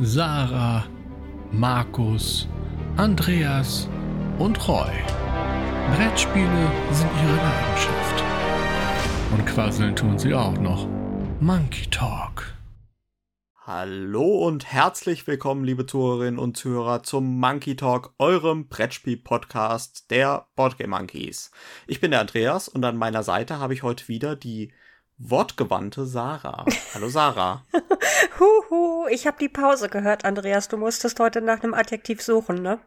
Sarah, 0.00 0.84
Markus, 1.52 2.48
Andreas 2.96 3.88
und 4.40 4.66
Roy. 4.66 4.90
Brettspiele 5.94 6.72
sind 6.90 7.10
ihre 7.22 7.36
Leidenschaft. 7.36 8.24
Und 9.30 9.46
quasseln 9.46 9.94
tun 9.94 10.18
sie 10.18 10.34
auch 10.34 10.58
noch. 10.58 10.88
Monkey 11.38 11.88
Talk. 11.90 12.56
Hallo 13.54 14.44
und 14.44 14.66
herzlich 14.66 15.28
willkommen, 15.28 15.62
liebe 15.62 15.86
Zuhörerinnen 15.86 16.40
und 16.40 16.56
Zuhörer, 16.56 17.04
zum 17.04 17.38
Monkey 17.38 17.76
Talk, 17.76 18.14
eurem 18.18 18.66
Brettspiel-Podcast 18.66 20.10
der 20.10 20.48
Boardgame 20.56 20.90
Monkeys. 20.90 21.52
Ich 21.86 22.00
bin 22.00 22.10
der 22.10 22.20
Andreas 22.20 22.66
und 22.66 22.84
an 22.84 22.96
meiner 22.96 23.22
Seite 23.22 23.60
habe 23.60 23.74
ich 23.74 23.84
heute 23.84 24.08
wieder 24.08 24.34
die 24.34 24.72
wortgewandte 25.18 26.06
Sarah. 26.06 26.64
Hallo 26.94 27.08
Sarah. 27.08 27.64
Huhu, 28.38 29.06
ich 29.08 29.26
habe 29.26 29.36
die 29.38 29.48
Pause 29.48 29.88
gehört, 29.88 30.24
Andreas. 30.24 30.68
Du 30.68 30.76
musstest 30.76 31.20
heute 31.20 31.40
nach 31.40 31.62
einem 31.62 31.74
Adjektiv 31.74 32.22
suchen, 32.22 32.62
ne? 32.62 32.78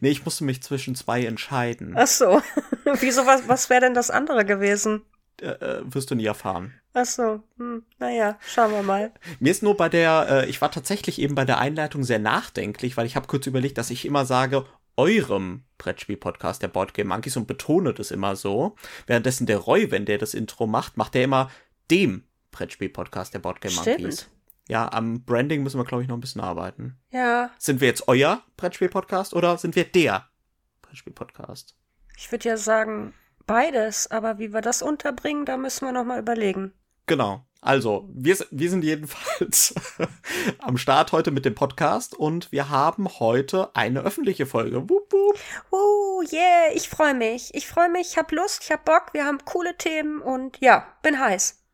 Nee, 0.00 0.10
ich 0.10 0.24
musste 0.24 0.44
mich 0.44 0.62
zwischen 0.62 0.94
zwei 0.94 1.24
entscheiden. 1.24 1.94
Ach 1.96 2.06
so. 2.06 2.40
Wieso, 3.00 3.26
was, 3.26 3.48
was 3.48 3.68
wäre 3.68 3.82
denn 3.82 3.94
das 3.94 4.10
andere 4.10 4.44
gewesen? 4.44 5.02
Äh, 5.40 5.48
äh, 5.48 5.82
wirst 5.84 6.10
du 6.10 6.14
nie 6.14 6.24
erfahren. 6.24 6.72
Ach 6.94 7.04
so, 7.04 7.42
hm, 7.58 7.84
naja, 7.98 8.38
schauen 8.40 8.72
wir 8.72 8.82
mal. 8.82 9.12
Mir 9.38 9.50
ist 9.50 9.62
nur 9.62 9.76
bei 9.76 9.90
der, 9.90 10.26
äh, 10.30 10.48
ich 10.48 10.62
war 10.62 10.70
tatsächlich 10.70 11.20
eben 11.20 11.34
bei 11.34 11.44
der 11.44 11.58
Einleitung 11.58 12.04
sehr 12.04 12.18
nachdenklich, 12.18 12.96
weil 12.96 13.04
ich 13.04 13.16
habe 13.16 13.26
kurz 13.26 13.46
überlegt, 13.46 13.76
dass 13.76 13.90
ich 13.90 14.06
immer 14.06 14.24
sage, 14.24 14.64
eurem 14.96 15.64
Brettspiel-Podcast 15.76 16.62
der 16.62 16.68
Boardgame 16.68 17.08
Monkeys 17.08 17.36
und 17.36 17.46
betone 17.46 17.92
das 17.92 18.10
immer 18.10 18.34
so. 18.34 18.76
Währenddessen 19.06 19.46
der 19.46 19.58
Roy, 19.58 19.90
wenn 19.90 20.06
der 20.06 20.16
das 20.16 20.32
Intro 20.32 20.66
macht, 20.66 20.96
macht 20.96 21.14
der 21.14 21.24
immer 21.24 21.50
dem 21.90 22.24
Brettspiel-Podcast 22.52 23.34
der 23.34 23.40
Boardgame 23.40 23.74
Monkeys. 23.74 24.28
Ja, 24.68 24.90
am 24.92 25.22
Branding 25.24 25.62
müssen 25.62 25.78
wir, 25.78 25.84
glaube 25.84 26.02
ich, 26.02 26.08
noch 26.08 26.16
ein 26.16 26.20
bisschen 26.20 26.40
arbeiten. 26.40 26.98
Ja. 27.10 27.50
Sind 27.58 27.80
wir 27.80 27.88
jetzt 27.88 28.08
euer 28.08 28.42
Brettspiel-Podcast 28.56 29.34
oder 29.34 29.58
sind 29.58 29.76
wir 29.76 29.84
der 29.84 30.28
Brettspiel-Podcast? 30.82 31.76
Ich 32.16 32.32
würde 32.32 32.48
ja 32.48 32.56
sagen, 32.56 33.14
beides, 33.46 34.10
aber 34.10 34.38
wie 34.38 34.52
wir 34.52 34.62
das 34.62 34.82
unterbringen, 34.82 35.44
da 35.44 35.56
müssen 35.56 35.86
wir 35.86 35.92
noch 35.92 36.04
mal 36.04 36.18
überlegen. 36.18 36.72
Genau. 37.06 37.46
Also, 37.60 38.08
wir, 38.12 38.36
wir 38.50 38.70
sind 38.70 38.84
jedenfalls 38.84 39.74
am 40.58 40.76
Start 40.78 41.12
heute 41.12 41.30
mit 41.30 41.44
dem 41.44 41.54
Podcast 41.54 42.14
und 42.14 42.52
wir 42.52 42.68
haben 42.68 43.08
heute 43.18 43.74
eine 43.74 44.00
öffentliche 44.00 44.46
Folge. 44.46 44.88
Wup, 44.88 45.12
wup. 45.12 45.38
Uh, 45.72 46.22
yeah, 46.32 46.72
ich 46.74 46.88
freue 46.88 47.14
mich. 47.14 47.54
Ich 47.54 47.66
freue 47.66 47.88
mich, 47.88 48.12
ich 48.12 48.18
habe 48.18 48.34
Lust, 48.34 48.62
ich 48.62 48.70
habe 48.70 48.82
Bock, 48.84 49.12
wir 49.12 49.24
haben 49.24 49.44
coole 49.44 49.76
Themen 49.76 50.20
und 50.20 50.58
ja, 50.60 50.86
bin 51.02 51.18
heiß. 51.18 51.65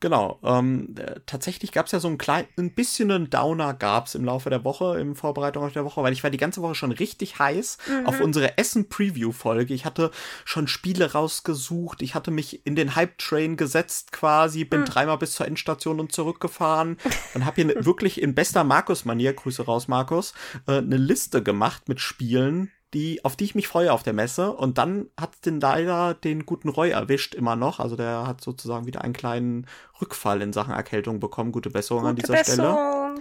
Genau. 0.00 0.38
Ähm, 0.44 0.94
äh, 0.96 1.18
tatsächlich 1.26 1.72
gab 1.72 1.86
es 1.86 1.92
ja 1.92 1.98
so 1.98 2.06
ein 2.06 2.18
klein, 2.18 2.46
ein 2.56 2.72
bisschen 2.72 3.10
einen 3.10 3.30
Downer 3.30 3.74
gab's 3.74 4.14
im 4.14 4.24
Laufe 4.24 4.48
der 4.48 4.62
Woche, 4.64 5.00
im 5.00 5.16
Vorbereitung 5.16 5.64
auf 5.64 5.72
der 5.72 5.84
Woche, 5.84 6.02
weil 6.04 6.12
ich 6.12 6.22
war 6.22 6.30
die 6.30 6.38
ganze 6.38 6.62
Woche 6.62 6.76
schon 6.76 6.92
richtig 6.92 7.40
heiß 7.40 7.78
Mhm. 7.88 8.06
auf 8.06 8.20
unsere 8.20 8.56
Essen-Preview-Folge. 8.58 9.74
Ich 9.74 9.84
hatte 9.84 10.12
schon 10.44 10.68
Spiele 10.68 11.12
rausgesucht, 11.12 12.02
ich 12.02 12.14
hatte 12.14 12.30
mich 12.30 12.64
in 12.64 12.76
den 12.76 12.94
Hype-Train 12.94 13.56
gesetzt 13.56 14.12
quasi, 14.12 14.64
bin 14.64 14.84
dreimal 14.84 15.18
bis 15.18 15.34
zur 15.34 15.46
Endstation 15.46 15.98
und 16.00 16.12
zurückgefahren 16.12 16.96
und 17.34 17.44
habe 17.44 17.56
hier 17.56 17.64
ne- 17.66 17.84
wirklich 17.84 18.22
in 18.22 18.34
bester 18.36 18.62
Markus-Manier, 18.64 19.32
Grüße 19.32 19.64
raus, 19.64 19.88
Markus, 19.88 20.32
äh, 20.68 20.78
eine 20.78 20.96
Liste 20.96 21.42
gemacht 21.42 21.88
mit 21.88 22.00
Spielen, 22.00 22.70
die, 22.94 23.24
auf 23.24 23.36
die 23.36 23.44
ich 23.44 23.54
mich 23.54 23.68
freue 23.68 23.92
auf 23.92 24.02
der 24.02 24.12
Messe. 24.12 24.52
Und 24.52 24.78
dann 24.78 25.10
hat 25.18 25.44
den 25.44 25.60
leider 25.60 26.14
den 26.14 26.46
guten 26.46 26.68
Roy 26.68 26.90
erwischt, 26.90 27.34
immer 27.34 27.56
noch. 27.56 27.80
Also 27.80 27.96
der 27.96 28.26
hat 28.26 28.40
sozusagen 28.40 28.86
wieder 28.86 29.02
einen 29.02 29.12
kleinen 29.12 29.66
Rückfall 30.00 30.40
in 30.42 30.52
Sachen 30.52 30.74
Erkältung 30.74 31.20
bekommen. 31.20 31.52
Gute 31.52 31.70
Besserung 31.70 32.06
an 32.06 32.16
Gute 32.16 32.26
dieser 32.26 32.44
Stelle. 32.44 32.56
Besserung. 32.56 33.20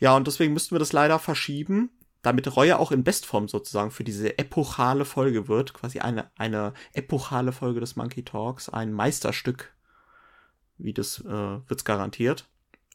Ja, 0.00 0.16
und 0.16 0.26
deswegen 0.26 0.54
müssten 0.54 0.74
wir 0.74 0.78
das 0.78 0.92
leider 0.92 1.18
verschieben, 1.18 1.90
damit 2.22 2.56
Roy 2.56 2.72
auch 2.72 2.92
in 2.92 3.04
Bestform 3.04 3.48
sozusagen 3.48 3.90
für 3.90 4.04
diese 4.04 4.38
epochale 4.38 5.04
Folge 5.04 5.48
wird. 5.48 5.74
Quasi 5.74 6.00
eine, 6.00 6.30
eine 6.36 6.72
epochale 6.92 7.52
Folge 7.52 7.80
des 7.80 7.96
Monkey 7.96 8.24
Talks, 8.24 8.68
ein 8.68 8.92
Meisterstück, 8.92 9.72
wie 10.78 10.94
das 10.94 11.20
äh, 11.20 11.28
wird's 11.68 11.84
garantiert. 11.84 12.48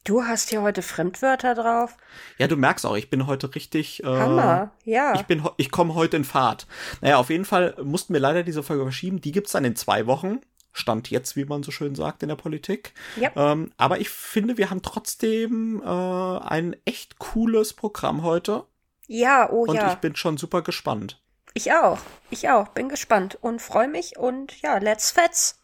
Du 0.04 0.24
hast 0.24 0.48
hier 0.48 0.62
heute 0.62 0.80
Fremdwörter 0.82 1.54
drauf. 1.54 1.96
Ja, 2.38 2.46
du 2.46 2.56
merkst 2.56 2.86
auch, 2.86 2.96
ich 2.96 3.10
bin 3.10 3.26
heute 3.26 3.54
richtig. 3.54 4.02
Äh, 4.02 4.06
Hammer, 4.06 4.70
ja. 4.84 5.14
Ich 5.14 5.22
bin, 5.22 5.46
ich 5.58 5.70
komme 5.70 5.94
heute 5.94 6.16
in 6.16 6.24
Fahrt. 6.24 6.66
Naja, 7.02 7.18
auf 7.18 7.28
jeden 7.28 7.44
Fall 7.44 7.76
mussten 7.82 8.14
wir 8.14 8.20
leider 8.20 8.42
diese 8.42 8.62
Folge 8.62 8.84
verschieben. 8.84 9.20
Die 9.20 9.32
gibt's 9.32 9.52
dann 9.52 9.64
in 9.64 9.76
zwei 9.76 10.06
Wochen. 10.06 10.40
Stand 10.72 11.10
jetzt, 11.10 11.36
wie 11.36 11.44
man 11.44 11.62
so 11.62 11.70
schön 11.70 11.94
sagt 11.94 12.22
in 12.22 12.28
der 12.28 12.36
Politik. 12.36 12.94
Ja. 13.16 13.30
Ähm, 13.34 13.72
aber 13.76 14.00
ich 14.00 14.08
finde, 14.08 14.56
wir 14.56 14.70
haben 14.70 14.82
trotzdem 14.82 15.82
äh, 15.84 15.86
ein 15.88 16.76
echt 16.84 17.18
cooles 17.18 17.74
Programm 17.74 18.22
heute. 18.22 18.64
ja, 19.06 19.50
oh 19.50 19.64
Und 19.66 19.74
ja. 19.74 19.92
ich 19.92 19.98
bin 19.98 20.16
schon 20.16 20.38
super 20.38 20.62
gespannt. 20.62 21.20
Ich 21.52 21.72
auch. 21.72 21.98
Ich 22.30 22.48
auch. 22.48 22.68
Bin 22.68 22.88
gespannt 22.88 23.36
und 23.40 23.60
freue 23.60 23.88
mich 23.88 24.16
und 24.16 24.62
ja, 24.62 24.78
let's 24.78 25.10
fetz. 25.10 25.59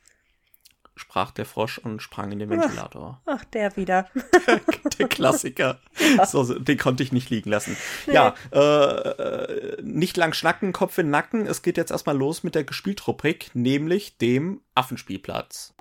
Sprach 0.98 1.30
der 1.30 1.44
Frosch 1.44 1.76
und 1.76 2.00
sprang 2.00 2.32
in 2.32 2.38
den 2.38 2.48
Ventilator. 2.48 3.20
Ach, 3.26 3.44
der 3.44 3.76
wieder. 3.76 4.08
der 4.98 5.08
Klassiker. 5.08 5.78
So, 6.26 6.58
den 6.58 6.78
konnte 6.78 7.02
ich 7.02 7.12
nicht 7.12 7.28
liegen 7.28 7.50
lassen. 7.50 7.76
Ja, 8.06 8.34
äh, 8.50 8.58
äh, 8.58 9.82
nicht 9.82 10.16
lang 10.16 10.32
schnacken, 10.32 10.72
Kopf 10.72 10.96
in 10.96 11.06
den 11.06 11.10
Nacken. 11.10 11.46
Es 11.46 11.60
geht 11.60 11.76
jetzt 11.76 11.90
erstmal 11.90 12.16
los 12.16 12.44
mit 12.44 12.54
der 12.54 12.64
Gespieltrubrik, 12.64 13.50
nämlich 13.52 14.16
dem 14.16 14.62
Affenspielplatz. 14.74 15.74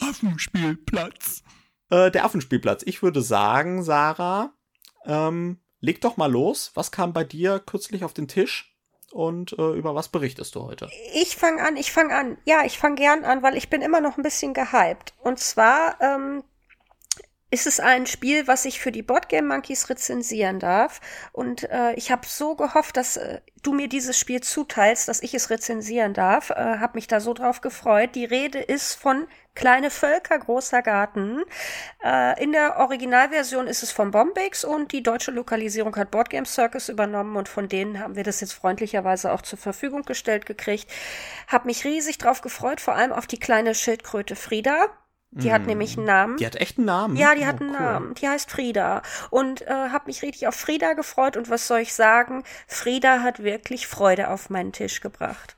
Affenspielplatz. 0.00 1.42
Äh, 1.90 2.12
der 2.12 2.24
Affenspielplatz. 2.24 2.82
Ich 2.86 3.02
würde 3.02 3.20
sagen, 3.20 3.82
Sarah, 3.82 4.52
ähm, 5.06 5.58
leg 5.82 6.00
doch 6.00 6.16
mal 6.16 6.30
los. 6.30 6.70
Was 6.74 6.90
kam 6.90 7.12
bei 7.12 7.24
dir 7.24 7.58
kürzlich 7.58 8.04
auf 8.04 8.14
den 8.14 8.28
Tisch? 8.28 8.74
Und 9.10 9.52
äh, 9.58 9.72
über 9.72 9.94
was 9.94 10.08
berichtest 10.08 10.54
du 10.54 10.62
heute? 10.62 10.88
Ich 11.12 11.36
fange 11.36 11.62
an, 11.62 11.76
ich 11.76 11.92
fange 11.92 12.14
an. 12.14 12.38
Ja, 12.46 12.64
ich 12.64 12.78
fange 12.78 12.94
gern 12.94 13.26
an, 13.26 13.42
weil 13.42 13.58
ich 13.58 13.68
bin 13.68 13.82
immer 13.82 14.00
noch 14.00 14.16
ein 14.16 14.22
bisschen 14.22 14.54
gehypt. 14.54 15.12
Und 15.20 15.38
zwar 15.38 16.00
ähm, 16.00 16.42
ist 17.52 17.66
es 17.66 17.80
ein 17.80 18.06
Spiel, 18.06 18.46
was 18.48 18.64
ich 18.64 18.80
für 18.80 18.90
die 18.90 19.02
Boardgame 19.02 19.46
Monkeys 19.46 19.90
rezensieren 19.90 20.58
darf. 20.58 21.02
Und 21.32 21.70
äh, 21.70 21.92
ich 21.94 22.10
habe 22.10 22.26
so 22.26 22.56
gehofft, 22.56 22.96
dass 22.96 23.18
äh, 23.18 23.42
du 23.62 23.74
mir 23.74 23.88
dieses 23.88 24.18
Spiel 24.18 24.40
zuteilst, 24.40 25.06
dass 25.06 25.22
ich 25.22 25.34
es 25.34 25.50
rezensieren 25.50 26.14
darf. 26.14 26.48
Äh, 26.48 26.54
habe 26.54 26.94
mich 26.94 27.08
da 27.08 27.20
so 27.20 27.34
drauf 27.34 27.60
gefreut. 27.60 28.14
Die 28.14 28.24
Rede 28.24 28.58
ist 28.58 28.94
von 28.94 29.26
Kleine 29.54 29.90
Völker, 29.90 30.38
großer 30.38 30.80
Garten. 30.80 31.42
Äh, 32.02 32.42
in 32.42 32.52
der 32.52 32.78
Originalversion 32.78 33.66
ist 33.66 33.82
es 33.82 33.92
von 33.92 34.10
Bombix 34.10 34.64
und 34.64 34.92
die 34.92 35.02
deutsche 35.02 35.30
Lokalisierung 35.30 35.94
hat 35.96 36.10
Boardgame 36.10 36.46
Circus 36.46 36.88
übernommen 36.88 37.36
und 37.36 37.50
von 37.50 37.68
denen 37.68 38.00
haben 38.00 38.16
wir 38.16 38.24
das 38.24 38.40
jetzt 38.40 38.54
freundlicherweise 38.54 39.30
auch 39.30 39.42
zur 39.42 39.58
Verfügung 39.58 40.04
gestellt 40.04 40.46
gekriegt. 40.46 40.90
Hab 41.48 41.66
mich 41.66 41.84
riesig 41.84 42.16
drauf 42.16 42.40
gefreut, 42.40 42.80
vor 42.80 42.94
allem 42.94 43.12
auf 43.12 43.26
die 43.26 43.38
kleine 43.38 43.74
Schildkröte 43.74 44.36
Frieda. 44.36 44.88
Die 45.34 45.52
hat 45.52 45.66
nämlich 45.66 45.96
einen 45.96 46.06
Namen. 46.06 46.36
Die 46.36 46.46
hat 46.46 46.56
echt 46.56 46.76
einen 46.78 46.86
Namen. 46.86 47.16
Ja, 47.16 47.34
die 47.34 47.42
Oh, 47.42 47.46
hat 47.46 47.60
einen 47.60 47.70
cool. 47.70 47.76
Namen. 47.80 48.14
Die 48.14 48.28
heißt 48.28 48.50
Frieda. 48.50 49.02
Und 49.30 49.62
äh, 49.62 49.70
habe 49.70 50.06
mich 50.06 50.22
richtig 50.22 50.46
auf 50.46 50.54
Frieda 50.54 50.92
gefreut. 50.92 51.36
Und 51.36 51.48
was 51.50 51.66
soll 51.66 51.80
ich 51.80 51.94
sagen? 51.94 52.44
Frieda 52.66 53.20
hat 53.22 53.42
wirklich 53.42 53.86
Freude 53.86 54.28
auf 54.30 54.50
meinen 54.50 54.72
Tisch 54.72 55.00
gebracht. 55.00 55.56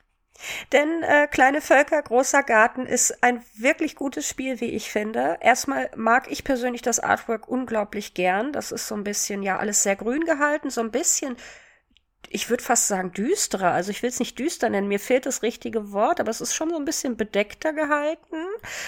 Denn 0.72 1.02
äh, 1.02 1.26
Kleine 1.28 1.60
Völker, 1.60 2.02
großer 2.02 2.42
Garten 2.42 2.86
ist 2.86 3.22
ein 3.22 3.42
wirklich 3.56 3.96
gutes 3.96 4.28
Spiel, 4.28 4.60
wie 4.60 4.70
ich 4.70 4.90
finde. 4.90 5.38
Erstmal 5.40 5.90
mag 5.96 6.30
ich 6.30 6.44
persönlich 6.44 6.82
das 6.82 7.00
Artwork 7.00 7.48
unglaublich 7.48 8.14
gern. 8.14 8.52
Das 8.52 8.70
ist 8.72 8.86
so 8.86 8.94
ein 8.94 9.04
bisschen, 9.04 9.42
ja, 9.42 9.58
alles 9.58 9.82
sehr 9.82 9.96
grün 9.96 10.24
gehalten, 10.24 10.70
so 10.70 10.82
ein 10.82 10.90
bisschen 10.90 11.36
ich 12.30 12.50
würde 12.50 12.62
fast 12.62 12.88
sagen 12.88 13.12
düsterer. 13.12 13.72
Also 13.72 13.90
ich 13.90 14.02
will 14.02 14.10
es 14.10 14.18
nicht 14.18 14.38
düster 14.38 14.68
nennen, 14.68 14.88
mir 14.88 15.00
fehlt 15.00 15.26
das 15.26 15.42
richtige 15.42 15.92
Wort, 15.92 16.20
aber 16.20 16.30
es 16.30 16.40
ist 16.40 16.54
schon 16.54 16.70
so 16.70 16.76
ein 16.76 16.84
bisschen 16.84 17.16
bedeckter 17.16 17.72
gehalten. 17.72 18.36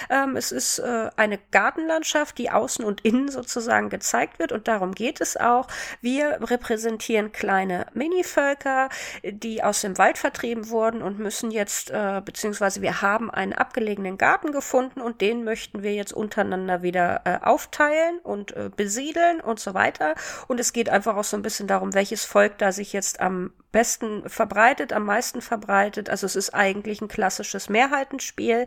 Ähm, 0.09 0.35
es 0.35 0.51
ist 0.51 0.79
äh, 0.79 1.09
eine 1.15 1.39
Gartenlandschaft, 1.51 2.37
die 2.37 2.49
außen 2.49 2.83
und 2.83 3.01
innen 3.01 3.29
sozusagen 3.29 3.89
gezeigt 3.89 4.39
wird 4.39 4.51
und 4.51 4.67
darum 4.67 4.93
geht 4.93 5.21
es 5.21 5.37
auch. 5.37 5.67
Wir 6.01 6.39
repräsentieren 6.41 7.31
kleine 7.31 7.87
Minivölker, 7.93 8.89
die 9.23 9.63
aus 9.63 9.81
dem 9.81 9.97
Wald 9.97 10.17
vertrieben 10.17 10.69
wurden 10.69 11.01
und 11.01 11.19
müssen 11.19 11.51
jetzt, 11.51 11.91
äh, 11.91 12.21
beziehungsweise 12.23 12.81
wir 12.81 13.01
haben 13.01 13.29
einen 13.31 13.53
abgelegenen 13.53 14.17
Garten 14.17 14.51
gefunden 14.51 15.01
und 15.01 15.21
den 15.21 15.43
möchten 15.43 15.83
wir 15.83 15.93
jetzt 15.93 16.13
untereinander 16.13 16.81
wieder 16.81 17.21
äh, 17.25 17.37
aufteilen 17.45 18.19
und 18.19 18.55
äh, 18.55 18.69
besiedeln 18.75 19.39
und 19.41 19.59
so 19.59 19.73
weiter. 19.73 20.15
Und 20.47 20.59
es 20.59 20.73
geht 20.73 20.89
einfach 20.89 21.15
auch 21.15 21.23
so 21.23 21.37
ein 21.37 21.41
bisschen 21.41 21.67
darum, 21.67 21.93
welches 21.93 22.25
Volk 22.25 22.57
da 22.57 22.71
sich 22.71 22.93
jetzt 22.93 23.19
am 23.27 23.53
besten 23.71 24.27
verbreitet, 24.29 24.93
am 24.93 25.05
meisten 25.05 25.41
verbreitet. 25.41 26.09
Also 26.09 26.25
es 26.25 26.35
ist 26.35 26.53
eigentlich 26.53 27.01
ein 27.01 27.09
klassisches 27.09 27.69
Mehrheitenspiel. 27.69 28.65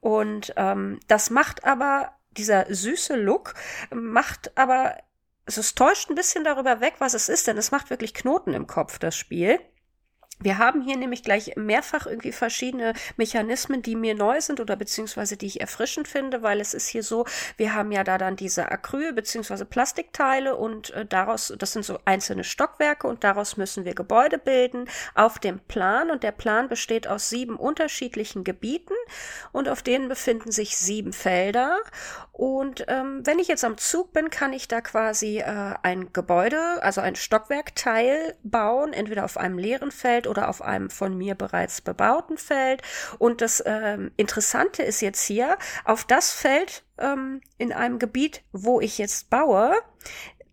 Und 0.00 0.52
ähm, 0.56 1.00
das 1.08 1.30
macht 1.30 1.64
aber, 1.64 2.12
dieser 2.32 2.66
süße 2.68 3.14
Look, 3.16 3.54
macht 3.94 4.56
aber, 4.58 4.96
also 5.46 5.60
es 5.60 5.74
täuscht 5.74 6.10
ein 6.10 6.16
bisschen 6.16 6.44
darüber 6.44 6.80
weg, 6.80 6.94
was 6.98 7.14
es 7.14 7.28
ist, 7.28 7.46
denn 7.46 7.56
es 7.56 7.70
macht 7.70 7.90
wirklich 7.90 8.12
Knoten 8.12 8.54
im 8.54 8.66
Kopf, 8.66 8.98
das 8.98 9.16
Spiel. 9.16 9.58
Wir 10.42 10.58
haben 10.58 10.82
hier 10.82 10.96
nämlich 10.96 11.22
gleich 11.22 11.52
mehrfach 11.56 12.06
irgendwie 12.06 12.32
verschiedene 12.32 12.94
Mechanismen, 13.16 13.82
die 13.82 13.96
mir 13.96 14.14
neu 14.14 14.40
sind 14.40 14.60
oder 14.60 14.76
beziehungsweise 14.76 15.36
die 15.36 15.46
ich 15.46 15.60
erfrischend 15.60 16.08
finde, 16.08 16.42
weil 16.42 16.60
es 16.60 16.74
ist 16.74 16.88
hier 16.88 17.02
so, 17.02 17.24
wir 17.56 17.74
haben 17.74 17.92
ja 17.92 18.04
da 18.04 18.18
dann 18.18 18.36
diese 18.36 18.70
Acryl 18.70 19.12
beziehungsweise 19.12 19.64
Plastikteile 19.64 20.56
und 20.56 20.90
äh, 20.90 21.06
daraus, 21.06 21.52
das 21.58 21.72
sind 21.72 21.84
so 21.84 21.98
einzelne 22.04 22.44
Stockwerke 22.44 23.06
und 23.06 23.24
daraus 23.24 23.56
müssen 23.56 23.84
wir 23.84 23.94
Gebäude 23.94 24.38
bilden 24.38 24.88
auf 25.14 25.38
dem 25.38 25.60
Plan 25.60 26.10
und 26.10 26.22
der 26.22 26.32
Plan 26.32 26.68
besteht 26.68 27.06
aus 27.06 27.28
sieben 27.28 27.56
unterschiedlichen 27.56 28.44
Gebieten 28.44 28.94
und 29.52 29.68
auf 29.68 29.82
denen 29.82 30.08
befinden 30.08 30.50
sich 30.50 30.76
sieben 30.76 31.12
Felder 31.12 31.78
und 32.32 32.86
ähm, 32.88 33.20
wenn 33.24 33.38
ich 33.38 33.46
jetzt 33.46 33.64
am 33.64 33.76
Zug 33.76 34.14
bin, 34.14 34.30
kann 34.30 34.54
ich 34.54 34.66
da 34.66 34.80
quasi 34.80 35.38
äh, 35.38 35.74
ein 35.82 36.12
Gebäude, 36.14 36.82
also 36.82 37.02
ein 37.02 37.14
Stockwerkteil 37.14 38.34
bauen, 38.42 38.94
entweder 38.94 39.24
auf 39.24 39.36
einem 39.36 39.58
leeren 39.58 39.90
Feld 39.90 40.26
oder 40.32 40.48
auf 40.48 40.62
einem 40.62 40.90
von 40.90 41.16
mir 41.16 41.34
bereits 41.34 41.82
bebauten 41.82 42.38
Feld. 42.38 42.82
Und 43.18 43.42
das 43.42 43.62
ähm, 43.64 44.10
Interessante 44.16 44.82
ist 44.82 45.02
jetzt 45.02 45.22
hier, 45.22 45.58
auf 45.84 46.04
das 46.04 46.32
Feld 46.32 46.82
ähm, 46.98 47.42
in 47.58 47.72
einem 47.72 47.98
Gebiet, 47.98 48.42
wo 48.50 48.80
ich 48.80 48.96
jetzt 48.98 49.28
baue, 49.30 49.74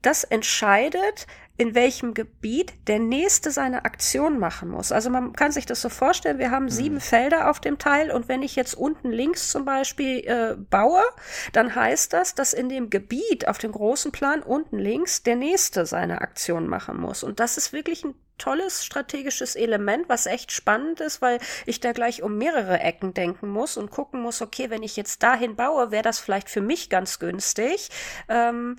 das 0.01 0.23
entscheidet, 0.25 1.27
in 1.59 1.75
welchem 1.75 2.13
Gebiet 2.13 2.71
der 2.87 2.99
Nächste 2.99 3.51
seine 3.51 3.83
Aktion 3.83 4.39
machen 4.39 4.69
muss. 4.69 4.93
Also 4.93 5.09
man 5.09 5.33
kann 5.33 5.51
sich 5.51 5.65
das 5.65 5.81
so 5.81 5.89
vorstellen, 5.89 6.39
wir 6.39 6.51
haben 6.51 6.69
sieben 6.69 6.95
mhm. 6.95 7.01
Felder 7.01 7.49
auf 7.49 7.59
dem 7.59 7.77
Teil 7.77 8.11
und 8.11 8.29
wenn 8.29 8.43
ich 8.43 8.55
jetzt 8.55 8.75
unten 8.75 9.11
links 9.11 9.49
zum 9.49 9.65
Beispiel 9.65 10.19
äh, 10.19 10.55
baue, 10.55 11.03
dann 11.51 11.75
heißt 11.75 12.13
das, 12.13 12.33
dass 12.33 12.53
in 12.53 12.69
dem 12.69 12.89
Gebiet 12.89 13.49
auf 13.49 13.57
dem 13.57 13.73
großen 13.73 14.13
Plan 14.13 14.41
unten 14.41 14.79
links 14.79 15.21
der 15.23 15.35
Nächste 15.35 15.85
seine 15.85 16.21
Aktion 16.21 16.65
machen 16.65 16.97
muss. 16.97 17.23
Und 17.23 17.41
das 17.41 17.57
ist 17.57 17.73
wirklich 17.73 18.05
ein 18.05 18.15
tolles 18.37 18.85
strategisches 18.85 19.57
Element, 19.57 20.07
was 20.07 20.27
echt 20.27 20.53
spannend 20.53 21.01
ist, 21.01 21.21
weil 21.21 21.39
ich 21.65 21.81
da 21.81 21.91
gleich 21.91 22.23
um 22.23 22.37
mehrere 22.37 22.79
Ecken 22.79 23.13
denken 23.13 23.49
muss 23.49 23.75
und 23.75 23.91
gucken 23.91 24.21
muss, 24.21 24.41
okay, 24.41 24.69
wenn 24.69 24.81
ich 24.81 24.95
jetzt 24.95 25.23
dahin 25.23 25.57
baue, 25.57 25.91
wäre 25.91 26.03
das 26.03 26.19
vielleicht 26.19 26.49
für 26.49 26.61
mich 26.61 26.89
ganz 26.89 27.19
günstig. 27.19 27.89
Ähm, 28.29 28.77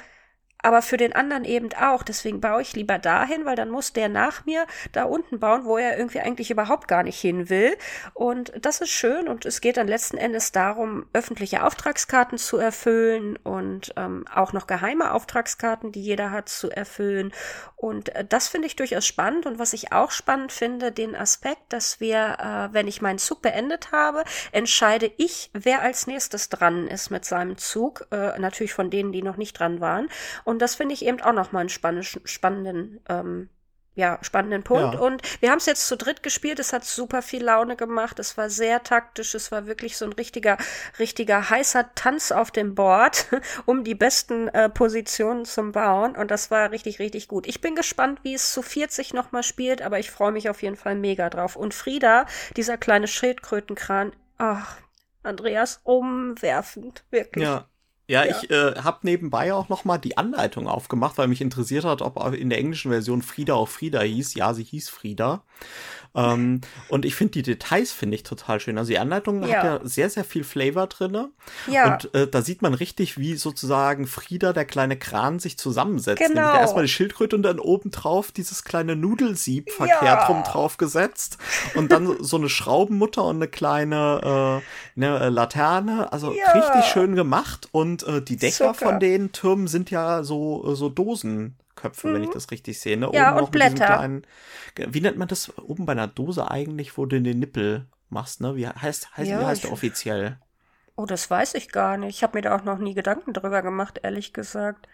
aber 0.63 0.83
für 0.83 0.97
den 0.97 1.15
anderen 1.15 1.45
eben 1.45 1.71
auch. 1.75 2.03
Deswegen 2.03 2.41
baue 2.41 2.63
ich 2.63 2.75
lieber 2.75 2.99
dahin, 2.99 3.45
weil 3.45 3.57
dann 3.57 3.71
muss 3.71 3.93
der 3.93 4.09
nach 4.09 4.45
mir 4.47 4.67
da 4.93 5.05
unten 5.05 5.41
bauen, 5.41 5.65
wo 5.65 5.79
er 5.79 5.99
irgendwie 5.99 6.21
eigentlich 6.21 6.51
überhaupt 6.51 6.89
gar 6.89 7.03
nicht 7.03 7.21
hin 7.21 7.49
will. 7.49 7.77
Und 8.15 8.53
das 8.61 8.81
ist 8.81 8.91
schön 8.91 9.29
und 9.29 9.47
es 9.47 9.61
geht 9.61 9.77
dann 9.77 9.89
letzten 9.89 10.17
Endes 10.17 10.53
darum, 10.53 11.07
öffentliche 11.13 11.65
Auftragskarten 11.65 12.39
zu 12.39 12.59
erfüllen 12.59 13.37
und 13.37 13.93
ähm, 13.97 14.25
auch 14.33 14.53
noch 14.53 14.67
geheime 14.67 15.13
Auftragskarten, 15.13 15.93
die 15.93 16.03
jeder 16.03 16.31
hat, 16.31 16.49
zu 16.49 16.71
erfüllen. 16.71 17.33
Und 17.77 18.15
äh, 18.15 18.25
das 18.25 18.49
finde 18.49 18.67
ich 18.67 18.77
durchaus 18.77 19.07
spannend. 19.07 19.47
Und 19.47 19.59
was 19.59 19.73
ich 19.73 19.93
auch 19.93 20.11
spannend 20.11 20.53
finde, 20.53 20.93
den 20.93 21.17
Aspekt, 21.17 21.73
dass 21.73 22.01
wir, 22.01 22.37
äh, 22.39 22.75
wenn 22.75 22.89
ich 22.89 23.03
meinen 23.03 23.19
Zug 23.19 23.43
beendet 23.43 23.93
habe, 23.93 24.25
entscheide 24.53 25.11
ich, 25.17 25.51
wer 25.53 25.83
als 25.83 26.07
nächstes 26.07 26.49
dran 26.49 26.89
ist 26.89 27.11
mit 27.11 27.25
seinem 27.25 27.57
Zug. 27.57 28.07
Äh, 28.11 28.39
natürlich 28.39 28.73
von 28.73 28.91
denen, 28.91 29.13
die 29.13 29.23
noch 29.23 29.37
nicht 29.37 29.59
dran 29.59 29.81
waren. 29.81 30.09
Das 30.59 30.75
finde 30.75 30.95
ich 30.95 31.05
eben 31.05 31.21
auch 31.21 31.33
nochmal 31.33 31.67
einen 31.83 32.03
spannenden, 32.03 33.01
ähm, 33.09 33.49
ja, 33.95 34.19
spannenden 34.23 34.63
Punkt. 34.63 34.95
Ja. 34.95 35.01
Und 35.01 35.21
wir 35.41 35.51
haben 35.51 35.59
es 35.59 35.67
jetzt 35.67 35.87
zu 35.87 35.97
dritt 35.97 36.23
gespielt. 36.23 36.59
Es 36.59 36.73
hat 36.73 36.85
super 36.85 37.23
viel 37.23 37.45
Laune 37.45 37.77
gemacht. 37.77 38.19
Es 38.19 38.37
war 38.39 38.49
sehr 38.49 38.83
taktisch. 38.83 39.35
Es 39.35 39.53
war 39.53 39.67
wirklich 39.67 39.97
so 39.97 40.05
ein 40.05 40.13
richtiger, 40.13 40.57
richtiger 40.99 41.51
heißer 41.51 41.95
Tanz 41.95 42.33
auf 42.33 42.51
dem 42.51 42.75
Board, 42.75 43.27
um 43.67 43.85
die 43.85 43.95
besten 43.95 44.49
äh, 44.49 44.69
Positionen 44.69 45.45
zum 45.45 45.73
Bauen. 45.73 46.17
Und 46.17 46.31
das 46.31 46.51
war 46.51 46.71
richtig, 46.71 46.99
richtig 46.99 47.29
gut. 47.29 47.47
Ich 47.47 47.61
bin 47.61 47.75
gespannt, 47.75 48.21
wie 48.23 48.35
es 48.35 48.53
zu 48.53 48.63
40 48.63 49.13
nochmal 49.13 49.43
spielt, 49.43 49.83
aber 49.83 49.99
ich 49.99 50.11
freue 50.11 50.33
mich 50.33 50.49
auf 50.49 50.63
jeden 50.63 50.77
Fall 50.77 50.95
mega 50.95 51.29
drauf. 51.29 51.57
Und 51.57 51.75
Frieda, 51.75 52.27
dieser 52.57 52.79
kleine 52.79 53.09
Schildkrötenkran, 53.09 54.13
ach, 54.39 54.79
Andreas, 55.23 55.81
umwerfend, 55.85 57.05
wirklich. 57.11 57.45
Ja, 57.45 57.69
ja, 58.11 58.25
ja. 58.25 58.37
ich 58.37 58.51
äh, 58.51 58.75
habe 58.83 58.99
nebenbei 59.03 59.55
auch 59.55 59.69
noch 59.69 59.85
mal 59.85 59.99
die 59.99 60.19
Anleitung 60.19 60.67
aufgemacht, 60.67 61.17
weil 61.17 61.29
mich 61.29 61.41
interessiert 61.41 61.85
hat, 61.85 62.03
ob 62.03 62.35
in 62.35 62.51
der 62.51 62.59
englischen 62.59 62.91
Version 62.91 63.23
Frieda 63.23 63.55
auch 63.55 63.69
Frieda 63.69 64.01
hieß. 64.01 64.35
Ja, 64.35 64.53
sie 64.53 64.65
hieß 64.65 64.89
Frieda. 64.89 65.43
Ähm, 66.15 66.61
und 66.89 67.05
ich 67.05 67.15
finde 67.15 67.33
die 67.33 67.43
Details 67.43 67.93
finde 67.93 68.17
ich 68.17 68.23
total 68.23 68.61
schön. 68.61 68.79
Also 68.79 68.91
die 68.91 68.99
Anleitung 68.99 69.45
ja. 69.45 69.57
hat 69.57 69.65
ja 69.65 69.81
sehr, 69.85 70.11
sehr 70.11 70.25
viel 70.25 70.45
Flavor 70.45 70.87
drinne. 70.89 71.31
Ja. 71.69 71.93
Und 71.93 72.15
äh, 72.15 72.27
da 72.27 72.43
sieht 72.43 72.63
man 72.63 72.75
richtig, 72.75 73.19
wie 73.19 73.37
sozusagen 73.37 74.07
Frieda, 74.07 74.53
der 74.53 74.65
kleine 74.65 74.97
Kran, 74.97 75.39
sich 75.39 75.57
zusammensetzt. 75.57 76.21
Genau. 76.21 76.41
Nämlich 76.41 76.61
erstmal 76.61 76.85
die 76.85 76.91
Schildkröte 76.91 77.37
und 77.37 77.43
dann 77.43 77.61
oben 77.61 77.91
drauf 77.91 78.33
dieses 78.33 78.65
kleine 78.65 78.97
Nudelsieb 78.97 79.71
verkehrt 79.71 80.03
ja. 80.03 80.27
rum 80.27 80.43
drauf 80.43 80.77
gesetzt. 80.79 81.39
Und 81.75 81.93
dann 81.93 82.17
so 82.21 82.37
eine 82.37 82.49
Schraubenmutter 82.49 83.25
und 83.25 83.37
eine 83.37 83.49
kleine 83.49 84.61
äh, 84.61 85.01
eine 85.01 85.29
Laterne. 85.29 86.13
Also 86.13 86.31
richtig 86.31 86.85
schön 86.93 87.15
gemacht. 87.15 87.69
Und 87.73 88.00
äh, 88.03 88.23
die 88.23 88.37
Dächer 88.37 88.73
Zucker. 88.73 88.91
von 88.91 89.01
den 89.01 89.33
Türmen 89.33 89.67
sind 89.67 89.91
ja 89.91 90.23
so, 90.23 90.75
so 90.75 90.89
Dosen. 90.89 91.57
Köpfe, 91.77 92.09
mhm. 92.09 92.15
wenn 92.15 92.23
ich 92.23 92.29
mhm. 92.29 92.35
das 92.35 92.51
richtig 92.51 92.79
sehe. 92.79 92.97
Ne? 92.97 93.11
Ja, 93.15 93.33
Oben 93.33 93.45
und 93.45 93.53
Blätter. 93.53 93.87
Kleinen, 93.87 94.27
wie 94.77 95.01
nennt 95.01 95.17
man 95.17 95.29
das 95.29 95.57
oben 95.59 95.87
bei 95.87 95.93
einer 95.93 96.09
Dose 96.09 96.51
eigentlich, 96.51 96.99
wo 96.99 97.07
du 97.07 97.21
den 97.21 97.39
Nippel 97.39 97.87
machst? 98.11 98.41
Ne? 98.41 98.57
Wie 98.57 98.69
heißt, 98.69 99.17
heißt, 99.17 99.31
ja, 99.31 99.41
wie 99.41 99.45
heißt 99.45 99.65
der 99.65 99.73
offiziell? 99.73 100.39
Oh, 100.97 101.07
das 101.07 101.31
weiß 101.31 101.55
ich 101.55 101.71
gar 101.71 101.97
nicht. 101.97 102.17
Ich 102.17 102.23
habe 102.23 102.37
mir 102.37 102.43
da 102.43 102.55
auch 102.55 102.65
noch 102.65 102.79
nie 102.79 102.95
Gedanken 102.95 103.33
drüber 103.33 103.63
gemacht, 103.63 104.01
ehrlich 104.03 104.33
gesagt. 104.33 104.87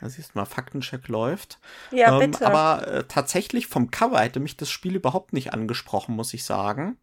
Da 0.00 0.08
siehst 0.08 0.34
du 0.34 0.38
mal, 0.38 0.46
Faktencheck 0.46 1.08
läuft. 1.08 1.58
Ja, 1.90 2.18
ähm, 2.18 2.30
bitte. 2.30 2.46
Aber 2.46 2.86
äh, 2.88 3.04
tatsächlich 3.04 3.66
vom 3.66 3.90
Cover 3.90 4.20
hätte 4.20 4.40
mich 4.40 4.56
das 4.56 4.70
Spiel 4.70 4.96
überhaupt 4.96 5.34
nicht 5.34 5.52
angesprochen, 5.52 6.16
muss 6.16 6.32
ich 6.32 6.44
sagen. 6.44 6.96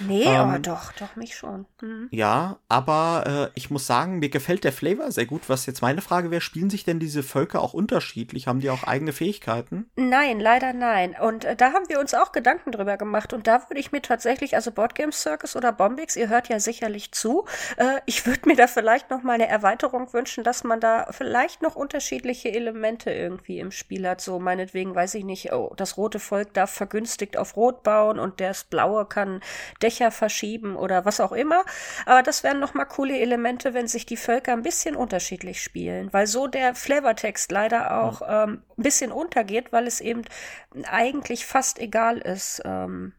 Nee, 0.00 0.24
ähm, 0.24 0.36
aber 0.36 0.58
doch, 0.58 0.92
doch, 0.92 1.16
mich 1.16 1.36
schon. 1.36 1.66
Mhm. 1.80 2.08
Ja, 2.10 2.58
aber 2.68 3.50
äh, 3.54 3.58
ich 3.58 3.70
muss 3.70 3.86
sagen, 3.86 4.18
mir 4.18 4.28
gefällt 4.28 4.64
der 4.64 4.72
Flavor 4.72 5.10
sehr 5.12 5.26
gut. 5.26 5.48
Was 5.48 5.66
jetzt 5.66 5.82
meine 5.82 6.02
Frage 6.02 6.30
wäre, 6.30 6.40
spielen 6.40 6.70
sich 6.70 6.84
denn 6.84 6.98
diese 6.98 7.22
Völker 7.22 7.60
auch 7.60 7.74
unterschiedlich? 7.74 8.46
Haben 8.46 8.60
die 8.60 8.70
auch 8.70 8.84
eigene 8.84 9.12
Fähigkeiten? 9.12 9.90
Nein, 9.96 10.40
leider 10.40 10.72
nein. 10.72 11.16
Und 11.20 11.44
äh, 11.44 11.56
da 11.56 11.72
haben 11.72 11.88
wir 11.88 12.00
uns 12.00 12.14
auch 12.14 12.32
Gedanken 12.32 12.72
drüber 12.72 12.96
gemacht. 12.96 13.32
Und 13.32 13.46
da 13.46 13.68
würde 13.68 13.80
ich 13.80 13.92
mir 13.92 14.02
tatsächlich, 14.02 14.56
also 14.56 14.70
Boardgame 14.70 15.12
Circus 15.12 15.56
oder 15.56 15.72
Bombix, 15.72 16.16
ihr 16.16 16.28
hört 16.28 16.48
ja 16.48 16.60
sicherlich 16.60 17.12
zu, 17.12 17.44
äh, 17.76 18.00
ich 18.06 18.26
würde 18.26 18.48
mir 18.48 18.56
da 18.56 18.66
vielleicht 18.66 19.10
noch 19.10 19.22
mal 19.22 19.34
eine 19.34 19.48
Erweiterung 19.48 20.12
wünschen, 20.12 20.44
dass 20.44 20.64
man 20.64 20.80
da 20.80 21.06
vielleicht 21.10 21.62
noch 21.62 21.76
unterschiedliche 21.76 22.52
Elemente 22.52 23.10
irgendwie 23.10 23.58
im 23.58 23.70
Spiel 23.70 24.06
hat. 24.08 24.20
So 24.20 24.38
meinetwegen, 24.38 24.94
weiß 24.94 25.14
ich 25.14 25.24
nicht, 25.24 25.52
oh, 25.52 25.72
das 25.76 25.96
rote 25.96 26.18
Volk 26.18 26.54
darf 26.54 26.70
vergünstigt 26.70 27.36
auf 27.36 27.56
Rot 27.56 27.82
bauen 27.82 28.18
und 28.18 28.40
das 28.40 28.64
blaue 28.64 29.06
kann 29.06 29.40
Dächer 29.82 30.10
verschieben 30.10 30.76
oder 30.76 31.04
was 31.04 31.20
auch 31.20 31.32
immer. 31.32 31.64
Aber 32.06 32.22
das 32.22 32.42
wären 32.42 32.60
nochmal 32.60 32.86
coole 32.86 33.18
Elemente, 33.18 33.74
wenn 33.74 33.88
sich 33.88 34.06
die 34.06 34.16
Völker 34.16 34.52
ein 34.52 34.62
bisschen 34.62 34.96
unterschiedlich 34.96 35.62
spielen, 35.62 36.12
weil 36.12 36.26
so 36.26 36.46
der 36.46 36.74
Flavortext 36.74 37.50
leider 37.50 38.02
auch 38.02 38.22
ähm, 38.26 38.62
ein 38.76 38.82
bisschen 38.82 39.12
untergeht, 39.12 39.72
weil 39.72 39.86
es 39.86 40.00
eben 40.00 40.22
eigentlich 40.84 41.46
fast 41.46 41.78
egal 41.78 42.18
ist, 42.18 42.62
ähm, 42.64 43.12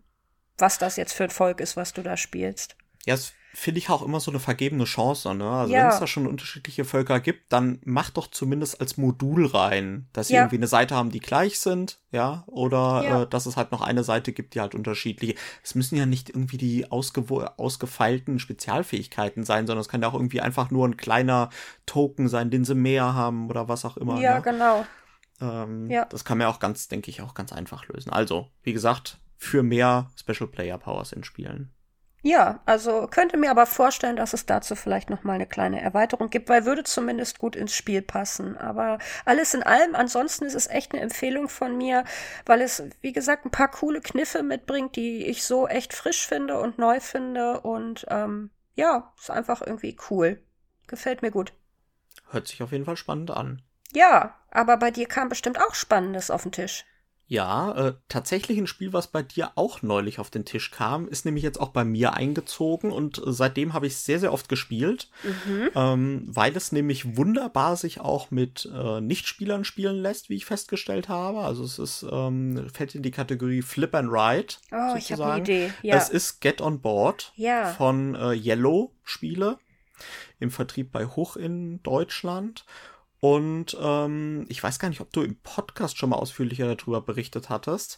was 0.58 0.78
das 0.78 0.96
jetzt 0.96 1.14
für 1.14 1.26
ein 1.26 1.30
Volk 1.30 1.60
ist, 1.60 1.76
was 1.78 1.94
du 1.94 2.02
da 2.02 2.18
spielst. 2.18 2.76
Ja, 3.06 3.16
es 3.16 3.34
finde 3.56 3.78
ich 3.80 3.90
auch 3.90 4.02
immer 4.02 4.20
so 4.20 4.32
eine 4.32 4.40
vergebene 4.40 4.84
Chance. 4.84 5.34
Ne? 5.34 5.50
Also 5.50 5.74
ja. 5.74 5.84
wenn 5.84 5.88
es 5.88 6.00
da 6.00 6.08
schon 6.08 6.28
unterschiedliche 6.28 6.84
Völker 6.84 7.22
gibt, 7.22 7.54
dann 7.54 7.80
mach 7.86 8.10
doch 8.10 8.28
zumindest 8.28 8.82
als 8.82 8.98
Modul 8.98 9.46
rein, 9.46 10.10
dass 10.12 10.28
sie 10.28 10.34
ja. 10.34 10.42
irgendwie 10.42 10.58
eine 10.58 10.68
Seite 10.68 10.94
haben, 10.94 11.10
die 11.10 11.22
gleich 11.22 11.60
sind, 11.60 12.00
ja, 12.12 12.44
oder 12.48 13.04
ja. 13.04 13.22
Äh, 13.22 13.28
dass 13.28 13.46
es 13.46 13.56
halt 13.56 13.72
noch 13.72 13.82
eine 13.82 14.04
Seite 14.04 14.34
gibt, 14.34 14.56
die 14.56 14.62
halt 14.62 14.76
unterschiedliche. 14.76 15.36
Es 15.64 15.74
müssen 15.74 15.96
ja 15.96 16.06
nicht 16.06 16.30
irgendwie 16.30 16.58
die 16.58 16.92
ausgefeilten 16.92 18.40
Spezialfähigkeiten 18.40 19.46
sein, 19.46 19.68
sondern 19.68 19.82
es 19.82 19.90
kann 19.90 20.02
ja 20.02 20.10
auch 20.10 20.16
irgendwie 20.16 20.42
einfach 20.42 20.70
nur 20.70 20.86
ein 20.86 20.98
kleiner 20.98 21.50
Token 21.86 22.28
sein, 22.28 22.52
den 22.52 22.66
sie 22.66 22.76
mehr 22.76 23.14
haben 23.14 23.50
oder 23.50 23.70
was 23.70 23.86
auch 23.86 23.96
immer. 23.96 24.20
Ja, 24.20 24.36
ne? 24.36 24.42
genau. 24.42 24.86
Ähm, 25.40 25.90
ja. 25.90 26.06
Das 26.06 26.26
kann 26.26 26.38
man 26.38 26.48
ja 26.48 26.54
auch 26.54 26.60
ganz, 26.60 26.90
denke 26.90 27.10
ich, 27.10 27.22
auch 27.22 27.34
ganz 27.34 27.54
einfach 27.54 27.88
lösen. 27.88 28.12
Also, 28.12 28.50
wie 28.64 28.74
gesagt, 28.74 29.18
für 29.38 29.64
mehr 29.64 30.10
Special 30.18 30.48
Player 30.50 30.78
Powers 30.78 31.14
in 31.14 31.24
Spielen. 31.24 31.72
Ja, 32.26 32.60
also 32.66 33.06
könnte 33.06 33.38
mir 33.38 33.52
aber 33.52 33.68
vorstellen, 33.68 34.16
dass 34.16 34.34
es 34.34 34.48
dazu 34.48 34.76
vielleicht 34.76 35.12
noch 35.12 35.24
mal 35.24 35.34
eine 35.34 35.46
kleine 35.46 35.80
Erweiterung 35.80 36.32
gibt, 36.32 36.50
weil 36.50 36.66
würde 36.66 36.84
zumindest 36.84 37.38
gut 37.38 37.56
ins 37.56 37.76
Spiel 37.76 38.02
passen. 38.02 38.58
Aber 38.58 38.98
alles 39.26 39.54
in 39.54 39.62
allem, 39.62 39.94
ansonsten 39.94 40.46
ist 40.46 40.56
es 40.56 40.66
echt 40.66 40.94
eine 40.94 41.04
Empfehlung 41.04 41.50
von 41.50 41.78
mir, 41.78 42.04
weil 42.48 42.62
es, 42.62 42.82
wie 43.02 43.14
gesagt, 43.14 43.46
ein 43.46 43.52
paar 43.52 43.70
coole 43.70 44.02
Kniffe 44.02 44.42
mitbringt, 44.42 44.96
die 44.96 45.24
ich 45.28 45.44
so 45.44 45.68
echt 45.68 45.94
frisch 45.94 46.26
finde 46.26 46.60
und 46.60 46.80
neu 46.80 47.00
finde. 47.00 47.62
Und 47.62 48.08
ähm, 48.10 48.50
ja, 48.74 49.14
ist 49.20 49.30
einfach 49.30 49.62
irgendwie 49.62 49.96
cool. 50.10 50.42
Gefällt 50.88 51.22
mir 51.22 51.30
gut. 51.30 51.54
Hört 52.32 52.48
sich 52.48 52.64
auf 52.64 52.72
jeden 52.72 52.86
Fall 52.86 52.98
spannend 52.98 53.30
an. 53.30 53.62
Ja, 53.94 54.36
aber 54.50 54.78
bei 54.78 54.90
dir 54.90 55.08
kam 55.08 55.30
bestimmt 55.30 55.62
auch 55.62 55.76
Spannendes 55.76 56.32
auf 56.32 56.42
den 56.42 56.52
Tisch. 56.54 56.86
Ja, 57.28 57.72
äh, 57.72 57.94
tatsächlich 58.08 58.60
ein 58.60 58.68
Spiel, 58.68 58.94
was 58.94 59.08
bei 59.08 59.24
dir 59.24 59.52
auch 59.56 59.82
neulich 59.82 60.20
auf 60.20 60.30
den 60.30 60.46
Tisch 60.46 60.70
kam, 60.70 61.08
ist 61.08 61.26
nämlich 61.26 61.44
jetzt 61.44 61.60
auch 61.60 61.70
bei 61.70 61.84
mir 61.84 62.14
eingezogen 62.14 62.92
und 62.92 63.18
äh, 63.18 63.32
seitdem 63.32 63.74
habe 63.74 63.88
ich 63.88 63.94
es 63.94 64.06
sehr, 64.06 64.20
sehr 64.20 64.32
oft 64.32 64.48
gespielt, 64.48 65.10
mhm. 65.24 65.70
ähm, 65.74 66.24
weil 66.28 66.56
es 66.56 66.72
nämlich 66.72 67.18
wunderbar 67.18 67.78
sich 67.78 68.00
auch 68.00 68.30
mit 68.30 68.70
äh, 68.72 69.02
Nichtspielern 69.02 69.64
spielen 69.64 69.96
lässt, 69.96 70.30
wie 70.30 70.36
ich 70.36 70.46
festgestellt 70.46 71.10
habe. 71.10 71.40
Also 71.40 71.64
es 71.64 71.80
ist, 71.80 72.06
ähm, 72.12 72.68
fällt 72.72 72.94
in 72.94 73.02
die 73.02 73.12
Kategorie 73.12 73.64
Flip 73.64 73.94
and 73.96 74.12
Ride. 74.12 74.54
Oh, 74.72 74.94
sozusagen. 74.94 74.98
ich 75.00 75.12
habe 75.12 75.26
eine 75.26 75.42
Idee. 75.42 75.74
Ja. 75.82 75.96
Es 75.96 76.10
ist 76.10 76.42
Get 76.42 76.62
on 76.62 76.80
Board 76.80 77.34
ja. 77.36 77.74
von 77.74 78.14
äh, 78.14 78.34
Yellow 78.34 78.92
Spiele 79.04 79.58
im 80.40 80.52
Vertrieb 80.52 80.92
bei 80.92 81.06
Hoch 81.06 81.38
in 81.38 81.82
Deutschland. 81.82 82.66
Und 83.26 83.76
ähm, 83.82 84.46
ich 84.50 84.62
weiß 84.62 84.78
gar 84.78 84.90
nicht, 84.90 85.02
ob 85.02 85.12
du 85.12 85.24
im 85.24 85.36
Podcast 85.38 85.98
schon 85.98 86.12
mal 86.12 86.18
ausführlicher 86.18 86.76
darüber 86.76 87.02
berichtet 87.02 87.50
hattest. 87.50 87.98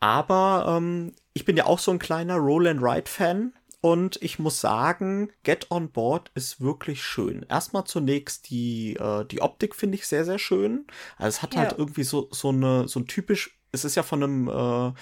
Aber 0.00 0.64
ähm, 0.66 1.12
ich 1.34 1.44
bin 1.44 1.58
ja 1.58 1.66
auch 1.66 1.78
so 1.78 1.90
ein 1.90 1.98
kleiner 1.98 2.36
Roll 2.36 2.66
and 2.66 2.82
Ride 2.82 3.10
Fan. 3.10 3.52
Und 3.82 4.16
ich 4.22 4.38
muss 4.38 4.62
sagen, 4.62 5.30
Get 5.42 5.70
on 5.70 5.90
Board 5.90 6.30
ist 6.34 6.62
wirklich 6.62 7.02
schön. 7.02 7.44
Erstmal 7.50 7.84
zunächst 7.84 8.48
die, 8.48 8.94
äh, 8.94 9.26
die 9.26 9.42
Optik 9.42 9.74
finde 9.74 9.96
ich 9.96 10.06
sehr, 10.06 10.24
sehr 10.24 10.38
schön. 10.38 10.86
Also 11.18 11.36
es 11.36 11.42
hat 11.42 11.54
halt 11.54 11.64
ja. 11.64 11.70
halt 11.72 11.78
irgendwie 11.78 12.04
so, 12.04 12.28
so 12.30 12.48
eine, 12.48 12.88
so 12.88 13.00
ein 13.00 13.06
typisch 13.06 13.60
es 13.72 13.86
ist 13.86 13.94
ja 13.94 14.02
von 14.02 14.22
einem, 14.22 14.48
äh, 14.48 14.92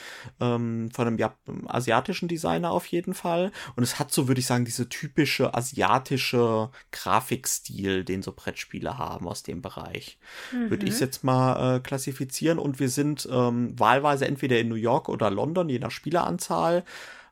ähm, 0.41 0.91
von 0.93 1.07
einem 1.07 1.19
ja, 1.19 1.35
asiatischen 1.67 2.29
Designer 2.29 2.71
auf 2.71 2.87
jeden 2.87 3.15
Fall. 3.15 3.51
Und 3.75 3.83
es 3.83 3.99
hat 3.99 4.13
so, 4.13 4.29
würde 4.29 4.41
ich 4.41 4.47
sagen, 4.47 4.65
diese 4.65 4.89
typische 4.89 5.55
asiatische 5.55 6.71
Grafikstil, 6.93 8.05
den 8.05 8.23
so 8.23 8.33
Brettspiele 8.33 8.97
haben 8.97 9.27
aus 9.27 9.43
dem 9.43 9.61
Bereich. 9.61 10.19
Mhm. 10.53 10.71
Würde 10.71 10.87
ich 10.87 10.93
es 10.95 11.01
jetzt 11.01 11.25
mal 11.25 11.77
äh, 11.77 11.81
klassifizieren. 11.81 12.61
Und 12.61 12.79
wir 12.79 12.89
sind 12.89 13.29
ähm, 13.31 13.79
wahlweise 13.79 14.27
entweder 14.27 14.61
in 14.61 14.69
New 14.69 14.77
York 14.77 15.09
oder 15.09 15.31
London, 15.31 15.69
je 15.69 15.81
nach 15.81 15.91
Spieleranzahl, 15.91 16.85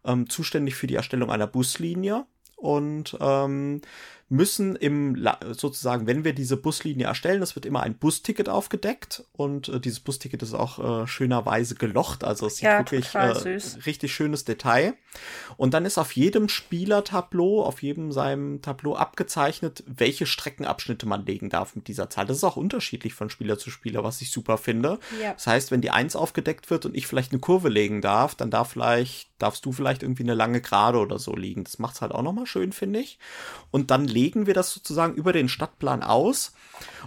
ähm, 0.04 0.28
zuständig 0.28 0.74
für 0.74 0.88
die 0.88 0.96
Erstellung 0.96 1.30
einer 1.30 1.46
Buslinie. 1.46 2.26
Und 2.56 3.16
ähm, 3.20 3.80
müssen 4.30 4.76
im 4.76 5.26
sozusagen, 5.52 6.06
wenn 6.06 6.24
wir 6.24 6.34
diese 6.34 6.56
Buslinie 6.56 7.06
erstellen, 7.06 7.40
es 7.42 7.54
wird 7.54 7.64
immer 7.64 7.82
ein 7.82 7.96
Busticket 7.96 8.48
aufgedeckt 8.48 9.24
und 9.32 9.68
äh, 9.68 9.80
dieses 9.80 10.00
Busticket 10.00 10.42
ist 10.42 10.52
auch 10.52 11.02
äh, 11.02 11.06
schönerweise 11.06 11.76
gelocht, 11.76 12.24
also 12.24 12.46
es 12.46 12.56
sieht 12.56 12.64
ja, 12.64 12.78
wirklich 12.78 13.14
äh, 13.14 13.58
richtig 13.86 14.12
schönes 14.12 14.44
Detail. 14.44 14.94
Und 15.56 15.74
dann 15.74 15.86
ist 15.86 15.98
auf 15.98 16.12
jedem 16.12 16.48
Spielertableau, 16.48 17.62
auf 17.62 17.82
jedem 17.82 18.12
seinem 18.12 18.60
Tableau 18.60 18.94
abgezeichnet, 18.94 19.82
welche 19.86 20.26
Streckenabschnitte 20.26 21.06
man 21.06 21.24
legen 21.24 21.48
darf 21.48 21.74
mit 21.74 21.88
dieser 21.88 22.10
Zahl. 22.10 22.26
Das 22.26 22.36
ist 22.36 22.44
auch 22.44 22.56
unterschiedlich 22.56 23.14
von 23.14 23.30
Spieler 23.30 23.58
zu 23.58 23.70
Spieler, 23.70 24.04
was 24.04 24.20
ich 24.20 24.30
super 24.30 24.58
finde. 24.58 24.98
Ja. 25.20 25.32
Das 25.32 25.46
heißt, 25.46 25.70
wenn 25.70 25.80
die 25.80 25.90
Eins 25.90 26.14
aufgedeckt 26.14 26.70
wird 26.70 26.84
und 26.84 26.94
ich 26.94 27.06
vielleicht 27.06 27.32
eine 27.32 27.40
Kurve 27.40 27.70
legen 27.70 28.02
darf, 28.02 28.34
dann 28.34 28.50
darf 28.50 28.70
vielleicht 28.70 29.27
darfst 29.38 29.64
du 29.64 29.72
vielleicht 29.72 30.02
irgendwie 30.02 30.22
eine 30.22 30.34
lange 30.34 30.60
Gerade 30.60 30.98
oder 30.98 31.18
so 31.18 31.34
liegen. 31.34 31.64
Das 31.64 31.78
macht's 31.78 32.00
halt 32.00 32.12
auch 32.12 32.22
nochmal 32.22 32.46
schön, 32.46 32.72
finde 32.72 33.00
ich. 33.00 33.18
Und 33.70 33.90
dann 33.90 34.06
legen 34.06 34.46
wir 34.46 34.54
das 34.54 34.72
sozusagen 34.72 35.14
über 35.14 35.32
den 35.32 35.48
Stadtplan 35.48 36.02
aus. 36.02 36.52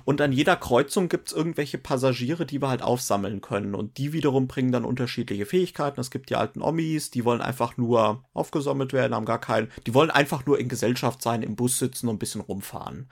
Und 0.05 0.21
an 0.21 0.31
jeder 0.31 0.55
Kreuzung 0.55 1.09
gibt's 1.09 1.31
irgendwelche 1.31 1.77
Passagiere, 1.77 2.45
die 2.45 2.61
wir 2.61 2.69
halt 2.69 2.81
aufsammeln 2.81 3.41
können. 3.41 3.75
Und 3.75 3.97
die 3.97 4.13
wiederum 4.13 4.47
bringen 4.47 4.71
dann 4.71 4.85
unterschiedliche 4.85 5.45
Fähigkeiten. 5.45 5.99
Es 5.99 6.11
gibt 6.11 6.29
die 6.29 6.35
alten 6.35 6.61
Omis, 6.61 7.11
die 7.11 7.25
wollen 7.25 7.41
einfach 7.41 7.77
nur 7.77 8.23
aufgesammelt 8.33 8.93
werden, 8.93 9.15
haben 9.15 9.25
gar 9.25 9.41
keinen. 9.41 9.71
Die 9.85 9.93
wollen 9.93 10.11
einfach 10.11 10.45
nur 10.45 10.59
in 10.59 10.69
Gesellschaft 10.69 11.21
sein, 11.21 11.43
im 11.43 11.55
Bus 11.55 11.79
sitzen 11.79 12.07
und 12.07 12.15
ein 12.15 12.19
bisschen 12.19 12.41
rumfahren. 12.41 13.09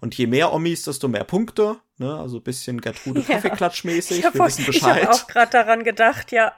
Und 0.00 0.16
je 0.16 0.26
mehr 0.26 0.52
Omis, 0.52 0.84
desto 0.84 1.08
mehr 1.08 1.24
Punkte. 1.24 1.78
Ne, 2.00 2.14
also 2.14 2.36
ein 2.36 2.42
bisschen 2.44 2.80
Gertrude 2.80 3.20
ja. 3.28 3.34
Kaffeeklatschmäßig. 3.34 4.22
Wir 4.22 4.32
wissen 4.32 4.64
Bescheid. 4.64 5.02
Ich 5.02 5.08
habe 5.08 5.14
auch 5.16 5.26
gerade 5.26 5.50
daran 5.50 5.82
gedacht, 5.82 6.30
ja. 6.30 6.52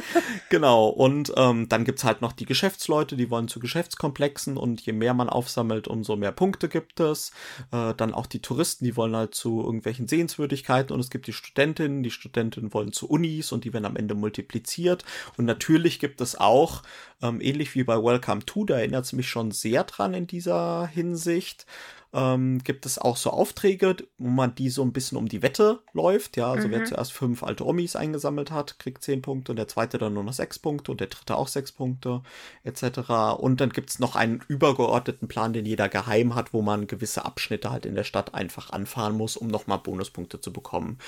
genau. 0.48 0.88
Und 0.88 1.34
ähm, 1.36 1.68
dann 1.68 1.84
gibt's 1.84 2.02
halt 2.02 2.22
noch 2.22 2.32
die 2.32 2.46
Geschäftsleute, 2.46 3.14
die 3.14 3.30
wollen 3.30 3.48
zu 3.48 3.60
Geschäftskomplexen 3.60 4.56
und 4.56 4.80
je 4.80 4.94
mehr 4.94 5.12
man 5.12 5.28
aufsammelt, 5.28 5.86
umso 5.86 6.16
mehr 6.16 6.32
Punkte 6.32 6.70
gibt 6.70 7.00
es. 7.00 7.32
Äh, 7.72 7.92
dann 7.94 8.14
auch 8.14 8.24
die 8.24 8.40
Touristen, 8.40 8.86
die 8.86 8.96
wollen 8.96 9.14
halt 9.14 9.34
zu 9.34 9.60
irgendwelchen 9.60 10.08
Sehenswürdigkeiten 10.08 10.94
und 10.94 11.00
es 11.00 11.10
gibt 11.10 11.26
die 11.26 11.34
Studentinnen, 11.34 12.02
die 12.02 12.10
Studentinnen 12.10 12.72
wollen 12.72 12.92
zu 12.92 13.06
Unis 13.06 13.52
und 13.52 13.64
die 13.64 13.74
werden 13.74 13.84
am 13.84 13.96
Ende 13.96 14.14
multipliziert. 14.14 15.04
Und 15.36 15.44
natürlich 15.44 15.98
gibt 15.98 16.22
es 16.22 16.40
auch, 16.40 16.82
ähm, 17.20 17.42
ähnlich 17.42 17.74
wie 17.74 17.84
bei 17.84 18.02
Welcome 18.02 18.46
to, 18.46 18.64
da 18.64 18.78
erinnert 18.78 19.04
es 19.04 19.12
mich 19.12 19.28
schon 19.28 19.50
sehr 19.50 19.84
dran 19.84 20.14
in 20.14 20.26
dieser 20.26 20.86
Hinsicht, 20.86 21.66
ähm, 22.12 22.62
gibt 22.64 22.86
es 22.86 22.98
auch 22.98 23.16
so 23.16 23.30
Aufträge, 23.30 23.96
wo 24.18 24.28
man 24.28 24.54
die 24.54 24.70
so 24.70 24.82
ein 24.82 24.92
bisschen 24.92 25.18
um 25.18 25.28
die 25.28 25.42
Wette 25.42 25.80
läuft. 25.92 26.36
Ja, 26.36 26.50
also 26.52 26.68
mhm. 26.68 26.72
wer 26.72 26.84
zuerst 26.84 27.12
fünf 27.12 27.42
alte 27.42 27.66
Omis 27.66 27.96
eingesammelt 27.96 28.50
hat, 28.50 28.78
kriegt 28.78 29.02
zehn 29.02 29.22
Punkte 29.22 29.52
und 29.52 29.56
der 29.56 29.68
zweite 29.68 29.98
dann 29.98 30.14
nur 30.14 30.24
noch 30.24 30.32
sechs 30.32 30.58
Punkte 30.58 30.92
und 30.92 31.00
der 31.00 31.08
dritte 31.08 31.36
auch 31.36 31.48
sechs 31.48 31.72
Punkte, 31.72 32.22
etc. 32.64 33.10
Und 33.38 33.60
dann 33.60 33.70
gibt 33.70 33.90
es 33.90 33.98
noch 33.98 34.16
einen 34.16 34.42
übergeordneten 34.48 35.28
Plan, 35.28 35.52
den 35.52 35.66
jeder 35.66 35.88
geheim 35.88 36.34
hat, 36.34 36.52
wo 36.52 36.62
man 36.62 36.86
gewisse 36.86 37.24
Abschnitte 37.24 37.70
halt 37.70 37.86
in 37.86 37.94
der 37.94 38.04
Stadt 38.04 38.34
einfach 38.34 38.70
anfahren 38.70 39.16
muss, 39.16 39.36
um 39.36 39.48
nochmal 39.48 39.78
Bonuspunkte 39.78 40.40
zu 40.40 40.52
bekommen. 40.52 40.98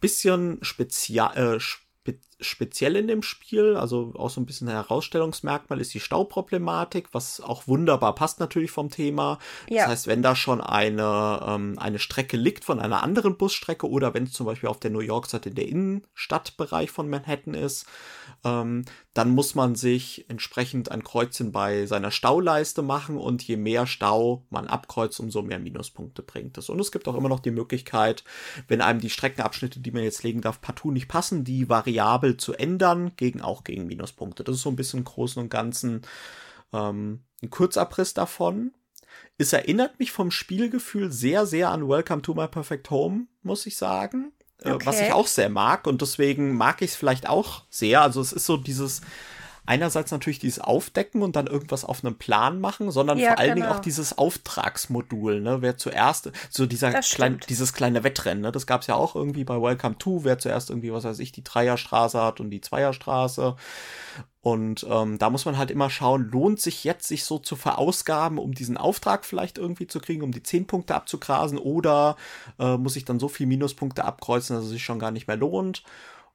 Bisschen 0.00 0.58
spezial, 0.62 1.36
äh, 1.56 1.60
speziell 2.40 2.96
in 2.96 3.08
dem 3.08 3.22
Spiel, 3.22 3.76
also 3.76 4.12
auch 4.16 4.30
so 4.30 4.40
ein 4.40 4.46
bisschen 4.46 4.68
ein 4.68 4.74
Herausstellungsmerkmal 4.74 5.80
ist 5.80 5.92
die 5.94 6.00
Stauproblematik, 6.00 7.08
was 7.12 7.40
auch 7.40 7.66
wunderbar 7.66 8.14
passt 8.14 8.38
natürlich 8.38 8.70
vom 8.70 8.90
Thema. 8.90 9.38
Ja. 9.68 9.82
Das 9.82 9.90
heißt, 9.90 10.06
wenn 10.06 10.22
da 10.22 10.36
schon 10.36 10.60
eine, 10.60 11.40
ähm, 11.46 11.78
eine 11.78 11.98
Strecke 11.98 12.36
liegt 12.36 12.64
von 12.64 12.78
einer 12.80 13.02
anderen 13.02 13.36
Busstrecke 13.36 13.88
oder 13.88 14.14
wenn 14.14 14.24
es 14.24 14.32
zum 14.32 14.46
Beispiel 14.46 14.68
auf 14.68 14.78
der 14.78 14.90
New 14.90 15.00
York 15.00 15.26
Seite 15.26 15.48
in 15.48 15.54
der 15.56 15.68
Innenstadtbereich 15.68 16.90
von 16.90 17.08
Manhattan 17.08 17.54
ist, 17.54 17.86
ähm, 18.44 18.84
dann 19.14 19.30
muss 19.30 19.56
man 19.56 19.74
sich 19.74 20.26
entsprechend 20.28 20.92
ein 20.92 21.02
Kreuzchen 21.02 21.50
bei 21.50 21.86
seiner 21.86 22.12
Stauleiste 22.12 22.82
machen 22.82 23.16
und 23.16 23.42
je 23.42 23.56
mehr 23.56 23.88
Stau 23.88 24.44
man 24.48 24.68
abkreuzt, 24.68 25.18
umso 25.18 25.42
mehr 25.42 25.58
Minuspunkte 25.58 26.22
bringt 26.22 26.56
es. 26.56 26.68
Und 26.68 26.78
es 26.78 26.92
gibt 26.92 27.08
auch 27.08 27.16
immer 27.16 27.28
noch 27.28 27.40
die 27.40 27.50
Möglichkeit, 27.50 28.22
wenn 28.68 28.80
einem 28.80 29.00
die 29.00 29.10
Streckenabschnitte, 29.10 29.80
die 29.80 29.90
man 29.90 30.04
jetzt 30.04 30.22
legen 30.22 30.40
darf, 30.40 30.60
partout 30.60 30.92
nicht 30.92 31.08
passen, 31.08 31.42
die 31.42 31.68
Variable 32.28 32.36
zu 32.36 32.54
ändern, 32.54 33.12
gegen 33.16 33.40
auch 33.40 33.64
gegen 33.64 33.86
Minuspunkte. 33.86 34.44
Das 34.44 34.56
ist 34.56 34.62
so 34.62 34.70
ein 34.70 34.76
bisschen 34.76 35.00
im 35.00 35.04
Großen 35.04 35.42
und 35.42 35.48
Ganzen 35.48 36.02
ähm, 36.72 37.20
ein 37.42 37.50
Kurzabriss 37.50 38.14
davon. 38.14 38.72
Es 39.38 39.52
erinnert 39.52 39.98
mich 39.98 40.12
vom 40.12 40.30
Spielgefühl 40.30 41.10
sehr, 41.10 41.46
sehr 41.46 41.70
an 41.70 41.88
Welcome 41.88 42.22
to 42.22 42.34
My 42.34 42.48
Perfect 42.48 42.90
Home, 42.90 43.26
muss 43.42 43.66
ich 43.66 43.76
sagen. 43.76 44.32
Äh, 44.62 44.72
okay. 44.72 44.86
was 44.86 45.00
ich 45.00 45.12
auch 45.12 45.26
sehr 45.26 45.48
mag 45.48 45.86
und 45.86 46.02
deswegen 46.02 46.56
mag 46.56 46.82
ich 46.82 46.90
es 46.90 46.96
vielleicht 46.96 47.28
auch 47.28 47.64
sehr. 47.70 48.02
Also 48.02 48.20
es 48.20 48.32
ist 48.32 48.46
so 48.46 48.56
dieses 48.56 49.02
einerseits 49.68 50.10
natürlich 50.10 50.38
dieses 50.38 50.58
Aufdecken 50.58 51.22
und 51.22 51.36
dann 51.36 51.46
irgendwas 51.46 51.84
auf 51.84 52.04
einem 52.04 52.16
Plan 52.16 52.60
machen, 52.60 52.90
sondern 52.90 53.18
ja, 53.18 53.28
vor 53.28 53.38
allen 53.38 53.54
genau. 53.54 53.66
Dingen 53.66 53.78
auch 53.78 53.82
dieses 53.82 54.16
Auftragsmodul, 54.16 55.40
ne? 55.40 55.60
Wer 55.60 55.76
zuerst, 55.76 56.32
so 56.48 56.66
dieser 56.66 56.92
klein, 57.00 57.38
dieses 57.48 57.74
kleine 57.74 58.02
Wettrennen, 58.02 58.42
ne? 58.42 58.50
Das 58.50 58.66
gab 58.66 58.80
es 58.80 58.86
ja 58.86 58.94
auch 58.94 59.14
irgendwie 59.14 59.44
bei 59.44 59.60
Welcome 59.60 59.98
to, 59.98 60.24
wer 60.24 60.38
zuerst 60.38 60.70
irgendwie, 60.70 60.92
was 60.92 61.04
weiß 61.04 61.18
ich, 61.18 61.32
die 61.32 61.44
Dreierstraße 61.44 62.20
hat 62.20 62.40
und 62.40 62.50
die 62.50 62.62
Zweierstraße. 62.62 63.56
Und 64.40 64.86
ähm, 64.88 65.18
da 65.18 65.28
muss 65.28 65.44
man 65.44 65.58
halt 65.58 65.70
immer 65.70 65.90
schauen, 65.90 66.30
lohnt 66.30 66.60
sich 66.60 66.84
jetzt, 66.84 67.06
sich 67.06 67.24
so 67.24 67.38
zu 67.38 67.54
verausgaben, 67.54 68.38
um 68.38 68.54
diesen 68.54 68.78
Auftrag 68.78 69.26
vielleicht 69.26 69.58
irgendwie 69.58 69.86
zu 69.86 70.00
kriegen, 70.00 70.22
um 70.22 70.32
die 70.32 70.42
10 70.42 70.66
Punkte 70.66 70.94
abzugrasen, 70.94 71.58
oder 71.58 72.16
äh, 72.58 72.78
muss 72.78 72.96
ich 72.96 73.04
dann 73.04 73.20
so 73.20 73.28
viel 73.28 73.46
Minuspunkte 73.46 74.04
abkreuzen, 74.04 74.56
dass 74.56 74.64
es 74.64 74.70
sich 74.70 74.84
schon 74.84 74.98
gar 74.98 75.10
nicht 75.10 75.26
mehr 75.26 75.36
lohnt. 75.36 75.82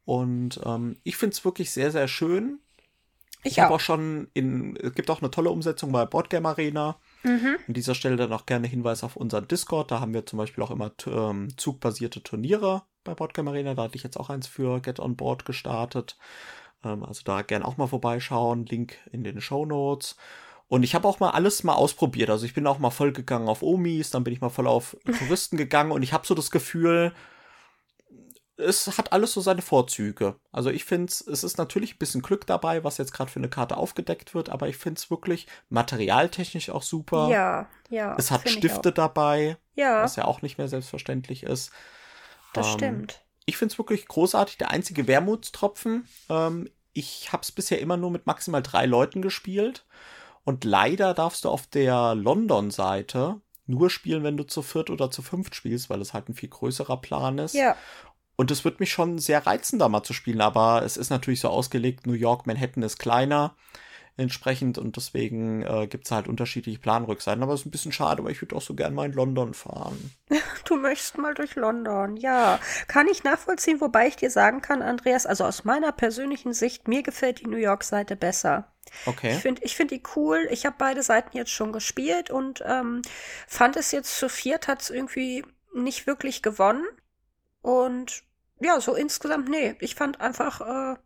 Und 0.06 0.60
ähm, 0.66 0.98
ich 1.04 1.18
finde 1.18 1.34
es 1.34 1.46
wirklich 1.46 1.72
sehr, 1.72 1.92
sehr 1.92 2.08
schön. 2.08 2.60
Ich, 3.44 3.54
ich 3.54 3.60
habe 3.60 3.74
auch 3.74 3.80
schon 3.80 4.30
in, 4.34 4.76
es 4.78 4.94
gibt 4.94 5.10
auch 5.10 5.22
eine 5.22 5.32
tolle 5.32 5.50
Umsetzung 5.50 5.92
bei 5.92 6.06
Boardgame 6.06 6.50
Arena. 6.50 6.98
Mhm. 7.24 7.58
An 7.68 7.74
dieser 7.74 7.96
Stelle 7.96 8.16
dann 8.16 8.34
auch 8.34 8.46
gerne 8.46 8.68
Hinweis 8.68 9.04
auf 9.04 9.16
unseren 9.16 9.48
Discord. 9.48 9.92
Da 9.92 10.00
haben 10.00 10.14
wir 10.14 10.26
zum 10.26 10.38
Beispiel 10.38 10.64
auch 10.64 10.72
immer 10.72 10.92
ähm, 11.08 11.50
zugbasierte 11.58 12.24
Turniere 12.24 12.84
bei 13.04 13.14
Boardgame 13.14 13.52
Arena. 13.52 13.74
Da 13.74 13.84
hatte 13.84 13.96
ich 13.96 14.04
jetzt 14.04 14.18
auch 14.18 14.30
eins 14.30 14.48
für 14.48 14.80
Get 14.82 15.00
on 15.00 15.16
Board 15.16 15.46
gestartet. 15.46 16.18
Ähm, 16.84 17.04
also 17.04 17.22
da 17.26 17.42
gerne 17.42 17.66
auch 17.66 17.78
mal 17.78 17.88
vorbeischauen. 17.88 18.66
Link 18.66 18.98
in 19.12 19.24
den 19.24 19.42
Show 19.42 19.66
Notes. 19.66 20.16
Und 20.68 20.84
ich 20.84 20.96
habe 20.96 21.08
auch 21.08 21.20
mal 21.20 21.32
alles 21.32 21.64
mal 21.64 21.74
ausprobiert. 21.74 22.30
Also 22.30 22.46
ich 22.46 22.54
bin 22.54 22.66
auch 22.66 22.80
mal 22.80 22.90
voll 22.90 23.12
gegangen 23.12 23.48
auf 23.48 23.62
Omis, 23.62 24.10
dann 24.10 24.24
bin 24.24 24.34
ich 24.34 24.42
mal 24.42 24.50
voll 24.50 24.68
auf 24.68 24.98
Touristen 25.20 25.58
gegangen 25.58 25.92
und 25.92 26.02
ich 26.02 26.14
habe 26.14 26.26
so 26.26 26.34
das 26.34 26.50
Gefühl, 26.50 27.14
es 28.64 28.98
hat 28.98 29.14
alles 29.14 29.34
so 29.34 29.42
seine 29.42 29.62
Vorzüge. 29.62 30.36
Also 30.52 30.70
ich 30.70 30.86
finde 30.86 31.12
es, 31.12 31.22
es 31.22 31.44
ist 31.44 31.58
natürlich 31.58 31.96
ein 31.96 32.00
bisschen 32.00 32.22
Glück 32.22 32.48
dabei, 32.48 32.84
was 32.84 32.98
jetzt 32.98 33.14
gerade 33.14 33.32
für 33.32 33.40
eine 33.40 33.50
Karte 33.50 33.78
aufgedeckt 33.78 34.34
wird, 34.34 34.50
aber 34.50 34.68
ich 34.68 34.78
finde 34.78 35.00
es 35.00 35.10
wirklich 35.10 35.48
materialtechnisch 35.70 36.70
auch 36.70 36.84
super. 36.84 37.30
Ja, 37.30 37.68
ja. 37.90 38.16
Es 38.18 38.32
hat 38.32 38.50
Stifte 38.50 38.92
dabei, 38.92 39.58
ja. 39.76 40.04
was 40.04 40.16
ja 40.16 40.26
auch 40.26 40.42
nicht 40.42 40.58
mehr 40.58 40.68
selbstverständlich 40.68 41.44
ist. 41.44 41.72
Das 42.54 42.68
ähm, 42.68 42.74
stimmt. 42.74 43.22
Ich 43.46 43.58
finde 43.58 43.74
es 43.74 43.78
wirklich 43.80 44.08
großartig. 44.08 44.58
Der 44.58 44.72
einzige 44.72 45.08
Wermutstropfen, 45.08 46.08
ähm, 46.30 46.70
ich 46.94 47.34
habe 47.34 47.44
es 47.44 47.52
bisher 47.52 47.82
immer 47.82 47.98
nur 47.98 48.12
mit 48.12 48.26
maximal 48.26 48.64
drei 48.64 48.86
Leuten 48.86 49.22
gespielt. 49.22 49.86
Und 50.46 50.64
leider 50.64 51.14
darfst 51.14 51.46
du 51.46 51.50
auf 51.50 51.68
der 51.68 52.16
London-Seite 52.16 53.42
nur 53.66 53.90
spielen, 53.90 54.24
wenn 54.24 54.38
du 54.38 54.44
zu 54.44 54.62
viert 54.62 54.90
oder 54.90 55.10
zu 55.10 55.22
fünft 55.22 55.56
spielst, 55.56 55.90
weil 55.90 56.02
es 56.02 56.14
halt 56.14 56.30
ein 56.30 56.34
viel 56.34 56.50
größerer 56.50 56.98
Plan 56.98 57.38
ist. 57.38 57.56
Ja. 57.56 57.78
Und 58.36 58.52
es 58.52 58.66
wird 58.66 58.80
mich 58.80 58.92
schon 58.92 59.20
sehr 59.20 59.46
reizen, 59.46 59.80
da 59.80 59.90
mal 59.90 60.04
zu 60.04 60.14
spielen, 60.14 60.42
aber 60.42 60.84
es 60.84 60.98
ist 60.98 61.10
natürlich 61.10 61.40
so 61.40 61.50
ausgelegt, 61.50 62.08
New 62.08 62.14
York, 62.14 62.48
Manhattan 62.48 62.84
ist 62.84 62.98
kleiner 62.98 63.56
entsprechend 64.16 64.78
und 64.78 64.96
deswegen 64.96 65.64
äh, 65.64 65.88
gibt 65.88 66.06
es 66.06 66.12
halt 66.12 66.28
unterschiedliche 66.28 66.80
Planrückseiten. 66.80 67.42
Aber 67.42 67.54
es 67.54 67.62
ist 67.62 67.66
ein 67.66 67.72
bisschen 67.72 67.92
schade, 67.92 68.24
weil 68.24 68.32
ich 68.32 68.42
würde 68.42 68.56
auch 68.56 68.62
so 68.62 68.76
gern 68.76 68.94
mal 68.94 69.06
in 69.06 69.14
London 69.14 69.54
fahren. 69.54 70.12
Du 70.66 70.78
möchtest 70.78 71.18
mal 71.18 71.34
durch 71.34 71.56
London, 71.56 72.16
ja. 72.16 72.58
Kann 72.88 73.08
ich 73.08 73.24
nachvollziehen, 73.24 73.82
wobei 73.82 74.08
ich 74.08 74.16
dir 74.16 74.32
sagen 74.32 74.62
kann, 74.62 74.82
Andreas, 74.82 75.26
also 75.26 75.44
aus 75.44 75.66
meiner 75.66 75.92
persönlichen 75.92 76.54
Sicht, 76.54 76.88
mir 76.88 77.04
gefällt 77.04 77.42
die 77.42 77.48
New 77.48 77.58
York-Seite 77.58 78.16
besser. 78.16 78.72
Okay. 79.06 79.34
Ich 79.34 79.40
finde 79.40 79.62
ich 79.64 79.76
find 79.76 79.92
die 79.92 80.02
cool. 80.16 80.48
Ich 80.52 80.66
habe 80.66 80.76
beide 80.78 81.04
Seiten 81.04 81.36
jetzt 81.36 81.52
schon 81.52 81.74
gespielt 81.74 82.30
und 82.30 82.64
ähm, 82.66 83.02
fand 83.48 83.76
es 83.76 83.92
jetzt 83.92 84.18
zu 84.18 84.30
viert 84.30 84.68
hat 84.68 84.82
es 84.82 84.90
irgendwie 84.90 85.44
nicht 85.74 86.08
wirklich 86.08 86.42
gewonnen. 86.42 86.86
Und 87.64 88.24
ja, 88.60 88.80
so 88.80 88.94
insgesamt, 88.94 89.50
nee, 89.50 89.76
ich 89.80 89.96
fand 89.96 90.22
einfach 90.22 90.62
äh, 90.62 90.98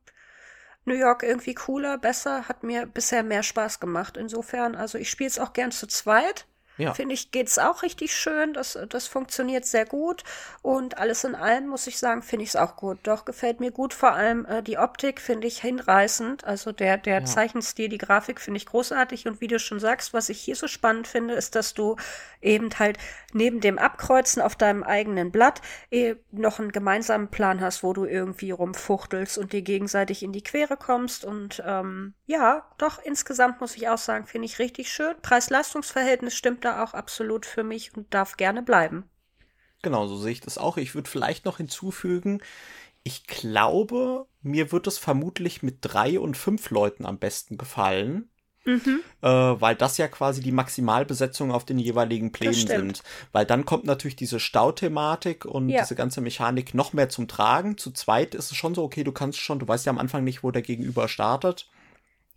New 0.84 0.96
York 0.96 1.24
irgendwie 1.24 1.54
cooler, 1.54 1.98
besser, 1.98 2.50
hat 2.50 2.64
mir 2.64 2.88
bisher 2.88 3.24
mehr 3.24 3.44
Spaß 3.44 3.80
gemacht. 3.80 4.18
Insofern, 4.18 4.76
also 4.76 4.98
ich 4.98 5.10
spiele 5.10 5.30
es 5.30 5.40
auch 5.40 5.54
gern 5.54 5.72
zu 5.72 5.88
zweit. 5.88 6.48
Ja. 6.78 6.94
Finde 6.94 7.16
ich, 7.16 7.32
geht 7.32 7.48
es 7.48 7.60
auch 7.60 7.84
richtig 7.84 8.16
schön. 8.16 8.54
Das, 8.54 8.78
das 8.90 9.08
funktioniert 9.08 9.66
sehr 9.66 9.86
gut. 9.86 10.24
Und 10.62 10.98
alles 10.98 11.24
in 11.24 11.36
allem, 11.36 11.68
muss 11.68 11.88
ich 11.88 11.98
sagen, 11.98 12.22
finde 12.22 12.44
ich 12.44 12.50
es 12.50 12.56
auch 12.56 12.76
gut. 12.76 13.00
Doch, 13.04 13.26
gefällt 13.26 13.60
mir 13.60 13.72
gut. 13.72 13.94
Vor 13.94 14.14
allem 14.14 14.46
äh, 14.46 14.62
die 14.62 14.78
Optik 14.78 15.20
finde 15.20 15.48
ich 15.48 15.62
hinreißend. 15.62 16.44
Also 16.46 16.72
der, 16.72 16.98
der 16.98 17.20
ja. 17.20 17.26
Zeichenstil, 17.26 17.90
die 17.90 17.98
Grafik 17.98 18.40
finde 18.40 18.58
ich 18.58 18.66
großartig. 18.66 19.28
Und 19.28 19.42
wie 19.42 19.48
du 19.48 19.60
schon 19.60 19.80
sagst, 19.80 20.14
was 20.14 20.30
ich 20.30 20.40
hier 20.40 20.56
so 20.56 20.68
spannend 20.68 21.08
finde, 21.08 21.34
ist, 21.34 21.56
dass 21.56 21.74
du 21.74 21.96
eben 22.42 22.70
halt 22.78 22.98
neben 23.34 23.60
dem 23.60 23.78
Abkreuzen 23.78 24.42
auf 24.42 24.56
deinem 24.56 24.84
eigenen 24.84 25.32
Blatt 25.32 25.62
eh 25.92 26.16
noch 26.32 26.60
einen 26.60 26.72
gemeinsamen 26.72 27.30
Plan 27.30 27.62
hast, 27.62 27.84
wo 27.84 27.94
du 27.94 28.06
irgendwie 28.06 28.52
rumfuchtelst 28.52 29.38
und 29.38 29.54
dir 29.54 29.62
gegenseitig 29.64 30.24
in 30.24 30.32
die 30.32 30.44
Quere 30.44 30.78
kommst. 30.78 31.26
Und 31.26 31.62
ähm, 31.66 32.14
ja, 32.26 32.68
doch, 32.78 33.00
insgesamt 33.04 33.62
muss 33.62 33.76
ich 33.76 33.90
auch 33.90 33.98
sagen, 33.98 34.28
finde 34.28 34.46
ich 34.46 34.60
richtig 34.60 34.92
schön. 34.92 35.16
Preis-Leistungs-Verhältnis 35.22 36.36
stimmt 36.36 36.64
da 36.68 36.84
auch 36.84 36.94
absolut 36.94 37.46
für 37.46 37.64
mich 37.64 37.96
und 37.96 38.14
darf 38.14 38.38
gerne 38.38 38.62
bleiben. 38.62 39.10
Genau, 39.82 40.08
so 40.08 40.18
sehe 40.18 40.32
ich 40.32 40.42
das 40.42 40.58
auch. 40.58 40.78
Ich 40.78 40.96
würde 40.96 41.10
vielleicht 41.10 41.46
noch 41.46 41.58
hinzufügen, 41.58 42.42
ich 43.04 43.26
glaube, 43.26 44.26
mir 44.42 44.74
wird 44.74 44.86
es 44.86 44.98
vermutlich 44.98 45.64
mit 45.64 45.78
drei 45.82 46.20
und 46.20 46.36
fünf 46.36 46.70
Leuten 46.72 47.06
am 47.06 47.20
besten 47.20 47.58
gefallen. 47.58 48.30
Mhm. 48.66 49.00
Äh, 49.22 49.30
weil 49.30 49.76
das 49.76 49.98
ja 49.98 50.10
quasi 50.10 50.42
die 50.42 50.52
Maximalbesetzung 50.52 51.54
auf 51.54 51.64
den 51.64 51.80
jeweiligen 51.80 52.34
Plänen 52.34 52.68
sind. 52.68 53.02
Weil 53.32 53.46
dann 53.46 53.64
kommt 53.64 53.86
natürlich 53.86 54.18
diese 54.18 54.42
Stauthematik 54.42 55.46
und 55.46 55.70
ja. 55.70 55.84
diese 55.84 55.96
ganze 55.96 56.20
Mechanik 56.20 56.74
noch 56.74 56.92
mehr 56.92 57.08
zum 57.08 57.30
Tragen. 57.30 57.78
Zu 57.78 57.92
zweit 57.92 58.36
ist 58.36 58.52
es 58.52 58.58
schon 58.58 58.76
so, 58.76 58.84
okay, 58.84 59.06
du 59.06 59.14
kannst 59.14 59.40
schon, 59.40 59.60
du 59.60 59.68
weißt 59.70 59.86
ja 59.86 59.92
am 59.94 60.00
Anfang 60.00 60.26
nicht, 60.26 60.44
wo 60.44 60.52
der 60.52 60.64
Gegenüber 60.64 61.08
startet. 61.08 61.70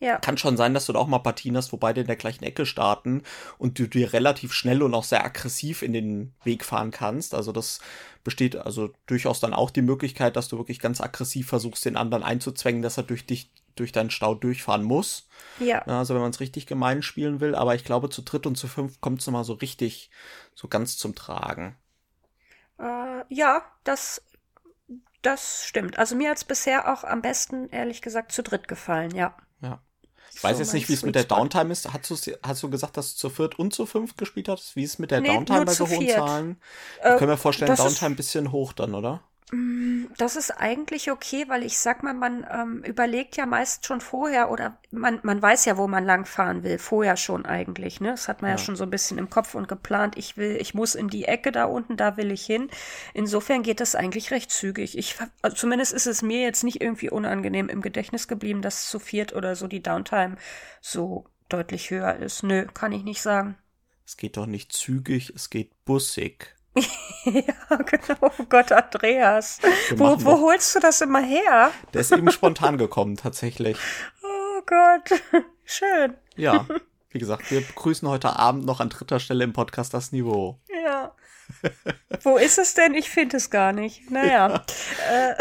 Ja. 0.00 0.16
Kann 0.18 0.38
schon 0.38 0.56
sein, 0.56 0.72
dass 0.72 0.86
du 0.86 0.94
da 0.94 0.98
auch 0.98 1.06
mal 1.06 1.18
Partien 1.18 1.56
hast, 1.58 1.72
wo 1.72 1.76
beide 1.76 2.00
in 2.00 2.06
der 2.06 2.16
gleichen 2.16 2.42
Ecke 2.42 2.64
starten 2.64 3.22
und 3.58 3.78
du 3.78 3.86
dir 3.86 4.14
relativ 4.14 4.54
schnell 4.54 4.82
und 4.82 4.94
auch 4.94 5.04
sehr 5.04 5.24
aggressiv 5.24 5.82
in 5.82 5.92
den 5.92 6.32
Weg 6.42 6.64
fahren 6.64 6.90
kannst. 6.90 7.34
Also 7.34 7.52
das 7.52 7.80
besteht 8.24 8.56
also 8.56 8.94
durchaus 9.06 9.40
dann 9.40 9.52
auch 9.52 9.70
die 9.70 9.82
Möglichkeit, 9.82 10.36
dass 10.36 10.48
du 10.48 10.56
wirklich 10.56 10.80
ganz 10.80 11.02
aggressiv 11.02 11.48
versuchst, 11.48 11.84
den 11.84 11.98
anderen 11.98 12.22
einzuzwängen, 12.22 12.80
dass 12.80 12.96
er 12.96 13.02
durch 13.02 13.26
dich, 13.26 13.52
durch 13.76 13.92
deinen 13.92 14.10
Stau 14.10 14.34
durchfahren 14.34 14.84
muss. 14.84 15.28
Ja. 15.58 15.82
Also 15.82 16.14
wenn 16.14 16.22
man 16.22 16.30
es 16.30 16.40
richtig 16.40 16.66
gemein 16.66 17.02
spielen 17.02 17.40
will, 17.40 17.54
aber 17.54 17.74
ich 17.74 17.84
glaube, 17.84 18.08
zu 18.08 18.22
dritt 18.22 18.46
und 18.46 18.56
zu 18.56 18.68
fünf 18.68 19.02
kommt 19.02 19.20
es 19.20 19.26
nochmal 19.26 19.44
so 19.44 19.52
richtig, 19.52 20.10
so 20.54 20.66
ganz 20.66 20.96
zum 20.96 21.14
Tragen. 21.14 21.76
Äh, 22.78 23.24
ja, 23.28 23.62
das, 23.84 24.22
das 25.20 25.66
stimmt. 25.66 25.98
Also 25.98 26.16
mir 26.16 26.30
hat 26.30 26.38
es 26.38 26.44
bisher 26.44 26.90
auch 26.90 27.04
am 27.04 27.20
besten, 27.20 27.68
ehrlich 27.68 28.00
gesagt, 28.00 28.32
zu 28.32 28.42
dritt 28.42 28.66
gefallen, 28.66 29.14
ja. 29.14 29.36
Ja. 29.60 29.82
Ich 30.34 30.42
weiß 30.42 30.56
so 30.56 30.62
jetzt 30.62 30.72
nicht, 30.72 30.88
wie 30.88 30.94
es 30.94 31.02
mit 31.02 31.14
der 31.14 31.24
Downtime 31.24 31.72
ist. 31.72 31.92
Hast 31.92 32.10
du, 32.10 32.32
hast 32.42 32.62
du 32.62 32.70
gesagt, 32.70 32.96
dass 32.96 33.14
du 33.14 33.18
zu 33.18 33.30
viert 33.30 33.58
und 33.58 33.74
zu 33.74 33.86
fünf 33.86 34.16
gespielt 34.16 34.48
hast? 34.48 34.76
Wie 34.76 34.82
ist 34.82 34.92
es 34.92 34.98
mit 34.98 35.10
der 35.10 35.20
nee, 35.20 35.28
Downtime 35.28 35.64
bei 35.64 35.72
so 35.72 35.88
hohen 35.88 36.08
Zahlen? 36.08 36.60
Äh, 37.02 37.16
können 37.16 37.30
wir 37.30 37.36
vorstellen, 37.36 37.74
Downtime 37.74 38.12
ein 38.12 38.16
bisschen 38.16 38.52
hoch 38.52 38.72
dann, 38.72 38.94
oder? 38.94 39.22
Mm, 39.52 40.06
das 40.16 40.36
ist 40.36 40.50
eigentlich 40.52 41.10
okay, 41.10 41.46
weil 41.48 41.64
ich 41.64 41.78
sag 41.78 42.02
mal, 42.02 42.14
man 42.14 42.46
ähm, 42.50 42.82
überlegt 42.84 43.36
ja 43.36 43.46
meist 43.46 43.84
schon 43.84 44.00
vorher 44.00 44.50
oder 44.50 44.78
man, 44.90 45.18
man 45.22 45.42
weiß 45.42 45.64
ja, 45.64 45.76
wo 45.76 45.88
man 45.88 46.04
langfahren 46.04 46.62
will, 46.62 46.78
vorher 46.78 47.16
schon 47.16 47.46
eigentlich. 47.46 48.00
Ne? 48.00 48.10
Das 48.10 48.28
hat 48.28 48.42
man 48.42 48.50
ja. 48.50 48.56
ja 48.56 48.62
schon 48.62 48.76
so 48.76 48.84
ein 48.84 48.90
bisschen 48.90 49.18
im 49.18 49.30
Kopf 49.30 49.54
und 49.54 49.66
geplant. 49.66 50.16
Ich 50.16 50.36
will, 50.36 50.56
ich 50.60 50.74
muss 50.74 50.94
in 50.94 51.08
die 51.08 51.24
Ecke 51.24 51.50
da 51.50 51.64
unten, 51.64 51.96
da 51.96 52.16
will 52.16 52.30
ich 52.30 52.44
hin. 52.44 52.70
Insofern 53.12 53.62
geht 53.62 53.80
das 53.80 53.94
eigentlich 53.94 54.30
recht 54.30 54.50
zügig. 54.50 54.96
Ich, 54.96 55.16
also 55.42 55.56
zumindest 55.56 55.92
ist 55.92 56.06
es 56.06 56.22
mir 56.22 56.42
jetzt 56.42 56.62
nicht 56.62 56.80
irgendwie 56.80 57.10
unangenehm 57.10 57.68
im 57.68 57.80
Gedächtnis 57.80 58.28
geblieben, 58.28 58.62
dass 58.62 58.88
zu 58.88 58.98
viert 58.98 59.34
oder 59.34 59.56
so 59.56 59.66
die 59.66 59.82
Downtime 59.82 60.36
so 60.80 61.26
deutlich 61.48 61.90
höher 61.90 62.16
ist. 62.16 62.42
Nö, 62.44 62.66
kann 62.72 62.92
ich 62.92 63.02
nicht 63.02 63.20
sagen. 63.20 63.56
Es 64.06 64.16
geht 64.16 64.36
doch 64.36 64.46
nicht 64.46 64.72
zügig, 64.72 65.32
es 65.34 65.50
geht 65.50 65.84
bussig. 65.84 66.56
ja, 67.24 67.76
genau. 67.76 68.32
Oh 68.38 68.44
Gott, 68.48 68.70
Andreas. 68.72 69.58
Wo, 69.96 70.16
wo 70.24 70.40
holst 70.40 70.74
du 70.74 70.80
das 70.80 71.00
immer 71.00 71.22
her? 71.22 71.72
Der 71.92 72.00
ist 72.00 72.12
eben 72.12 72.30
spontan 72.30 72.78
gekommen, 72.78 73.16
tatsächlich. 73.16 73.76
Oh 74.22 74.62
Gott. 74.66 75.22
Schön. 75.64 76.14
Ja. 76.36 76.66
Wie 77.08 77.18
gesagt, 77.18 77.50
wir 77.50 77.62
begrüßen 77.62 78.06
heute 78.06 78.38
Abend 78.38 78.66
noch 78.66 78.80
an 78.80 78.90
dritter 78.90 79.18
Stelle 79.18 79.42
im 79.42 79.54
Podcast 79.54 79.94
das 79.94 80.12
Niveau. 80.12 80.60
Ja. 80.84 81.14
Wo 82.22 82.36
ist 82.36 82.58
es 82.58 82.74
denn? 82.74 82.92
Ich 82.92 83.08
finde 83.08 83.38
es 83.38 83.48
gar 83.48 83.72
nicht. 83.72 84.10
Naja. 84.10 84.62
Ja. 85.10 85.32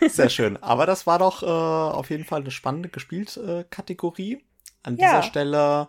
Äh. 0.00 0.08
Sehr 0.08 0.28
schön. 0.28 0.62
Aber 0.62 0.86
das 0.86 1.08
war 1.08 1.18
doch 1.18 1.42
äh, 1.42 1.46
auf 1.46 2.08
jeden 2.10 2.24
Fall 2.24 2.42
eine 2.42 2.52
spannende 2.52 2.88
Gespielt-Kategorie. 2.88 4.34
Äh, 4.34 4.42
an 4.84 4.96
dieser 4.96 5.08
ja. 5.08 5.22
Stelle 5.24 5.88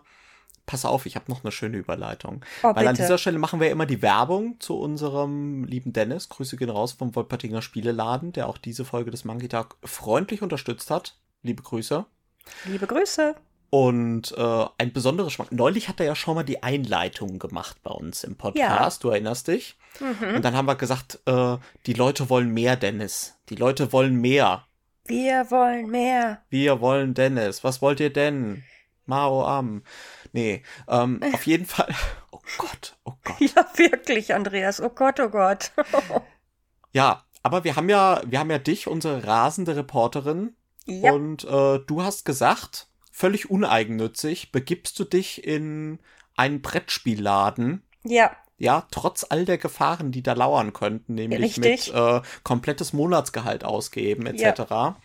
pass 0.70 0.84
auf, 0.84 1.04
ich 1.04 1.16
habe 1.16 1.28
noch 1.28 1.42
eine 1.42 1.50
schöne 1.50 1.76
Überleitung. 1.78 2.44
Oh, 2.62 2.68
Weil 2.68 2.74
bitte. 2.74 2.88
an 2.90 2.94
dieser 2.94 3.18
Stelle 3.18 3.38
machen 3.38 3.58
wir 3.58 3.70
immer 3.70 3.86
die 3.86 4.02
Werbung 4.02 4.60
zu 4.60 4.78
unserem 4.78 5.64
lieben 5.64 5.92
Dennis. 5.92 6.28
Grüße 6.28 6.56
gehen 6.56 6.70
raus 6.70 6.92
vom 6.92 7.16
Wolpertinger 7.16 7.60
Spieleladen, 7.60 8.32
der 8.32 8.48
auch 8.48 8.56
diese 8.56 8.84
Folge 8.84 9.10
des 9.10 9.24
Monkey 9.24 9.48
Tag 9.48 9.74
freundlich 9.82 10.42
unterstützt 10.42 10.92
hat. 10.92 11.16
Liebe 11.42 11.64
Grüße. 11.64 12.06
Liebe 12.66 12.86
Grüße. 12.86 13.34
Und 13.70 14.32
äh, 14.36 14.64
ein 14.78 14.92
besonderes 14.92 15.32
Schmack. 15.32 15.50
Neulich 15.50 15.88
hat 15.88 15.98
er 15.98 16.06
ja 16.06 16.14
schon 16.14 16.36
mal 16.36 16.44
die 16.44 16.62
Einleitung 16.62 17.40
gemacht 17.40 17.78
bei 17.82 17.90
uns 17.90 18.22
im 18.22 18.36
Podcast, 18.36 19.02
ja. 19.02 19.08
du 19.08 19.12
erinnerst 19.12 19.48
dich. 19.48 19.76
Mhm. 19.98 20.36
Und 20.36 20.44
dann 20.44 20.54
haben 20.54 20.66
wir 20.66 20.76
gesagt, 20.76 21.18
äh, 21.26 21.56
die 21.86 21.94
Leute 21.94 22.30
wollen 22.30 22.50
mehr, 22.50 22.76
Dennis. 22.76 23.34
Die 23.48 23.56
Leute 23.56 23.92
wollen 23.92 24.20
mehr. 24.20 24.66
Wir 25.06 25.50
wollen 25.50 25.90
mehr. 25.90 26.42
Wir 26.48 26.80
wollen 26.80 27.14
Dennis. 27.14 27.64
Was 27.64 27.82
wollt 27.82 27.98
ihr 27.98 28.12
denn? 28.12 28.62
Mao 29.10 29.44
Am. 29.44 29.82
Nee, 30.32 30.62
ähm, 30.88 31.20
auf 31.34 31.46
jeden 31.46 31.66
Fall. 31.66 31.94
Oh 32.32 32.40
Gott, 32.58 32.96
oh 33.04 33.12
Gott. 33.22 33.36
Ja, 33.54 33.66
wirklich, 33.76 34.34
Andreas. 34.34 34.80
Oh 34.80 34.88
Gott, 34.88 35.20
oh 35.20 35.28
Gott. 35.28 35.72
ja, 36.92 37.24
aber 37.42 37.64
wir 37.64 37.76
haben 37.76 37.88
ja, 37.88 38.22
wir 38.24 38.40
haben 38.40 38.50
ja 38.50 38.58
dich, 38.58 38.88
unsere 38.88 39.24
rasende 39.24 39.76
Reporterin. 39.76 40.56
Ja. 40.86 41.12
Und 41.12 41.44
äh, 41.44 41.78
du 41.78 42.02
hast 42.02 42.24
gesagt, 42.24 42.88
völlig 43.12 43.50
uneigennützig, 43.50 44.50
begibst 44.50 44.98
du 44.98 45.04
dich 45.04 45.44
in 45.44 46.00
einen 46.36 46.62
Brettspielladen. 46.62 47.82
Ja. 48.04 48.34
Ja, 48.56 48.86
trotz 48.90 49.24
all 49.28 49.46
der 49.46 49.56
Gefahren, 49.56 50.12
die 50.12 50.22
da 50.22 50.34
lauern 50.34 50.74
könnten, 50.74 51.14
nämlich 51.14 51.56
Richtig. 51.56 51.86
mit 51.86 51.94
äh, 51.94 52.20
komplettes 52.42 52.92
Monatsgehalt 52.92 53.64
ausgeben, 53.64 54.26
etc. 54.26 54.70
Ja. 54.70 54.96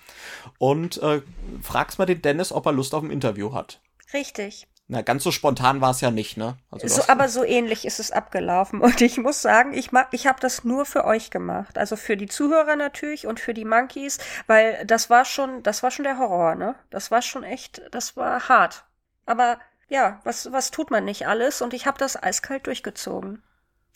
Und 0.58 1.02
äh, 1.02 1.22
fragst 1.62 1.98
mal 1.98 2.06
den 2.06 2.22
Dennis, 2.22 2.52
ob 2.52 2.66
er 2.66 2.74
Lust 2.74 2.94
auf 2.94 3.04
ein 3.04 3.12
Interview 3.12 3.54
hat. 3.54 3.80
Richtig. 4.14 4.68
Na, 4.88 5.02
ganz 5.02 5.24
so 5.24 5.32
spontan 5.32 5.82
war 5.82 5.92
es 5.92 6.02
ja 6.02 6.12
nicht, 6.12 6.38
ne? 6.38 6.58
Also 6.70 6.88
so, 6.88 7.02
aber 7.08 7.28
so 7.28 7.44
ähnlich 7.44 7.86
ist 7.86 8.00
es 8.00 8.12
abgelaufen. 8.12 8.82
Und 8.82 9.02
ich 9.02 9.18
muss 9.18 9.42
sagen, 9.42 9.74
ich, 9.74 9.92
mag, 9.92 10.10
ich 10.12 10.28
habe 10.28 10.40
das 10.40 10.64
nur 10.64 10.86
für 10.86 11.06
euch 11.06 11.32
gemacht. 11.32 11.78
Also 11.78 11.96
für 11.96 12.18
die 12.18 12.28
Zuhörer 12.28 12.76
natürlich 12.76 13.26
und 13.26 13.40
für 13.40 13.56
die 13.56 13.66
Monkeys, 13.66 14.20
weil 14.46 14.86
das 14.86 15.10
war 15.10 15.26
schon, 15.26 15.64
das 15.64 15.82
war 15.82 15.90
schon 15.90 16.04
der 16.04 16.20
Horror, 16.20 16.56
ne? 16.56 16.76
Das 16.92 17.10
war 17.10 17.24
schon 17.24 17.44
echt, 17.44 17.82
das 17.92 18.16
war 18.16 18.48
hart. 18.48 18.86
Aber 19.26 19.60
ja, 19.88 20.20
was, 20.24 20.52
was 20.52 20.70
tut 20.70 20.92
man 20.92 21.06
nicht 21.06 21.28
alles? 21.28 21.62
Und 21.62 21.74
ich 21.74 21.88
habe 21.88 21.98
das 21.98 22.22
eiskalt 22.22 22.68
durchgezogen. 22.68 23.42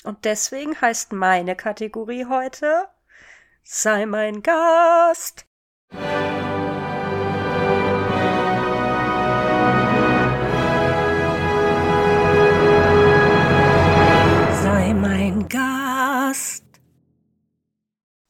Und 0.03 0.25
deswegen 0.25 0.79
heißt 0.79 1.13
meine 1.13 1.55
Kategorie 1.55 2.25
heute 2.25 2.87
Sei 3.63 4.07
mein 4.07 4.41
Gast. 4.41 5.45
Gast. 5.91 6.48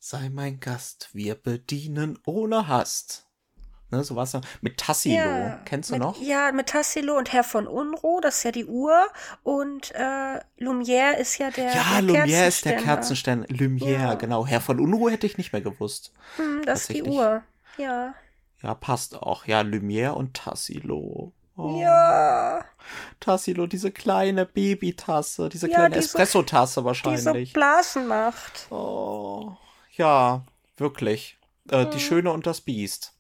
Sei 0.10 0.32
mein 0.34 0.60
Gast, 0.60 1.10
wir 1.13 1.36
bedienen 1.36 2.17
ohne 2.26 2.67
Hast. 2.67 3.28
Ne, 3.91 4.04
so 4.04 4.15
was 4.15 4.36
mit 4.60 4.80
Tassilo. 4.80 5.15
Ja, 5.15 5.60
Kennst 5.65 5.91
du 5.91 5.93
mit, 5.93 6.02
noch? 6.02 6.19
Ja, 6.19 6.52
mit 6.52 6.69
Tassilo 6.69 7.15
und 7.15 7.32
Herr 7.32 7.43
von 7.43 7.67
Unruh, 7.67 8.19
das 8.19 8.38
ist 8.38 8.43
ja 8.43 8.52
die 8.52 8.65
Uhr. 8.65 9.06
Und 9.43 9.91
äh, 9.93 10.39
Lumière 10.60 11.15
ist 11.15 11.38
ja 11.38 11.52
der. 11.52 11.76
Ja, 11.76 12.02
der 12.02 12.02
Lumière 12.02 12.48
ist 12.48 12.65
der 12.65 12.78
Kerzenstern. 12.78 13.45
Lumière, 13.50 13.91
ja. 13.91 14.13
genau. 14.15 14.48
Herr 14.48 14.62
von 14.62 14.80
Unruh 14.80 15.12
hätte 15.12 15.28
ich 15.28 15.38
nicht 15.38 15.54
mehr 15.54 15.62
gewusst. 15.62 16.12
Hm, 16.38 16.63
das 16.65 16.89
ist 16.89 16.93
die 16.93 17.04
Uhr. 17.04 17.43
Ja. 17.78 18.15
Ja, 18.63 18.74
passt 18.74 19.15
auch. 19.15 19.45
Ja, 19.45 19.62
Lumière 19.62 20.13
und 20.13 20.34
Tassilo. 20.34 21.34
Oh. 21.56 21.80
Ja. 21.80 22.65
Tassilo, 23.19 23.67
diese 23.67 23.91
kleine 23.91 24.48
Babytasse, 24.48 25.50
diese 25.50 25.69
ja, 25.69 25.76
kleine 25.76 25.98
Espresso-Tasse 25.98 26.84
wahrscheinlich. 26.84 27.50
Die 27.50 27.52
so 27.52 27.54
Blasen 27.54 28.08
macht. 28.08 28.72
Oh. 28.72 29.56
Ja, 29.99 30.45
wirklich. 30.77 31.38
Äh, 31.69 31.83
hm. 31.83 31.91
Die 31.91 31.99
Schöne 31.99 32.31
und 32.31 32.47
das 32.47 32.62
Biest. 32.62 33.13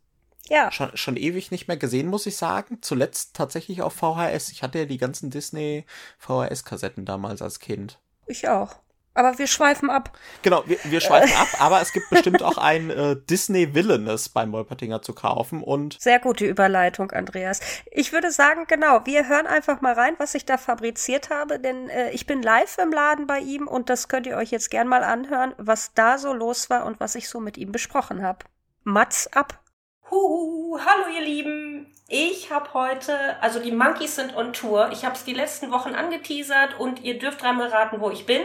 Ja. 0.47 0.71
Schon, 0.71 0.95
schon 0.95 1.17
ewig 1.17 1.51
nicht 1.51 1.67
mehr 1.67 1.75
gesehen, 1.75 2.07
muss 2.07 2.25
ich 2.25 2.37
sagen. 2.37 2.79
Zuletzt 2.81 3.35
tatsächlich 3.35 3.81
auf 3.81 3.93
VHS. 3.93 4.49
Ich 4.51 4.63
hatte 4.63 4.79
ja 4.79 4.85
die 4.85 4.97
ganzen 4.97 5.29
Disney 5.29 5.85
VHS-Kassetten 6.19 7.05
damals 7.05 7.41
als 7.41 7.59
Kind. 7.59 7.99
Ich 8.27 8.47
auch. 8.47 8.77
Aber 9.13 9.37
wir 9.37 9.47
schweifen 9.47 9.89
ab. 9.89 10.17
Genau, 10.43 10.63
wir, 10.65 10.77
wir 10.83 11.01
schweifen 11.01 11.35
ab, 11.35 11.47
aber 11.59 11.81
es 11.81 11.91
gibt 11.91 12.09
bestimmt 12.09 12.43
auch 12.43 12.57
ein 12.57 12.89
äh, 12.89 13.15
Disney 13.29 13.73
Villainous 13.73 14.29
beim 14.29 14.51
Wolpertinger 14.51 15.01
zu 15.01 15.13
kaufen 15.13 15.63
und. 15.63 15.99
Sehr 15.99 16.19
gute 16.19 16.45
Überleitung, 16.45 17.11
Andreas. 17.11 17.59
Ich 17.91 18.13
würde 18.13 18.31
sagen, 18.31 18.65
genau, 18.67 19.05
wir 19.05 19.27
hören 19.27 19.47
einfach 19.47 19.81
mal 19.81 19.93
rein, 19.93 20.15
was 20.19 20.35
ich 20.35 20.45
da 20.45 20.57
fabriziert 20.57 21.29
habe, 21.29 21.59
denn 21.59 21.89
äh, 21.89 22.11
ich 22.11 22.27
bin 22.27 22.41
live 22.41 22.77
im 22.77 22.91
Laden 22.91 23.27
bei 23.27 23.39
ihm 23.39 23.67
und 23.67 23.89
das 23.89 24.07
könnt 24.07 24.27
ihr 24.27 24.37
euch 24.37 24.51
jetzt 24.51 24.69
gern 24.69 24.87
mal 24.87 25.03
anhören, 25.03 25.53
was 25.57 25.93
da 25.93 26.17
so 26.17 26.33
los 26.33 26.69
war 26.69 26.85
und 26.85 26.99
was 26.99 27.15
ich 27.15 27.29
so 27.29 27.39
mit 27.39 27.57
ihm 27.57 27.71
besprochen 27.71 28.21
habe. 28.21 28.45
Mats 28.83 29.27
ab. 29.33 29.59
Huhu, 30.09 30.79
hallo 30.79 31.15
ihr 31.15 31.23
Lieben. 31.23 31.93
Ich 32.07 32.51
habe 32.51 32.73
heute, 32.73 33.41
also 33.41 33.59
die 33.59 33.71
Monkeys 33.71 34.15
sind 34.15 34.35
on 34.35 34.53
Tour. 34.53 34.89
Ich 34.91 35.05
habe 35.05 35.15
es 35.15 35.23
die 35.23 35.33
letzten 35.33 35.71
Wochen 35.71 35.93
angeteasert 35.93 36.79
und 36.79 37.03
ihr 37.03 37.19
dürft 37.19 37.43
dreimal 37.43 37.67
raten, 37.67 38.01
wo 38.01 38.09
ich 38.09 38.25
bin. 38.25 38.41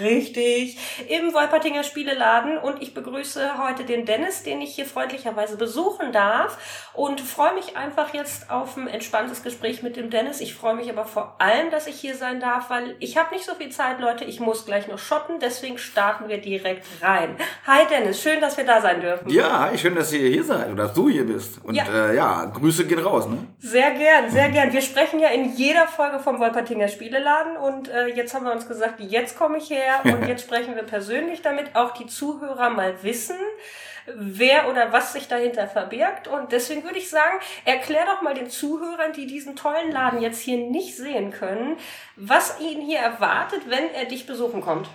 Richtig, 0.00 0.76
im 1.08 1.34
Wolpertinger 1.34 1.84
Spieleladen 1.84 2.58
und 2.58 2.82
ich 2.82 2.94
begrüße 2.94 3.62
heute 3.62 3.84
den 3.84 4.06
Dennis, 4.06 4.42
den 4.42 4.60
ich 4.60 4.74
hier 4.74 4.86
freundlicherweise 4.86 5.56
besuchen 5.56 6.10
darf 6.10 6.90
und 6.94 7.20
freue 7.20 7.54
mich 7.54 7.76
einfach 7.76 8.12
jetzt 8.12 8.50
auf 8.50 8.76
ein 8.76 8.88
entspanntes 8.88 9.44
Gespräch 9.44 9.82
mit 9.82 9.96
dem 9.96 10.10
Dennis. 10.10 10.40
Ich 10.40 10.54
freue 10.54 10.74
mich 10.74 10.90
aber 10.90 11.04
vor 11.04 11.36
allem, 11.38 11.70
dass 11.70 11.86
ich 11.86 12.00
hier 12.00 12.16
sein 12.16 12.40
darf, 12.40 12.70
weil 12.70 12.96
ich 12.98 13.16
habe 13.16 13.34
nicht 13.34 13.44
so 13.44 13.54
viel 13.54 13.70
Zeit, 13.70 14.00
Leute. 14.00 14.24
Ich 14.24 14.40
muss 14.40 14.66
gleich 14.66 14.88
noch 14.88 14.98
shotten, 14.98 15.38
deswegen 15.40 15.78
starten 15.78 16.28
wir 16.28 16.38
direkt 16.38 16.86
rein. 17.00 17.36
Hi 17.66 17.86
Dennis, 17.88 18.20
schön, 18.20 18.40
dass 18.40 18.56
wir 18.56 18.64
da 18.64 18.80
sein 18.80 19.00
dürfen. 19.00 19.30
Ja, 19.30 19.60
hi, 19.60 19.78
schön, 19.78 19.94
dass 19.94 20.12
ihr 20.12 20.28
hier 20.28 20.44
seid 20.44 20.72
oder 20.72 20.84
dass 20.84 20.94
du 20.94 21.08
hier 21.08 21.24
bist. 21.24 21.64
Und 21.64 21.74
ja, 21.74 21.84
äh, 21.84 22.16
ja 22.16 22.46
Grüße 22.46 22.86
gehen 22.86 22.98
raus. 22.98 23.28
Ne? 23.28 23.38
Sehr 23.58 23.92
gern, 23.92 24.28
sehr 24.28 24.48
gern. 24.48 24.72
Wir 24.72 24.82
sprechen 24.82 25.20
ja 25.20 25.28
in 25.28 25.54
jeder 25.54 25.86
Folge 25.86 26.18
vom 26.18 26.40
Wolpertinger 26.40 26.88
Spieleladen 26.88 27.56
und 27.56 27.88
äh, 27.88 28.08
jetzt 28.08 28.34
haben 28.34 28.44
wir 28.44 28.52
uns 28.52 28.66
gesagt, 28.66 28.98
jetzt 28.98 29.38
komme 29.38 29.58
ich 29.58 29.70
her 29.70 29.83
her 29.84 30.00
und 30.04 30.26
jetzt 30.26 30.42
sprechen 30.42 30.76
wir 30.76 30.82
persönlich, 30.82 31.42
damit 31.42 31.74
auch 31.76 31.92
die 31.92 32.06
Zuhörer 32.06 32.70
mal 32.70 33.02
wissen, 33.02 33.36
wer 34.06 34.68
oder 34.68 34.92
was 34.92 35.12
sich 35.12 35.28
dahinter 35.28 35.66
verbirgt. 35.66 36.28
Und 36.28 36.52
deswegen 36.52 36.84
würde 36.84 36.98
ich 36.98 37.08
sagen, 37.08 37.38
erklär 37.64 38.04
doch 38.06 38.22
mal 38.22 38.34
den 38.34 38.50
Zuhörern, 38.50 39.12
die 39.12 39.26
diesen 39.26 39.56
tollen 39.56 39.90
Laden 39.92 40.20
jetzt 40.20 40.40
hier 40.40 40.58
nicht 40.58 40.96
sehen 40.96 41.30
können, 41.30 41.76
was 42.16 42.60
ihn 42.60 42.80
hier 42.80 42.98
erwartet, 42.98 43.62
wenn 43.66 43.90
er 43.94 44.04
dich 44.04 44.26
besuchen 44.26 44.60
kommt. 44.60 44.88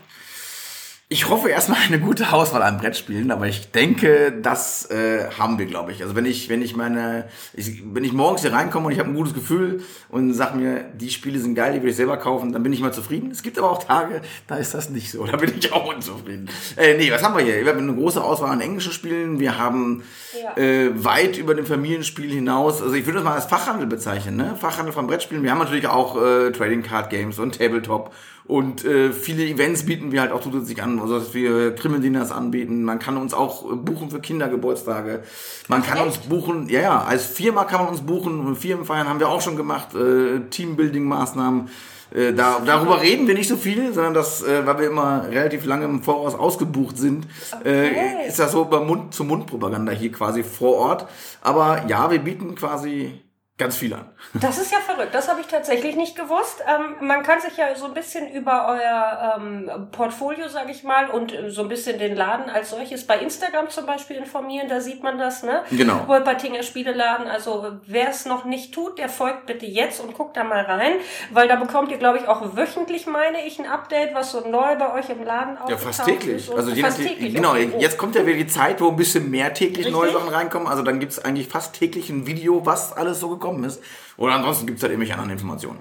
Ich 1.11 1.27
hoffe 1.27 1.49
erstmal 1.49 1.79
eine 1.87 1.99
gute 1.99 2.31
Auswahl 2.33 2.61
an 2.61 2.77
Brettspielen, 2.77 3.31
aber 3.31 3.47
ich 3.47 3.71
denke, 3.71 4.31
das 4.43 4.91
äh, 4.91 5.31
haben 5.39 5.57
wir, 5.57 5.65
glaube 5.65 5.91
ich. 5.91 6.03
Also 6.03 6.15
wenn 6.15 6.27
ich, 6.27 6.49
wenn 6.49 6.61
ich 6.61 6.75
meine, 6.75 7.27
ich, 7.53 7.81
wenn 7.83 8.03
ich 8.03 8.13
morgens 8.13 8.41
hier 8.41 8.53
reinkomme 8.53 8.85
und 8.85 8.91
ich 8.91 8.99
habe 8.99 9.09
ein 9.09 9.15
gutes 9.15 9.33
Gefühl 9.33 9.81
und 10.09 10.35
sag 10.35 10.55
mir, 10.55 10.81
die 10.93 11.09
Spiele 11.09 11.39
sind 11.39 11.55
geil, 11.55 11.73
die 11.73 11.81
will 11.81 11.89
ich 11.89 11.95
selber 11.95 12.17
kaufen, 12.17 12.51
dann 12.53 12.61
bin 12.61 12.71
ich 12.73 12.79
mal 12.79 12.93
zufrieden. 12.93 13.31
Es 13.31 13.41
gibt 13.41 13.57
aber 13.57 13.71
auch 13.71 13.83
Tage, 13.83 14.21
da 14.45 14.57
ist 14.57 14.75
das 14.75 14.91
nicht 14.91 15.09
so. 15.09 15.25
Da 15.29 15.37
bin 15.37 15.51
ich 15.57 15.73
auch 15.73 15.91
unzufrieden. 15.91 16.47
Äh, 16.77 16.95
nee, 16.95 17.11
was 17.11 17.23
haben 17.23 17.35
wir 17.35 17.43
hier? 17.43 17.65
Wir 17.65 17.71
haben 17.71 17.79
eine 17.79 17.95
große 17.95 18.23
Auswahl 18.23 18.51
an 18.51 18.61
englischen 18.61 18.93
Spielen. 18.93 19.39
Wir 19.39 19.57
haben 19.57 20.03
ja. 20.39 20.61
äh, 20.61 21.03
weit 21.03 21.37
über 21.37 21.55
dem 21.55 21.65
Familienspiel 21.65 22.29
hinaus. 22.29 22.83
Also 22.83 22.93
ich 22.93 23.07
würde 23.07 23.17
das 23.17 23.23
mal 23.23 23.33
als 23.33 23.45
Fachhandel 23.45 23.87
bezeichnen, 23.87 24.35
ne? 24.35 24.55
Fachhandel 24.61 24.93
von 24.93 25.07
Brettspielen. 25.07 25.43
Wir 25.43 25.49
haben 25.49 25.57
natürlich 25.57 25.87
auch 25.87 26.21
äh, 26.21 26.51
Trading 26.51 26.83
Card 26.83 27.09
Games 27.09 27.39
und 27.39 27.57
Tabletop 27.57 28.13
und 28.49 28.83
äh, 28.83 29.13
viele 29.13 29.45
Events 29.45 29.85
bieten 29.85 30.11
wir 30.11 30.21
halt 30.21 30.31
auch 30.31 30.41
zusätzlich 30.41 30.81
an, 30.81 30.99
also 30.99 31.19
dass 31.19 31.35
wir 31.35 31.75
Krimi-Dinners 31.75 32.31
anbieten. 32.31 32.81
Man 32.81 32.97
kann 32.97 33.15
uns 33.15 33.35
auch 33.35 33.75
buchen 33.75 34.09
für 34.09 34.19
Kindergeburtstage. 34.19 35.21
Man 35.67 35.83
kann 35.83 35.99
uns 35.99 36.17
buchen, 36.17 36.67
ja, 36.67 36.81
ja, 36.81 37.01
als 37.03 37.27
Firma 37.27 37.65
kann 37.65 37.81
man 37.81 37.89
uns 37.89 38.01
buchen. 38.01 38.39
Und 38.39 38.55
Firmenfeiern 38.55 39.07
haben 39.07 39.19
wir 39.19 39.29
auch 39.29 39.41
schon 39.41 39.55
gemacht, 39.55 39.93
äh, 39.93 40.39
Teambuilding-Maßnahmen. 40.49 41.69
Äh, 42.11 42.33
da, 42.33 42.59
darüber 42.65 42.99
reden 42.99 43.27
wir 43.27 43.35
nicht 43.35 43.49
so 43.49 43.55
viel, 43.55 43.93
sondern 43.93 44.15
das, 44.15 44.41
äh, 44.41 44.65
weil 44.65 44.79
wir 44.79 44.87
immer 44.87 45.27
relativ 45.29 45.65
lange 45.65 45.85
im 45.85 46.01
Voraus 46.01 46.33
ausgebucht 46.33 46.97
sind, 46.97 47.27
äh, 47.63 47.89
okay. 47.89 47.93
äh, 48.23 48.27
ist 48.29 48.39
das 48.39 48.53
so 48.53 48.63
über 48.63 48.83
Mund 48.83 49.13
zu 49.13 49.25
Mund 49.25 49.45
Propaganda 49.45 49.91
hier 49.91 50.11
quasi 50.11 50.41
vor 50.41 50.75
Ort. 50.75 51.07
Aber 51.41 51.85
ja, 51.87 52.09
wir 52.09 52.17
bieten 52.17 52.55
quasi 52.55 53.21
ganz 53.59 53.77
viel 53.77 53.93
an. 53.93 54.05
Das 54.33 54.59
ist 54.59 54.71
ja 54.71 54.79
verrückt. 54.79 55.13
Das 55.13 55.27
habe 55.27 55.41
ich 55.41 55.47
tatsächlich 55.47 55.95
nicht 55.95 56.15
gewusst. 56.15 56.63
Ähm, 56.67 57.07
man 57.07 57.23
kann 57.23 57.41
sich 57.41 57.57
ja 57.57 57.73
so 57.75 57.85
ein 57.85 57.93
bisschen 57.93 58.29
über 58.31 58.67
euer 58.67 59.37
ähm, 59.37 59.87
Portfolio, 59.91 60.47
sage 60.47 60.71
ich 60.71 60.83
mal, 60.83 61.09
und 61.09 61.33
so 61.47 61.63
ein 61.63 61.67
bisschen 61.67 61.97
den 61.97 62.15
Laden 62.15 62.49
als 62.49 62.69
solches 62.69 63.07
bei 63.07 63.17
Instagram 63.19 63.69
zum 63.69 63.85
Beispiel 63.85 64.17
informieren. 64.17 64.69
Da 64.69 64.81
sieht 64.81 65.01
man 65.01 65.17
das, 65.17 65.43
ne? 65.43 65.63
Genau. 65.71 66.07
Wolpertinger 66.07 66.61
Spieleladen. 66.63 67.27
Also 67.27 67.79
wer 67.87 68.09
es 68.09 68.25
noch 68.25 68.45
nicht 68.45 68.73
tut, 68.73 68.99
der 68.99 69.09
folgt 69.09 69.47
bitte 69.47 69.65
jetzt 69.65 69.99
und 69.99 70.13
guckt 70.13 70.37
da 70.37 70.43
mal 70.43 70.61
rein, 70.61 70.93
weil 71.31 71.47
da 71.47 71.55
bekommt 71.55 71.91
ihr, 71.91 71.97
glaube 71.97 72.19
ich, 72.19 72.27
auch 72.27 72.55
wöchentlich, 72.55 73.07
meine 73.07 73.45
ich, 73.45 73.57
ein 73.59 73.65
Update, 73.65 74.13
was 74.13 74.31
so 74.31 74.47
neu 74.47 74.75
bei 74.75 74.93
euch 74.93 75.09
im 75.09 75.23
Laden 75.23 75.57
Ja, 75.67 75.77
fast 75.77 76.05
täglich. 76.05 76.51
Also 76.55 76.75
fast 76.75 76.97
täglich. 76.97 77.33
Genau. 77.33 77.51
Okay. 77.51 77.71
Jetzt 77.79 77.97
kommt 77.97 78.15
ja 78.15 78.25
wieder 78.25 78.37
die 78.37 78.47
Zeit, 78.47 78.79
wo 78.79 78.89
ein 78.89 78.95
bisschen 78.95 79.31
mehr 79.31 79.53
täglich 79.53 79.87
Richtig? 79.87 79.93
neue 79.93 80.11
Sachen 80.11 80.29
reinkommen. 80.29 80.67
Also 80.67 80.83
dann 80.83 80.99
gibt's 80.99 81.17
eigentlich 81.17 81.47
fast 81.47 81.73
täglich 81.73 82.09
ein 82.09 82.27
Video, 82.27 82.65
was 82.65 82.93
alles 82.93 83.19
so 83.19 83.29
gekommen 83.29 83.63
ist. 83.63 83.81
Oder 84.19 84.35
ansonsten 84.35 84.67
gibt 84.67 84.77
es 84.77 84.83
halt 84.83 84.91
irgendwelche 84.91 85.13
anderen 85.13 85.31
Informationen. 85.31 85.79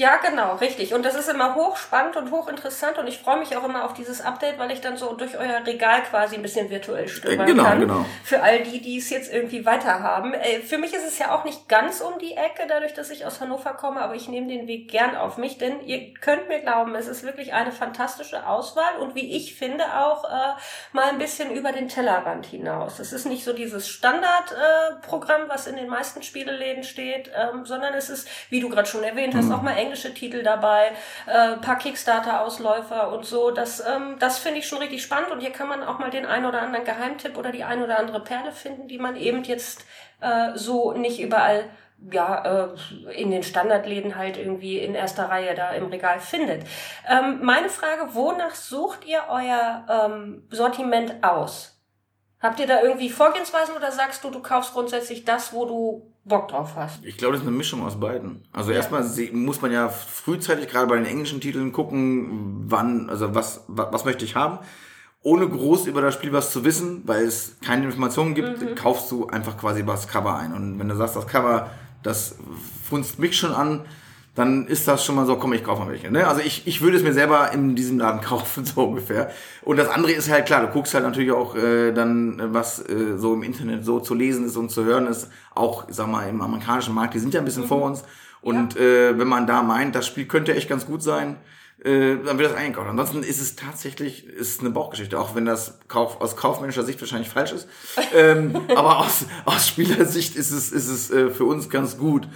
Ja, 0.00 0.16
genau, 0.16 0.54
richtig. 0.54 0.94
Und 0.94 1.04
das 1.04 1.14
ist 1.14 1.28
immer 1.28 1.54
hochspannend 1.54 2.16
und 2.16 2.30
hochinteressant 2.30 2.96
und 2.96 3.06
ich 3.06 3.18
freue 3.18 3.38
mich 3.38 3.54
auch 3.54 3.64
immer 3.64 3.84
auf 3.84 3.92
dieses 3.92 4.22
Update, 4.22 4.58
weil 4.58 4.70
ich 4.70 4.80
dann 4.80 4.96
so 4.96 5.12
durch 5.12 5.36
euer 5.36 5.66
Regal 5.66 6.02
quasi 6.04 6.36
ein 6.36 6.42
bisschen 6.42 6.70
virtuell 6.70 7.06
stöbern 7.06 7.46
äh, 7.46 7.50
genau, 7.50 7.64
kann. 7.64 7.80
Genau. 7.80 8.06
Für 8.24 8.42
all 8.42 8.62
die, 8.62 8.80
die 8.80 8.96
es 8.96 9.10
jetzt 9.10 9.30
irgendwie 9.30 9.66
weiter 9.66 10.02
haben. 10.02 10.32
Äh, 10.32 10.60
für 10.60 10.78
mich 10.78 10.94
ist 10.94 11.06
es 11.06 11.18
ja 11.18 11.34
auch 11.34 11.44
nicht 11.44 11.68
ganz 11.68 12.00
um 12.00 12.18
die 12.18 12.32
Ecke, 12.32 12.62
dadurch, 12.66 12.94
dass 12.94 13.10
ich 13.10 13.26
aus 13.26 13.42
Hannover 13.42 13.74
komme, 13.74 14.00
aber 14.00 14.14
ich 14.14 14.26
nehme 14.26 14.46
den 14.46 14.66
Weg 14.66 14.90
gern 14.90 15.16
auf 15.16 15.36
mich, 15.36 15.58
denn 15.58 15.82
ihr 15.84 16.14
könnt 16.14 16.48
mir 16.48 16.60
glauben, 16.60 16.94
es 16.94 17.06
ist 17.06 17.22
wirklich 17.22 17.52
eine 17.52 17.70
fantastische 17.70 18.46
Auswahl 18.46 18.96
und 19.00 19.14
wie 19.14 19.36
ich 19.36 19.54
finde 19.54 19.84
auch 19.98 20.24
äh, 20.24 20.54
mal 20.92 21.10
ein 21.10 21.18
bisschen 21.18 21.50
über 21.50 21.72
den 21.72 21.88
Tellerrand 21.88 22.46
hinaus. 22.46 23.00
Es 23.00 23.12
ist 23.12 23.26
nicht 23.26 23.44
so 23.44 23.52
dieses 23.52 23.86
Standardprogramm, 23.86 25.42
äh, 25.42 25.48
was 25.50 25.66
in 25.66 25.76
den 25.76 25.90
meisten 25.90 26.22
Spieleläden 26.22 26.84
steht, 26.84 27.30
ähm, 27.36 27.66
sondern 27.66 27.92
es 27.92 28.08
ist, 28.08 28.26
wie 28.48 28.60
du 28.60 28.70
gerade 28.70 28.88
schon 28.88 29.04
erwähnt 29.04 29.34
hast, 29.34 29.48
mhm. 29.48 29.52
auch 29.52 29.62
mal 29.62 29.76
englische 29.90 30.14
Titel 30.14 30.44
dabei, 30.44 30.92
äh, 31.26 31.56
paar 31.56 31.78
Kickstarter-Ausläufer 31.78 33.12
und 33.12 33.26
so. 33.26 33.50
Das, 33.50 33.80
ähm, 33.80 34.16
das 34.20 34.38
finde 34.38 34.60
ich 34.60 34.68
schon 34.68 34.78
richtig 34.78 35.02
spannend 35.02 35.32
und 35.32 35.40
hier 35.40 35.50
kann 35.50 35.68
man 35.68 35.82
auch 35.82 35.98
mal 35.98 36.10
den 36.10 36.26
ein 36.26 36.46
oder 36.46 36.62
anderen 36.62 36.84
Geheimtipp 36.84 37.36
oder 37.36 37.50
die 37.50 37.64
ein 37.64 37.82
oder 37.82 37.98
andere 37.98 38.20
Perle 38.20 38.52
finden, 38.52 38.86
die 38.86 38.98
man 38.98 39.16
eben 39.16 39.42
jetzt 39.42 39.84
äh, 40.20 40.52
so 40.54 40.92
nicht 40.92 41.20
überall 41.20 41.64
ja, 42.12 42.68
äh, 42.72 43.12
in 43.12 43.30
den 43.30 43.42
Standardläden 43.42 44.16
halt 44.16 44.36
irgendwie 44.38 44.78
in 44.78 44.94
erster 44.94 45.28
Reihe 45.28 45.54
da 45.54 45.72
im 45.72 45.86
Regal 45.86 46.20
findet. 46.20 46.64
Ähm, 47.08 47.40
meine 47.42 47.68
Frage, 47.68 48.14
wonach 48.14 48.54
sucht 48.54 49.04
ihr 49.04 49.24
euer 49.28 49.84
ähm, 49.88 50.46
Sortiment 50.50 51.22
aus? 51.22 51.78
Habt 52.40 52.58
ihr 52.60 52.66
da 52.66 52.80
irgendwie 52.80 53.10
Vorgehensweisen 53.10 53.76
oder 53.76 53.92
sagst 53.92 54.24
du, 54.24 54.30
du 54.30 54.40
kaufst 54.40 54.72
grundsätzlich 54.72 55.26
das, 55.26 55.52
wo 55.52 55.66
du 55.66 56.09
Bock 56.24 56.48
drauf 56.48 56.72
hast? 56.76 57.04
Ich 57.04 57.16
glaube, 57.16 57.32
das 57.32 57.42
ist 57.42 57.48
eine 57.48 57.56
Mischung 57.56 57.82
aus 57.82 57.98
beiden. 57.98 58.42
Also 58.52 58.70
ja. 58.70 58.78
erstmal 58.78 59.04
muss 59.32 59.62
man 59.62 59.72
ja 59.72 59.88
frühzeitig 59.88 60.68
gerade 60.68 60.86
bei 60.86 60.96
den 60.96 61.06
englischen 61.06 61.40
Titeln 61.40 61.72
gucken, 61.72 62.64
wann, 62.66 63.08
also 63.08 63.34
was, 63.34 63.64
was, 63.68 63.92
was 63.92 64.04
möchte 64.04 64.24
ich 64.24 64.36
haben. 64.36 64.58
Ohne 65.22 65.48
groß 65.48 65.86
über 65.86 66.00
das 66.00 66.14
Spiel 66.14 66.32
was 66.32 66.50
zu 66.50 66.64
wissen, 66.64 67.02
weil 67.06 67.24
es 67.24 67.56
keine 67.60 67.84
Informationen 67.84 68.34
gibt, 68.34 68.62
mhm. 68.62 68.74
kaufst 68.74 69.10
du 69.10 69.26
einfach 69.26 69.58
quasi 69.58 69.84
das 69.84 70.08
Cover 70.08 70.36
ein. 70.36 70.52
Und 70.54 70.78
wenn 70.78 70.88
du 70.88 70.96
sagst, 70.96 71.16
das 71.16 71.26
Cover, 71.26 71.70
das 72.02 72.36
funzt 72.88 73.18
mich 73.18 73.36
schon 73.36 73.52
an, 73.52 73.84
dann 74.40 74.66
ist 74.66 74.88
das 74.88 75.04
schon 75.04 75.16
mal 75.16 75.26
so, 75.26 75.36
komm, 75.36 75.52
ich 75.52 75.62
kaufe 75.62 75.82
mal 75.82 75.90
welche. 75.90 76.10
Ne? 76.10 76.26
Also 76.26 76.40
ich, 76.40 76.66
ich 76.66 76.80
würde 76.80 76.96
es 76.96 77.02
mir 77.02 77.12
selber 77.12 77.52
in 77.52 77.76
diesem 77.76 77.98
Laden 77.98 78.20
kaufen, 78.22 78.64
so 78.64 78.84
ungefähr. 78.84 79.30
Und 79.62 79.76
das 79.76 79.88
andere 79.88 80.12
ist 80.12 80.30
halt 80.30 80.46
klar, 80.46 80.62
du 80.62 80.68
guckst 80.68 80.94
halt 80.94 81.04
natürlich 81.04 81.30
auch 81.30 81.54
äh, 81.54 81.92
dann, 81.92 82.40
was 82.54 82.78
äh, 82.88 83.18
so 83.18 83.34
im 83.34 83.42
Internet 83.42 83.84
so 83.84 84.00
zu 84.00 84.14
lesen 84.14 84.46
ist 84.46 84.56
und 84.56 84.70
zu 84.70 84.84
hören 84.84 85.06
ist. 85.06 85.28
Auch, 85.54 85.84
sag 85.90 86.08
mal, 86.08 86.26
im 86.26 86.40
amerikanischen 86.40 86.94
Markt, 86.94 87.12
die 87.12 87.18
sind 87.18 87.34
ja 87.34 87.40
ein 87.40 87.44
bisschen 87.44 87.64
mhm. 87.64 87.68
vor 87.68 87.82
uns. 87.82 88.02
Und 88.40 88.76
ja. 88.76 88.80
äh, 88.80 89.18
wenn 89.18 89.28
man 89.28 89.46
da 89.46 89.62
meint, 89.62 89.94
das 89.94 90.06
Spiel 90.06 90.24
könnte 90.24 90.54
echt 90.54 90.70
ganz 90.70 90.86
gut 90.86 91.02
sein, 91.02 91.36
äh, 91.84 92.16
dann 92.24 92.38
wird 92.38 92.50
das 92.50 92.56
eingekauft. 92.56 92.88
Ansonsten 92.88 93.22
ist 93.22 93.40
es 93.40 93.56
tatsächlich 93.56 94.26
ist 94.26 94.60
eine 94.60 94.70
Bauchgeschichte, 94.70 95.18
auch 95.18 95.34
wenn 95.34 95.44
das 95.44 95.80
Kauf, 95.88 96.20
aus 96.20 96.36
kaufmännischer 96.36 96.84
Sicht 96.84 96.98
wahrscheinlich 97.00 97.28
falsch 97.28 97.52
ist. 97.52 97.68
ähm, 98.14 98.58
aber 98.74 99.00
aus, 99.00 99.26
aus 99.44 99.68
Spielersicht 99.68 100.34
ist 100.34 100.50
es, 100.50 100.72
ist 100.72 100.88
es 100.88 101.10
äh, 101.10 101.28
für 101.28 101.44
uns 101.44 101.68
ganz 101.68 101.98
gut, 101.98 102.26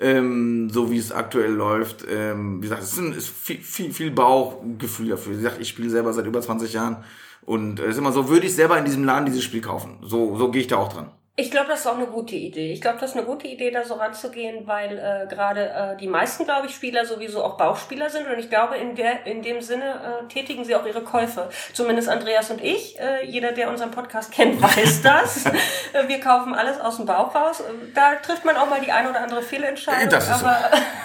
ähm, 0.00 0.70
so 0.70 0.90
wie 0.90 0.98
es 0.98 1.12
aktuell 1.12 1.52
läuft. 1.52 2.04
Ähm, 2.08 2.58
wie 2.58 2.62
gesagt, 2.62 2.82
es 2.82 2.92
ist, 2.92 2.98
ein, 2.98 3.12
ist 3.12 3.28
viel, 3.28 3.60
viel, 3.60 3.92
viel 3.92 4.10
Bauchgefühl 4.10 5.08
dafür. 5.08 5.32
Wie 5.32 5.42
gesagt, 5.42 5.60
ich 5.60 5.68
spiele 5.68 5.90
selber 5.90 6.12
seit 6.12 6.26
über 6.26 6.40
20 6.40 6.72
Jahren 6.72 7.04
und 7.42 7.78
es 7.78 7.86
äh, 7.86 7.90
ist 7.90 7.98
immer 7.98 8.12
so, 8.12 8.28
würde 8.28 8.46
ich 8.46 8.54
selber 8.54 8.78
in 8.78 8.84
diesem 8.84 9.04
Laden 9.04 9.26
dieses 9.26 9.44
Spiel 9.44 9.60
kaufen. 9.60 9.98
So, 10.02 10.36
so 10.36 10.50
gehe 10.50 10.62
ich 10.62 10.68
da 10.68 10.76
auch 10.76 10.92
dran. 10.92 11.10
Ich 11.36 11.50
glaube, 11.50 11.66
das 11.66 11.80
ist 11.80 11.86
auch 11.88 11.96
eine 11.96 12.06
gute 12.06 12.36
Idee. 12.36 12.72
Ich 12.72 12.80
glaube, 12.80 12.98
das 13.00 13.10
ist 13.10 13.16
eine 13.16 13.26
gute 13.26 13.48
Idee, 13.48 13.72
da 13.72 13.82
so 13.82 13.94
ranzugehen, 13.94 14.68
weil 14.68 14.96
äh, 14.98 15.26
gerade 15.26 15.68
äh, 15.68 15.96
die 15.96 16.06
meisten, 16.06 16.44
glaube 16.44 16.68
ich, 16.68 16.74
Spieler 16.76 17.04
sowieso 17.04 17.42
auch 17.42 17.56
Bauchspieler 17.56 18.08
sind. 18.08 18.28
Und 18.28 18.38
ich 18.38 18.48
glaube, 18.48 18.76
in, 18.76 18.94
der, 18.94 19.26
in 19.26 19.42
dem 19.42 19.60
Sinne 19.60 19.84
äh, 19.84 20.28
tätigen 20.32 20.64
sie 20.64 20.76
auch 20.76 20.86
ihre 20.86 21.02
Käufe. 21.02 21.48
Zumindest 21.72 22.08
Andreas 22.08 22.52
und 22.52 22.62
ich. 22.62 23.00
Äh, 23.00 23.26
jeder, 23.26 23.50
der 23.50 23.68
unseren 23.68 23.90
Podcast 23.90 24.30
kennt, 24.30 24.62
weiß 24.76 25.02
das. 25.02 25.46
Äh, 25.46 26.06
wir 26.06 26.20
kaufen 26.20 26.54
alles 26.54 26.80
aus 26.80 26.98
dem 26.98 27.06
Bauch 27.06 27.34
raus. 27.34 27.64
Da 27.96 28.14
trifft 28.14 28.44
man 28.44 28.56
auch 28.56 28.70
mal 28.70 28.80
die 28.80 28.92
ein 28.92 29.08
oder 29.08 29.20
andere 29.20 29.42
Fehlentscheidung. 29.42 30.10
Das 30.10 30.28
ist 30.28 30.44
aber 30.44 30.56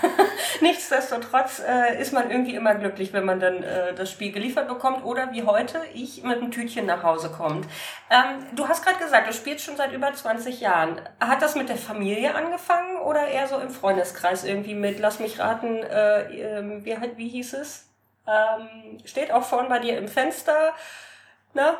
so. 0.05 0.23
nichtsdestotrotz 0.61 1.61
äh, 1.67 1.99
ist 2.01 2.13
man 2.13 2.29
irgendwie 2.29 2.55
immer 2.55 2.75
glücklich, 2.75 3.13
wenn 3.13 3.25
man 3.25 3.39
dann 3.39 3.63
äh, 3.63 3.93
das 3.93 4.11
Spiel 4.11 4.31
geliefert 4.31 4.67
bekommt 4.67 5.03
oder 5.03 5.31
wie 5.31 5.43
heute 5.43 5.79
ich 5.93 6.23
mit 6.23 6.37
einem 6.37 6.51
Tütchen 6.51 6.85
nach 6.85 7.03
Hause 7.03 7.29
kommt. 7.29 7.65
Ähm, 8.09 8.45
du 8.55 8.67
hast 8.67 8.85
gerade 8.85 8.99
gesagt, 8.99 9.27
du 9.27 9.33
spielst 9.33 9.65
schon 9.65 9.77
seit 9.77 9.93
über 9.93 10.13
20 10.13 10.61
Jahren. 10.61 11.01
Hat 11.19 11.41
das 11.41 11.55
mit 11.55 11.69
der 11.69 11.77
Familie 11.77 12.35
angefangen 12.35 12.97
oder 12.97 13.27
eher 13.27 13.47
so 13.47 13.57
im 13.57 13.69
Freundeskreis 13.69 14.43
irgendwie 14.43 14.75
mit, 14.75 14.99
lass 14.99 15.19
mich 15.19 15.39
raten, 15.39 15.77
äh, 15.77 16.59
äh, 16.59 16.85
wie, 16.85 16.97
wie 17.17 17.27
hieß 17.29 17.53
es? 17.53 17.89
Ähm, 18.27 18.99
steht 19.05 19.31
auch 19.31 19.43
vorne 19.43 19.69
bei 19.69 19.79
dir 19.79 19.97
im 19.97 20.07
Fenster. 20.07 20.73
Na? 21.53 21.77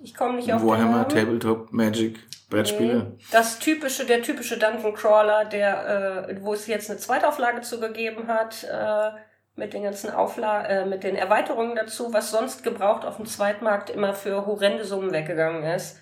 Ich 0.00 0.14
komme 0.14 0.36
nicht 0.36 0.52
auf 0.52 0.64
Warhammer, 0.64 1.04
den 1.04 1.16
Namen. 1.24 1.40
Tabletop, 1.40 1.72
Magic, 1.72 2.20
Brettspiele. 2.48 2.94
Nee, 2.94 3.24
das 3.30 3.58
typische, 3.58 4.06
der 4.06 4.22
typische 4.22 4.58
Dungeon 4.58 4.94
Crawler, 4.94 5.44
der, 5.44 6.28
äh, 6.28 6.40
wo 6.40 6.54
es 6.54 6.66
jetzt 6.66 6.90
eine 6.90 6.98
Zweitauflage 6.98 7.60
zugegeben 7.60 8.26
hat, 8.28 8.64
äh, 8.64 9.10
mit 9.54 9.74
den 9.74 9.82
ganzen 9.82 10.10
Aufla 10.10 10.64
äh, 10.64 10.86
mit 10.86 11.02
den 11.02 11.16
Erweiterungen 11.16 11.76
dazu, 11.76 12.12
was 12.12 12.30
sonst 12.30 12.62
gebraucht 12.62 13.04
auf 13.04 13.16
dem 13.16 13.26
Zweitmarkt 13.26 13.90
immer 13.90 14.14
für 14.14 14.46
horrende 14.46 14.84
Summen 14.84 15.12
weggegangen 15.12 15.64
ist. 15.64 15.98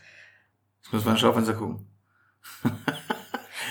Jetzt 0.82 0.92
muss 0.92 1.04
man 1.04 1.14
ins 1.14 1.20
Schaufenster 1.20 1.54
gucken. 1.54 1.88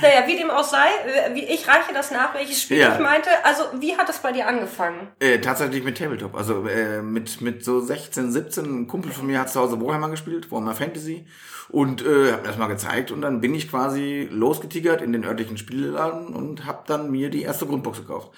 Naja, 0.02 0.28
wie 0.28 0.36
dem 0.36 0.52
auch 0.52 0.64
sei, 0.64 0.88
äh, 1.08 1.40
ich 1.40 1.68
reiche 1.68 1.94
das 1.94 2.12
nach, 2.12 2.34
welches 2.34 2.62
Spiel 2.62 2.80
ja. 2.80 2.94
ich 2.94 3.00
meinte. 3.00 3.30
Also, 3.44 3.64
wie 3.80 3.96
hat 3.96 4.10
das 4.10 4.20
bei 4.20 4.32
dir 4.32 4.48
angefangen? 4.48 5.08
Äh, 5.20 5.40
tatsächlich 5.40 5.84
mit 5.84 5.98
Tabletop. 5.98 6.36
Also 6.36 6.68
äh, 6.68 7.02
mit, 7.02 7.42
mit 7.42 7.64
so 7.64 7.80
16, 7.80 8.32
17, 8.32 8.66
ein 8.66 8.88
Kumpel 8.88 9.12
von 9.12 9.26
mir 9.26 9.40
hat 9.40 9.50
zu 9.50 9.60
Hause 9.60 9.80
Warhammer 9.82 10.10
gespielt, 10.10 10.52
Warhammer 10.52 10.76
Fantasy. 10.76 11.26
Und 11.70 12.06
äh, 12.06 12.32
hat 12.32 12.44
mir 12.44 12.50
das 12.50 12.58
mal 12.58 12.68
gezeigt 12.68 13.12
und 13.12 13.22
dann 13.22 13.42
bin 13.42 13.56
ich 13.56 13.70
quasi 13.70 14.28
losgetigert 14.32 15.02
in 15.02 15.14
den 15.14 15.26
örtlichen 15.26 15.58
Spielladen 15.58 16.28
und 16.28 16.66
habe 16.66 16.84
dann 16.86 17.12
mir 17.12 17.30
die 17.30 17.42
erste 17.42 17.66
Grundbox 17.66 18.00
gekauft 18.00 18.32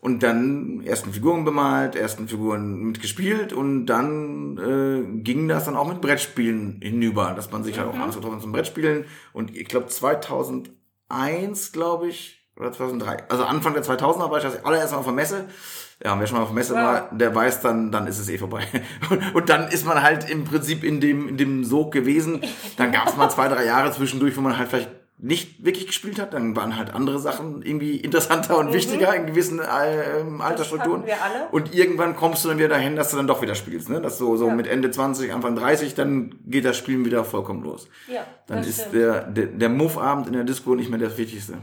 und 0.00 0.22
dann 0.22 0.82
ersten 0.82 1.12
Figuren 1.12 1.44
bemalt, 1.44 1.94
ersten 1.94 2.26
Figuren 2.28 2.80
mitgespielt 2.80 3.52
und 3.52 3.86
dann 3.86 4.56
äh, 4.56 5.22
ging 5.22 5.46
das 5.46 5.66
dann 5.66 5.76
auch 5.76 5.86
mit 5.86 6.00
Brettspielen 6.00 6.80
hinüber, 6.82 7.34
dass 7.36 7.52
man 7.52 7.64
sich 7.64 7.78
halt 7.78 7.88
auch 7.88 7.94
mhm. 7.94 8.00
abends 8.00 8.16
getroffen 8.16 8.40
zum 8.40 8.52
Brettspielen 8.52 9.04
und 9.32 9.54
ich 9.54 9.68
glaube 9.68 9.88
2001, 9.88 11.72
glaube 11.72 12.08
ich, 12.08 12.48
oder 12.56 12.72
2003, 12.72 13.28
also 13.28 13.44
Anfang 13.44 13.74
der 13.74 13.84
2000er 13.84 14.30
war 14.30 14.38
ich 14.38 14.44
das 14.44 14.64
allererste 14.64 14.94
Mal 14.94 15.00
auf 15.00 15.06
der 15.06 15.14
Messe. 15.14 15.48
Ja, 16.02 16.18
wer 16.18 16.26
schon 16.26 16.38
mal 16.38 16.44
auf 16.44 16.52
Messe 16.52 16.74
ja. 16.74 16.82
war, 16.82 17.08
der 17.12 17.34
weiß 17.34 17.60
dann, 17.60 17.92
dann 17.92 18.06
ist 18.06 18.18
es 18.18 18.28
eh 18.28 18.38
vorbei. 18.38 18.66
Und 19.34 19.50
dann 19.50 19.68
ist 19.68 19.84
man 19.84 20.02
halt 20.02 20.30
im 20.30 20.44
Prinzip 20.44 20.82
in 20.82 21.00
dem, 21.00 21.28
in 21.28 21.36
dem 21.36 21.64
Sog 21.64 21.92
gewesen. 21.92 22.40
Dann 22.78 22.90
gab 22.90 23.08
es 23.08 23.16
mal 23.16 23.28
zwei, 23.28 23.48
drei 23.48 23.66
Jahre 23.66 23.92
zwischendurch, 23.92 24.36
wo 24.36 24.40
man 24.40 24.56
halt 24.56 24.68
vielleicht 24.68 24.90
nicht 25.22 25.64
wirklich 25.64 25.86
gespielt 25.86 26.18
hat, 26.18 26.32
dann 26.32 26.56
waren 26.56 26.76
halt 26.76 26.94
andere 26.94 27.18
Sachen 27.18 27.62
irgendwie 27.62 27.96
interessanter 27.96 28.56
und 28.58 28.70
mhm. 28.70 28.72
wichtiger 28.72 29.14
in 29.14 29.26
gewissen 29.26 29.58
äh, 29.58 30.42
Altersstrukturen. 30.42 31.04
Und 31.50 31.74
irgendwann 31.74 32.16
kommst 32.16 32.44
du 32.44 32.48
dann 32.48 32.58
wieder 32.58 32.68
dahin, 32.68 32.96
dass 32.96 33.10
du 33.10 33.18
dann 33.18 33.26
doch 33.26 33.42
wieder 33.42 33.54
spielst, 33.54 33.90
ne? 33.90 34.00
Dass 34.00 34.16
so 34.16 34.36
so 34.36 34.48
ja. 34.48 34.54
mit 34.54 34.66
Ende 34.66 34.90
20, 34.90 35.32
Anfang 35.32 35.56
30, 35.56 35.94
dann 35.94 36.36
geht 36.46 36.64
das 36.64 36.78
Spielen 36.78 37.04
wieder 37.04 37.24
vollkommen 37.24 37.62
los. 37.62 37.88
Ja, 38.08 38.24
dann 38.46 38.60
ist 38.60 38.92
der, 38.92 39.22
der 39.24 39.46
der 39.46 39.68
Move-Abend 39.68 40.26
in 40.26 40.32
der 40.32 40.44
Disco 40.44 40.74
nicht 40.74 40.88
mehr 40.88 40.98
das 40.98 41.18
Wichtigste. 41.18 41.58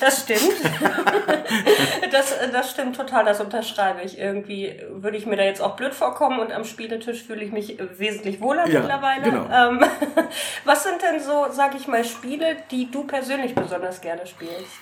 Das 0.00 0.22
stimmt. 0.22 0.40
das, 2.12 2.34
das 2.52 2.70
stimmt 2.70 2.96
total, 2.96 3.24
das 3.24 3.40
unterschreibe 3.40 4.02
ich. 4.02 4.18
Irgendwie 4.18 4.80
würde 4.90 5.16
ich 5.16 5.26
mir 5.26 5.36
da 5.36 5.44
jetzt 5.44 5.60
auch 5.60 5.76
blöd 5.76 5.94
vorkommen 5.94 6.38
und 6.40 6.52
am 6.52 6.64
Spieletisch 6.64 7.22
fühle 7.24 7.44
ich 7.44 7.52
mich 7.52 7.78
wesentlich 7.96 8.40
wohler 8.40 8.68
ja, 8.68 8.80
mittlerweile. 8.80 9.22
Genau. 9.22 9.48
Ähm, 9.50 9.84
was 10.64 10.84
sind 10.84 11.02
denn 11.02 11.20
so, 11.20 11.46
sag 11.50 11.74
ich 11.74 11.88
mal, 11.88 12.04
Spiele, 12.04 12.56
die 12.70 12.90
du 12.90 13.04
persönlich 13.04 13.54
besonders 13.54 14.00
gerne 14.00 14.26
spielst? 14.26 14.72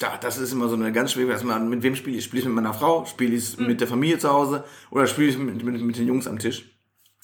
Ja, 0.00 0.18
das 0.18 0.38
ist 0.38 0.52
immer 0.52 0.68
so 0.68 0.76
eine 0.76 0.92
ganz 0.92 1.12
schwierige, 1.12 1.34
dass 1.34 1.44
man, 1.44 1.68
mit 1.68 1.82
wem 1.82 1.94
spiele 1.94 2.16
ich? 2.16 2.24
Spiele 2.24 2.40
ich 2.40 2.46
mit 2.46 2.54
meiner 2.54 2.72
Frau? 2.74 3.04
Spiele 3.04 3.34
ich 3.34 3.58
mhm. 3.58 3.66
mit 3.66 3.80
der 3.80 3.88
Familie 3.88 4.18
zu 4.18 4.30
Hause? 4.30 4.64
Oder 4.90 5.06
spiele 5.06 5.28
ich 5.28 5.38
mit, 5.38 5.62
mit, 5.62 5.80
mit 5.80 5.96
den 5.96 6.06
Jungs 6.06 6.26
am 6.26 6.38
Tisch? 6.38 6.64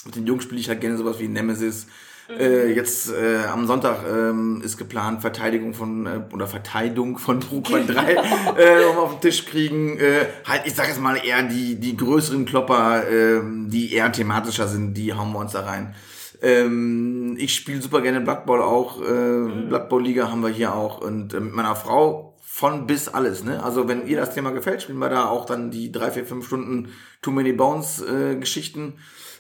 Mit 0.05 0.17
den 0.17 0.27
Jungs 0.27 0.45
spiele 0.45 0.61
ich 0.61 0.69
halt 0.69 0.81
gerne 0.81 0.97
sowas 0.97 1.19
wie 1.19 1.29
Nemesis, 1.29 1.89
äh, 2.29 2.73
jetzt 2.73 3.11
äh, 3.11 3.45
am 3.47 3.67
Sonntag 3.67 4.01
ähm, 4.09 4.61
ist 4.65 4.77
geplant 4.77 5.21
Verteidigung 5.21 5.75
von 5.75 6.07
äh, 6.07 6.21
oder 6.33 6.47
Verteidigung 6.47 7.19
von 7.19 7.41
Brooklyn 7.41 7.87
3 7.89 8.13
äh, 8.13 8.85
um 8.91 8.99
auf 8.99 9.13
den 9.13 9.21
Tisch 9.21 9.47
kriegen. 9.47 9.99
Äh, 9.99 10.27
halt, 10.45 10.63
ich 10.65 10.75
sag 10.75 10.89
jetzt 10.89 11.01
mal 11.01 11.17
eher 11.17 11.43
die 11.45 11.77
die 11.77 11.97
größeren 11.97 12.45
Klopper, 12.45 13.09
äh, 13.09 13.41
die 13.67 13.93
eher 13.93 14.11
thematischer 14.11 14.67
sind, 14.69 14.95
die 14.95 15.15
hauen 15.15 15.33
wir 15.33 15.39
uns 15.39 15.53
da 15.53 15.61
rein. 15.61 15.95
Ähm, 16.43 17.37
ich 17.39 17.55
spiele 17.55 17.81
super 17.81 18.03
gerne 18.03 18.21
Blood 18.21 18.45
Bowl 18.47 18.61
auch. 18.61 19.01
Äh, 19.01 19.13
mhm. 19.13 19.69
Blood 19.69 19.89
Bowl 19.89 20.03
Liga 20.03 20.31
haben 20.31 20.43
wir 20.43 20.51
hier 20.51 20.75
auch 20.75 21.01
und 21.01 21.33
äh, 21.33 21.41
mit 21.41 21.55
meiner 21.55 21.77
Frau 21.77 22.35
von 22.43 22.87
bis 22.87 23.09
alles, 23.09 23.45
ne? 23.45 23.63
Also 23.63 23.87
wenn 23.87 24.07
ihr 24.07 24.19
das 24.19 24.35
Thema 24.35 24.51
gefällt, 24.51 24.83
spielen 24.83 24.99
wir 24.99 25.11
da 25.11 25.27
auch 25.27 25.45
dann 25.45 25.71
die 25.71 25.93
drei, 25.93 26.11
vier, 26.11 26.25
fünf 26.25 26.47
Stunden 26.47 26.89
Too 27.21 27.31
Many 27.31 27.53
Bones 27.53 28.03
äh, 28.03 28.37
Geschichten. 28.37 28.95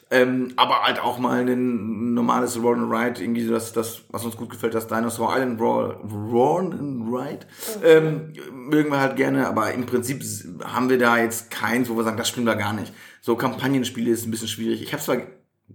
Ähm, 0.08 0.52
aber 0.54 0.82
halt 0.82 1.00
auch 1.00 1.18
mal 1.18 1.40
ein 1.40 2.14
normales 2.14 2.62
Roll 2.62 2.78
and 2.78 2.92
Ride, 2.92 3.20
irgendwie 3.20 3.44
das, 3.48 3.72
das, 3.72 4.02
was 4.10 4.24
uns 4.24 4.36
gut 4.36 4.50
gefällt, 4.50 4.72
das 4.72 4.86
Dinosaur 4.86 5.34
Island 5.34 5.60
Roll, 5.60 5.96
Roll 6.30 6.72
and 6.72 7.12
Ride, 7.12 7.46
okay. 7.76 7.96
ähm, 7.96 8.32
mögen 8.52 8.92
wir 8.92 9.00
halt 9.00 9.16
gerne, 9.16 9.48
aber 9.48 9.72
im 9.72 9.84
Prinzip 9.84 10.22
haben 10.62 10.90
wir 10.90 10.98
da 10.98 11.18
jetzt 11.18 11.50
keins, 11.50 11.88
wo 11.88 11.96
wir 11.96 12.04
sagen, 12.04 12.16
das 12.16 12.28
spielen 12.28 12.46
wir 12.46 12.54
gar 12.54 12.72
nicht. 12.72 12.94
So 13.20 13.34
Kampagnenspiele 13.34 14.12
ist 14.12 14.26
ein 14.26 14.30
bisschen 14.30 14.46
schwierig. 14.46 14.80
Ich 14.80 14.92
habe 14.92 15.02
zwar 15.02 15.16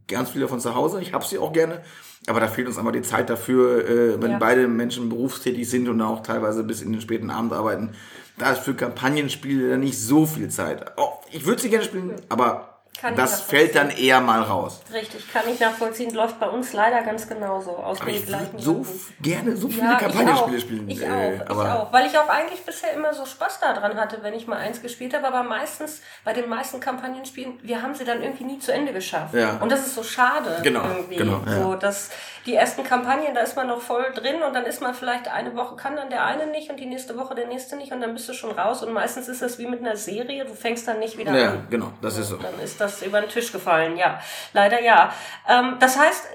ganz 0.07 0.29
viele 0.29 0.47
von 0.47 0.61
zu 0.61 0.75
Hause, 0.75 1.01
ich 1.01 1.11
habe 1.11 1.25
sie 1.25 1.37
auch 1.37 1.51
gerne, 1.51 1.81
aber 2.27 2.39
da 2.39 2.47
fehlt 2.47 2.67
uns 2.67 2.77
einfach 2.77 2.93
die 2.93 3.01
Zeit 3.01 3.29
dafür, 3.29 3.85
äh, 3.85 4.21
wenn 4.21 4.31
ja. 4.31 4.37
beide 4.37 4.69
Menschen 4.69 5.09
berufstätig 5.09 5.69
sind 5.69 5.89
und 5.89 6.01
auch 6.01 6.23
teilweise 6.23 6.63
bis 6.63 6.81
in 6.81 6.93
den 6.93 7.01
späten 7.01 7.31
Abend 7.31 7.51
arbeiten. 7.51 7.89
Da 8.37 8.53
ist 8.53 8.61
für 8.61 8.75
Kampagnenspiele 8.75 9.77
nicht 9.77 9.99
so 9.99 10.25
viel 10.25 10.47
Zeit. 10.47 10.93
Oh, 10.95 11.09
ich 11.31 11.45
würde 11.45 11.61
sie 11.61 11.69
gerne 11.69 11.83
spielen, 11.83 12.13
aber 12.29 12.70
kann 12.99 13.15
das 13.15 13.41
fällt 13.41 13.75
dann 13.75 13.89
eher 13.89 14.21
mal 14.21 14.41
raus. 14.43 14.81
Richtig, 14.93 15.31
kann 15.31 15.43
ich 15.51 15.59
nachvollziehen. 15.59 16.13
Läuft 16.13 16.39
bei 16.39 16.47
uns 16.47 16.73
leider 16.73 17.01
ganz 17.01 17.27
genauso. 17.27 17.71
Aus 17.71 17.99
aber 17.99 18.11
ich 18.11 18.27
gleichen 18.27 18.59
so 18.59 18.85
gerne 19.21 19.55
so 19.55 19.69
viele 19.69 19.85
ja, 19.85 19.95
Kampagnenspiele 19.95 20.59
spielen. 20.59 20.89
Ich 20.89 21.01
äh, 21.01 21.07
auch, 21.07 21.49
aber 21.49 21.63
ich 21.63 21.71
auch. 21.71 21.93
Weil 21.93 22.05
ich 22.07 22.17
auch 22.19 22.29
eigentlich 22.29 22.63
bisher 22.63 22.93
immer 22.93 23.13
so 23.13 23.25
Spaß 23.25 23.59
daran 23.59 23.95
hatte, 23.95 24.19
wenn 24.21 24.33
ich 24.33 24.45
mal 24.45 24.57
eins 24.57 24.81
gespielt 24.81 25.15
habe. 25.15 25.27
Aber 25.27 25.41
meistens, 25.41 26.01
bei 26.23 26.33
den 26.33 26.47
meisten 26.49 26.79
Kampagnenspielen, 26.79 27.59
wir 27.63 27.81
haben 27.81 27.95
sie 27.95 28.03
dann 28.03 28.21
irgendwie 28.21 28.43
nie 28.43 28.59
zu 28.59 28.71
Ende 28.71 28.93
geschafft. 28.93 29.33
Ja. 29.33 29.57
Und 29.61 29.71
das 29.71 29.87
ist 29.87 29.95
so 29.95 30.03
schade. 30.03 30.59
Genau, 30.61 30.83
irgendwie. 30.83 31.15
genau. 31.15 31.41
Ja. 31.45 31.63
So, 31.63 31.75
dass 31.75 32.09
die 32.45 32.55
ersten 32.55 32.83
Kampagnen, 32.83 33.33
da 33.33 33.41
ist 33.41 33.55
man 33.55 33.67
noch 33.67 33.81
voll 33.81 34.11
drin 34.15 34.41
und 34.45 34.53
dann 34.53 34.65
ist 34.65 34.81
man 34.81 34.93
vielleicht 34.93 35.27
eine 35.27 35.55
Woche, 35.55 35.75
kann 35.75 35.95
dann 35.95 36.09
der 36.09 36.25
eine 36.25 36.47
nicht 36.47 36.69
und 36.69 36.79
die 36.79 36.87
nächste 36.87 37.17
Woche 37.17 37.35
der 37.35 37.47
nächste 37.47 37.75
nicht 37.75 37.91
und 37.91 38.01
dann 38.01 38.13
bist 38.13 38.27
du 38.27 38.33
schon 38.33 38.51
raus. 38.51 38.83
Und 38.83 38.93
meistens 38.93 39.27
ist 39.27 39.41
das 39.41 39.59
wie 39.59 39.67
mit 39.67 39.79
einer 39.79 39.95
Serie. 39.95 40.45
Du 40.45 40.53
fängst 40.53 40.87
dann 40.87 40.99
nicht 40.99 41.17
wieder 41.17 41.35
ja, 41.35 41.51
an. 41.51 41.67
genau, 41.69 41.93
das 42.01 42.17
ist 42.17 42.29
so. 42.29 42.37
Dann 42.37 42.59
ist 42.59 42.80
das 42.81 43.01
über 43.03 43.21
den 43.21 43.29
Tisch 43.29 43.51
gefallen, 43.51 43.97
ja. 43.97 44.19
Leider 44.53 44.81
ja. 44.81 45.13
Ähm, 45.47 45.77
das 45.79 45.97
heißt, 45.97 46.27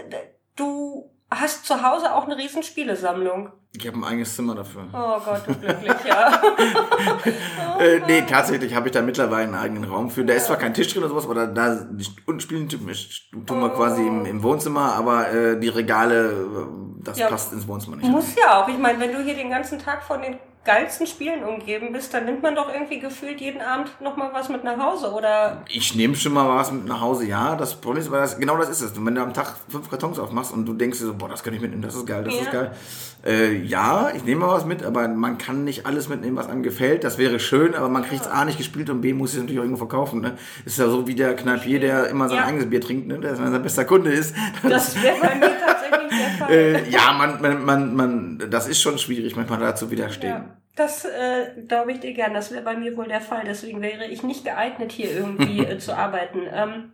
du 0.56 1.10
hast 1.30 1.66
zu 1.66 1.82
Hause 1.82 2.14
auch 2.14 2.24
eine 2.24 2.36
riesen 2.36 2.62
Spielesammlung. 2.62 3.52
Ich 3.72 3.86
habe 3.86 3.98
ein 3.98 4.04
eigenes 4.04 4.34
Zimmer 4.34 4.54
dafür. 4.54 4.86
Oh 4.92 5.20
Gott, 5.22 5.42
du 5.46 5.54
glücklich, 5.60 5.92
ja. 6.06 6.40
oh 7.76 7.80
äh, 7.80 8.00
nee, 8.06 8.22
tatsächlich 8.22 8.74
habe 8.74 8.88
ich 8.88 8.92
da 8.92 9.02
mittlerweile 9.02 9.44
einen 9.44 9.54
eigenen 9.54 9.84
Raum 9.84 10.10
für. 10.10 10.24
Da 10.24 10.32
ist 10.32 10.46
zwar 10.46 10.56
kein 10.56 10.72
Tisch 10.72 10.92
drin 10.92 11.02
oder 11.02 11.10
sowas, 11.10 11.24
aber 11.24 11.46
da, 11.46 11.86
unten 12.26 12.40
spielen 12.40 12.68
tun 12.68 12.86
wir 12.86 13.68
quasi 13.70 14.06
im, 14.06 14.24
im, 14.24 14.42
Wohnzimmer, 14.42 14.94
aber 14.94 15.30
äh, 15.30 15.60
die 15.60 15.68
Regale, 15.68 16.30
äh, 16.30 17.04
das 17.04 17.18
ja, 17.18 17.28
passt 17.28 17.52
ins 17.52 17.68
Wohnzimmer 17.68 17.96
nicht. 17.96 18.08
Muss 18.08 18.34
ja 18.36 18.62
auch. 18.62 18.68
Ich 18.68 18.78
meine, 18.78 18.98
wenn 18.98 19.12
du 19.12 19.22
hier 19.22 19.34
den 19.34 19.50
ganzen 19.50 19.78
Tag 19.78 20.04
von 20.04 20.22
den 20.22 20.38
geilsten 20.66 21.06
Spielen 21.06 21.42
umgeben 21.44 21.92
bist, 21.92 22.12
dann 22.12 22.24
nimmt 22.26 22.42
man 22.42 22.54
doch 22.54 22.72
irgendwie 22.72 22.98
gefühlt 22.98 23.40
jeden 23.40 23.60
Abend 23.62 23.90
nochmal 24.02 24.30
was 24.32 24.48
mit 24.50 24.64
nach 24.64 24.78
Hause, 24.78 25.10
oder? 25.12 25.62
Ich 25.68 25.94
nehme 25.94 26.14
schon 26.16 26.32
mal 26.34 26.48
was 26.58 26.70
mit 26.72 26.86
nach 26.86 27.00
Hause, 27.00 27.26
ja. 27.26 27.54
Das 27.56 27.74
Problem 27.76 28.02
ist, 28.02 28.08
aber 28.08 28.18
das, 28.18 28.38
genau 28.38 28.56
das 28.58 28.68
ist 28.68 28.80
es. 28.82 28.92
Wenn 29.06 29.14
du 29.14 29.22
am 29.22 29.32
Tag 29.32 29.54
fünf 29.68 29.88
Kartons 29.88 30.18
aufmachst 30.18 30.52
und 30.52 30.66
du 30.66 30.74
denkst 30.74 30.98
dir 30.98 31.06
so, 31.06 31.14
boah, 31.14 31.28
das 31.28 31.42
kann 31.42 31.54
ich 31.54 31.60
mitnehmen, 31.60 31.82
das 31.82 31.94
ist 31.94 32.06
geil, 32.06 32.24
das 32.24 32.34
Ja. 32.34 32.40
ist 32.42 32.52
geil. 32.52 32.70
Äh, 33.24 33.56
ja, 33.62 34.10
ich 34.14 34.24
nehme 34.24 34.44
mal 34.46 34.52
was 34.54 34.64
mit, 34.66 34.84
aber 34.84 35.08
man 35.08 35.36
kann 35.38 35.64
nicht 35.64 35.84
alles 35.86 36.08
mitnehmen, 36.08 36.36
was 36.36 36.48
einem 36.48 36.62
gefällt. 36.62 37.02
Das 37.02 37.18
wäre 37.18 37.40
schön, 37.40 37.74
aber 37.74 37.88
man 37.88 38.04
kriegt 38.04 38.22
es 38.22 38.28
A 38.28 38.44
nicht 38.44 38.58
gespielt 38.58 38.88
und 38.90 39.00
B 39.00 39.12
muss 39.14 39.32
es 39.32 39.38
natürlich 39.40 39.58
auch 39.58 39.64
irgendwo 39.64 39.78
verkaufen. 39.86 40.20
Ne? 40.20 40.36
Ist 40.64 40.78
ja 40.78 40.86
so 40.88 41.06
wie 41.08 41.14
der 41.14 41.34
Kneipier, 41.34 41.80
der 41.80 42.08
immer 42.08 42.28
sein 42.28 42.38
Ja. 42.38 42.44
eigenes 42.46 42.68
Bier 42.70 42.80
trinkt, 42.80 43.08
ne? 43.08 43.18
der 43.18 43.34
sein 43.34 43.62
bester 43.62 43.84
Kunde 43.84 44.10
ist. 44.12 44.34
Das 44.62 45.00
wäre 45.02 45.16
bei 45.20 45.34
mir 45.34 45.40
tatsächlich 45.58 45.66
der 45.66 45.75
Fall. 46.36 46.50
äh, 46.50 46.88
ja, 46.90 47.12
man, 47.12 47.40
man, 47.40 47.64
man, 47.64 47.94
man, 47.94 48.50
das 48.50 48.68
ist 48.68 48.80
schon 48.80 48.98
schwierig, 48.98 49.36
manchmal 49.36 49.60
da 49.60 49.74
zu 49.74 49.90
widerstehen. 49.90 50.30
Ja, 50.30 50.56
das 50.76 51.04
äh, 51.04 51.62
glaube 51.66 51.92
ich 51.92 52.00
dir 52.00 52.12
gern. 52.12 52.34
Das 52.34 52.50
wäre 52.52 52.62
bei 52.62 52.76
mir 52.76 52.96
wohl 52.96 53.08
der 53.08 53.20
Fall. 53.20 53.42
Deswegen 53.46 53.80
wäre 53.80 54.06
ich 54.06 54.22
nicht 54.22 54.44
geeignet, 54.44 54.92
hier 54.92 55.10
irgendwie 55.10 55.60
äh, 55.66 55.78
zu 55.78 55.96
arbeiten. 55.96 56.42
Ähm, 56.52 56.92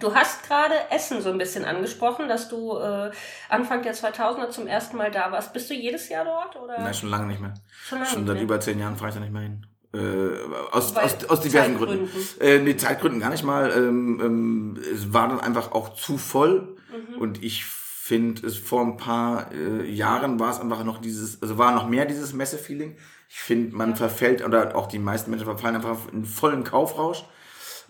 du 0.00 0.14
hast 0.14 0.46
gerade 0.46 0.74
Essen 0.90 1.20
so 1.20 1.30
ein 1.30 1.38
bisschen 1.38 1.64
angesprochen, 1.64 2.28
dass 2.28 2.48
du 2.48 2.78
äh, 2.78 3.10
Anfang 3.48 3.82
der 3.82 3.94
2000er 3.94 4.50
zum 4.50 4.66
ersten 4.66 4.96
Mal 4.96 5.10
da 5.10 5.30
warst. 5.30 5.52
Bist 5.52 5.68
du 5.70 5.74
jedes 5.74 6.08
Jahr 6.08 6.24
dort? 6.24 6.56
Oder? 6.56 6.80
Nein, 6.80 6.94
schon 6.94 7.10
lange 7.10 7.26
nicht 7.26 7.40
mehr. 7.40 7.54
Schon 7.70 7.98
lange 7.98 8.10
Schon 8.10 8.26
seit 8.26 8.34
mehr. 8.34 8.44
über 8.44 8.60
zehn 8.60 8.78
Jahren 8.78 8.96
fahre 8.96 9.10
ich 9.10 9.14
da 9.14 9.20
nicht 9.20 9.32
mehr 9.32 9.42
hin. 9.42 9.66
Äh, 9.94 10.70
aus, 10.72 10.94
Weil 10.94 11.04
aus, 11.04 11.24
aus 11.28 11.40
diversen 11.40 11.78
Gründen. 11.78 12.10
Äh, 12.40 12.58
nee, 12.58 12.76
Zeitgründen 12.76 13.20
gar 13.20 13.30
nicht 13.30 13.44
mal. 13.44 13.70
Ähm, 13.70 14.20
ähm, 14.22 14.80
es 14.94 15.12
war 15.12 15.28
dann 15.28 15.40
einfach 15.40 15.72
auch 15.72 15.94
zu 15.94 16.18
voll. 16.18 16.76
Mhm. 16.90 17.18
Und 17.18 17.42
ich 17.42 17.64
finde, 18.08 18.46
es 18.46 18.56
vor 18.56 18.82
ein 18.82 18.96
paar 18.96 19.50
äh, 19.52 19.88
Jahren 19.90 20.40
war 20.40 20.50
es 20.50 20.60
einfach 20.60 20.82
noch 20.84 21.00
dieses, 21.00 21.40
also 21.42 21.58
war 21.58 21.74
noch 21.74 21.88
mehr 21.88 22.06
dieses 22.06 22.32
Messe-Feeling. 22.32 22.96
Ich 23.28 23.38
finde, 23.40 23.76
man 23.76 23.94
verfällt, 23.96 24.44
oder 24.44 24.74
auch 24.74 24.86
die 24.88 24.98
meisten 24.98 25.30
Menschen 25.30 25.44
verfallen 25.46 25.76
einfach 25.76 25.98
in 26.12 26.24
vollen 26.24 26.64
Kaufrausch. 26.64 27.24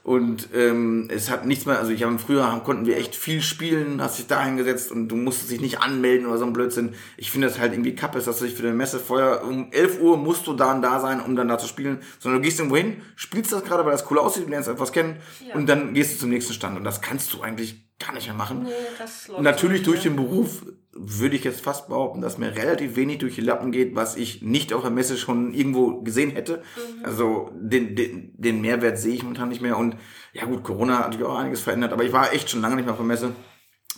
Und 0.05 0.49
ähm, 0.55 1.09
es 1.13 1.29
hat 1.31 1.45
nichts 1.45 1.67
mehr, 1.67 1.79
also 1.79 1.91
ich 1.91 2.03
habe 2.03 2.19
früher 2.19 2.51
haben- 2.51 2.65
konnten 2.65 2.87
wir 2.87 2.97
echt 2.97 3.15
viel 3.15 3.43
spielen, 3.43 4.01
hast 4.01 4.19
dich 4.19 4.27
da 4.27 4.43
hingesetzt 4.43 4.91
und 4.91 5.09
du 5.09 5.17
musstest 5.17 5.51
dich 5.51 5.61
nicht 5.61 5.81
anmelden 5.83 6.27
oder 6.27 6.39
so 6.39 6.47
ein 6.47 6.53
Blödsinn. 6.55 6.95
Ich 7.19 7.31
finde 7.31 7.47
das 7.49 7.59
halt 7.59 7.73
irgendwie 7.73 7.95
kappes, 7.95 8.25
dass 8.25 8.39
du 8.39 8.47
dich 8.47 8.55
für 8.55 8.63
eine 8.63 8.73
Messe 8.75 9.01
vorher 9.01 9.45
um 9.45 9.71
11 9.71 10.01
Uhr 10.01 10.17
musst 10.17 10.47
du 10.47 10.55
dann 10.55 10.81
da 10.83 11.01
sein, 11.01 11.21
um 11.21 11.37
dann 11.37 11.49
da 11.49 11.59
zu 11.59 11.67
spielen, 11.67 11.99
sondern 12.21 12.41
du 12.41 12.47
gehst 12.47 12.59
irgendwo 12.59 12.77
hin, 12.79 13.03
spielst 13.17 13.53
das 13.53 13.65
gerade, 13.65 13.85
weil 13.85 13.93
das 13.93 14.11
cool 14.11 14.19
aussieht, 14.19 14.47
du 14.47 14.51
lernst 14.51 14.69
etwas 14.69 14.93
kennen 14.93 15.17
Ja. 15.47 15.55
und 15.57 15.69
dann 15.69 15.93
gehst 15.93 16.15
du 16.15 16.19
zum 16.21 16.31
nächsten 16.31 16.55
Stand 16.55 16.79
und 16.79 16.85
das 16.85 17.03
kannst 17.03 17.33
du 17.35 17.43
eigentlich 17.43 17.88
gar 17.99 18.13
nicht 18.15 18.27
mehr 18.27 18.37
machen. 18.37 18.63
Nee, 18.65 18.71
das 18.99 19.29
läuft 19.29 19.43
natürlich 19.43 19.83
durch 19.83 20.05
nicht 20.05 20.07
den 20.07 20.17
Beruf 20.17 20.63
würde 21.01 21.37
ich 21.37 21.45
jetzt 21.45 21.61
fast 21.61 21.89
behaupten, 21.89 22.21
dass 22.21 22.39
mir 22.39 22.57
relativ 22.57 22.97
wenig 22.97 23.19
durch 23.19 23.37
die 23.37 23.41
Lappen 23.41 23.71
geht, 23.71 23.95
was 23.95 24.17
ich 24.17 24.43
nicht 24.43 24.73
auf 24.73 24.83
der 24.83 24.91
Messe 24.91 25.17
schon 25.17 25.55
irgendwo 25.55 26.03
gesehen 26.03 26.31
hätte. 26.31 26.63
Mhm. 26.77 27.05
Also 27.05 27.51
den, 27.55 27.95
den, 27.95 28.33
den 28.37 28.61
Mehrwert 28.61 28.99
sehe 28.99 29.15
ich 29.15 29.23
momentan 29.23 29.49
nicht 29.49 29.63
mehr. 29.63 29.77
Und 29.77 29.97
ja 30.33 30.45
gut, 30.45 30.65
Corona 30.65 30.99
hat 30.99 31.07
natürlich 31.07 31.27
auch 31.27 31.39
einiges 31.39 31.61
verändert, 31.61 31.93
aber 31.93 32.05
ich 32.05 32.13
war 32.13 32.33
echt 32.33 32.51
schon 32.51 32.61
lange 32.61 32.77
nicht 32.77 32.85
mehr 32.85 32.93
auf 32.93 32.99
der 32.99 33.07
Messe. 33.07 33.33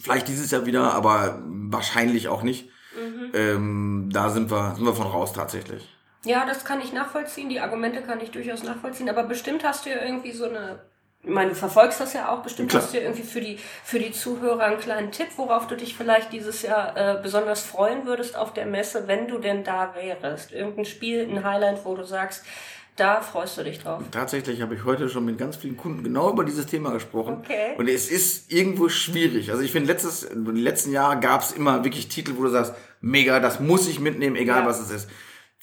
Vielleicht 0.03 0.29
dieses 0.29 0.51
Jahr 0.51 0.67
wieder, 0.67 0.93
aber 0.93 1.43
wahrscheinlich 1.47 2.29
auch 2.29 2.43
nicht. 2.43 2.69
Mhm. 2.95 3.31
Ähm, 3.33 4.09
da 4.13 4.29
sind 4.31 4.51
wir, 4.51 4.75
sind 4.75 4.85
wir 4.85 4.95
von 4.95 5.07
raus 5.07 5.33
tatsächlich. 5.33 5.89
Ja, 6.25 6.45
das 6.45 6.65
kann 6.65 6.81
ich 6.81 6.93
nachvollziehen. 6.93 7.49
Die 7.49 7.61
Argumente 7.61 8.03
kann 8.03 8.21
ich 8.21 8.31
durchaus 8.31 8.63
nachvollziehen. 8.63 9.09
Aber 9.09 9.23
bestimmt 9.25 9.65
hast 9.65 9.87
du 9.87 9.91
ja 9.91 10.03
irgendwie 10.05 10.33
so 10.33 10.45
eine. 10.45 10.81
Ich 11.23 11.29
meine, 11.29 11.51
du 11.51 11.55
verfolgst 11.55 12.01
das 12.01 12.15
ja 12.15 12.33
auch. 12.33 12.43
Bestimmt 12.43 12.71
Klar. 12.71 12.83
hast 12.83 12.93
du 12.95 12.97
ja 12.99 13.05
irgendwie 13.05 13.23
für 13.23 13.41
die, 13.43 13.59
für 13.85 13.99
die 13.99 14.11
Zuhörer 14.11 14.61
einen 14.65 14.81
kleinen 14.81 15.13
Tipp, 15.13 15.29
worauf 15.37 15.67
du 15.67 15.77
dich 15.77 15.95
vielleicht 15.95 16.33
dieses 16.33 16.63
Jahr 16.63 16.97
äh, 16.97 17.21
besonders 17.23 17.61
freuen 17.61 18.07
würdest 18.07 18.37
auf 18.37 18.55
der 18.55 18.65
Messe, 18.67 19.07
wenn 19.07 19.29
du 19.29 19.39
denn 19.39 19.63
da 19.63 19.95
wärst. 19.95 20.53
Irgendein 20.53 20.87
Spiel, 20.87 21.29
ein 21.31 21.45
Highlight, 21.45 21.85
wo 21.85 21.95
du 21.95 22.05
sagst, 22.05 22.43
da 22.97 23.21
freust 23.21 23.57
du 23.59 23.65
dich 23.65 23.79
drauf. 23.81 24.03
Tatsächlich 24.11 24.61
habe 24.63 24.75
ich 24.75 24.85
heute 24.85 25.09
schon 25.09 25.25
mit 25.25 25.39
ganz 25.39 25.57
vielen 25.57 25.77
Kunden 25.77 26.03
genau 26.03 26.31
über 26.31 26.45
dieses 26.45 26.67
Thema 26.67 26.91
gesprochen. 26.91 27.43
Okay. 27.45 27.75
Und 27.79 27.89
es 27.89 28.11
ist 28.11 28.51
irgendwo 28.53 28.89
schwierig. 28.89 29.51
Also 29.51 29.63
ich 29.63 29.73
finde, 29.73 29.93
letztes, 29.93 30.29
die 30.31 30.61
letzten 30.61 30.93
Jahre 30.93 31.21
gab 31.21 31.43
es 31.43 31.53
immer 31.53 31.85
wirklich 31.85 32.09
Titel, 32.09 32.33
wo 32.37 32.43
du 32.43 32.49
sagst, 32.51 32.75
mega, 33.01 33.41
das 33.41 33.61
muss 33.61 33.89
ich 33.89 34.01
mitnehmen, 34.01 34.37
egal 34.37 34.63
Ja. 34.63 34.67
was 34.67 34.81
es 34.81 34.91
ist. 34.91 35.11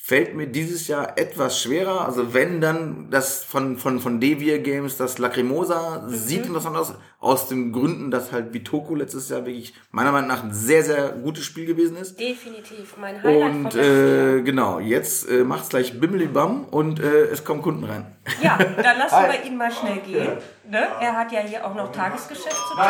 Fällt 0.07 0.35
mir 0.35 0.47
dieses 0.47 0.87
Jahr 0.87 1.17
etwas 1.17 1.61
schwerer. 1.61 2.05
Also 2.05 2.33
wenn 2.33 2.61
dann 2.61 3.09
das 3.11 3.43
von, 3.43 3.75
von, 3.75 3.99
von 3.99 4.21
Devir 4.21 4.59
Games, 4.59 4.95
das 4.95 5.17
Lacrimosa, 5.17 6.03
Mhm. 6.07 6.15
sieht 6.15 6.45
interessant 6.45 6.77
aus. 6.77 6.93
Aus 7.19 7.47
den 7.49 7.73
Gründen, 7.73 8.09
dass 8.09 8.31
halt 8.31 8.53
Vitoko 8.53 8.95
letztes 8.95 9.27
Jahr 9.27 9.45
wirklich 9.45 9.73
meiner 9.91 10.11
Meinung 10.13 10.29
nach 10.29 10.43
ein 10.43 10.53
sehr, 10.53 10.83
sehr 10.83 11.09
gutes 11.09 11.43
Spiel 11.43 11.65
gewesen 11.65 11.97
ist. 11.97 12.17
Definitiv. 12.17 12.95
Mein 13.01 13.21
Highlight 13.21 13.43
Und 13.43 13.71
von 13.73 13.81
äh, 13.81 14.41
genau, 14.43 14.79
jetzt 14.79 15.27
äh, 15.29 15.43
macht's 15.43 15.67
gleich 15.69 15.99
Bimmelibam 15.99 16.65
und 16.65 17.01
äh, 17.01 17.23
es 17.25 17.43
kommen 17.43 17.61
Kunden 17.61 17.83
rein. 17.83 18.05
Ja, 18.41 18.57
dann 18.57 18.99
lassen 18.99 19.15
wir 19.29 19.43
ihn 19.45 19.57
mal 19.57 19.71
schnell 19.71 19.97
gehen. 19.97 20.37
Ne? 20.69 20.87
Er 21.01 21.17
hat 21.17 21.31
ja 21.33 21.39
hier 21.41 21.65
auch 21.65 21.73
noch 21.75 21.91
Tagesgeschäft 21.91 22.55
zu 22.55 22.75
tun. 22.75 22.85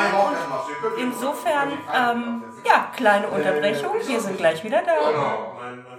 Und 0.93 1.01
insofern, 1.03 1.69
ähm, 1.95 2.43
ja, 2.67 2.91
kleine 2.95 3.27
Unterbrechung. 3.30 3.91
Wir 4.06 4.19
sind 4.19 4.38
gleich 4.38 4.63
wieder 4.63 4.84
da. 4.86 5.96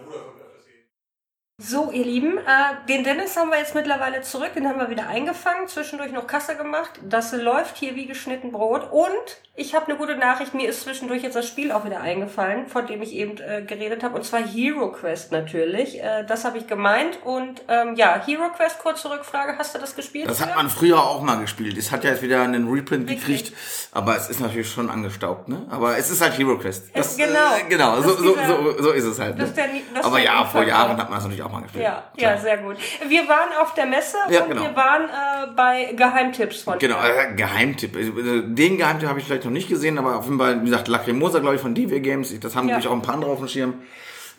So, 1.61 1.91
ihr 1.91 2.05
Lieben, 2.05 2.39
äh, 2.39 2.87
den 2.89 3.03
Dennis 3.03 3.37
haben 3.37 3.51
wir 3.51 3.59
jetzt 3.59 3.75
mittlerweile 3.75 4.21
zurück, 4.21 4.53
den 4.55 4.69
haben 4.69 4.79
wir 4.79 4.91
wieder 4.91 5.09
eingefangen, 5.09 5.67
zwischendurch 5.67 6.13
noch 6.13 6.29
Kasse 6.29 6.55
gemacht. 6.55 6.91
Das 7.03 7.33
läuft 7.33 7.77
hier 7.77 7.97
wie 7.97 8.07
geschnitten 8.07 8.53
Brot. 8.53 8.93
Und 8.93 9.11
ich 9.57 9.75
habe 9.75 9.87
eine 9.87 9.97
gute 9.97 10.15
Nachricht, 10.15 10.55
mir 10.55 10.69
ist 10.69 10.83
zwischendurch 10.83 11.25
jetzt 11.25 11.35
das 11.35 11.49
Spiel 11.49 11.73
auch 11.73 11.85
wieder 11.85 12.01
eingefallen, 12.01 12.69
von 12.69 12.87
dem 12.87 13.03
ich 13.03 13.13
eben 13.13 13.39
äh, 13.39 13.63
geredet 13.63 14.05
habe, 14.05 14.15
und 14.15 14.25
zwar 14.25 14.39
Hero 14.39 14.93
Quest 14.93 15.33
natürlich. 15.33 16.01
Äh, 16.01 16.25
das 16.29 16.45
habe 16.45 16.59
ich 16.59 16.69
gemeint. 16.69 17.19
Und 17.25 17.63
ähm, 17.67 17.97
ja, 17.97 18.23
Hero 18.25 18.51
Quest, 18.57 18.79
kurze 18.79 19.11
Rückfrage, 19.11 19.59
hast 19.59 19.75
du 19.75 19.81
das 19.81 19.97
gespielt? 19.97 20.29
Das 20.29 20.41
hat 20.41 20.55
man 20.55 20.71
früher 20.71 21.03
auch 21.03 21.23
mal 21.23 21.41
gespielt. 21.41 21.77
Es 21.77 21.91
hat 21.91 22.05
ja 22.05 22.11
jetzt 22.11 22.23
wieder 22.23 22.41
einen 22.41 22.71
Reprint 22.71 23.11
Richtig. 23.11 23.27
gekriegt, 23.27 23.53
aber 23.91 24.17
es 24.17 24.31
ist 24.31 24.39
natürlich 24.39 24.71
schon 24.71 24.91
angestaubt, 24.91 25.49
ne? 25.49 25.67
Aber 25.71 25.99
es 25.99 26.09
ist 26.09 26.21
halt 26.21 26.39
Hero 26.39 26.57
Quest. 26.57 26.91
Das, 26.95 27.17
Genau. 27.17 27.57
Äh, 27.57 27.69
genau, 27.69 28.01
so, 28.01 28.11
ist 28.13 28.19
so, 28.19 28.37
so, 28.47 28.81
so 28.81 28.91
ist 28.93 29.05
es 29.05 29.19
halt. 29.19 29.37
Ne? 29.37 29.45
der 29.49 29.69
aber 30.05 30.21
ja, 30.21 30.45
vor. 30.45 30.69
Jahren 30.69 30.99
hat 30.99 31.11
man 31.11 31.19
es 31.19 31.25
natürlich 31.25 31.43
auch 31.43 31.48
mal 31.51 31.63
gespielt. 31.63 31.85
Ja, 31.85 32.05
Klar. 32.17 32.33
ja, 32.35 32.39
sehr 32.39 32.59
gut. 32.59 32.77
Wir 33.09 33.29
waren 33.29 33.51
auf 33.61 33.75
der 33.75 33.87
Messe 33.87 34.17
Ja, 34.31 34.43
und 34.43 34.51
genau. 34.51 34.63
wir 34.63 34.77
waren 34.77 35.05
äh, 35.05 35.53
bei 35.57 35.93
Geheimtipps 35.95 36.63
von 36.63 36.79
Genau, 36.79 36.97
äh, 37.03 37.35
Geheimtipp. 37.35 37.97
Also, 37.97 38.13
Den 38.43 38.77
Geheimtipp 38.79 39.09
habe 39.09 39.19
ich 39.21 39.27
vielleicht 39.27 39.45
noch 39.45 39.53
nicht 39.53 39.69
gesehen, 39.69 39.99
aber 39.99 40.17
auf 40.17 40.25
jeden 40.25 40.39
Fall, 40.39 40.61
wie 40.61 40.65
gesagt, 40.67 40.89
Lacrimosa, 40.89 41.39
glaube 41.41 41.57
ich, 41.57 41.61
von 41.61 41.75
DW 41.75 42.01
Games. 42.01 42.39
Das 42.41 42.55
haben 42.57 42.69
Ja. 42.69 42.75
natürlich 42.77 42.91
auch 42.93 42.97
ein 42.97 43.03
paar 43.03 43.15
andere 43.15 43.31
auf 43.33 43.39
dem 43.39 43.49
Schirm. 43.49 43.75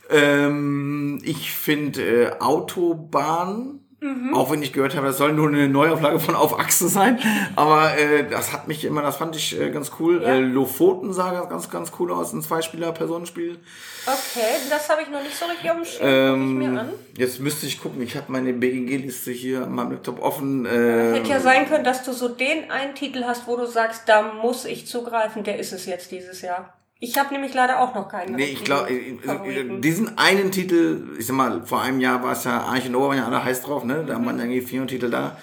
Ähm, 0.10 1.22
ich 1.24 1.52
finde 1.52 2.02
äh, 2.02 2.40
Autobahn, 2.40 3.82
Mhm. 4.02 4.34
auch 4.34 4.50
wenn 4.52 4.62
ich 4.64 4.72
gehört 4.72 4.96
habe, 4.96 5.08
das 5.08 5.18
soll 5.18 5.34
nur 5.34 5.48
eine 5.50 5.68
Neuauflage 5.68 6.20
von 6.20 6.34
Auf 6.36 6.58
Achse 6.60 6.88
sein. 6.88 7.20
Aber 7.56 7.98
äh, 7.98 8.28
das 8.30 8.54
hat 8.54 8.68
mich 8.68 8.86
immer, 8.86 9.02
das 9.02 9.18
fand 9.18 9.36
ich 9.36 9.60
äh, 9.60 9.70
ganz 9.72 9.92
cool. 10.00 10.22
Ja. 10.24 10.30
Äh, 10.30 10.40
Lofoten 10.40 11.12
sah 11.12 11.32
ganz, 11.34 11.50
ganz, 11.50 11.70
ganz 11.70 11.92
cool 12.00 12.12
aus, 12.14 12.32
ein 12.32 12.42
Zweispieler-Personenspiel. 12.42 13.60
Okay, 14.06 14.42
das 14.70 14.90
habe 14.90 15.02
ich 15.02 15.10
noch 15.10 15.22
nicht 15.22 15.36
so 15.36 15.46
richtig 15.46 15.70
auf 15.70 15.76
dem 15.78 15.86
Schirm. 15.86 16.00
Guck 16.00 16.50
ich 16.50 16.58
mir 16.58 16.66
Ähm, 16.70 16.78
an. 16.78 16.90
jetzt 17.18 17.40
müsste 17.42 17.66
ich 17.66 17.82
gucken, 17.82 18.02
ich 18.02 18.16
habe 18.16 18.32
meine 18.32 18.54
BGG-Liste 18.54 19.32
hier 19.32 19.64
an 19.64 19.74
meinem 19.76 19.92
Laptop 19.92 20.22
offen. 20.22 20.66
Äh, 20.66 21.16
Hätte 21.16 21.30
ja 21.30 21.40
sein 21.42 21.68
können, 21.68 21.84
dass 21.84 22.04
du 22.04 22.14
so 22.14 22.30
den 22.30 22.72
einen 22.72 22.96
Titel 22.96 23.26
hast, 23.26 23.48
wo 23.48 23.58
du 23.58 23.66
sagst, 23.66 24.04
da 24.08 24.22
muss 24.42 24.64
ich 24.66 24.88
zugreifen, 24.88 25.44
der 25.44 25.60
ist 25.60 25.74
es 25.74 25.86
jetzt 25.86 26.12
dieses 26.12 26.42
Jahr. 26.42 26.74
Ich 27.02 27.18
habe 27.18 27.34
nämlich 27.34 27.54
leider 27.54 27.80
auch 27.80 27.96
noch 27.96 28.10
keinen. 28.10 28.36
Nee, 28.36 28.46
ich 28.46 28.64
glaube, 28.66 28.90
richtigen 28.90 29.22
Favoriten. 29.22 29.82
diesen 29.82 30.18
einen 30.18 30.52
Titel, 30.52 31.16
ich 31.18 31.28
sag 31.28 31.36
mal, 31.36 31.66
vor 31.66 31.82
einem 31.82 32.02
Jahr 32.02 32.22
war 32.24 32.34
es 32.34 32.44
ja 32.44 32.60
Arch 32.60 32.88
und 32.88 32.96
Ober, 32.96 33.10
waren 33.10 33.18
ja 33.18 33.26
alle 33.26 33.44
heiß 33.44 33.62
drauf, 33.62 33.86
ne? 33.86 34.04
Da 34.06 34.14
waren 34.26 34.38
irgendwie 34.38 34.62
vier 34.62 34.86
Titel 34.86 35.10
da. 35.10 35.38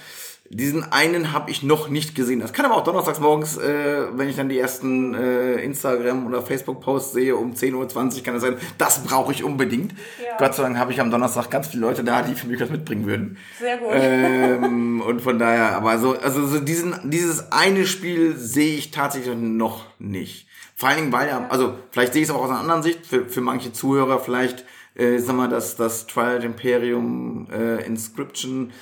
Diesen 0.49 0.93
einen 0.93 1.33
habe 1.33 1.51
ich 1.51 1.63
noch 1.63 1.89
nicht 1.89 2.15
gesehen. 2.15 2.41
Das 2.41 2.53
kann 2.53 2.67
aber 2.67 2.77
auch 2.77 2.85
donnerstags 2.85 3.19
morgens, 3.19 3.57
äh, 3.57 4.07
wenn 4.13 4.29
ich 4.29 4.37
dann 4.37 4.49
die 4.49 4.59
ersten 4.59 5.15
äh, 5.15 5.55
Instagram- 5.55 6.27
oder 6.27 6.43
Facebook-Posts 6.43 7.15
sehe, 7.15 7.35
um 7.35 7.55
10.20 7.55 8.19
Uhr, 8.19 8.23
kann 8.23 8.37
es 8.37 8.43
sein, 8.43 8.57
das 8.79 9.03
brauche 9.03 9.33
ich 9.33 9.43
unbedingt. 9.43 9.93
Ja. 10.23 10.37
Gott 10.39 10.55
sei 10.55 10.63
Dank 10.63 10.77
habe 10.77 10.93
ich 10.93 11.01
am 11.01 11.11
Donnerstag 11.11 11.51
ganz 11.51 11.69
viele 11.69 11.83
Leute 11.83 12.05
da, 12.05 12.23
die 12.23 12.35
für 12.35 12.47
mich 12.47 12.61
was 12.61 12.71
mitbringen 12.71 13.07
würden. 13.07 13.39
Sehr 13.59 13.79
gut. 13.79 13.89
ähm, 13.93 15.01
und 15.07 15.21
von 15.21 15.39
daher, 15.39 15.75
aber 15.75 15.99
so, 15.99 16.17
also 16.17 16.47
so 16.47 16.61
diesen, 16.61 17.11
dieses 17.11 17.51
eine 17.51 17.87
Spiel 17.87 18.37
sehe 18.37 18.77
ich 18.77 18.93
tatsächlich 18.93 19.35
noch 19.37 19.85
nicht. 19.99 20.47
Vor 20.79 20.89
allen 20.91 20.99
Dingen, 20.99 21.13
weil 21.13 21.29
ja, 21.29 21.47
also 21.49 21.75
vielleicht 21.91 22.13
sehe 22.13 22.23
ich 22.23 22.29
es 22.29 22.35
auch 22.35 22.43
aus 22.43 22.51
einer 22.51 22.61
anderen 22.61 22.83
Sicht, 22.83 23.07
für, 23.07 23.25
für 23.29 23.41
manche 23.41 23.73
Zuhörer 23.73 24.21
vielleicht, 24.21 24.65
äh, 24.95 25.19
sag 25.19 25.35
mal, 25.35 25.49
dass 25.49 25.75
das 25.77 26.07
Twilight 26.07 26.45
Imperium 26.45 27.49
äh, 27.51 27.85
Inscription 27.87 28.73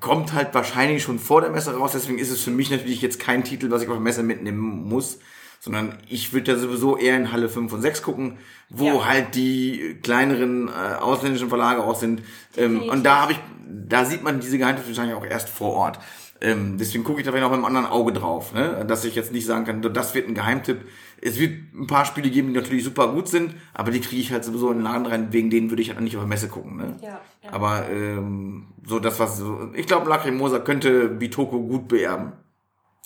kommt 0.00 0.34
halt 0.34 0.54
wahrscheinlich 0.54 1.02
schon 1.02 1.18
vor 1.18 1.40
der 1.40 1.50
Messe 1.50 1.74
raus, 1.74 1.92
deswegen 1.92 2.18
ist 2.18 2.30
es 2.30 2.42
für 2.42 2.50
mich 2.50 2.70
natürlich 2.70 3.02
jetzt 3.02 3.18
kein 3.18 3.42
Titel, 3.42 3.70
was 3.70 3.82
ich 3.82 3.88
auf 3.88 3.94
der 3.94 4.02
Messe 4.02 4.22
mitnehmen 4.22 4.88
muss, 4.88 5.18
sondern 5.58 5.98
ich 6.08 6.32
würde 6.32 6.52
ja 6.52 6.58
sowieso 6.58 6.96
eher 6.96 7.16
in 7.16 7.32
Halle 7.32 7.48
5 7.48 7.72
und 7.72 7.82
6 7.82 8.02
gucken, 8.02 8.38
wo 8.68 8.86
Ja. 8.86 9.04
halt 9.06 9.34
die 9.34 9.98
kleineren 10.02 10.68
äh, 10.68 10.94
ausländischen 11.00 11.48
Verlage 11.48 11.82
auch 11.82 11.96
sind. 11.96 12.22
Ähm, 12.56 12.82
und 12.82 13.02
da 13.04 13.22
habe 13.22 13.32
ich, 13.32 13.38
da 13.68 14.04
sieht 14.04 14.22
man 14.22 14.40
diese 14.40 14.58
Geheimnisse 14.58 14.86
wahrscheinlich 14.88 15.16
auch 15.16 15.26
erst 15.26 15.48
vor 15.48 15.72
Ort. 15.74 15.98
Ähm, 16.40 16.78
deswegen 16.78 17.04
gucke 17.04 17.20
ich 17.20 17.26
da 17.26 17.32
vielleicht 17.32 17.44
auch 17.44 17.50
mit 17.50 17.58
einem 17.58 17.66
anderen 17.66 17.86
Auge 17.86 18.12
drauf, 18.12 18.54
ne? 18.54 18.84
dass 18.88 19.04
ich 19.04 19.14
jetzt 19.14 19.32
nicht 19.32 19.44
sagen 19.44 19.66
kann, 19.66 19.82
das 19.92 20.14
wird 20.14 20.26
ein 20.28 20.34
Geheimtipp. 20.34 20.78
Es 21.22 21.38
wird 21.38 21.52
ein 21.74 21.86
paar 21.86 22.04
Spiele 22.04 22.30
geben, 22.30 22.48
die 22.48 22.54
natürlich 22.54 22.84
super 22.84 23.08
gut 23.08 23.28
sind, 23.28 23.54
aber 23.74 23.90
die 23.90 24.00
kriege 24.00 24.20
ich 24.20 24.32
halt 24.32 24.44
sowieso 24.44 24.70
in 24.70 24.78
den 24.78 24.84
Laden 24.84 25.06
rein, 25.06 25.32
wegen 25.32 25.50
denen 25.50 25.70
würde 25.70 25.82
ich 25.82 25.90
halt 25.90 26.00
nicht 26.00 26.16
auf 26.16 26.22
der 26.22 26.28
Messe 26.28 26.48
gucken. 26.48 26.76
Ne? 26.76 26.96
Ja, 27.02 27.20
ja. 27.42 27.52
Aber 27.52 27.88
ähm, 27.88 28.68
so 28.86 28.98
das, 28.98 29.18
was 29.20 29.38
so, 29.38 29.70
ich 29.74 29.86
glaube, 29.86 30.08
Lacrimosa 30.08 30.60
könnte 30.60 31.08
Bitoko 31.08 31.60
gut 31.60 31.88
beerben. 31.88 32.32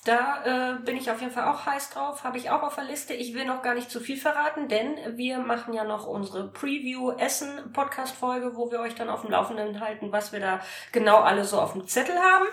Da 0.05 0.45
äh, 0.45 0.75
bin 0.85 0.99
ich 0.99 1.11
auf 1.11 1.23
jeden 1.23 1.33
Fall 1.33 1.49
auch 1.49 1.65
heiß 1.65 1.89
drauf, 1.91 2.25
habe 2.25 2.37
ich 2.37 2.51
auch 2.51 2.63
auf 2.63 2.75
der 2.75 2.85
Liste. 2.85 3.15
Ich 3.15 3.35
will 3.35 3.47
noch 3.47 3.63
gar 3.63 3.75
nicht 3.75 3.91
zu 3.91 4.01
viel 4.01 4.19
verraten, 4.19 4.69
denn 4.69 4.97
wir 5.17 5.39
machen 5.39 5.73
ja 5.73 5.85
noch 5.85 6.07
unsere 6.07 6.49
Preview-Essen-Podcast-Folge, 6.49 8.55
wo 8.55 8.71
wir 8.71 8.81
euch 8.81 8.95
dann 8.95 9.09
auf 9.09 9.23
dem 9.23 9.31
Laufenden 9.31 9.81
halten, 9.81 10.13
was 10.13 10.33
wir 10.33 10.41
da 10.41 10.61
genau 10.93 11.21
alle 11.21 11.45
so 11.45 11.59
auf 11.59 11.73
dem 11.73 11.87
Zettel 11.87 12.17
haben. 12.17 12.45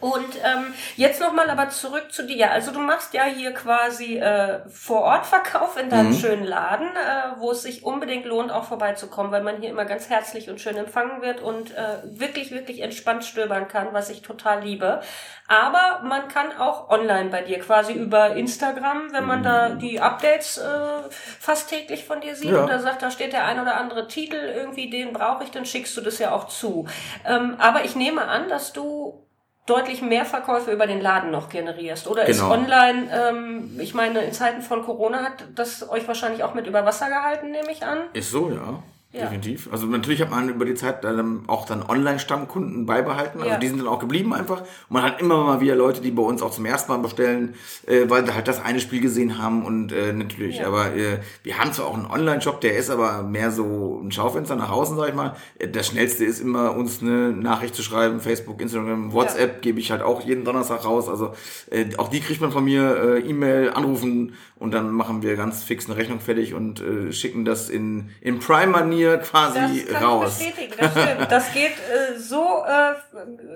Und 0.00 0.36
ähm, 0.44 0.74
jetzt 0.96 1.20
nochmal 1.20 1.50
aber 1.50 1.68
zurück 1.70 2.12
zu 2.12 2.26
dir. 2.26 2.50
Also 2.50 2.70
du 2.72 2.78
machst 2.80 3.14
ja 3.14 3.24
hier 3.24 3.52
quasi 3.54 4.18
äh, 4.18 4.60
Vor-Ort-Verkauf 4.68 5.76
in 5.78 5.88
deinem 5.90 6.10
Mhm. 6.10 6.14
schönen 6.14 6.44
Laden, 6.44 6.88
äh, 6.88 7.38
wo 7.38 7.50
es 7.50 7.62
sich 7.62 7.84
unbedingt 7.84 8.24
lohnt, 8.26 8.52
auch 8.52 8.64
vorbeizukommen, 8.64 9.32
weil 9.32 9.42
man 9.42 9.60
hier 9.60 9.70
immer 9.70 9.84
ganz 9.84 10.08
herzlich 10.10 10.50
und 10.50 10.60
schön 10.60 10.76
empfangen 10.76 11.22
wird 11.22 11.40
und 11.40 11.70
äh, 11.72 11.98
wirklich, 12.04 12.50
wirklich 12.50 12.80
entspannt 12.80 13.24
stöbern 13.24 13.68
kann, 13.68 13.88
was 13.92 14.10
ich 14.10 14.22
total 14.22 14.62
liebe. 14.62 15.00
Aber 15.48 16.00
man 16.04 16.28
kann 16.28 16.56
auch 16.58 16.88
online 16.88 17.28
bei 17.30 17.42
dir, 17.42 17.58
quasi 17.58 17.92
über 17.92 18.34
Instagram, 18.34 19.12
wenn 19.12 19.26
man 19.26 19.42
da 19.42 19.70
die 19.70 20.00
Updates 20.00 20.58
äh, 20.58 21.10
fast 21.10 21.68
täglich 21.68 22.04
von 22.04 22.20
dir 22.20 22.34
sieht 22.34 22.50
Ja. 22.50 22.62
und 22.62 22.68
da 22.70 22.78
sagt, 22.78 23.02
da 23.02 23.10
steht 23.10 23.32
der 23.32 23.44
ein 23.44 23.60
oder 23.60 23.76
andere 23.76 24.08
Titel, 24.08 24.36
irgendwie 24.36 24.88
den 24.88 25.12
brauche 25.12 25.44
ich, 25.44 25.50
dann 25.50 25.66
schickst 25.66 25.96
du 25.96 26.00
das 26.00 26.18
ja 26.18 26.32
auch 26.32 26.48
zu. 26.48 26.86
Ähm, 27.26 27.56
aber 27.58 27.84
ich 27.84 27.94
nehme 27.94 28.22
an, 28.26 28.48
dass 28.48 28.72
du 28.72 29.23
deutlich 29.66 30.02
mehr 30.02 30.24
Verkäufe 30.24 30.70
über 30.72 30.86
den 30.86 31.00
Laden 31.00 31.30
noch 31.30 31.48
generierst. 31.48 32.06
Oder 32.06 32.26
ist 32.26 32.40
Genau. 32.40 32.52
online, 32.52 33.08
ähm, 33.12 33.80
ich 33.80 33.94
meine, 33.94 34.20
in 34.22 34.32
Zeiten 34.32 34.60
von 34.60 34.84
Corona 34.84 35.22
hat 35.22 35.44
das 35.54 35.88
euch 35.88 36.06
wahrscheinlich 36.06 36.44
auch 36.44 36.54
mit 36.54 36.66
über 36.66 36.84
Wasser 36.84 37.08
gehalten, 37.08 37.50
nehme 37.50 37.70
ich 37.70 37.84
an. 37.84 37.98
Ist 38.12 38.30
so, 38.30 38.50
ja. 38.50 38.82
Ja. 39.14 39.20
Definitiv. 39.26 39.68
Also 39.70 39.86
natürlich 39.86 40.20
hat 40.20 40.30
man 40.30 40.48
über 40.48 40.64
die 40.64 40.74
Zeit 40.74 41.04
dann 41.04 41.44
auch 41.46 41.66
dann 41.66 41.82
Online-Stammkunden 41.82 42.84
beibehalten. 42.84 43.38
Also 43.38 43.50
Ja. 43.52 43.58
die 43.58 43.68
sind 43.68 43.78
dann 43.78 43.86
auch 43.86 44.00
geblieben 44.00 44.34
einfach. 44.34 44.60
Und 44.62 44.66
man 44.90 45.04
hat 45.04 45.20
immer 45.20 45.44
mal 45.44 45.60
wieder 45.60 45.76
Leute, 45.76 46.00
die 46.00 46.10
bei 46.10 46.22
uns 46.22 46.42
auch 46.42 46.50
zum 46.50 46.64
ersten 46.66 46.90
Mal 46.90 46.98
bestellen, 46.98 47.54
äh, 47.86 48.10
weil 48.10 48.26
sie 48.26 48.34
halt 48.34 48.48
das 48.48 48.60
eine 48.60 48.80
Spiel 48.80 49.00
gesehen 49.00 49.38
haben 49.38 49.64
und 49.64 49.92
äh, 49.92 50.12
natürlich. 50.12 50.58
Ja. 50.58 50.66
Aber 50.66 50.96
äh, 50.96 51.18
wir 51.44 51.58
haben 51.58 51.72
zwar 51.72 51.86
auch 51.86 51.94
einen 51.94 52.06
Online-Shop, 52.06 52.60
der 52.60 52.76
ist 52.76 52.90
aber 52.90 53.22
mehr 53.22 53.52
so 53.52 54.00
ein 54.02 54.10
Schaufenster 54.10 54.56
nach 54.56 54.70
außen, 54.72 54.96
sag 54.96 55.08
ich 55.10 55.14
mal. 55.14 55.36
Äh, 55.60 55.68
Das 55.68 55.86
Schnellste 55.86 56.24
ist 56.24 56.40
immer, 56.40 56.74
uns 56.76 57.00
eine 57.00 57.30
Nachricht 57.32 57.76
zu 57.76 57.82
schreiben. 57.84 58.18
Facebook, 58.20 58.60
Instagram, 58.60 59.12
WhatsApp 59.12 59.62
gebe 59.62 59.78
ich 59.78 59.92
halt 59.92 60.02
auch 60.02 60.22
jeden 60.22 60.44
Donnerstag 60.44 60.84
raus. 60.84 61.08
Also 61.08 61.34
äh, 61.70 61.84
auch 61.98 62.08
die 62.08 62.18
kriegt 62.20 62.40
man 62.40 62.50
von 62.50 62.64
mir, 62.64 62.96
äh, 62.96 63.20
E-Mail, 63.20 63.70
anrufen 63.70 64.34
und 64.56 64.72
dann 64.74 64.90
machen 64.92 65.22
wir 65.22 65.36
ganz 65.36 65.62
fix 65.62 65.86
eine 65.86 65.96
Rechnung 65.96 66.18
fertig 66.20 66.54
und 66.54 66.80
äh, 66.80 67.12
schicken 67.12 67.44
das 67.44 67.68
in, 67.68 68.08
in 68.20 68.38
Prime-Manier 68.40 69.03
quasi 69.18 69.84
Das 69.84 69.94
kann 69.94 70.04
raus. 70.04 70.40
ich 70.40 70.46
bestätigen, 70.54 70.74
das 70.78 70.92
stimmt. 70.92 71.30
Das 71.30 71.52
geht 71.52 71.72
äh, 71.72 72.18
so, 72.18 72.64
äh, 72.66 72.94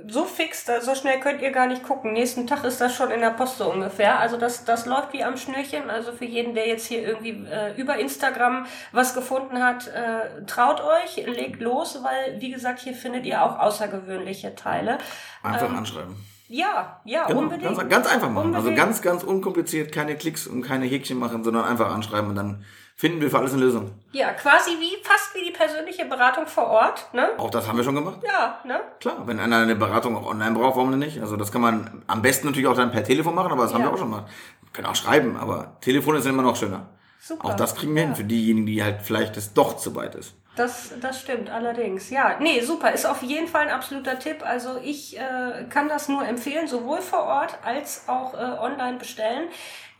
so 0.09 0.25
fix, 0.25 0.67
so 0.81 0.95
schnell 0.95 1.21
könnt 1.21 1.43
ihr 1.43 1.51
gar 1.51 1.67
nicht 1.67 1.83
gucken. 1.83 2.13
Nächsten 2.13 2.47
Tag 2.47 2.65
ist 2.65 2.81
das 2.81 2.95
schon 2.95 3.11
in 3.11 3.21
der 3.21 3.31
Post 3.31 3.59
so 3.59 3.71
ungefähr. 3.71 4.19
Also 4.19 4.37
das, 4.37 4.65
das 4.65 4.87
läuft 4.87 5.13
wie 5.13 5.25
am 5.25 5.37
Schnürchen. 5.37 5.91
Also 5.91 6.13
für 6.13 6.25
jeden, 6.25 6.55
der 6.55 6.69
jetzt 6.69 6.87
hier 6.87 7.03
irgendwie 7.03 7.47
äh, 7.51 7.75
über 7.77 7.97
Instagram 7.99 8.67
was 8.93 9.15
gefunden 9.15 9.63
hat, 9.63 9.89
äh, 9.89 10.45
traut 10.47 10.81
euch, 10.81 11.17
legt 11.27 11.61
los, 11.61 12.01
weil, 12.03 12.41
wie 12.41 12.51
gesagt, 12.51 12.81
hier 12.81 12.95
findet 12.95 13.27
ihr 13.27 13.43
auch 13.43 13.59
außergewöhnliche 13.59 14.55
Teile. 14.55 14.99
Einfach 15.43 15.73
anschreiben. 15.73 16.17
Ja, 16.49 17.01
ja, 17.05 17.27
Genau, 17.27 17.41
unbedingt. 17.41 17.77
ganz, 17.77 17.89
ganz 17.91 18.07
einfach 18.07 18.31
machen. 18.31 18.55
Also 18.55 18.69
Unbedingt. 18.69 18.77
ganz, 18.79 19.03
ganz 19.03 19.23
unkompliziert, 19.23 19.93
keine 19.93 20.17
Klicks 20.17 20.47
und 20.47 20.63
keine 20.63 20.87
Häkchen 20.87 21.19
machen, 21.19 21.45
sondern 21.45 21.65
einfach 21.65 21.95
anschreiben 21.95 22.31
und 22.31 22.37
dann 22.37 22.65
finden 22.97 23.21
wir 23.21 23.31
für 23.31 23.39
alles 23.39 23.53
eine 23.53 23.63
Lösung. 23.63 23.93
Ja, 24.13 24.33
quasi 24.33 24.71
wie, 24.81 24.97
fast 25.05 25.35
wie 25.35 25.45
die 25.45 25.51
persönliche 25.53 26.05
Beratung 26.07 26.47
vor 26.47 26.67
Ort, 26.69 27.07
ne? 27.13 27.29
Auch 27.37 27.51
das 27.51 27.69
haben 27.69 27.77
wir 27.77 27.85
schon 27.85 27.95
gemacht. 27.95 28.19
Ja, 28.27 28.59
ne? 28.65 28.81
Klar, 28.99 29.23
wenn 29.27 29.39
einer 29.39 29.59
eine 29.59 29.77
Beratung 29.77 30.17
auch 30.17 30.27
online 30.27 30.53
braucht, 30.53 30.77
warum 30.77 30.91
denn 30.91 30.99
nicht? 31.01 31.21
Also 31.21 31.37
das 31.37 31.53
kann 31.53 31.61
man 31.61 32.03
am 32.07 32.23
besten 32.23 32.47
natürlich 32.49 32.67
auch 32.67 32.75
dann 32.75 32.91
per 32.91 33.05
Telefon 33.05 33.35
machen, 33.35 33.53
aber 33.53 33.63
das 33.65 33.75
haben 33.75 33.83
Ja. 33.83 33.89
wir 33.89 33.93
auch 33.95 33.99
schon 33.99 34.11
gemacht. 34.11 34.27
Wir 34.63 34.73
können 34.73 34.87
auch 34.89 34.97
schreiben, 34.97 35.37
aber 35.37 35.77
Telefon 35.81 36.17
ist 36.17 36.27
immer 36.27 36.43
noch 36.43 36.57
schöner. 36.57 36.87
Super. 37.21 37.49
Auch 37.49 37.55
das 37.55 37.75
kriegen 37.75 37.95
wir 37.95 38.03
hin 38.03 38.15
für 38.15 38.25
diejenigen, 38.25 38.67
die 38.67 38.83
halt 38.83 39.03
vielleicht 39.03 39.37
es 39.37 39.53
doch 39.53 39.77
zu 39.77 39.95
weit 39.95 40.15
ist. 40.15 40.35
Das, 40.57 40.93
das 41.01 41.21
stimmt 41.21 41.51
allerdings. 41.51 42.11
Ja, 42.11 42.37
nee, 42.41 42.61
super. 42.61 42.93
Ist 42.93 43.07
auf 43.07 43.23
jeden 43.23 43.47
Fall 43.47 43.69
ein 43.69 43.73
absoluter 43.73 44.19
Tipp. 44.19 44.45
Also 44.45 44.77
ich 44.83 45.17
äh, 45.17 45.67
kann 45.71 45.89
das 45.89 46.09
nur 46.09 46.27
empfehlen, 46.27 46.67
sowohl 46.67 47.01
vor 47.01 47.25
Ort 47.25 47.59
als 47.65 48.09
auch 48.09 48.35
äh, 48.35 48.39
online 48.39 48.99
bestellen. 48.99 49.49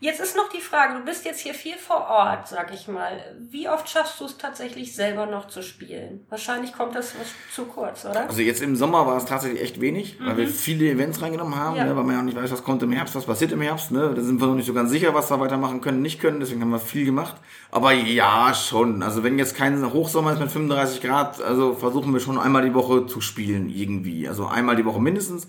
Jetzt 0.01 0.21
ist 0.21 0.37
noch 0.37 0.47
die 0.47 0.61
Frage, 0.61 0.97
du 0.97 1.03
bist 1.03 1.25
jetzt 1.25 1.41
hier 1.41 1.53
viel 1.53 1.75
vor 1.75 2.07
Ort, 2.09 2.47
sag 2.47 2.73
ich 2.73 2.87
mal. 2.87 3.11
Wie 3.49 3.67
oft 3.67 3.89
schaffst 3.89 4.17
du 4.21 4.25
es 4.25 4.37
tatsächlich 4.37 4.95
selber 4.95 5.25
noch 5.25 5.49
zu 5.49 5.61
spielen? 5.61 6.25
Wahrscheinlich 6.29 6.71
kommt 6.71 6.95
das 6.95 7.15
was 7.19 7.27
zu 7.53 7.65
kurz, 7.65 8.05
oder? 8.05 8.21
Also 8.29 8.41
jetzt 8.41 8.61
im 8.61 8.77
Sommer 8.77 9.05
war 9.05 9.17
es 9.17 9.25
tatsächlich 9.25 9.61
echt 9.61 9.81
wenig, 9.81 10.15
weil 10.21 10.37
wir 10.37 10.47
viele 10.47 10.89
Events 10.89 11.21
reingenommen 11.21 11.55
haben, 11.55 11.71
Mhm. 11.73 11.77
Ja. 11.79 11.85
ne, 11.85 11.97
weil 11.97 12.03
man 12.05 12.13
ja 12.15 12.21
auch 12.21 12.25
nicht 12.25 12.37
weiß, 12.37 12.49
was 12.49 12.63
kommt 12.63 12.81
im 12.81 12.93
Herbst, 12.93 13.13
was 13.15 13.25
passiert 13.25 13.51
im 13.51 13.59
Herbst. 13.59 13.91
Ne? 13.91 14.13
Da 14.15 14.21
sind 14.21 14.39
wir 14.39 14.47
noch 14.47 14.55
nicht 14.55 14.67
so 14.67 14.73
ganz 14.73 14.89
sicher, 14.89 15.13
was 15.13 15.29
wir 15.29 15.39
weitermachen 15.41 15.81
können, 15.81 16.01
nicht 16.01 16.21
können. 16.21 16.39
Deswegen 16.39 16.61
haben 16.61 16.69
wir 16.71 16.79
viel 16.79 17.03
gemacht. 17.03 17.35
Aber 17.69 17.91
ja, 17.91 18.53
schon. 18.53 19.03
Also 19.03 19.23
wenn 19.23 19.37
jetzt 19.37 19.55
kein 19.57 19.91
Hochsommer 19.91 20.31
ist 20.31 20.39
mit 20.39 20.49
35 20.49 21.01
Grad, 21.01 21.41
also 21.41 21.73
versuchen 21.73 22.13
wir 22.13 22.21
schon 22.21 22.39
einmal 22.39 22.63
die 22.63 22.73
Woche 22.73 23.05
zu 23.05 23.19
spielen 23.19 23.69
irgendwie. 23.69 24.29
Also 24.29 24.47
einmal 24.47 24.77
die 24.77 24.85
Woche 24.85 25.01
mindestens. 25.01 25.47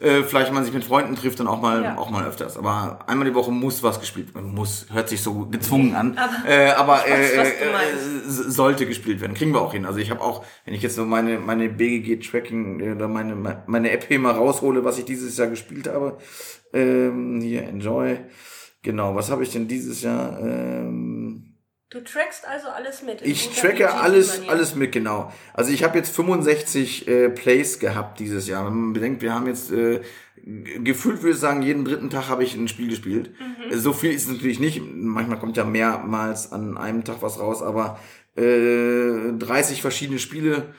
Äh, 0.00 0.22
vielleicht 0.22 0.52
man 0.52 0.64
sich 0.64 0.72
mit 0.72 0.84
Freunden 0.84 1.16
trifft, 1.16 1.40
dann 1.40 1.48
auch 1.48 1.60
mal, 1.60 1.82
Ja. 1.82 1.96
auch 1.98 2.10
mal 2.10 2.24
öfters. 2.24 2.56
Aber 2.56 3.00
einmal 3.08 3.28
die 3.28 3.34
Woche 3.34 3.50
muss 3.50 3.82
was 3.82 3.98
gespielt 3.98 4.34
werden. 4.34 4.54
Muss, 4.54 4.86
hört 4.92 5.08
sich 5.08 5.20
so 5.22 5.46
gezwungen 5.46 5.94
an. 5.96 6.16
Aber- 6.16 6.48
äh, 6.48 6.70
aber 6.70 6.92
weiß, 6.94 7.30
äh, 7.32 7.40
äh, 7.40 7.46
äh, 7.46 7.92
sollte 8.26 8.86
gespielt 8.86 9.20
werden. 9.20 9.34
Kriegen 9.34 9.52
wir 9.52 9.60
auch 9.60 9.72
hin. 9.72 9.86
Also 9.86 9.98
ich 9.98 10.10
habe 10.10 10.20
auch, 10.20 10.44
wenn 10.64 10.74
ich 10.74 10.82
jetzt 10.82 10.94
so 10.94 11.04
meine, 11.04 11.38
meine 11.40 11.68
BGG-Tracking 11.68 12.80
äh, 12.80 12.92
oder 12.92 13.08
meine, 13.08 13.62
meine 13.66 13.90
App 13.90 14.04
hier 14.06 14.18
mal 14.20 14.32
raushole, 14.34 14.84
was 14.84 14.98
ich 14.98 15.04
dieses 15.04 15.36
Jahr 15.36 15.48
gespielt 15.48 15.88
habe. 15.88 16.18
Ähm, 16.72 17.40
hier, 17.40 17.64
Enjoy. 17.64 18.18
Genau, 18.82 19.14
was 19.16 19.30
habe 19.30 19.42
ich 19.42 19.50
denn 19.50 19.66
dieses 19.66 20.02
Jahr? 20.02 20.38
Ähm, 20.40 21.47
Du 21.90 22.00
trackst 22.02 22.46
also 22.46 22.68
alles 22.68 23.02
mit. 23.02 23.22
ich 23.22 23.48
tracke 23.58 23.90
alles, 23.94 24.46
alles 24.46 24.74
mit, 24.74 24.92
genau. 24.92 25.32
Also 25.54 25.72
ich 25.72 25.82
habe 25.84 25.96
jetzt 25.96 26.14
65 26.14 27.08
äh, 27.08 27.30
Plays 27.30 27.78
gehabt 27.78 28.20
dieses 28.20 28.46
Jahr. 28.46 28.66
Wenn 28.66 28.74
man 28.78 28.92
bedenkt, 28.92 29.22
wir 29.22 29.32
haben 29.32 29.46
jetzt 29.46 29.72
äh, 29.72 30.02
gefühlt, 30.44 31.22
würde 31.22 31.34
ich 31.34 31.40
sagen, 31.40 31.62
jeden 31.62 31.86
dritten 31.86 32.10
Tag 32.10 32.28
habe 32.28 32.44
ich 32.44 32.54
ein 32.54 32.68
Spiel 32.68 32.88
gespielt. 32.88 33.30
Mhm. 33.40 33.72
Äh, 33.72 33.76
So 33.78 33.94
viel 33.94 34.12
ist 34.12 34.26
es 34.26 34.32
natürlich 34.34 34.60
nicht. 34.60 34.82
Manchmal 34.84 35.38
kommt 35.38 35.56
ja 35.56 35.64
mehrmals 35.64 36.52
an 36.52 36.76
einem 36.76 37.04
Tag 37.04 37.22
was 37.22 37.40
raus, 37.40 37.62
aber 37.62 37.98
äh, 38.36 39.32
30 39.38 39.80
verschiedene 39.80 40.18
Spiele, 40.18 40.74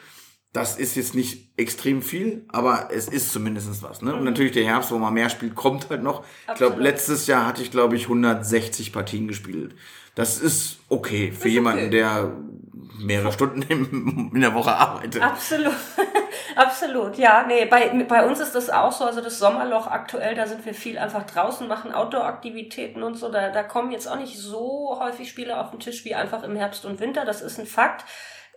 das 0.53 0.78
ist 0.78 0.95
jetzt 0.95 1.16
nicht 1.16 1.53
extrem 1.57 2.03
viel, 2.03 2.45
aber 2.49 2.89
es 2.91 3.07
ist 3.07 3.32
zumindest 3.32 3.82
was. 3.82 4.03
Ne? 4.03 4.16
Und 4.16 4.24
natürlich 4.26 4.51
der 4.51 4.66
Herbst, 4.66 4.91
wo 4.91 4.99
man 4.99 5.14
mehr 5.16 5.30
spielt, 5.30 5.55
kommt 5.55 5.89
halt 5.89 6.03
noch. 6.03 6.24
Ich 6.24 6.55
glaube, 6.55 6.74
Absolut. 6.74 6.84
letztes 6.84 7.26
Jahr 7.26 7.47
hatte 7.47 7.64
ich, 7.64 7.72
glaube 7.72 7.95
ich, 7.95 8.03
160 8.03 8.93
Partien 8.93 9.28
gespielt. 9.28 9.76
Das 10.20 10.38
ist 10.38 10.80
okay 10.89 11.32
für 11.32 11.47
Ist 11.47 11.53
jemanden, 11.53 11.86
okay. 11.86 11.91
der 11.91 12.34
mehrere 12.99 13.32
Stunden 13.32 13.61
in 14.34 14.41
der 14.41 14.53
Woche 14.53 14.76
arbeitet. 14.76 15.22
Absolut, 15.22 15.74
absolut. 16.57 17.17
Ja, 17.17 17.45
nee, 17.47 17.63
bei, 17.63 17.88
bei 18.03 18.28
uns 18.28 18.41
ist 18.41 18.53
das 18.53 18.70
auch 18.70 18.91
so. 18.91 19.05
Also 19.05 19.22
das 19.22 19.39
Sommerloch 19.39 19.88
aktuell, 19.88 20.36
da 20.36 20.45
sind 20.45 20.65
wir 20.65 20.74
viel 20.74 20.97
einfach 20.97 21.24
draußen, 21.24 21.70
machen 21.70 21.93
Outdoor-Aktivitäten 21.93 23.01
und 23.01 23.15
so. 23.15 23.32
Da, 23.32 23.49
da 23.49 23.63
kommen 23.63 23.93
jetzt 23.93 24.09
auch 24.09 24.17
nicht 24.17 24.38
so 24.38 24.99
häufig 24.99 25.30
Spiele 25.30 25.57
auf 25.57 25.72
den 25.72 25.80
Tisch 25.80 26.03
wie 26.03 26.15
einfach 26.15 26.43
im 26.43 26.57
Herbst 26.57 26.84
und 26.84 26.99
Winter. 26.99 27.24
Das 27.24 27.41
ist 27.41 27.57
ein 27.57 27.65
Fakt. 27.65 28.03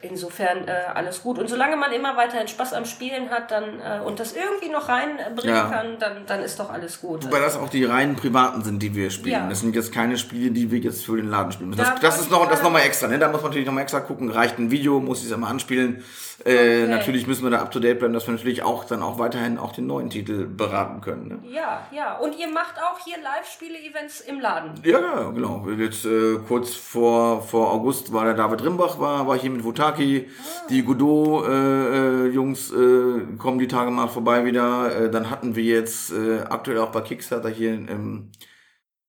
Insofern 0.02 0.66
äh, 0.68 0.72
alles 0.94 1.22
gut. 1.22 1.38
Und 1.38 1.48
solange 1.48 1.76
man 1.76 1.92
immer 1.92 2.16
weiterhin 2.16 2.48
Spaß 2.48 2.72
am 2.74 2.84
Spielen 2.84 3.30
hat 3.30 3.50
dann 3.52 3.64
äh, 3.80 4.00
und 4.04 4.18
das 4.18 4.34
irgendwie 4.34 4.68
noch 4.68 4.88
reinbringen 4.88 5.54
Ja. 5.56 5.70
kann, 5.70 5.98
dann, 6.00 6.26
dann 6.26 6.40
ist 6.42 6.58
doch 6.58 6.70
alles 6.70 7.00
gut. 7.00 7.24
Wobei 7.24 7.38
das 7.40 7.56
auch 7.56 7.68
die 7.68 7.84
reinen 7.84 8.16
privaten 8.16 8.62
sind, 8.64 8.82
die 8.82 8.94
wir 8.94 9.10
spielen. 9.10 9.32
Ja. 9.44 9.48
Das 9.48 9.60
sind 9.60 9.74
jetzt 9.76 9.92
keine 9.92 10.18
Spiele, 10.18 10.50
die 10.50 10.70
wir 10.72 10.80
jetzt 10.80 11.04
für 11.06 11.16
den 11.16 11.28
Laden 11.30 11.52
spielen. 11.52 11.70
Da 11.72 11.84
Das, 11.92 12.00
das 12.00 12.20
ist 12.20 12.30
noch, 12.32 12.42
das 12.46 12.54
sagen- 12.58 12.64
noch 12.64 12.72
mal 12.72 12.80
extra. 12.84 13.06
Ne? 13.06 13.18
Da 13.18 13.28
muss 13.28 13.42
man 13.42 13.50
natürlich 13.50 13.66
noch 13.66 13.74
mal 13.74 13.82
extra 13.82 14.00
gucken. 14.00 14.28
Reicht 14.30 14.58
ein 14.58 14.70
Video, 14.72 14.98
muss 15.00 15.20
ich 15.20 15.26
es 15.26 15.32
immer 15.32 15.48
anspielen. 15.48 16.04
Äh, 16.44 16.82
Okay. 16.82 16.86
Natürlich 16.88 17.26
müssen 17.28 17.44
wir 17.44 17.50
da 17.50 17.60
up 17.60 17.70
to 17.70 17.78
date 17.78 18.00
bleiben, 18.00 18.12
dass 18.14 18.26
wir 18.26 18.34
natürlich 18.34 18.64
auch 18.64 18.84
dann 18.84 19.00
auch 19.02 19.18
weiterhin 19.20 19.58
auch 19.58 19.70
den 19.72 19.86
neuen 19.86 20.10
Titel 20.10 20.46
beraten 20.46 21.00
können. 21.00 21.28
Ne? 21.28 21.38
Ja, 21.54 21.86
ja. 21.92 22.16
Und 22.16 22.36
ihr 22.36 22.48
macht 22.48 22.74
auch 22.82 22.98
hier 23.04 23.16
Live-Spiele-Events 23.22 24.20
im 24.22 24.40
Laden. 24.40 24.72
Ja, 24.84 25.30
genau. 25.30 25.66
Jetzt 25.78 26.04
äh, 26.04 26.38
kurz 26.48 26.74
vor, 26.74 27.42
vor 27.42 27.70
August 27.72 28.12
war 28.12 28.24
der 28.24 28.34
David 28.34 28.64
Rimbach, 28.64 28.98
war, 28.98 29.26
war 29.28 29.38
hier 29.38 29.50
mit 29.50 29.62
Wutaki. 29.92 30.26
Die 30.70 30.82
Godot-Jungs 30.82 32.72
äh, 32.72 33.36
kommen 33.38 33.58
die 33.58 33.68
Tage 33.68 33.90
mal 33.90 34.08
vorbei 34.08 34.44
wieder. 34.44 34.94
Äh, 34.94 35.10
dann 35.10 35.30
hatten 35.30 35.56
wir 35.56 35.64
jetzt 35.64 36.12
äh, 36.12 36.40
aktuell 36.48 36.78
auch 36.78 36.90
bei 36.90 37.00
Kickstarter 37.00 37.48
hier 37.48 37.72
im 37.72 38.30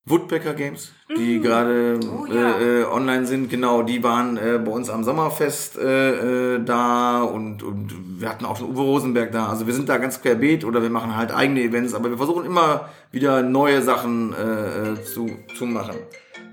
Woodpecker 0.05 0.53
Games, 0.53 0.91
die 1.15 1.39
mm. 1.39 1.41
gerade 1.41 1.99
oh, 2.03 2.25
ja. 2.25 2.57
äh, 2.57 2.81
äh, 2.81 2.85
online 2.85 3.25
sind, 3.25 3.49
genau, 3.49 3.83
die 3.83 4.03
waren 4.03 4.35
äh, 4.35 4.59
bei 4.63 4.69
uns 4.69 4.89
am 4.89 5.05
Sommerfest 5.05 5.77
äh, 5.77 6.55
äh, 6.55 6.63
da 6.65 7.23
und, 7.23 7.63
und 7.63 8.19
wir 8.19 8.27
hatten 8.27 8.43
auch 8.43 8.57
schon 8.57 8.71
Uwe 8.71 8.81
Rosenberg 8.81 9.31
da. 9.31 9.47
Also 9.47 9.65
wir 9.65 9.73
sind 9.73 9.87
da 9.87 9.97
ganz 9.99 10.21
querbeet 10.21 10.65
oder 10.65 10.81
wir 10.81 10.89
machen 10.89 11.15
halt 11.15 11.33
eigene 11.33 11.61
Events, 11.61 11.93
aber 11.93 12.09
wir 12.09 12.17
versuchen 12.17 12.45
immer 12.45 12.89
wieder 13.11 13.43
neue 13.43 13.81
Sachen 13.81 14.33
äh, 14.33 14.91
äh 14.91 15.03
zu, 15.05 15.29
zu 15.57 15.65
machen. 15.65 15.95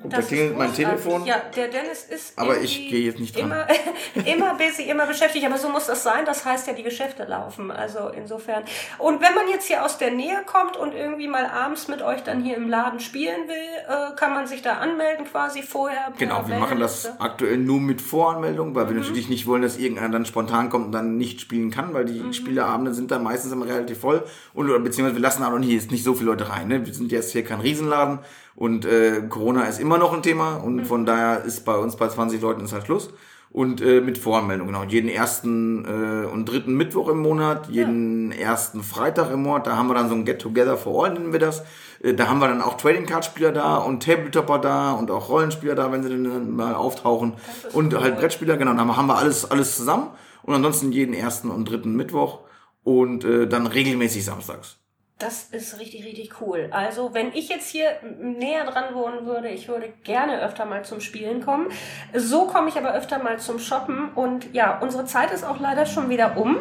Guck, 0.03 0.13
da 0.13 0.23
klingelt 0.23 0.57
mein 0.57 0.73
Telefon. 0.73 1.27
Ja, 1.27 1.43
der 1.55 1.69
Dennis 1.69 2.05
ist. 2.05 2.39
Aber 2.39 2.59
ich 2.59 2.89
gehe 2.89 3.05
jetzt 3.05 3.21
nicht 3.21 3.37
dran. 3.37 3.45
Immer, 3.45 3.67
immer 4.27 4.55
busy, 4.55 4.85
immer 4.85 5.07
beschäftigt. 5.07 5.45
Aber 5.45 5.59
so 5.59 5.69
muss 5.69 5.87
das 5.87 6.03
sein. 6.03 6.25
Das 6.25 6.45
heißt 6.47 6.67
ja, 6.69 6.73
die 6.73 6.83
Geschäfte 6.83 7.25
laufen. 7.25 7.71
Also 7.71 8.09
insofern. 8.09 8.63
Und 8.99 9.21
wenn 9.21 9.35
man 9.35 9.49
jetzt 9.51 9.67
hier 9.67 9.85
aus 9.85 9.99
der 9.99 10.11
Nähe 10.11 10.43
kommt 10.47 10.79
und 10.79 10.95
irgendwie 10.95 11.29
mal 11.29 11.45
abends 11.45 11.89
mit 11.89 12.01
euch 12.01 12.23
dann 12.23 12.43
hier 12.43 12.57
im 12.57 12.69
Laden 12.69 13.01
spielen 13.01 13.47
will, 13.47 13.57
äh, 13.89 14.17
kann 14.17 14.33
man 14.33 14.47
sich 14.47 14.63
da 14.63 14.79
anmelden 14.79 15.27
quasi 15.27 15.63
vorher. 15.63 16.13
Genau, 16.19 16.49
wir 16.49 16.57
machen 16.57 16.81
das 16.81 17.21
aktuell 17.21 17.59
nur 17.59 17.81
mit 17.81 18.01
Voranmeldung, 18.01 18.75
weil 18.75 18.87
mhm. 18.87 18.91
wir 18.91 19.01
natürlich 19.03 19.29
nicht 19.29 19.47
wollen, 19.47 19.61
dass 19.61 19.77
irgendeiner 19.77 20.09
dann 20.09 20.25
spontan 20.25 20.71
kommt 20.71 20.87
und 20.87 20.93
dann 20.93 21.19
nicht 21.19 21.43
spielen 21.43 21.71
kann, 21.71 21.93
weil 21.93 22.07
die 22.07 22.21
mhm. 22.21 22.33
Spieleabende 22.33 22.95
sind 22.95 23.11
dann 23.11 23.23
meistens 23.23 23.53
immer 23.53 23.67
relativ 23.67 24.01
voll. 24.01 24.25
Und 24.55 24.67
beziehungsweise 24.83 25.17
wir 25.17 25.23
lassen 25.23 25.43
auch 25.43 25.51
noch 25.51 25.61
hier 25.61 25.81
nicht 25.91 26.05
so 26.05 26.15
viele 26.15 26.31
Leute 26.31 26.49
rein. 26.49 26.69
Ne? 26.69 26.87
Wir 26.87 26.95
sind 26.95 27.13
jetzt 27.13 27.33
hier 27.33 27.45
kein 27.45 27.61
Riesenladen. 27.61 28.21
Und 28.61 28.85
äh, 28.85 29.23
Corona 29.27 29.63
ist 29.63 29.81
immer 29.81 29.97
noch 29.97 30.13
ein 30.13 30.23
Thema 30.23 30.57
und 30.57 30.77
mhm. 30.77 30.85
von 30.85 31.07
daher 31.07 31.45
ist 31.45 31.65
bei 31.65 31.75
uns 31.79 31.97
bei 31.97 32.09
20 32.09 32.43
Leuten 32.43 32.63
ist 32.63 32.75
halt 32.75 32.85
Schluss. 32.85 33.09
Und 33.49 33.81
äh, 33.81 34.03
mit 34.03 34.19
Voranmeldung, 34.19 34.67
genau. 34.67 34.83
Jeden 34.83 35.09
ersten 35.09 35.87
äh, 35.87 36.27
und 36.27 36.45
dritten 36.45 36.75
Mittwoch 36.75 37.09
im 37.09 37.21
Monat, 37.23 37.71
jeden 37.71 38.33
ja. 38.33 38.39
ersten 38.39 38.83
Freitag 38.83 39.33
im 39.33 39.45
Monat, 39.45 39.67
da 39.67 39.77
haben 39.77 39.89
wir 39.89 39.95
dann 39.95 40.11
so 40.11 40.15
ein 40.15 40.27
Get-Together 40.27 40.77
for 40.77 41.03
All, 41.07 41.15
nennen 41.15 41.33
wir 41.33 41.41
das. 41.41 41.63
Äh, 42.03 42.13
da 42.13 42.29
haben 42.29 42.39
wir 42.39 42.49
dann 42.49 42.61
auch 42.61 42.77
Trading 42.77 43.07
Card 43.07 43.25
Spieler 43.25 43.51
da 43.51 43.79
und 43.79 44.03
Tabletopper 44.03 44.59
da 44.59 44.93
und 44.93 45.11
auch 45.11 45.31
Rollenspieler 45.31 45.75
da, 45.75 45.91
wenn 45.91 46.03
sie 46.03 46.11
dann 46.11 46.55
mal 46.55 46.75
auftauchen. 46.75 47.33
Und 47.73 47.95
cool. 47.95 48.01
halt 48.03 48.19
Brettspieler, 48.19 48.59
genau. 48.59 48.75
Dann 48.75 48.95
haben 48.95 49.07
wir 49.07 49.17
alles, 49.17 49.51
alles 49.51 49.79
zusammen. 49.79 50.09
Und 50.43 50.53
ansonsten 50.55 50.93
jeden 50.93 51.15
ersten 51.15 51.49
und 51.49 51.65
dritten 51.65 51.97
Mittwoch 51.97 52.41
und 52.85 53.25
äh, 53.25 53.49
dann 53.49 53.67
regelmäßig 53.67 54.23
samstags. 54.23 54.80
Das 55.21 55.45
ist 55.51 55.79
richtig, 55.79 56.05
richtig 56.07 56.41
cool. 56.41 56.71
Also, 56.73 57.13
wenn 57.13 57.35
ich 57.35 57.51
jetzt 57.51 57.69
hier 57.69 57.91
näher 58.19 58.65
dran 58.65 58.95
wohnen 58.95 59.27
würde, 59.27 59.49
ich 59.51 59.69
würde 59.69 59.93
gerne 60.03 60.41
öfter 60.41 60.65
mal 60.65 60.83
zum 60.83 61.01
Spielen 61.01 61.45
kommen. 61.45 61.67
So 62.15 62.47
komme 62.47 62.71
ich 62.71 62.77
aber 62.79 62.95
öfter 62.95 63.19
mal 63.19 63.39
zum 63.39 63.59
Shoppen. 63.59 64.09
Und 64.15 64.55
ja, 64.55 64.79
unsere 64.79 65.05
Zeit 65.05 65.31
ist 65.31 65.45
auch 65.45 65.61
leider 65.61 65.85
schon 65.85 66.09
wieder 66.09 66.39
um. 66.39 66.57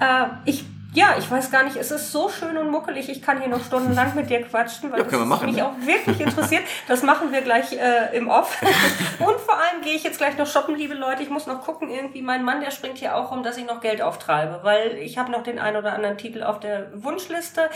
Äh, 0.00 0.26
ich 0.44 0.64
ja, 0.92 1.14
ich 1.16 1.30
weiß 1.30 1.50
gar 1.50 1.62
nicht, 1.62 1.76
es 1.76 1.90
ist 1.90 2.10
so 2.10 2.28
schön 2.28 2.56
und 2.56 2.70
muckelig, 2.70 3.08
ich 3.08 3.22
kann 3.22 3.38
hier 3.38 3.48
noch 3.48 3.64
stundenlang 3.64 4.14
mit 4.16 4.28
dir 4.28 4.42
quatschen, 4.42 4.90
weil 4.90 4.98
ja, 4.98 5.04
das 5.04 5.24
machen, 5.24 5.46
mich 5.46 5.56
ne? 5.56 5.66
auch 5.66 5.74
wirklich 5.80 6.20
interessiert. 6.20 6.62
Das 6.88 7.02
machen 7.02 7.30
wir 7.30 7.42
gleich 7.42 7.72
äh, 7.72 8.16
im 8.16 8.28
Off. 8.28 8.60
und 9.20 9.38
vor 9.38 9.54
allem 9.54 9.82
gehe 9.82 9.94
ich 9.94 10.02
jetzt 10.02 10.18
gleich 10.18 10.36
noch 10.36 10.48
shoppen, 10.48 10.74
liebe 10.74 10.94
Leute. 10.94 11.22
Ich 11.22 11.30
muss 11.30 11.46
noch 11.46 11.62
gucken, 11.62 11.90
irgendwie 11.90 12.22
mein 12.22 12.44
Mann, 12.44 12.60
der 12.60 12.72
springt 12.72 12.98
hier 12.98 13.14
auch 13.14 13.30
rum, 13.30 13.44
dass 13.44 13.56
ich 13.56 13.66
noch 13.66 13.80
Geld 13.80 14.02
auftreibe, 14.02 14.60
weil 14.62 14.96
ich 14.98 15.16
habe 15.16 15.30
noch 15.30 15.44
den 15.44 15.60
ein 15.60 15.76
oder 15.76 15.92
anderen 15.92 16.18
Titel 16.18 16.42
auf 16.42 16.58
der 16.58 16.88
Wunschliste. 16.94 17.70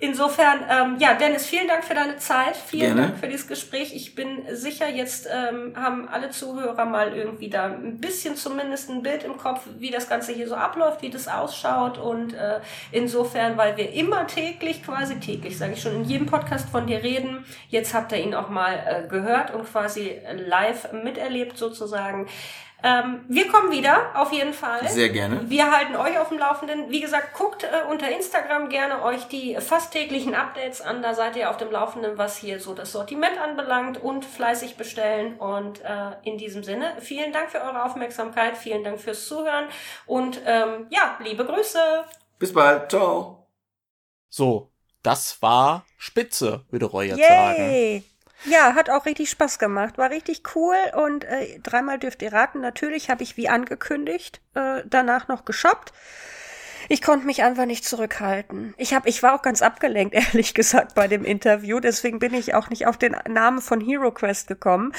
Insofern, 0.00 0.60
ähm, 0.70 0.96
ja, 1.00 1.14
Dennis, 1.14 1.46
vielen 1.46 1.66
Dank 1.66 1.82
für 1.82 1.94
deine 1.94 2.18
Zeit, 2.18 2.56
vielen 2.56 2.94
Gerne. 2.94 3.08
Dank 3.08 3.18
für 3.18 3.26
dieses 3.26 3.48
Gespräch. 3.48 3.92
Ich 3.96 4.14
bin 4.14 4.44
sicher, 4.52 4.88
jetzt 4.88 5.26
ähm, 5.26 5.72
haben 5.74 6.08
alle 6.08 6.30
Zuhörer 6.30 6.84
mal 6.84 7.16
irgendwie 7.16 7.50
da 7.50 7.64
ein 7.64 7.98
bisschen 7.98 8.36
zumindest 8.36 8.90
ein 8.90 9.02
Bild 9.02 9.24
im 9.24 9.36
Kopf, 9.36 9.62
wie 9.78 9.90
das 9.90 10.08
Ganze 10.08 10.32
hier 10.32 10.46
so 10.46 10.54
abläuft, 10.54 11.02
wie 11.02 11.10
das 11.10 11.26
ausschaut 11.26 11.98
und 11.98 12.32
äh, 12.32 12.57
insofern, 12.92 13.56
weil 13.56 13.76
wir 13.76 13.92
immer 13.92 14.26
täglich, 14.26 14.82
quasi 14.82 15.20
täglich, 15.20 15.58
sage 15.58 15.74
ich 15.74 15.82
schon, 15.82 15.94
in 15.94 16.04
jedem 16.04 16.26
Podcast 16.26 16.68
von 16.70 16.86
dir 16.86 17.02
reden. 17.02 17.44
Jetzt 17.68 17.94
habt 17.94 18.12
ihr 18.12 18.18
ihn 18.18 18.34
auch 18.34 18.48
mal 18.48 18.72
äh, 18.74 19.08
gehört 19.08 19.54
und 19.54 19.64
quasi 19.70 20.20
live 20.32 20.92
miterlebt 20.92 21.56
sozusagen. 21.56 22.28
Ähm, 22.80 23.24
wir 23.28 23.48
kommen 23.48 23.72
wieder, 23.72 24.12
auf 24.14 24.32
jeden 24.32 24.52
Fall. 24.52 24.86
Sehr 24.88 25.08
gerne. 25.08 25.40
Wir 25.50 25.72
halten 25.72 25.96
euch 25.96 26.16
auf 26.18 26.28
dem 26.28 26.38
Laufenden. 26.38 26.90
Wie 26.90 27.00
gesagt, 27.00 27.34
guckt 27.36 27.64
äh, 27.64 27.90
unter 27.90 28.08
Instagram 28.08 28.68
gerne 28.68 29.02
euch 29.02 29.24
die 29.24 29.56
fast 29.56 29.92
täglichen 29.92 30.36
Updates 30.36 30.80
an. 30.80 31.02
Da 31.02 31.12
seid 31.12 31.34
ihr 31.34 31.50
auf 31.50 31.56
dem 31.56 31.72
Laufenden, 31.72 32.18
was 32.18 32.36
hier 32.36 32.60
so 32.60 32.74
das 32.74 32.92
Sortiment 32.92 33.36
anbelangt 33.40 34.00
und 34.00 34.24
fleißig 34.24 34.76
bestellen. 34.76 35.38
Und 35.38 35.80
äh, 35.84 36.12
in 36.22 36.38
diesem 36.38 36.62
Sinne, 36.62 36.92
vielen 37.00 37.32
Dank 37.32 37.50
für 37.50 37.60
eure 37.60 37.82
Aufmerksamkeit, 37.82 38.56
vielen 38.56 38.84
Dank 38.84 39.00
fürs 39.00 39.26
Zuhören 39.26 39.66
und 40.06 40.40
ähm, 40.46 40.86
ja, 40.90 41.18
liebe 41.22 41.44
Grüße. 41.44 41.78
Bis 42.38 42.52
bald. 42.52 42.90
Ciao. 42.90 43.48
So, 44.28 44.70
das 45.02 45.40
war 45.42 45.84
Spitze, 45.96 46.64
würde 46.70 46.86
Roy 46.86 47.08
jetzt 47.08 47.18
Yay. 47.18 48.00
sagen. 48.00 48.04
Ja, 48.44 48.74
hat 48.74 48.88
auch 48.88 49.06
richtig 49.06 49.30
Spaß 49.30 49.58
gemacht. 49.58 49.98
War 49.98 50.10
richtig 50.10 50.42
cool 50.54 50.76
und 50.94 51.24
äh, 51.24 51.58
dreimal 51.60 51.98
dürft 51.98 52.22
ihr 52.22 52.32
raten. 52.32 52.60
Natürlich 52.60 53.10
habe 53.10 53.22
ich 53.22 53.36
wie 53.36 53.48
angekündigt 53.48 54.40
äh, 54.54 54.82
danach 54.86 55.28
noch 55.28 55.44
geshoppt. 55.44 55.92
Ich 56.88 57.02
konnte 57.02 57.26
mich 57.26 57.42
einfach 57.42 57.66
nicht 57.66 57.84
zurückhalten. 57.84 58.74
Ich 58.78 58.94
hab, 58.94 59.06
ich 59.06 59.22
war 59.22 59.34
auch 59.34 59.42
ganz 59.42 59.60
abgelenkt, 59.60 60.14
ehrlich 60.32 60.54
gesagt, 60.54 60.94
bei 60.94 61.06
dem 61.06 61.24
Interview. 61.24 61.80
Deswegen 61.80 62.18
bin 62.18 62.34
ich 62.34 62.54
auch 62.54 62.70
nicht 62.70 62.86
auf 62.86 62.96
den 62.96 63.16
Namen 63.28 63.60
von 63.60 63.80
Hero 63.80 64.10
Quest 64.10 64.48
gekommen, 64.48 64.92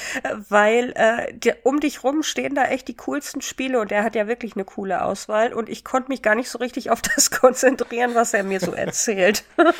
weil 0.48 0.92
äh, 0.94 1.34
die, 1.34 1.52
um 1.64 1.80
dich 1.80 2.04
rum 2.04 2.22
stehen 2.22 2.54
da 2.54 2.64
echt 2.64 2.88
die 2.88 2.96
coolsten 2.96 3.40
Spiele 3.40 3.80
und 3.80 3.90
er 3.90 4.04
hat 4.04 4.14
ja 4.14 4.28
wirklich 4.28 4.54
eine 4.54 4.64
coole 4.64 5.02
Auswahl 5.02 5.52
und 5.52 5.68
ich 5.68 5.84
konnte 5.84 6.10
mich 6.10 6.22
gar 6.22 6.34
nicht 6.36 6.48
so 6.48 6.58
richtig 6.58 6.90
auf 6.90 7.02
das 7.14 7.30
konzentrieren, 7.30 8.14
was 8.14 8.34
er 8.34 8.44
mir 8.44 8.60
so 8.60 8.72
erzählt. 8.72 9.44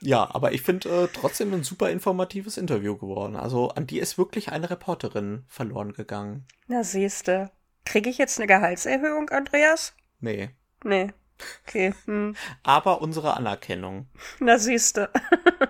Ja, 0.00 0.28
aber 0.34 0.52
ich 0.52 0.60
finde 0.60 1.04
äh, 1.04 1.08
trotzdem 1.10 1.54
ein 1.54 1.62
super 1.62 1.90
informatives 1.90 2.58
Interview 2.58 2.98
geworden. 2.98 3.34
Also 3.34 3.70
an 3.70 3.86
die 3.86 3.98
ist 3.98 4.18
wirklich 4.18 4.50
eine 4.50 4.68
Reporterin 4.68 5.44
verloren 5.48 5.94
gegangen. 5.94 6.46
Na 6.66 6.84
siehste. 6.84 7.50
Kriege 7.86 8.10
ich 8.10 8.18
jetzt 8.18 8.38
eine 8.38 8.46
Gehaltserhöhung, 8.46 9.30
Andreas? 9.30 9.94
Nee. 10.20 10.50
Nee. 10.86 11.12
Okay. 11.66 11.92
Hm. 12.06 12.34
Aber 12.62 13.02
unsere 13.02 13.36
Anerkennung. 13.36 14.06
Na 14.38 14.58
siehste. 14.58 15.10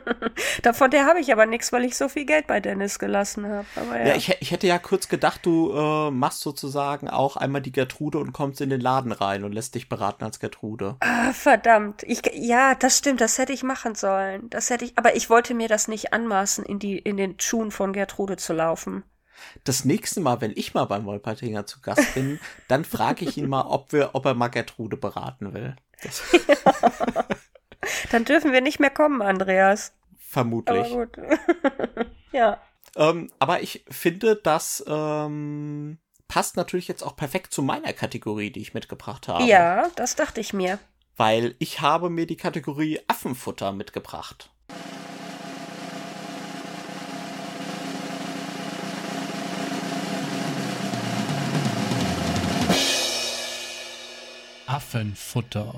Davon 0.62 0.90
der 0.90 1.06
habe 1.06 1.18
ich 1.20 1.32
aber 1.32 1.46
nichts, 1.46 1.72
weil 1.72 1.84
ich 1.84 1.96
so 1.96 2.08
viel 2.08 2.24
Geld 2.24 2.46
bei 2.46 2.60
Dennis 2.60 2.98
gelassen 2.98 3.48
habe. 3.48 3.66
Ja. 3.74 4.06
ja, 4.08 4.14
ich, 4.14 4.36
ich 4.40 4.50
hätte 4.50 4.66
ja 4.66 4.78
kurz 4.78 5.08
gedacht, 5.08 5.44
du 5.44 5.72
äh, 5.72 6.10
machst 6.10 6.40
sozusagen 6.40 7.08
auch 7.08 7.36
einmal 7.36 7.62
die 7.62 7.72
Gertrude 7.72 8.18
und 8.18 8.32
kommst 8.32 8.60
in 8.60 8.70
den 8.70 8.80
Laden 8.80 9.10
rein 9.10 9.42
und 9.42 9.52
lässt 9.52 9.74
dich 9.74 9.88
beraten 9.88 10.24
als 10.24 10.38
Gertrude. 10.38 10.96
Ah, 11.00 11.32
verdammt. 11.32 12.02
Ich, 12.04 12.22
ja, 12.34 12.74
das 12.74 12.98
stimmt, 12.98 13.20
das 13.20 13.38
hätte 13.38 13.52
ich 13.52 13.62
machen 13.62 13.94
sollen. 13.94 14.48
Das 14.50 14.70
hätte 14.70 14.84
ich, 14.84 14.96
aber 14.96 15.16
ich 15.16 15.30
wollte 15.30 15.54
mir 15.54 15.68
das 15.68 15.88
nicht 15.88 16.12
anmaßen, 16.12 16.64
in 16.64 16.78
die, 16.78 16.98
in 16.98 17.16
den 17.16 17.40
Schuhen 17.40 17.70
von 17.70 17.92
Gertrude 17.92 18.36
zu 18.36 18.52
laufen 18.52 19.02
das 19.64 19.84
nächste 19.84 20.20
Mal, 20.20 20.40
wenn 20.40 20.52
ich 20.54 20.74
mal 20.74 20.84
beim 20.84 21.04
Wolpertinger 21.04 21.66
zu 21.66 21.80
Gast 21.80 22.14
bin, 22.14 22.38
dann 22.68 22.84
frage 22.84 23.24
ich 23.24 23.36
ihn 23.36 23.48
mal, 23.48 23.62
ob 23.62 23.92
wir, 23.92 24.10
ob 24.14 24.24
er 24.26 24.34
mal 24.34 24.48
Gertrude 24.48 24.96
beraten 24.96 25.54
will. 25.54 25.76
dann 28.10 28.24
dürfen 28.24 28.52
wir 28.52 28.60
nicht 28.60 28.80
mehr 28.80 28.90
kommen, 28.90 29.22
Andreas. 29.22 29.92
Vermutlich. 30.18 30.92
Aber 30.92 31.06
gut. 31.06 31.18
ja. 32.32 32.60
Ähm, 32.96 33.30
aber 33.38 33.62
ich 33.62 33.84
finde, 33.88 34.36
das 34.36 34.84
ähm, 34.86 35.98
passt 36.28 36.56
natürlich 36.56 36.88
jetzt 36.88 37.02
auch 37.02 37.16
perfekt 37.16 37.52
zu 37.52 37.62
meiner 37.62 37.92
Kategorie, 37.92 38.50
die 38.50 38.60
ich 38.60 38.74
mitgebracht 38.74 39.28
habe. 39.28 39.44
Ja, 39.44 39.88
das 39.96 40.16
dachte 40.16 40.40
ich 40.40 40.52
mir. 40.52 40.78
Weil 41.16 41.54
ich 41.58 41.80
habe 41.80 42.10
mir 42.10 42.26
die 42.26 42.36
Kategorie 42.36 43.00
Affenfutter 43.08 43.72
mitgebracht. 43.72 44.50
Affenfutter. 54.86 55.72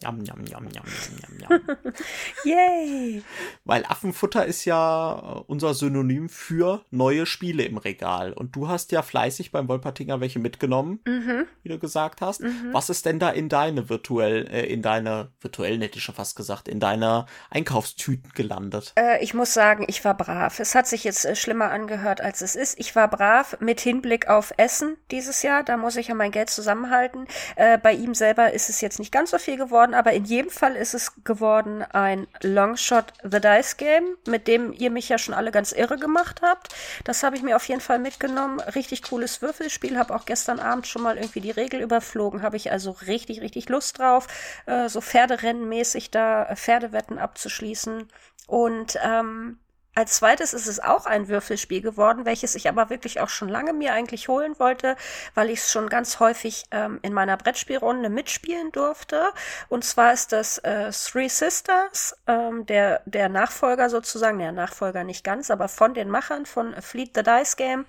Jam, 0.00 0.24
jam, 0.24 0.40
jam, 0.48 0.64
jam, 0.72 0.84
jam, 0.88 1.18
jam. 1.20 1.37
Yay! 2.44 3.22
Weil 3.64 3.84
Affenfutter 3.86 4.46
ist 4.46 4.64
ja 4.64 5.12
unser 5.46 5.74
Synonym 5.74 6.28
für 6.28 6.84
neue 6.90 7.26
Spiele 7.26 7.64
im 7.64 7.78
Regal. 7.78 8.32
Und 8.32 8.54
du 8.56 8.68
hast 8.68 8.92
ja 8.92 9.02
fleißig 9.02 9.52
beim 9.52 9.68
Wolpertinger 9.68 10.20
welche 10.20 10.38
mitgenommen, 10.38 11.00
mhm. 11.06 11.46
wie 11.62 11.68
du 11.68 11.78
gesagt 11.78 12.20
hast. 12.20 12.42
Mhm. 12.42 12.70
Was 12.72 12.90
ist 12.90 13.06
denn 13.06 13.18
da 13.18 13.30
in 13.30 13.48
deine 13.48 13.88
virtuell, 13.88 14.46
äh, 14.48 14.66
in 14.66 14.82
deine, 14.82 15.30
virtuell 15.40 15.80
hätte 15.80 15.98
ich 15.98 16.04
schon 16.04 16.14
fast 16.14 16.36
gesagt, 16.36 16.68
in 16.68 16.80
deine 16.80 17.26
Einkaufstüten 17.50 18.32
gelandet? 18.34 18.92
Äh, 18.96 19.22
ich 19.22 19.34
muss 19.34 19.54
sagen, 19.54 19.84
ich 19.88 20.04
war 20.04 20.16
brav. 20.16 20.60
Es 20.60 20.74
hat 20.74 20.86
sich 20.86 21.04
jetzt 21.04 21.24
äh, 21.24 21.36
schlimmer 21.36 21.70
angehört, 21.70 22.20
als 22.20 22.40
es 22.40 22.56
ist. 22.56 22.78
Ich 22.78 22.94
war 22.94 23.08
brav 23.08 23.56
mit 23.60 23.80
Hinblick 23.80 24.28
auf 24.28 24.52
Essen 24.56 24.96
dieses 25.10 25.42
Jahr. 25.42 25.62
Da 25.62 25.76
muss 25.76 25.96
ich 25.96 26.08
ja 26.08 26.14
mein 26.14 26.30
Geld 26.30 26.50
zusammenhalten. 26.50 27.26
Äh, 27.56 27.78
bei 27.78 27.92
ihm 27.92 28.14
selber 28.14 28.52
ist 28.52 28.68
es 28.68 28.80
jetzt 28.80 28.98
nicht 28.98 29.12
ganz 29.12 29.30
so 29.30 29.38
viel 29.38 29.56
geworden, 29.56 29.94
aber 29.94 30.12
in 30.12 30.24
jedem 30.24 30.50
Fall 30.50 30.76
ist 30.76 30.94
es 30.94 31.12
geworden 31.24 31.37
ein 31.40 32.26
Longshot 32.42 33.12
The 33.22 33.40
Dice 33.40 33.76
Game, 33.76 34.16
mit 34.26 34.48
dem 34.48 34.72
ihr 34.72 34.90
mich 34.90 35.08
ja 35.08 35.18
schon 35.18 35.34
alle 35.34 35.50
ganz 35.50 35.72
irre 35.72 35.96
gemacht 35.96 36.40
habt. 36.42 36.74
Das 37.04 37.22
habe 37.22 37.36
ich 37.36 37.42
mir 37.42 37.56
auf 37.56 37.68
jeden 37.68 37.80
Fall 37.80 37.98
mitgenommen. 37.98 38.60
Richtig 38.60 39.02
cooles 39.02 39.42
Würfelspiel, 39.42 39.98
habe 39.98 40.14
auch 40.14 40.26
gestern 40.26 40.60
Abend 40.60 40.86
schon 40.86 41.02
mal 41.02 41.16
irgendwie 41.16 41.40
die 41.40 41.50
Regel 41.50 41.80
überflogen, 41.80 42.42
habe 42.42 42.56
ich 42.56 42.70
also 42.72 42.90
richtig, 43.06 43.40
richtig 43.40 43.68
Lust 43.68 43.98
drauf, 43.98 44.26
äh, 44.66 44.88
so 44.88 45.00
Pferderennenmäßig 45.00 46.10
da 46.10 46.44
äh, 46.44 46.56
Pferdewetten 46.56 47.18
abzuschließen. 47.18 48.08
Und 48.46 48.98
ähm, 49.04 49.58
Als 49.98 50.14
zweites 50.14 50.54
ist 50.54 50.68
es 50.68 50.78
auch 50.78 51.06
ein 51.06 51.26
Würfelspiel 51.26 51.80
geworden, 51.80 52.24
welches 52.24 52.54
ich 52.54 52.68
aber 52.68 52.88
wirklich 52.88 53.18
auch 53.18 53.28
schon 53.28 53.48
lange 53.48 53.72
mir 53.72 53.94
eigentlich 53.94 54.28
holen 54.28 54.56
wollte, 54.60 54.94
weil 55.34 55.50
ich 55.50 55.58
es 55.58 55.72
schon 55.72 55.88
ganz 55.88 56.20
häufig 56.20 56.66
ähm, 56.70 57.00
in 57.02 57.12
meiner 57.12 57.36
Brettspielrunde 57.36 58.08
mitspielen 58.08 58.70
durfte. 58.70 59.32
Und 59.68 59.82
zwar 59.82 60.12
ist 60.12 60.30
das 60.30 60.58
äh, 60.58 60.92
Three 60.92 61.26
Sisters, 61.26 62.16
ähm, 62.28 62.64
der, 62.66 63.02
der 63.06 63.28
Nachfolger 63.28 63.90
sozusagen, 63.90 64.38
der 64.38 64.52
Nachfolger 64.52 65.02
nicht 65.02 65.24
ganz, 65.24 65.50
aber 65.50 65.66
von 65.66 65.94
den 65.94 66.10
Machern 66.10 66.46
von 66.46 66.80
Fleet 66.80 67.16
the 67.16 67.24
Dice 67.24 67.56
Game. 67.56 67.84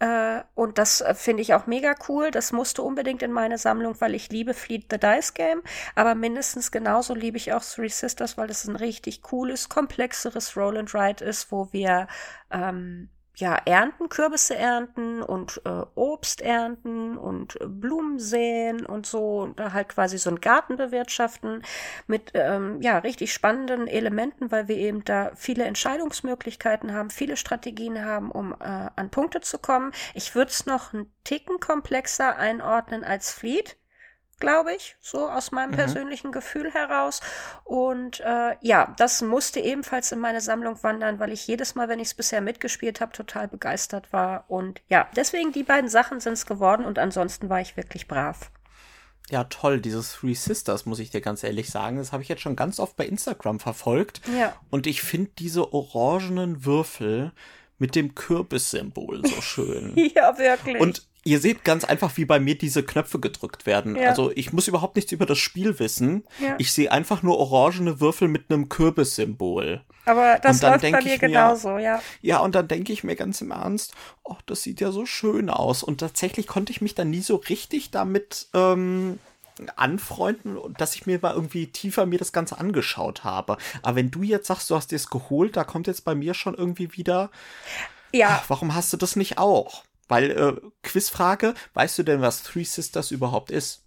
Äh, 0.00 0.42
und 0.54 0.78
das 0.78 1.02
äh, 1.02 1.14
finde 1.14 1.42
ich 1.42 1.54
auch 1.54 1.66
mega 1.66 1.94
cool. 2.08 2.30
Das 2.30 2.52
musste 2.52 2.82
unbedingt 2.82 3.22
in 3.22 3.32
meine 3.32 3.58
Sammlung, 3.58 4.00
weil 4.00 4.14
ich 4.14 4.30
liebe 4.30 4.54
Fleet 4.54 4.86
the 4.90 4.98
Dice 4.98 5.34
Game. 5.34 5.62
Aber 5.94 6.14
mindestens 6.14 6.70
genauso 6.72 7.14
liebe 7.14 7.36
ich 7.36 7.52
auch 7.52 7.62
Three 7.62 7.88
Sisters, 7.88 8.38
weil 8.38 8.50
es 8.50 8.66
ein 8.66 8.76
richtig 8.76 9.22
cooles, 9.22 9.68
komplexeres 9.68 10.56
Roll 10.56 10.78
and 10.78 10.94
Ride 10.94 11.24
ist 11.24 11.52
wo 11.52 11.68
wir 11.72 12.08
ähm, 12.50 13.10
ja 13.36 13.54
ernten, 13.64 14.08
Kürbisse 14.08 14.56
ernten 14.56 15.22
und 15.22 15.60
äh, 15.64 15.82
Obst 15.94 16.40
ernten 16.40 17.16
und 17.16 17.60
äh, 17.60 17.66
Blumen 17.66 18.18
säen 18.18 18.84
und 18.84 19.06
so 19.06 19.40
und 19.40 19.58
da 19.58 19.72
halt 19.72 19.88
quasi 19.88 20.18
so 20.18 20.30
einen 20.30 20.40
Garten 20.40 20.76
bewirtschaften 20.76 21.62
mit 22.06 22.32
ähm, 22.34 22.80
ja 22.82 22.98
richtig 22.98 23.32
spannenden 23.32 23.86
Elementen, 23.86 24.50
weil 24.50 24.68
wir 24.68 24.76
eben 24.76 25.04
da 25.04 25.32
viele 25.34 25.64
Entscheidungsmöglichkeiten 25.64 26.92
haben, 26.92 27.10
viele 27.10 27.36
Strategien 27.36 28.04
haben, 28.04 28.30
um 28.30 28.52
äh, 28.52 28.90
an 28.96 29.10
Punkte 29.10 29.40
zu 29.40 29.58
kommen. 29.58 29.92
Ich 30.14 30.34
würde 30.34 30.50
es 30.50 30.66
noch 30.66 30.92
einen 30.92 31.12
Ticken 31.24 31.60
komplexer 31.60 32.36
einordnen 32.36 33.04
als 33.04 33.32
Fleet 33.32 33.79
glaube 34.40 34.74
ich, 34.74 34.96
so 35.00 35.28
aus 35.28 35.52
meinem 35.52 35.70
mhm. 35.70 35.76
persönlichen 35.76 36.32
Gefühl 36.32 36.72
heraus. 36.72 37.20
Und 37.64 38.20
äh, 38.20 38.56
ja, 38.60 38.94
das 38.98 39.22
musste 39.22 39.60
ebenfalls 39.60 40.10
in 40.12 40.18
meine 40.18 40.40
Sammlung 40.40 40.82
wandern, 40.82 41.18
weil 41.20 41.32
ich 41.32 41.46
jedes 41.46 41.74
Mal, 41.74 41.88
wenn 41.88 42.00
ich 42.00 42.08
es 42.08 42.14
bisher 42.14 42.40
mitgespielt 42.40 43.00
habe, 43.00 43.12
total 43.12 43.48
begeistert 43.48 44.12
war. 44.12 44.44
Und 44.48 44.80
ja, 44.88 45.08
deswegen 45.14 45.52
die 45.52 45.62
beiden 45.62 45.88
Sachen 45.88 46.20
sind 46.20 46.32
es 46.32 46.46
geworden 46.46 46.84
und 46.84 46.98
ansonsten 46.98 47.48
war 47.48 47.60
ich 47.60 47.76
wirklich 47.76 48.08
brav. 48.08 48.50
Ja, 49.30 49.44
toll, 49.44 49.80
dieses 49.80 50.14
Three 50.14 50.34
Sisters, 50.34 50.86
muss 50.86 50.98
ich 50.98 51.10
dir 51.10 51.20
ganz 51.20 51.44
ehrlich 51.44 51.70
sagen. 51.70 51.98
Das 51.98 52.10
habe 52.10 52.22
ich 52.22 52.28
jetzt 52.28 52.42
schon 52.42 52.56
ganz 52.56 52.80
oft 52.80 52.96
bei 52.96 53.06
Instagram 53.06 53.60
verfolgt. 53.60 54.20
Ja. 54.36 54.56
Und 54.70 54.88
ich 54.88 55.02
finde 55.02 55.30
diese 55.38 55.72
orangenen 55.72 56.64
Würfel 56.64 57.32
mit 57.78 57.94
dem 57.94 58.16
Kürbissymbol 58.16 59.24
so 59.24 59.40
schön. 59.40 59.92
ja, 60.14 60.36
wirklich. 60.36 60.80
Und 60.80 61.06
Ihr 61.22 61.38
seht 61.38 61.64
ganz 61.64 61.84
einfach, 61.84 62.16
wie 62.16 62.24
bei 62.24 62.40
mir 62.40 62.56
diese 62.56 62.82
Knöpfe 62.82 63.20
gedrückt 63.20 63.66
werden. 63.66 63.94
Ja. 63.94 64.08
Also 64.08 64.32
ich 64.34 64.52
muss 64.52 64.68
überhaupt 64.68 64.96
nichts 64.96 65.12
über 65.12 65.26
das 65.26 65.38
Spiel 65.38 65.78
wissen. 65.78 66.24
Ja. 66.38 66.54
Ich 66.58 66.72
sehe 66.72 66.90
einfach 66.90 67.22
nur 67.22 67.38
orangene 67.38 68.00
Würfel 68.00 68.28
mit 68.28 68.50
einem 68.50 68.70
Kürbissymbol. 68.70 69.82
Aber 70.06 70.38
das 70.42 70.62
läuft 70.62 70.80
bei 70.80 71.02
mir 71.02 71.18
genauso, 71.18 71.76
ja. 71.76 72.02
Ja, 72.22 72.38
und 72.38 72.54
dann 72.54 72.68
denke 72.68 72.92
ich 72.92 73.04
mir 73.04 73.16
ganz 73.16 73.40
im 73.42 73.50
Ernst, 73.50 73.94
oh, 74.24 74.36
das 74.46 74.62
sieht 74.62 74.80
ja 74.80 74.92
so 74.92 75.04
schön 75.04 75.50
aus. 75.50 75.82
Und 75.82 75.98
tatsächlich 75.98 76.46
konnte 76.46 76.72
ich 76.72 76.80
mich 76.80 76.94
dann 76.94 77.10
nie 77.10 77.20
so 77.20 77.36
richtig 77.36 77.90
damit 77.90 78.48
ähm, 78.54 79.18
anfreunden, 79.76 80.58
dass 80.78 80.94
ich 80.94 81.06
mir 81.06 81.18
mal 81.20 81.34
irgendwie 81.34 81.66
tiefer 81.66 82.06
mir 82.06 82.18
das 82.18 82.32
Ganze 82.32 82.58
angeschaut 82.58 83.24
habe. 83.24 83.58
Aber 83.82 83.96
wenn 83.96 84.10
du 84.10 84.22
jetzt 84.22 84.46
sagst, 84.46 84.70
du 84.70 84.74
hast 84.74 84.90
dir 84.90 84.96
es 84.96 85.10
geholt, 85.10 85.56
da 85.56 85.64
kommt 85.64 85.86
jetzt 85.86 86.04
bei 86.04 86.14
mir 86.14 86.32
schon 86.32 86.54
irgendwie 86.54 86.96
wieder. 86.96 87.30
Ja. 88.12 88.40
Ach, 88.40 88.44
warum 88.48 88.74
hast 88.74 88.92
du 88.92 88.96
das 88.96 89.16
nicht 89.16 89.38
auch? 89.38 89.84
Weil, 90.10 90.30
äh, 90.32 90.60
Quizfrage, 90.82 91.54
weißt 91.74 91.98
du 91.98 92.02
denn, 92.02 92.20
was 92.20 92.42
Three 92.42 92.64
Sisters 92.64 93.12
überhaupt 93.12 93.50
ist? 93.50 93.84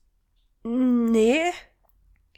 Nee. 0.63 1.41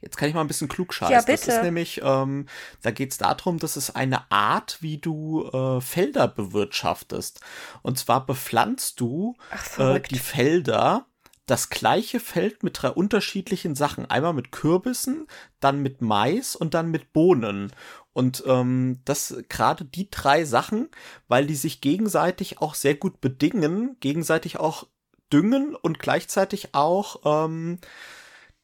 Jetzt 0.01 0.17
kann 0.17 0.27
ich 0.27 0.35
mal 0.35 0.41
ein 0.41 0.47
bisschen 0.47 0.67
klug 0.67 0.93
scheißen. 0.93 1.13
Ja, 1.13 1.21
bitte. 1.21 1.45
Das 1.45 1.55
ist 1.57 1.63
nämlich, 1.63 2.01
ähm, 2.03 2.47
da 2.81 2.91
geht 2.91 3.11
es 3.11 3.17
darum, 3.17 3.59
dass 3.59 3.75
es 3.75 3.95
eine 3.95 4.29
Art, 4.31 4.79
wie 4.81 4.97
du 4.97 5.47
äh, 5.49 5.81
Felder 5.81 6.27
bewirtschaftest. 6.27 7.41
Und 7.83 7.99
zwar 7.99 8.25
bepflanzt 8.25 8.99
du 8.99 9.35
Ach, 9.51 9.79
äh, 9.79 9.99
die 9.99 10.19
Felder 10.19 11.05
das 11.45 11.69
gleiche 11.69 12.19
Feld 12.19 12.63
mit 12.63 12.81
drei 12.81 12.89
unterschiedlichen 12.89 13.75
Sachen. 13.75 14.09
Einmal 14.09 14.33
mit 14.33 14.51
Kürbissen, 14.51 15.27
dann 15.59 15.81
mit 15.81 16.01
Mais 16.01 16.55
und 16.55 16.73
dann 16.73 16.89
mit 16.89 17.13
Bohnen. 17.13 17.71
Und 18.15 18.45
ähm, 18.47 19.01
das 19.03 19.35
gerade 19.49 19.83
die 19.83 20.09
drei 20.09 20.45
Sachen, 20.45 20.87
weil 21.27 21.45
die 21.45 21.55
sich 21.55 21.81
gegenseitig 21.81 22.61
auch 22.61 22.73
sehr 22.73 22.95
gut 22.95 23.19
bedingen, 23.19 23.97
gegenseitig 23.99 24.57
auch 24.57 24.87
düngen 25.33 25.75
und 25.75 25.99
gleichzeitig 25.99 26.73
auch 26.73 27.19
ähm, 27.25 27.77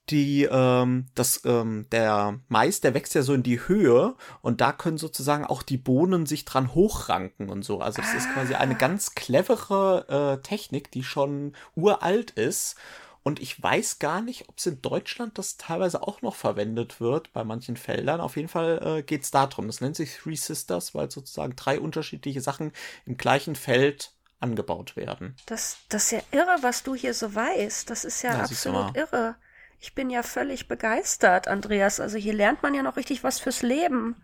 die 0.10 0.48
ähm, 0.50 1.08
das 1.16 1.42
ähm, 1.44 1.86
der 1.92 2.40
Mais, 2.48 2.80
der 2.80 2.94
wächst 2.94 3.14
ja 3.14 3.24
so 3.24 3.34
in 3.34 3.44
die 3.44 3.68
Höhe 3.68 4.16
und 4.42 4.62
da 4.62 4.72
können 4.72 4.98
sozusagen 4.98 5.46
auch 5.46 5.64
die 5.64 5.78
Bohnen 5.78 6.26
sich 6.26 6.46
dran 6.46 6.74
hochranken 6.74 7.50
und 7.50 7.66
so. 7.66 7.82
Also 7.82 8.02
das 8.02 8.12
ah. 8.14 8.18
ist 8.20 8.34
quasi 8.34 8.54
eine 8.56 8.76
ganz 8.76 9.16
clevere 9.16 10.40
äh, 10.40 10.42
Technik, 10.42 10.92
die 10.92 11.04
schon 11.04 11.58
uralt 11.76 12.32
ist 12.32 12.78
und 13.24 13.40
ich 13.40 13.62
weiß 13.62 14.00
gar 14.00 14.22
nicht, 14.22 14.50
ob 14.50 14.58
es 14.58 14.66
in 14.66 14.82
Deutschland 14.82 15.38
das 15.38 15.58
teilweise 15.58 16.02
auch 16.02 16.22
noch 16.22 16.36
verwendet 16.36 17.00
wird 17.00 17.32
bei 17.34 17.44
manchen 17.44 17.78
Feldern. 17.78 18.20
Auf 18.20 18.36
jeden 18.36 18.48
Fall 18.48 18.98
äh, 19.00 19.04
geht 19.04 19.24
es 19.24 19.32
darum. 19.32 19.68
Das 19.68 19.80
nennt 19.80 19.96
sich 19.96 20.18
Three 20.18 20.36
Sisters, 20.36 20.96
weil 20.96 21.12
sozusagen 21.12 21.56
drei 21.56 21.80
unterschiedliche 21.80 22.42
Sachen 22.42 22.72
im 23.06 23.18
gleichen 23.18 23.56
Feld 23.56 24.14
angebaut 24.40 24.96
werden. 24.96 25.36
Das, 25.46 25.78
das 25.90 26.06
ist 26.06 26.12
ja 26.12 26.22
irre, 26.32 26.58
was 26.62 26.82
du 26.82 26.96
hier 26.96 27.14
so 27.14 27.36
weißt. 27.36 27.90
Das 27.92 28.06
ist 28.06 28.24
ja, 28.24 28.34
ja 28.34 28.44
absolut 28.44 28.98
irre. 28.98 29.36
Ich 29.80 29.94
bin 29.94 30.10
ja 30.10 30.24
völlig 30.24 30.68
begeistert, 30.68 31.48
Andreas. 31.48 32.00
Also 32.00 32.18
hier 32.18 32.34
lernt 32.34 32.64
man 32.64 32.74
ja 32.74 32.82
noch 32.82 32.98
richtig 32.98 33.24
was 33.24 33.40
fürs 33.40 33.62
Leben. 33.62 34.16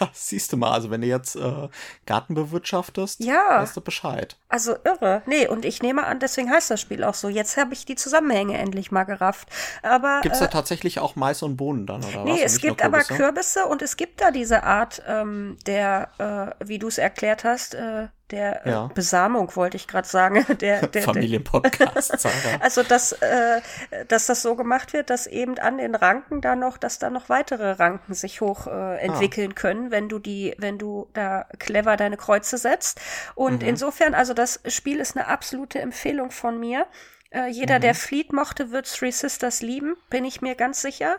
Ja, 0.00 0.08
siehst 0.12 0.52
du 0.52 0.56
mal, 0.56 0.72
also 0.72 0.90
wenn 0.90 1.00
du 1.00 1.06
jetzt 1.06 1.36
äh, 1.36 1.68
Garten 2.06 2.34
bewirtschaftest, 2.34 3.20
ja. 3.20 3.60
weißt 3.60 3.76
du 3.76 3.80
Bescheid. 3.80 4.36
Also 4.48 4.76
irre. 4.84 5.22
Nee, 5.26 5.46
und 5.46 5.64
ich 5.64 5.82
nehme 5.82 6.04
an, 6.04 6.18
deswegen 6.18 6.50
heißt 6.50 6.70
das 6.70 6.80
Spiel 6.80 7.04
auch 7.04 7.14
so. 7.14 7.28
Jetzt 7.28 7.56
habe 7.56 7.72
ich 7.72 7.84
die 7.84 7.96
Zusammenhänge 7.96 8.58
endlich 8.58 8.90
mal 8.90 9.04
gerafft. 9.04 9.48
Aber 9.82 10.20
Gibt 10.22 10.34
es 10.34 10.40
da 10.40 10.46
äh, 10.46 10.50
tatsächlich 10.50 10.98
auch 10.98 11.16
Mais 11.16 11.42
und 11.42 11.56
Bohnen 11.56 11.86
dann, 11.86 12.04
oder 12.04 12.24
nee, 12.24 12.30
was? 12.32 12.38
Nee, 12.38 12.44
es 12.44 12.60
gibt 12.60 12.84
aber 12.84 13.00
Kürbisse 13.00 13.66
und 13.66 13.82
es 13.82 13.96
gibt 13.96 14.20
da 14.20 14.30
diese 14.30 14.62
Art 14.64 15.02
ähm, 15.06 15.56
der, 15.66 16.56
äh, 16.60 16.66
wie 16.66 16.78
du 16.78 16.88
es 16.88 16.98
erklärt 16.98 17.44
hast, 17.44 17.74
äh, 17.74 18.08
der 18.30 18.66
äh, 18.66 18.70
ja. 18.70 18.90
Besamung, 18.94 19.54
wollte 19.54 19.76
ich 19.76 19.86
gerade 19.86 20.08
sagen. 20.08 20.44
Der, 20.60 20.86
der, 20.86 21.02
Familienpodcast. 21.02 22.26
also, 22.60 22.82
dass, 22.82 23.12
äh, 23.12 23.60
dass 24.08 24.26
das 24.26 24.42
so 24.42 24.56
gemacht 24.56 24.92
wird, 24.92 25.10
dass 25.10 25.26
eben 25.26 25.58
an 25.58 25.78
den 25.78 25.94
Ranken 25.94 26.40
da 26.40 26.56
noch, 26.56 26.78
dass 26.78 26.98
da 26.98 27.10
noch 27.10 27.28
weitere 27.28 27.72
Ranken 27.72 28.14
sich 28.14 28.40
hoch 28.40 28.66
äh, 28.66 28.98
entwickeln 28.98 29.52
ah. 29.52 29.60
können, 29.60 29.90
wenn 29.90 30.08
du 30.08 30.18
die, 30.18 30.54
wenn 30.58 30.78
du 30.78 31.08
da 31.12 31.46
clever 31.58 31.96
deine 31.96 32.16
Kreuze 32.16 32.58
setzt. 32.58 33.00
Und 33.34 33.62
mhm. 33.62 33.68
insofern, 33.68 34.14
also 34.14 34.34
das 34.34 34.60
Spiel 34.66 34.98
ist 34.98 35.16
eine 35.16 35.28
absolute 35.28 35.80
Empfehlung 35.80 36.30
von 36.30 36.58
mir. 36.58 36.86
Äh, 37.30 37.48
jeder, 37.48 37.76
mhm. 37.76 37.82
der 37.82 37.94
Fleet 37.94 38.32
mochte, 38.32 38.70
wird 38.70 38.92
Three 38.92 39.10
Sisters 39.10 39.60
lieben, 39.60 39.96
bin 40.10 40.24
ich 40.24 40.40
mir 40.40 40.54
ganz 40.54 40.80
sicher. 40.80 41.18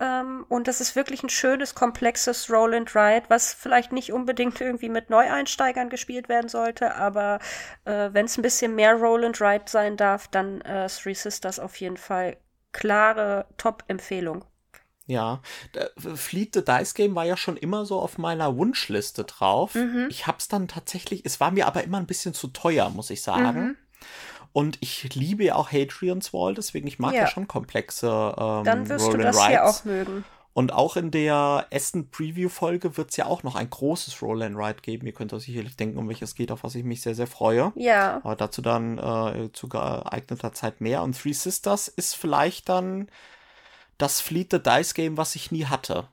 Ähm, 0.00 0.44
und 0.48 0.68
das 0.68 0.80
ist 0.80 0.96
wirklich 0.96 1.22
ein 1.22 1.28
schönes, 1.28 1.74
komplexes 1.74 2.50
Roll 2.50 2.74
and 2.74 2.94
Ride, 2.94 3.26
was 3.28 3.52
vielleicht 3.52 3.92
nicht 3.92 4.12
unbedingt 4.12 4.60
irgendwie 4.60 4.88
mit 4.88 5.10
Neueinsteigern 5.10 5.90
gespielt 5.90 6.28
werden 6.28 6.48
sollte, 6.48 6.94
aber 6.96 7.38
äh, 7.84 8.10
wenn 8.12 8.26
es 8.26 8.36
ein 8.36 8.42
bisschen 8.42 8.74
mehr 8.74 8.94
Roll 8.94 9.24
and 9.24 9.40
Ride 9.40 9.64
sein 9.66 9.96
darf, 9.96 10.28
dann 10.28 10.60
äh, 10.62 10.88
Three 10.88 11.14
Sisters 11.14 11.58
auf 11.58 11.76
jeden 11.76 11.96
Fall 11.96 12.36
klare 12.72 13.46
Top-Empfehlung. 13.58 14.44
Ja, 15.06 15.42
Fleet 16.14 16.54
the 16.54 16.64
Dice 16.64 16.94
Game 16.94 17.14
war 17.14 17.24
ja 17.24 17.36
schon 17.36 17.56
immer 17.56 17.84
so 17.84 17.98
auf 17.98 18.18
meiner 18.18 18.56
Wunschliste 18.56 19.24
drauf. 19.24 19.74
Mhm. 19.74 20.06
Ich 20.08 20.26
hab's 20.26 20.48
dann 20.48 20.68
tatsächlich, 20.68 21.22
es 21.24 21.40
war 21.40 21.50
mir 21.50 21.66
aber 21.66 21.82
immer 21.84 21.98
ein 21.98 22.06
bisschen 22.06 22.34
zu 22.34 22.48
teuer, 22.48 22.88
muss 22.90 23.10
ich 23.10 23.20
sagen. 23.20 23.60
Mhm. 23.60 23.76
Und 24.52 24.78
ich 24.80 25.14
liebe 25.14 25.44
ja 25.44 25.54
auch 25.54 25.72
Hadrian's 25.72 26.32
Wall, 26.32 26.54
deswegen 26.54 26.86
ich 26.86 26.98
mag 26.98 27.14
ja, 27.14 27.22
ja 27.22 27.26
schon 27.26 27.48
komplexe 27.48 28.34
ähm, 28.36 28.64
Dann 28.64 28.88
wirst 28.88 29.06
Roll 29.06 29.16
du 29.16 29.22
das 29.22 29.46
hier 29.46 29.64
auch 29.64 29.84
mögen. 29.84 30.24
Und 30.54 30.72
auch 30.72 30.96
in 30.96 31.10
der 31.10 31.66
Essen 31.70 32.10
Preview 32.10 32.50
Folge 32.50 32.98
wird 32.98 33.10
es 33.10 33.16
ja 33.16 33.24
auch 33.24 33.42
noch 33.42 33.54
ein 33.56 33.70
großes 33.70 34.20
Roll 34.20 34.42
and 34.42 34.56
Ride 34.56 34.82
geben. 34.82 35.06
Ihr 35.06 35.14
könnt 35.14 35.32
euch 35.32 35.44
sicherlich 35.44 35.76
denken, 35.76 35.98
um 35.98 36.08
welches 36.08 36.34
geht, 36.34 36.52
auf 36.52 36.62
was 36.62 36.74
ich 36.74 36.84
mich 36.84 37.00
sehr, 37.00 37.14
sehr 37.14 37.26
freue. 37.26 37.72
Ja. 37.74 38.20
Aber 38.22 38.36
dazu 38.36 38.60
dann 38.60 38.98
äh, 38.98 39.50
zu 39.54 39.68
geeigneter 39.68 40.52
Zeit 40.52 40.82
mehr. 40.82 41.02
Und 41.02 41.18
Three 41.18 41.32
Sisters 41.32 41.88
ist 41.88 42.14
vielleicht 42.14 42.68
dann 42.68 43.08
das 43.96 44.20
Fleet 44.20 44.50
the 44.50 44.62
Dice 44.62 44.92
Game, 44.92 45.16
was 45.16 45.36
ich 45.36 45.52
nie 45.52 45.64
hatte. 45.64 46.08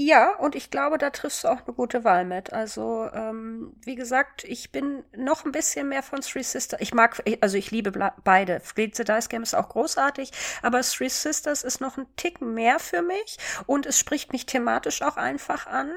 Ja, 0.00 0.36
und 0.36 0.54
ich 0.54 0.70
glaube, 0.70 0.96
da 0.96 1.10
triffst 1.10 1.42
du 1.42 1.48
auch 1.48 1.66
eine 1.66 1.74
gute 1.74 2.04
Wahl 2.04 2.24
mit. 2.24 2.52
Also, 2.52 3.10
ähm, 3.12 3.72
wie 3.84 3.96
gesagt, 3.96 4.44
ich 4.44 4.70
bin 4.70 5.02
noch 5.16 5.44
ein 5.44 5.50
bisschen 5.50 5.88
mehr 5.88 6.04
von 6.04 6.20
Three 6.20 6.44
Sisters. 6.44 6.80
Ich 6.80 6.94
mag, 6.94 7.20
also 7.40 7.56
ich 7.58 7.72
liebe 7.72 7.90
beide. 8.22 8.60
Fleet 8.60 8.94
the 8.94 9.02
Dice 9.02 9.28
Game 9.28 9.42
ist 9.42 9.56
auch 9.56 9.68
großartig, 9.68 10.30
aber 10.62 10.82
Three 10.82 11.08
Sisters 11.08 11.64
ist 11.64 11.80
noch 11.80 11.98
ein 11.98 12.06
Ticken 12.14 12.54
mehr 12.54 12.78
für 12.78 13.02
mich 13.02 13.38
und 13.66 13.86
es 13.86 13.98
spricht 13.98 14.32
mich 14.32 14.46
thematisch 14.46 15.02
auch 15.02 15.16
einfach 15.16 15.66
an. 15.66 15.90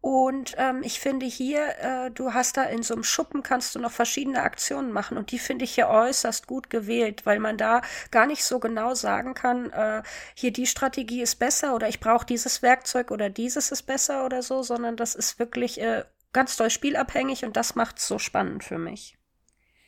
Und 0.00 0.54
ähm, 0.58 0.82
ich 0.82 1.00
finde 1.00 1.24
hier, 1.24 1.78
äh, 1.80 2.10
du 2.10 2.34
hast 2.34 2.58
da 2.58 2.64
in 2.64 2.82
so 2.82 2.92
einem 2.92 3.04
Schuppen 3.04 3.42
kannst 3.42 3.74
du 3.74 3.78
noch 3.78 3.90
verschiedene 3.90 4.42
Aktionen 4.42 4.92
machen 4.92 5.16
und 5.16 5.30
die 5.30 5.38
finde 5.38 5.64
ich 5.64 5.74
hier 5.76 5.88
äußerst 5.88 6.46
gut 6.46 6.68
gewählt, 6.68 7.24
weil 7.24 7.38
man 7.38 7.56
da 7.56 7.80
gar 8.10 8.26
nicht 8.26 8.44
so 8.44 8.58
genau 8.58 8.94
sagen 8.94 9.32
kann, 9.32 9.70
äh, 9.70 10.02
hier 10.34 10.52
die 10.52 10.66
Strategie 10.66 11.22
ist 11.22 11.36
besser 11.36 11.74
oder 11.74 11.88
ich 11.88 12.00
brauche 12.00 12.26
dieses 12.26 12.60
Werkzeug 12.60 13.10
oder 13.12 13.30
dieses 13.34 13.70
ist 13.70 13.82
besser 13.82 14.24
oder 14.24 14.42
so, 14.42 14.62
sondern 14.62 14.96
das 14.96 15.14
ist 15.14 15.38
wirklich 15.38 15.80
äh, 15.80 16.04
ganz 16.32 16.56
doll 16.56 16.70
spielabhängig 16.70 17.44
und 17.44 17.56
das 17.56 17.74
macht's 17.74 18.06
so 18.06 18.18
spannend 18.18 18.64
für 18.64 18.78
mich. 18.78 19.16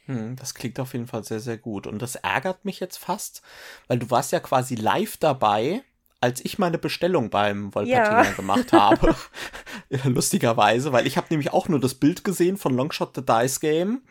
Hm, 0.06 0.36
das 0.36 0.54
klingt 0.54 0.78
auf 0.80 0.92
jeden 0.92 1.06
Fall 1.06 1.24
sehr, 1.24 1.40
sehr 1.40 1.58
gut. 1.58 1.86
Und 1.86 2.00
das 2.00 2.14
ärgert 2.16 2.64
mich 2.64 2.80
jetzt 2.80 2.98
fast, 2.98 3.42
weil 3.88 3.98
du 3.98 4.10
warst 4.10 4.32
ja 4.32 4.40
quasi 4.40 4.76
live 4.76 5.16
dabei, 5.16 5.82
als 6.20 6.44
ich 6.44 6.58
meine 6.58 6.78
Bestellung 6.78 7.28
beim 7.28 7.74
Wolpertinger 7.74 8.24
ja. 8.24 8.32
gemacht 8.32 8.72
habe. 8.72 9.14
Lustigerweise, 10.04 10.92
weil 10.92 11.06
ich 11.06 11.16
habe 11.16 11.26
nämlich 11.30 11.52
auch 11.52 11.68
nur 11.68 11.80
das 11.80 11.94
Bild 11.94 12.24
gesehen 12.24 12.56
von 12.56 12.74
Longshot 12.74 13.14
the 13.14 13.24
Dice 13.24 13.60
Game 13.60 14.02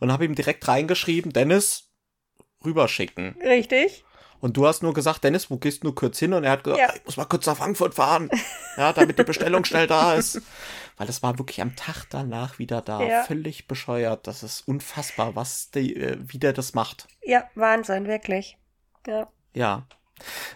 und 0.00 0.10
habe 0.10 0.24
ihm 0.24 0.34
direkt 0.34 0.66
reingeschrieben, 0.66 1.32
Dennis, 1.32 1.90
rüberschicken. 2.64 3.36
Richtig. 3.42 4.04
Und 4.42 4.56
du 4.56 4.66
hast 4.66 4.82
nur 4.82 4.92
gesagt, 4.92 5.22
Dennis, 5.22 5.50
wo 5.50 5.56
gehst 5.56 5.82
du 5.82 5.86
nur 5.86 5.94
kurz 5.94 6.18
hin? 6.18 6.32
Und 6.32 6.42
er 6.42 6.50
hat 6.50 6.64
gesagt, 6.64 6.80
ja. 6.80 6.92
ich 6.96 7.04
muss 7.04 7.16
mal 7.16 7.26
kurz 7.26 7.46
nach 7.46 7.56
Frankfurt 7.56 7.94
fahren. 7.94 8.28
Ja, 8.76 8.92
damit 8.92 9.16
die 9.16 9.22
Bestellung 9.22 9.64
schnell 9.64 9.86
da 9.86 10.14
ist. 10.14 10.42
Weil 10.96 11.06
das 11.06 11.22
war 11.22 11.38
wirklich 11.38 11.60
am 11.60 11.76
Tag 11.76 12.06
danach 12.10 12.58
wieder 12.58 12.82
da. 12.82 13.00
Ja. 13.02 13.22
Völlig 13.22 13.68
bescheuert. 13.68 14.26
Das 14.26 14.42
ist 14.42 14.66
unfassbar, 14.66 15.36
was 15.36 15.70
die, 15.70 15.94
äh, 15.94 16.18
wie 16.20 16.38
der 16.38 16.52
das 16.52 16.74
macht. 16.74 17.06
Ja, 17.22 17.44
Wahnsinn, 17.54 18.08
wirklich. 18.08 18.58
Ja. 19.06 19.28
Ja. 19.54 19.86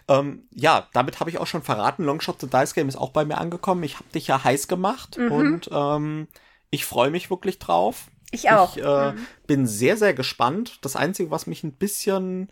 Ähm, 0.08 0.48
ja, 0.50 0.88
damit 0.92 1.20
habe 1.20 1.30
ich 1.30 1.38
auch 1.38 1.46
schon 1.46 1.62
verraten. 1.62 2.02
Longshot 2.02 2.40
the 2.40 2.48
Dice 2.48 2.74
Game 2.74 2.88
ist 2.88 2.96
auch 2.96 3.10
bei 3.10 3.24
mir 3.24 3.38
angekommen. 3.38 3.84
Ich 3.84 3.94
habe 3.94 4.10
dich 4.12 4.26
ja 4.26 4.42
heiß 4.42 4.66
gemacht 4.66 5.16
mhm. 5.16 5.30
und 5.30 5.70
ähm, 5.72 6.26
ich 6.70 6.86
freue 6.86 7.10
mich 7.10 7.30
wirklich 7.30 7.60
drauf. 7.60 8.08
Ich 8.32 8.50
auch. 8.50 8.76
Ich 8.76 8.82
äh, 8.82 9.12
mhm. 9.12 9.26
bin 9.46 9.66
sehr, 9.68 9.96
sehr 9.96 10.12
gespannt. 10.12 10.78
Das 10.82 10.96
Einzige, 10.96 11.30
was 11.30 11.46
mich 11.46 11.62
ein 11.62 11.72
bisschen 11.72 12.50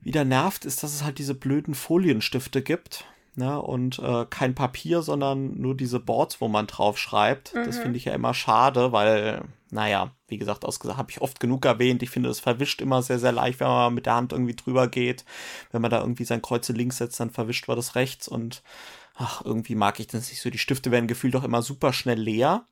wieder 0.00 0.24
nervt, 0.24 0.64
ist, 0.64 0.82
dass 0.82 0.94
es 0.94 1.04
halt 1.04 1.18
diese 1.18 1.34
blöden 1.34 1.74
Folienstifte 1.74 2.62
gibt. 2.62 3.04
Ne, 3.34 3.62
und 3.62 4.00
äh, 4.00 4.26
kein 4.28 4.56
Papier, 4.56 5.00
sondern 5.02 5.60
nur 5.60 5.76
diese 5.76 6.00
Boards, 6.00 6.40
wo 6.40 6.48
man 6.48 6.66
drauf 6.66 6.98
schreibt. 6.98 7.54
Mhm. 7.54 7.66
Das 7.66 7.78
finde 7.78 7.96
ich 7.96 8.06
ja 8.06 8.12
immer 8.12 8.34
schade, 8.34 8.90
weil, 8.90 9.44
naja, 9.70 10.10
wie 10.26 10.38
gesagt, 10.38 10.64
ausgesagt, 10.64 10.98
habe 10.98 11.12
ich 11.12 11.20
oft 11.20 11.38
genug 11.38 11.64
erwähnt. 11.64 12.02
Ich 12.02 12.10
finde, 12.10 12.30
es 12.30 12.40
verwischt 12.40 12.80
immer 12.80 13.00
sehr, 13.00 13.20
sehr 13.20 13.30
leicht, 13.30 13.60
wenn 13.60 13.68
man 13.68 13.94
mit 13.94 14.06
der 14.06 14.16
Hand 14.16 14.32
irgendwie 14.32 14.56
drüber 14.56 14.88
geht. 14.88 15.24
Wenn 15.70 15.82
man 15.82 15.92
da 15.92 16.00
irgendwie 16.00 16.24
sein 16.24 16.42
Kreuze 16.42 16.72
links 16.72 16.96
setzt, 16.96 17.20
dann 17.20 17.30
verwischt 17.30 17.68
man 17.68 17.76
das 17.76 17.94
rechts 17.94 18.26
und 18.26 18.64
ach, 19.14 19.44
irgendwie 19.44 19.76
mag 19.76 20.00
ich 20.00 20.08
das 20.08 20.28
nicht 20.30 20.40
so. 20.40 20.50
Die 20.50 20.58
Stifte 20.58 20.90
werden 20.90 21.06
gefühlt 21.06 21.34
doch 21.34 21.44
immer 21.44 21.62
super 21.62 21.92
schnell 21.92 22.18
leer. 22.18 22.66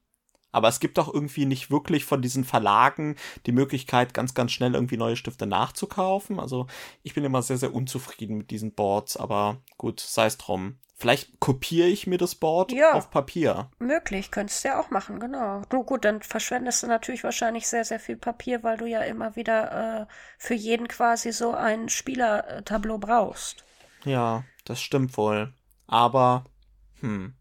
Aber 0.56 0.68
es 0.68 0.80
gibt 0.80 0.98
auch 0.98 1.12
irgendwie 1.12 1.44
nicht 1.44 1.70
wirklich 1.70 2.06
von 2.06 2.22
diesen 2.22 2.42
Verlagen 2.42 3.16
die 3.44 3.52
Möglichkeit, 3.52 4.14
ganz, 4.14 4.32
ganz 4.32 4.52
schnell 4.52 4.72
irgendwie 4.72 4.96
neue 4.96 5.14
Stifte 5.14 5.46
nachzukaufen. 5.46 6.40
Also 6.40 6.66
ich 7.02 7.12
bin 7.12 7.24
immer 7.24 7.42
sehr, 7.42 7.58
sehr 7.58 7.74
unzufrieden 7.74 8.38
mit 8.38 8.50
diesen 8.50 8.72
Boards, 8.72 9.18
aber 9.18 9.58
gut, 9.76 10.00
sei 10.00 10.24
es 10.24 10.38
drum. 10.38 10.78
Vielleicht 10.94 11.40
kopiere 11.40 11.88
ich 11.88 12.06
mir 12.06 12.16
das 12.16 12.36
Board 12.36 12.72
ja, 12.72 12.94
auf 12.94 13.10
Papier. 13.10 13.70
Möglich, 13.80 14.30
könntest 14.30 14.64
du 14.64 14.68
ja 14.68 14.80
auch 14.80 14.88
machen, 14.88 15.20
genau. 15.20 15.60
Du 15.68 15.84
gut, 15.84 16.06
dann 16.06 16.22
verschwendest 16.22 16.82
du 16.82 16.86
natürlich 16.86 17.22
wahrscheinlich 17.22 17.68
sehr, 17.68 17.84
sehr 17.84 18.00
viel 18.00 18.16
Papier, 18.16 18.62
weil 18.62 18.78
du 18.78 18.86
ja 18.86 19.02
immer 19.02 19.36
wieder 19.36 20.00
äh, 20.00 20.06
für 20.38 20.54
jeden 20.54 20.88
quasi 20.88 21.32
so 21.32 21.52
ein 21.52 21.90
Spielertableau 21.90 22.96
brauchst. 22.96 23.62
Ja, 24.06 24.44
das 24.64 24.80
stimmt 24.80 25.18
wohl. 25.18 25.52
Aber, 25.86 26.46
hm. 27.00 27.34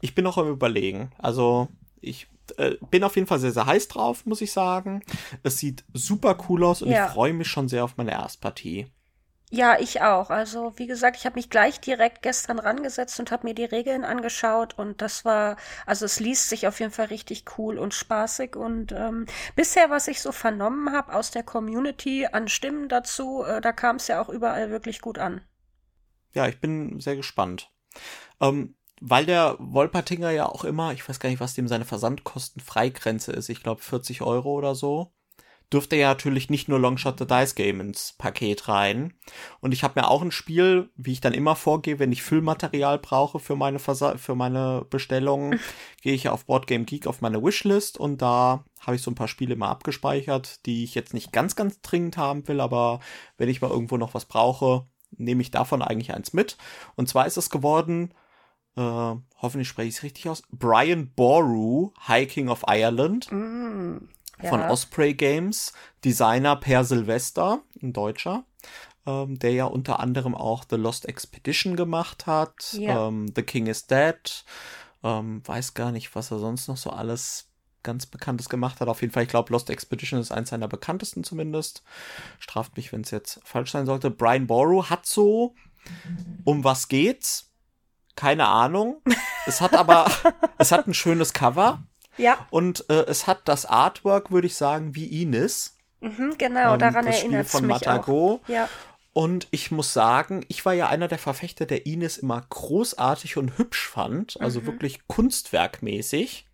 Ich 0.00 0.16
bin 0.16 0.24
noch 0.24 0.36
am 0.36 0.48
überlegen. 0.48 1.12
Also, 1.18 1.68
ich 2.00 2.28
äh, 2.52 2.76
bin 2.90 3.04
auf 3.04 3.16
jeden 3.16 3.26
Fall 3.28 3.38
sehr, 3.38 3.52
sehr 3.52 3.66
heiß 3.66 3.88
drauf, 3.88 4.26
muss 4.26 4.40
ich 4.40 4.52
sagen. 4.52 5.02
Es 5.42 5.58
sieht 5.58 5.84
super 5.92 6.36
cool 6.48 6.64
aus 6.64 6.82
und 6.82 6.90
ja. 6.90 7.06
ich 7.06 7.12
freue 7.12 7.32
mich 7.32 7.48
schon 7.48 7.68
sehr 7.68 7.84
auf 7.84 7.96
meine 7.96 8.12
Erstpartie. 8.12 8.86
Ja, 9.50 9.78
ich 9.78 10.02
auch. 10.02 10.30
Also, 10.30 10.72
wie 10.76 10.88
gesagt, 10.88 11.16
ich 11.16 11.24
habe 11.24 11.36
mich 11.36 11.50
gleich 11.50 11.80
direkt 11.80 12.22
gestern 12.22 12.58
rangesetzt 12.58 13.20
und 13.20 13.30
habe 13.30 13.46
mir 13.46 13.54
die 13.54 13.64
Regeln 13.64 14.04
angeschaut 14.04 14.76
und 14.76 15.00
das 15.00 15.24
war, 15.24 15.56
also 15.86 16.04
es 16.04 16.18
liest 16.18 16.48
sich 16.48 16.66
auf 16.66 16.80
jeden 16.80 16.90
Fall 16.90 17.06
richtig 17.06 17.44
cool 17.56 17.78
und 17.78 17.94
spaßig 17.94 18.56
und 18.56 18.90
ähm, 18.90 19.26
bisher, 19.54 19.88
was 19.88 20.08
ich 20.08 20.20
so 20.20 20.32
vernommen 20.32 20.92
habe 20.92 21.14
aus 21.14 21.30
der 21.30 21.44
Community 21.44 22.26
an 22.26 22.48
Stimmen 22.48 22.88
dazu, 22.88 23.44
äh, 23.44 23.60
da 23.60 23.70
kam 23.70 23.96
es 23.96 24.08
ja 24.08 24.20
auch 24.20 24.28
überall 24.28 24.70
wirklich 24.70 25.00
gut 25.00 25.18
an. 25.18 25.40
Ja, 26.34 26.48
ich 26.48 26.60
bin 26.60 26.98
sehr 26.98 27.14
gespannt. 27.14 27.70
Ähm, 28.40 28.74
weil 29.00 29.26
der 29.26 29.56
Wolpertinger 29.58 30.30
ja 30.30 30.46
auch 30.46 30.64
immer, 30.64 30.92
ich 30.92 31.06
weiß 31.06 31.20
gar 31.20 31.28
nicht, 31.28 31.40
was 31.40 31.54
dem 31.54 31.68
seine 31.68 31.84
Versandkostenfreigrenze 31.84 33.32
ist, 33.32 33.48
ich 33.48 33.62
glaube 33.62 33.82
40 33.82 34.22
Euro 34.22 34.52
oder 34.52 34.74
so, 34.74 35.12
dürfte 35.72 35.96
ja 35.96 36.08
natürlich 36.08 36.48
nicht 36.48 36.68
nur 36.68 36.78
Longshot 36.78 37.18
the 37.18 37.26
Dice 37.26 37.54
Game 37.54 37.80
ins 37.80 38.14
Paket 38.18 38.68
rein. 38.68 39.14
Und 39.60 39.72
ich 39.72 39.82
habe 39.82 40.00
mir 40.00 40.08
auch 40.08 40.22
ein 40.22 40.30
Spiel, 40.30 40.90
wie 40.96 41.12
ich 41.12 41.20
dann 41.20 41.34
immer 41.34 41.56
vorgehe, 41.56 41.98
wenn 41.98 42.12
ich 42.12 42.22
Füllmaterial 42.22 42.98
brauche 42.98 43.40
für 43.40 43.56
meine, 43.56 43.78
Versa 43.78 44.16
für 44.16 44.34
meine 44.34 44.86
Bestellungen, 44.88 45.58
gehe 46.02 46.14
ich 46.14 46.28
auf 46.28 46.46
Boardgame 46.46 46.84
Geek 46.84 47.06
auf 47.06 47.20
meine 47.20 47.42
Wishlist 47.42 47.98
und 47.98 48.22
da 48.22 48.64
habe 48.80 48.96
ich 48.96 49.02
so 49.02 49.10
ein 49.10 49.16
paar 49.16 49.28
Spiele 49.28 49.56
mal 49.56 49.70
abgespeichert, 49.70 50.64
die 50.66 50.84
ich 50.84 50.94
jetzt 50.94 51.14
nicht 51.14 51.32
ganz, 51.32 51.56
ganz 51.56 51.80
dringend 51.80 52.16
haben 52.16 52.46
will, 52.46 52.60
aber 52.60 53.00
wenn 53.36 53.48
ich 53.48 53.60
mal 53.60 53.70
irgendwo 53.70 53.96
noch 53.96 54.14
was 54.14 54.24
brauche, 54.24 54.86
nehme 55.16 55.42
ich 55.42 55.50
davon 55.50 55.82
eigentlich 55.82 56.14
eins 56.14 56.32
mit. 56.32 56.56
Und 56.94 57.08
zwar 57.08 57.26
ist 57.26 57.36
es 57.36 57.50
geworden 57.50 58.14
äh, 58.76 59.14
hoffentlich 59.40 59.68
spreche 59.68 59.88
ich 59.88 59.96
es 59.96 60.02
richtig 60.02 60.28
aus, 60.28 60.42
Brian 60.50 61.10
Boru, 61.14 61.92
Hiking 62.06 62.48
of 62.48 62.64
Ireland. 62.66 63.30
Mm, 63.30 63.96
ja. 64.42 64.50
Von 64.50 64.60
Osprey 64.62 65.14
Games, 65.14 65.72
Designer 66.04 66.56
Per 66.56 66.84
Silvester, 66.84 67.62
ein 67.82 67.94
Deutscher, 67.94 68.44
ähm, 69.06 69.38
der 69.38 69.52
ja 69.52 69.64
unter 69.64 70.00
anderem 70.00 70.34
auch 70.34 70.64
The 70.68 70.76
Lost 70.76 71.08
Expedition 71.08 71.74
gemacht 71.74 72.26
hat, 72.26 72.74
ja. 72.74 73.08
ähm, 73.08 73.32
The 73.34 73.42
King 73.42 73.66
is 73.66 73.86
Dead, 73.86 74.44
ähm, 75.02 75.40
weiß 75.46 75.72
gar 75.74 75.90
nicht, 75.90 76.14
was 76.14 76.30
er 76.30 76.38
sonst 76.38 76.68
noch 76.68 76.76
so 76.76 76.90
alles 76.90 77.48
ganz 77.82 78.04
Bekanntes 78.04 78.48
gemacht 78.48 78.80
hat. 78.80 78.88
Auf 78.88 79.00
jeden 79.00 79.12
Fall, 79.12 79.22
ich 79.22 79.28
glaube, 79.28 79.52
Lost 79.52 79.70
Expedition 79.70 80.20
ist 80.20 80.32
eins 80.32 80.50
seiner 80.50 80.68
bekanntesten 80.68 81.24
zumindest. 81.24 81.82
Straft 82.40 82.76
mich, 82.76 82.92
wenn 82.92 83.02
es 83.02 83.12
jetzt 83.12 83.40
falsch 83.44 83.70
sein 83.70 83.86
sollte. 83.86 84.10
Brian 84.10 84.48
Boru 84.48 84.90
hat 84.90 85.06
so, 85.06 85.54
um 86.44 86.64
was 86.64 86.88
geht's? 86.88 87.45
Keine 88.16 88.46
Ahnung. 88.46 89.00
Es 89.46 89.60
hat 89.60 89.74
aber, 89.74 90.10
es 90.58 90.72
hat 90.72 90.86
ein 90.86 90.94
schönes 90.94 91.32
Cover. 91.32 91.82
Ja. 92.16 92.46
Und 92.50 92.88
äh, 92.88 93.04
es 93.04 93.26
hat 93.26 93.42
das 93.44 93.66
Artwork, 93.66 94.30
würde 94.30 94.46
ich 94.46 94.56
sagen, 94.56 94.94
wie 94.94 95.22
Ines. 95.22 95.76
Mhm, 96.00 96.34
genau, 96.38 96.74
ähm, 96.74 96.78
daran 96.78 97.06
erinnert 97.06 97.46
es 97.46 97.54
mich 97.54 97.62
Matago. 97.62 98.40
auch. 98.42 98.48
Ja. 98.48 98.68
Und 99.12 99.48
ich 99.50 99.70
muss 99.70 99.92
sagen, 99.92 100.44
ich 100.48 100.64
war 100.66 100.74
ja 100.74 100.88
einer 100.88 101.08
der 101.08 101.18
Verfechter, 101.18 101.64
der 101.64 101.86
Ines 101.86 102.18
immer 102.18 102.44
großartig 102.50 103.36
und 103.38 103.56
hübsch 103.56 103.88
fand, 103.88 104.38
also 104.40 104.60
mhm. 104.60 104.66
wirklich 104.66 105.06
kunstwerkmäßig. 105.06 106.45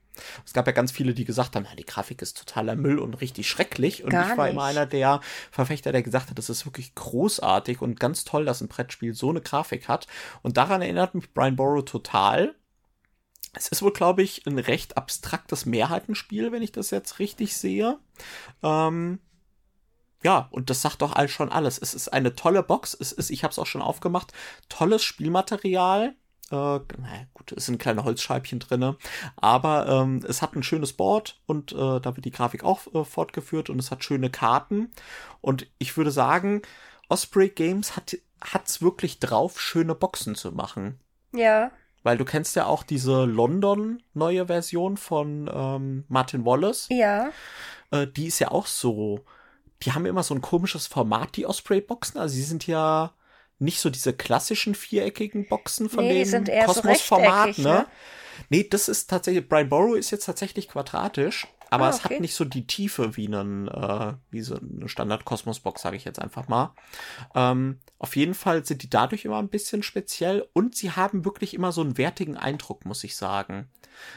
Es 0.44 0.52
gab 0.52 0.66
ja 0.66 0.72
ganz 0.72 0.92
viele, 0.92 1.14
die 1.14 1.24
gesagt 1.24 1.56
haben, 1.56 1.64
ja, 1.64 1.74
die 1.74 1.86
Grafik 1.86 2.22
ist 2.22 2.38
totaler 2.38 2.76
Müll 2.76 2.98
und 2.98 3.14
richtig 3.20 3.48
schrecklich. 3.48 4.04
Und 4.04 4.10
Gar 4.10 4.32
ich 4.32 4.36
war 4.36 4.44
nicht. 4.46 4.54
immer 4.54 4.64
einer 4.64 4.86
der 4.86 5.20
Verfechter, 5.50 5.92
der 5.92 6.02
gesagt 6.02 6.30
hat, 6.30 6.38
das 6.38 6.50
ist 6.50 6.66
wirklich 6.66 6.94
großartig 6.94 7.80
und 7.80 7.98
ganz 7.98 8.24
toll, 8.24 8.44
dass 8.44 8.60
ein 8.60 8.68
Brettspiel 8.68 9.14
so 9.14 9.30
eine 9.30 9.40
Grafik 9.40 9.88
hat. 9.88 10.06
Und 10.42 10.56
daran 10.56 10.82
erinnert 10.82 11.14
mich 11.14 11.32
Brian 11.32 11.56
Borrow 11.56 11.84
total. 11.84 12.54
Es 13.54 13.68
ist 13.68 13.82
wohl, 13.82 13.92
glaube 13.92 14.22
ich, 14.22 14.46
ein 14.46 14.58
recht 14.58 14.96
abstraktes 14.96 15.66
Mehrheitenspiel, 15.66 16.52
wenn 16.52 16.62
ich 16.62 16.72
das 16.72 16.90
jetzt 16.90 17.18
richtig 17.18 17.56
sehe. 17.56 17.98
Ähm, 18.62 19.18
ja, 20.22 20.48
und 20.52 20.70
das 20.70 20.82
sagt 20.82 21.02
doch 21.02 21.12
all 21.12 21.28
schon 21.28 21.50
alles. 21.50 21.78
Es 21.78 21.94
ist 21.94 22.08
eine 22.08 22.34
tolle 22.34 22.62
Box. 22.62 22.96
Es 22.98 23.12
ist, 23.12 23.30
ich 23.30 23.44
habe 23.44 23.52
es 23.52 23.58
auch 23.58 23.66
schon 23.66 23.82
aufgemacht, 23.82 24.32
tolles 24.68 25.02
Spielmaterial. 25.02 26.14
Äh, 26.50 26.54
na 26.54 27.26
gut, 27.32 27.52
es 27.52 27.66
sind 27.66 27.78
kleine 27.78 28.04
Holzscheibchen 28.04 28.58
drin, 28.58 28.96
aber 29.36 29.86
ähm, 29.88 30.24
es 30.28 30.42
hat 30.42 30.54
ein 30.54 30.62
schönes 30.62 30.92
Board 30.92 31.40
und 31.46 31.72
äh, 31.72 32.00
da 32.00 32.16
wird 32.16 32.24
die 32.24 32.30
Grafik 32.30 32.64
auch 32.64 32.92
äh, 32.94 33.04
fortgeführt 33.04 33.70
und 33.70 33.78
es 33.78 33.90
hat 33.90 34.04
schöne 34.04 34.30
Karten. 34.30 34.90
Und 35.40 35.66
ich 35.78 35.96
würde 35.96 36.10
sagen, 36.10 36.62
Osprey 37.08 37.48
Games 37.48 37.96
hat 37.96 38.66
es 38.66 38.82
wirklich 38.82 39.18
drauf, 39.18 39.60
schöne 39.60 39.94
Boxen 39.94 40.34
zu 40.34 40.52
machen. 40.52 40.98
Ja. 41.32 41.70
Weil 42.02 42.18
du 42.18 42.24
kennst 42.24 42.56
ja 42.56 42.66
auch 42.66 42.82
diese 42.82 43.24
London 43.24 44.02
neue 44.12 44.46
Version 44.46 44.96
von 44.96 45.48
ähm, 45.52 46.04
Martin 46.08 46.44
Wallace. 46.44 46.88
Ja. 46.90 47.30
Äh, 47.90 48.06
die 48.08 48.26
ist 48.26 48.40
ja 48.40 48.50
auch 48.50 48.66
so. 48.66 49.24
Die 49.82 49.92
haben 49.92 50.06
immer 50.06 50.22
so 50.22 50.34
ein 50.34 50.42
komisches 50.42 50.86
Format, 50.86 51.36
die 51.36 51.46
Osprey-Boxen. 51.46 52.18
Also 52.18 52.34
sie 52.34 52.42
sind 52.42 52.66
ja 52.66 53.12
nicht 53.58 53.80
so 53.80 53.90
diese 53.90 54.12
klassischen 54.12 54.74
viereckigen 54.74 55.46
Boxen 55.48 55.88
von 55.88 56.04
nee, 56.04 56.24
dem 56.24 56.44
Kosmos-Format, 56.66 57.54
so 57.56 57.62
ne? 57.62 57.68
ne? 57.68 57.86
Nee, 58.48 58.66
das 58.68 58.88
ist 58.88 59.08
tatsächlich, 59.08 59.48
Brian 59.48 59.68
Borrow 59.68 59.96
ist 59.96 60.10
jetzt 60.10 60.24
tatsächlich 60.24 60.68
quadratisch, 60.68 61.46
aber 61.72 61.86
ah, 61.86 61.88
okay. 61.88 61.96
es 61.96 62.04
hat 62.04 62.20
nicht 62.20 62.34
so 62.34 62.44
die 62.44 62.66
Tiefe 62.66 63.16
wie, 63.16 63.26
einen, 63.26 63.66
äh, 63.66 64.12
wie 64.30 64.42
so 64.42 64.56
eine 64.56 64.90
Standard-Kosmos-Box, 64.90 65.80
sage 65.80 65.96
ich 65.96 66.04
jetzt 66.04 66.20
einfach 66.20 66.46
mal. 66.46 66.74
Ähm, 67.34 67.78
auf 67.98 68.14
jeden 68.14 68.34
Fall 68.34 68.62
sind 68.66 68.82
die 68.82 68.90
dadurch 68.90 69.24
immer 69.24 69.38
ein 69.38 69.48
bisschen 69.48 69.82
speziell 69.82 70.46
und 70.52 70.74
sie 70.74 70.90
haben 70.90 71.24
wirklich 71.24 71.54
immer 71.54 71.72
so 71.72 71.80
einen 71.80 71.96
wertigen 71.96 72.36
Eindruck, 72.36 72.84
muss 72.84 73.02
ich 73.04 73.16
sagen. 73.16 73.70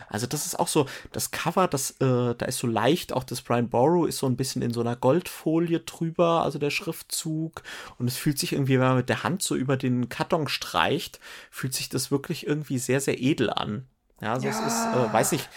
Also 0.10 0.28
das 0.28 0.46
ist 0.46 0.60
auch 0.60 0.68
so, 0.68 0.86
das 1.14 1.32
Cover, 1.32 1.70
das, 1.70 1.92
äh, 2.02 2.36
da 2.36 2.46
ist 2.46 2.58
so 2.58 2.68
leicht, 2.68 3.14
auch 3.14 3.24
das 3.24 3.42
Brian 3.42 3.70
Borrow 3.70 4.06
ist 4.06 4.18
so 4.18 4.28
ein 4.28 4.36
bisschen 4.36 4.62
in 4.62 4.74
so 4.74 4.82
einer 4.82 4.98
Goldfolie 4.98 5.80
drüber, 5.80 6.44
also 6.44 6.60
der 6.60 6.72
Schriftzug. 6.72 7.64
Und 7.98 8.08
es 8.08 8.18
fühlt 8.18 8.38
sich 8.38 8.52
irgendwie, 8.52 8.80
wenn 8.80 8.88
man 8.88 8.98
mit 8.98 9.08
der 9.08 9.24
Hand 9.24 9.44
so 9.44 9.56
über 9.56 9.78
den 9.78 10.10
Karton 10.10 10.50
streicht, 10.50 11.22
fühlt 11.52 11.74
sich 11.74 11.88
das 11.88 12.12
wirklich 12.12 12.46
irgendwie 12.46 12.80
sehr, 12.80 13.00
sehr 13.00 13.22
edel 13.22 13.50
an. 13.50 13.88
Ja, 14.22 14.34
also 14.34 14.48
es 14.48 14.60
ist, 14.60 14.86
äh, 14.86 15.14
weiß 15.14 15.34
ich, 15.34 15.48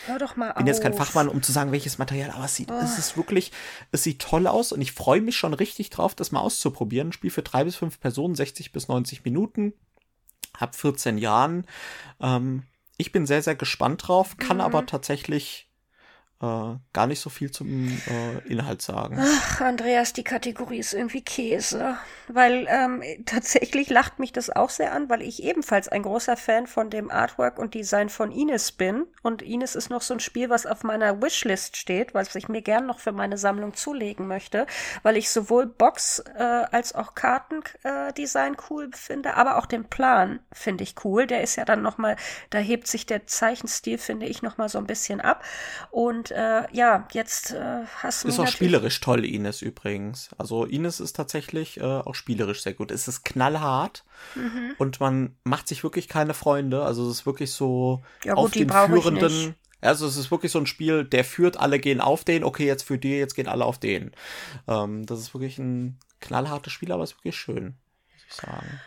bin 0.57 0.67
jetzt 0.67 0.83
kein. 0.83 0.93
Fachmann, 0.95 1.29
um 1.29 1.43
zu 1.43 1.53
sagen, 1.53 1.71
welches 1.71 1.99
Material, 1.99 2.31
aber 2.31 2.47
es 2.47 2.57
sieht, 2.57 2.71
es 2.71 2.99
ist 2.99 3.17
wirklich, 3.17 3.53
es 3.93 4.03
sieht 4.03 4.21
toll 4.21 4.49
aus 4.49 4.73
und 4.73 4.81
ich 4.81 4.91
freue 4.93 5.21
mich 5.21 5.37
schon 5.37 5.55
richtig 5.55 5.91
drauf, 5.91 6.17
das 6.17 6.33
mal 6.33 6.41
auszuprobieren. 6.41 7.09
Ein 7.09 7.13
Spiel 7.13 7.31
für 7.31 7.43
drei 7.43 7.63
bis 7.63 7.77
fünf 7.77 8.01
Personen, 8.01 8.35
60 8.35 8.73
bis 8.73 8.89
90 8.89 9.25
Minuten, 9.25 9.75
hab 10.57 10.75
14 10.75 11.19
Jahren. 11.19 11.67
Ähm, 12.21 12.65
ich 12.97 13.13
bin 13.13 13.27
sehr, 13.27 13.43
sehr 13.43 13.55
gespannt 13.55 14.09
drauf, 14.09 14.37
kann 14.39 14.61
aber 14.61 14.87
tatsächlich 14.87 15.68
äh, 16.41 16.77
gar 16.93 17.07
nicht 17.07 17.21
so 17.21 17.31
viel 17.31 17.51
zum 17.51 17.89
äh, 17.89 18.39
Inhalt 18.49 18.81
sagen. 18.81 19.19
Ach, 19.19 19.61
Andreas, 19.61 20.13
die 20.13 20.23
Kategorie 20.23 20.79
ist 20.79 20.95
irgendwie 20.95 21.23
Käse. 21.23 21.97
Weil 22.29 22.67
ähm, 22.69 23.03
tatsächlich 23.27 23.89
lacht 23.91 24.19
mich 24.19 24.33
das 24.33 24.51
auch 24.51 24.71
sehr 24.71 24.93
an, 24.93 25.09
weil 25.09 25.23
ich 25.23 25.43
ebenfalls 25.43 25.89
ein 25.89 26.03
großer 26.03 26.37
Fan 26.37 26.67
von 26.67 26.91
dem 26.91 27.11
Artwork 27.11 27.59
und 27.59 27.75
Design 27.75 28.09
von 28.09 28.31
Ines 28.31 28.71
bin. 28.71 29.07
Und 29.23 29.43
Ines 29.43 29.75
ist 29.75 29.91
noch 29.91 30.03
so 30.03 30.15
ein 30.15 30.21
Spiel, 30.21 30.49
was 30.51 30.67
auf 30.67 30.85
meiner 30.85 31.21
Wishlist 31.21 31.77
steht, 31.77 32.15
was 32.15 32.35
ich 32.35 32.49
mir 32.49 32.63
gern 32.63 32.87
noch 32.87 33.01
für 33.01 33.13
meine 33.13 33.39
Sammlung 33.39 33.75
zulegen 33.75 34.29
möchte, 34.29 34.67
weil 35.03 35.17
ich 35.17 35.31
sowohl 35.31 35.67
Box 35.67 36.23
äh, 36.37 36.43
als 36.43 36.95
auch 36.95 37.15
Kartendesign 37.15 38.53
äh, 38.55 38.57
cool 38.71 38.91
finde, 38.93 39.35
aber 39.35 39.57
auch 39.57 39.67
den 39.67 39.89
Plan 39.89 40.41
finde 40.53 40.85
ich 40.85 40.95
cool. 41.05 41.27
Der 41.27 41.43
ist 41.43 41.57
ja 41.57 41.65
dann 41.65 41.83
noch 41.83 41.99
mal, 41.99 42.17
da 42.51 42.59
hebt 42.59 42.87
sich 42.87 43.07
der 43.07 43.27
Zeichenstil, 43.27 43.99
finde 43.99 44.27
ich, 44.27 44.43
noch 44.43 44.59
mal 44.59 44.69
so 44.69 44.79
ein 44.79 44.87
bisschen 44.87 45.21
ab. 45.21 45.43
Und 45.91 46.28
äh, 46.31 46.65
ja, 46.73 47.07
jetzt 47.13 47.53
äh, 47.53 47.85
hast 48.03 48.25
du 48.25 48.29
Ist 48.29 48.39
auch 48.39 48.47
spielerisch 48.47 49.01
toll, 49.01 49.25
Ines 49.25 49.63
übrigens. 49.63 50.31
Also 50.39 50.65
Ines 50.65 51.01
ist 51.01 51.15
tatsächlich 51.17 51.79
äh, 51.79 51.83
auch 51.83 52.15
spielerisch 52.15 52.63
sehr 52.63 52.75
gut. 52.75 52.91
Es 52.91 53.09
ist 53.09 53.25
knallhart 53.25 54.05
Mhm. 54.35 54.75
und 54.79 55.01
man 55.01 55.37
macht 55.45 55.69
sich 55.69 55.85
wirklich 55.85 56.09
keine 56.09 56.35
Freunde. 56.35 56.83
Also 56.83 57.09
es 57.09 57.19
ist 57.21 57.27
wirklich 57.27 57.53
so 57.53 58.03
Ja 58.25 58.35
gut, 58.35 58.45
auf 58.47 58.51
die 58.51 58.67
den 58.67 58.71
führenden. 58.71 59.55
Also 59.81 60.07
es 60.07 60.17
ist 60.17 60.31
wirklich 60.33 60.51
so 60.51 60.59
ein 60.59 60.67
Spiel, 60.67 61.05
der 61.05 61.25
führt, 61.25 61.57
alle 61.57 61.79
gehen 61.79 62.01
auf 62.01 62.25
den, 62.25 62.43
okay, 62.43 62.67
jetzt 62.67 62.83
für 62.83 62.99
dir, 62.99 63.19
jetzt 63.19 63.35
gehen 63.35 63.47
alle 63.47 63.65
auf 63.65 63.79
den. 63.79 64.11
Ähm, 64.67 65.07
das 65.07 65.21
ist 65.21 65.35
wirklich 65.35 65.59
ein 65.59 65.99
knallhartes 66.21 66.73
Spiel, 66.73 66.91
aber 66.91 67.05
es 67.05 67.13
ist 67.13 67.19
wirklich 67.19 67.37
schön, 67.37 67.77
muss 68.13 68.25
ich 68.29 68.35
sagen. 68.35 68.81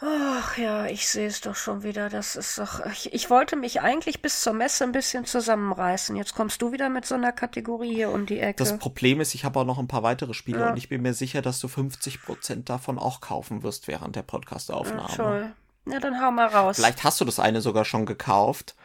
Ach 0.00 0.56
ja, 0.56 0.86
ich 0.86 1.08
sehe 1.08 1.26
es 1.26 1.40
doch 1.40 1.56
schon 1.56 1.82
wieder. 1.82 2.08
Das 2.08 2.36
ist 2.36 2.56
doch. 2.58 2.86
Ich, 2.86 3.12
ich 3.12 3.30
wollte 3.30 3.56
mich 3.56 3.80
eigentlich 3.80 4.22
bis 4.22 4.42
zur 4.42 4.52
Messe 4.52 4.84
ein 4.84 4.92
bisschen 4.92 5.24
zusammenreißen. 5.24 6.14
Jetzt 6.14 6.36
kommst 6.36 6.62
du 6.62 6.70
wieder 6.70 6.88
mit 6.88 7.04
so 7.04 7.16
einer 7.16 7.32
Kategorie 7.32 7.94
hier 7.94 8.10
um 8.10 8.24
die 8.24 8.38
Ecke. 8.38 8.62
Das 8.62 8.78
Problem 8.78 9.20
ist, 9.20 9.34
ich 9.34 9.44
habe 9.44 9.58
auch 9.58 9.64
noch 9.64 9.78
ein 9.78 9.88
paar 9.88 10.04
weitere 10.04 10.34
Spiele 10.34 10.60
Ja. 10.60 10.70
und 10.70 10.76
ich 10.76 10.88
bin 10.88 11.02
mir 11.02 11.14
sicher, 11.14 11.42
dass 11.42 11.58
du 11.58 11.66
50% 11.66 12.64
davon 12.64 12.96
auch 12.98 13.20
kaufen 13.20 13.64
wirst 13.64 13.88
während 13.88 14.14
der 14.14 14.22
ja, 14.22 14.26
Podcast-Aufnahme. 14.26 15.16
toll. 15.16 15.52
Na, 15.84 15.98
dann 15.98 16.22
hau 16.22 16.30
mal 16.30 16.46
raus. 16.46 16.76
Vielleicht 16.76 17.02
hast 17.02 17.20
du 17.20 17.24
das 17.24 17.40
eine 17.40 17.60
sogar 17.60 17.84
schon 17.84 18.06
gekauft. 18.06 18.76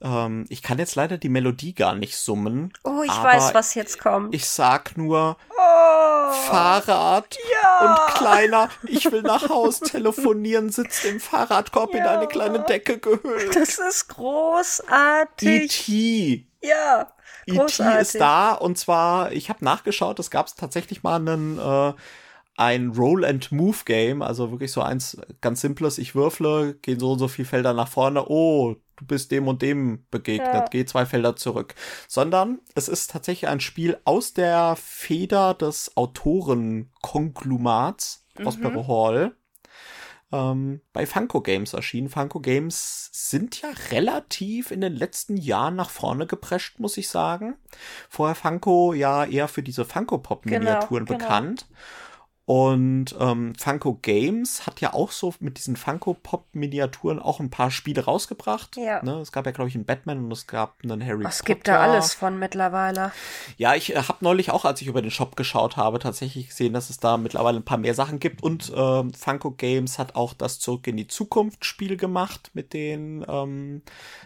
Ähm, 0.00 0.44
ich 0.48 0.62
kann 0.62 0.78
jetzt 0.78 0.94
leider 0.94 1.18
die 1.18 1.28
Melodie 1.28 1.74
gar 1.74 1.96
nicht 1.96 2.16
summen. 2.16 2.72
oh, 2.84 3.02
ich 3.02 3.10
weiß, 3.10 3.54
was 3.54 3.74
jetzt 3.74 3.98
kommt. 3.98 4.34
Ich 4.34 4.48
sag 4.48 4.96
nur 4.96 5.36
oh, 5.50 6.13
Fahrrad 6.32 7.36
und 7.80 8.14
kleiner, 8.16 8.68
ich 8.86 9.10
will 9.10 9.22
nach 9.22 9.48
Haus 9.48 9.80
telefonieren, 9.80 10.70
sitzt 10.70 11.04
im 11.04 11.20
Fahrradkorb 11.20 11.90
in 11.94 11.98
Ja. 12.04 12.16
eine 12.18 12.26
kleine 12.28 12.60
Decke 12.60 12.98
gehüllt. 12.98 13.54
das 13.54 13.78
ist 13.78 14.08
großartig. 14.08 15.88
E.T. 15.88 16.46
ja, 16.62 17.12
E.T. 17.46 18.00
ist 18.00 18.20
da 18.20 18.52
und 18.52 18.78
zwar, 18.78 19.32
ich 19.32 19.48
habe 19.50 19.64
nachgeschaut, 19.64 20.18
es 20.18 20.30
gab 20.30 20.54
tatsächlich 20.56 21.02
mal 21.02 21.16
einen 21.16 21.58
äh, 21.58 21.92
ein 22.56 22.90
Roll-and-Move-Game, 22.90 24.22
also 24.22 24.50
wirklich 24.52 24.70
so 24.72 24.80
eins 24.80 25.18
ganz 25.40 25.60
simples, 25.60 25.98
ich 25.98 26.14
würfle, 26.14 26.74
gehen 26.82 27.00
so 27.00 27.10
und 27.12 27.18
so 27.18 27.26
viele 27.28 27.48
Felder 27.48 27.72
nach 27.74 27.88
vorne, 27.88 28.26
oh, 28.28 28.76
du 28.96 29.04
bist 29.06 29.32
dem 29.32 29.48
und 29.48 29.60
dem 29.60 30.06
begegnet, 30.10 30.54
Ja. 30.54 30.64
geh 30.70 30.84
zwei 30.84 31.04
Felder 31.04 31.34
zurück. 31.34 31.74
Sondern 32.06 32.60
es 32.76 32.86
ist 32.88 33.10
tatsächlich 33.10 33.50
ein 33.50 33.58
Spiel 33.60 33.98
aus 34.04 34.34
der 34.34 34.76
Feder 34.76 35.54
des 35.54 35.96
Autorenkonglomats 35.96 38.24
Prospero 38.34 38.86
Hall 38.88 39.36
ähm, 40.32 40.80
bei 40.92 41.06
Funko 41.06 41.40
Games 41.40 41.72
erschienen. 41.72 42.08
Funko 42.08 42.40
Games 42.40 43.08
sind 43.12 43.60
ja 43.62 43.68
relativ 43.90 44.70
in 44.72 44.80
den 44.80 44.94
letzten 44.96 45.36
Jahren 45.36 45.76
nach 45.76 45.90
vorne 45.90 46.26
geprescht, 46.26 46.80
muss 46.80 46.96
ich 46.96 47.08
sagen. 47.08 47.54
Vorher 48.08 48.34
Funko 48.34 48.92
ja 48.92 49.24
eher 49.24 49.46
für 49.48 49.62
diese 49.62 49.84
Funko 49.84 50.18
Pop 50.18 50.46
Miniaturen 50.46 51.04
Genau, 51.04 51.18
genau. 51.18 51.18
bekannt. 51.18 51.66
Und 52.46 53.16
ähm, 53.18 53.54
Funko 53.58 53.94
Games 54.02 54.66
hat 54.66 54.82
ja 54.82 54.92
auch 54.92 55.12
so 55.12 55.32
mit 55.40 55.56
diesen 55.56 55.76
Funko 55.76 56.12
Pop 56.12 56.44
Miniaturen 56.52 57.18
auch 57.18 57.40
ein 57.40 57.48
paar 57.48 57.70
Spiele 57.70 58.04
rausgebracht. 58.04 58.76
Ja. 58.76 59.02
Ne? 59.02 59.14
Es 59.20 59.32
gab 59.32 59.46
ja, 59.46 59.52
glaube 59.52 59.70
ich, 59.70 59.74
einen 59.74 59.86
Batman 59.86 60.22
und 60.22 60.30
es 60.30 60.46
gab 60.46 60.76
einen 60.82 61.02
Harry 61.02 61.24
Was 61.24 61.38
Potter. 61.38 61.54
gibt 61.54 61.68
da 61.68 61.80
alles 61.80 62.12
von 62.12 62.38
mittlerweile? 62.38 63.12
Ja, 63.56 63.74
ich 63.74 63.96
äh, 63.96 64.02
habe 64.02 64.18
neulich 64.20 64.50
auch, 64.50 64.66
als 64.66 64.82
ich 64.82 64.88
über 64.88 65.00
den 65.00 65.10
Shop 65.10 65.36
geschaut 65.36 65.78
habe, 65.78 65.98
tatsächlich 65.98 66.48
gesehen, 66.48 66.74
dass 66.74 66.90
es 66.90 66.98
da 66.98 67.16
mittlerweile 67.16 67.56
ein 67.60 67.64
paar 67.64 67.78
mehr 67.78 67.94
Sachen 67.94 68.18
gibt. 68.18 68.42
Und 68.42 68.70
ähm, 68.76 69.14
Funko 69.14 69.52
Games 69.52 69.98
hat 69.98 70.14
auch 70.14 70.34
das 70.34 70.58
Zurück 70.58 70.86
in 70.86 70.98
die 70.98 71.06
Zukunft 71.06 71.64
Spiel 71.64 71.96
gemacht 71.96 72.50
mit 72.52 72.74
den, 72.74 73.24
ähm, 73.26 73.80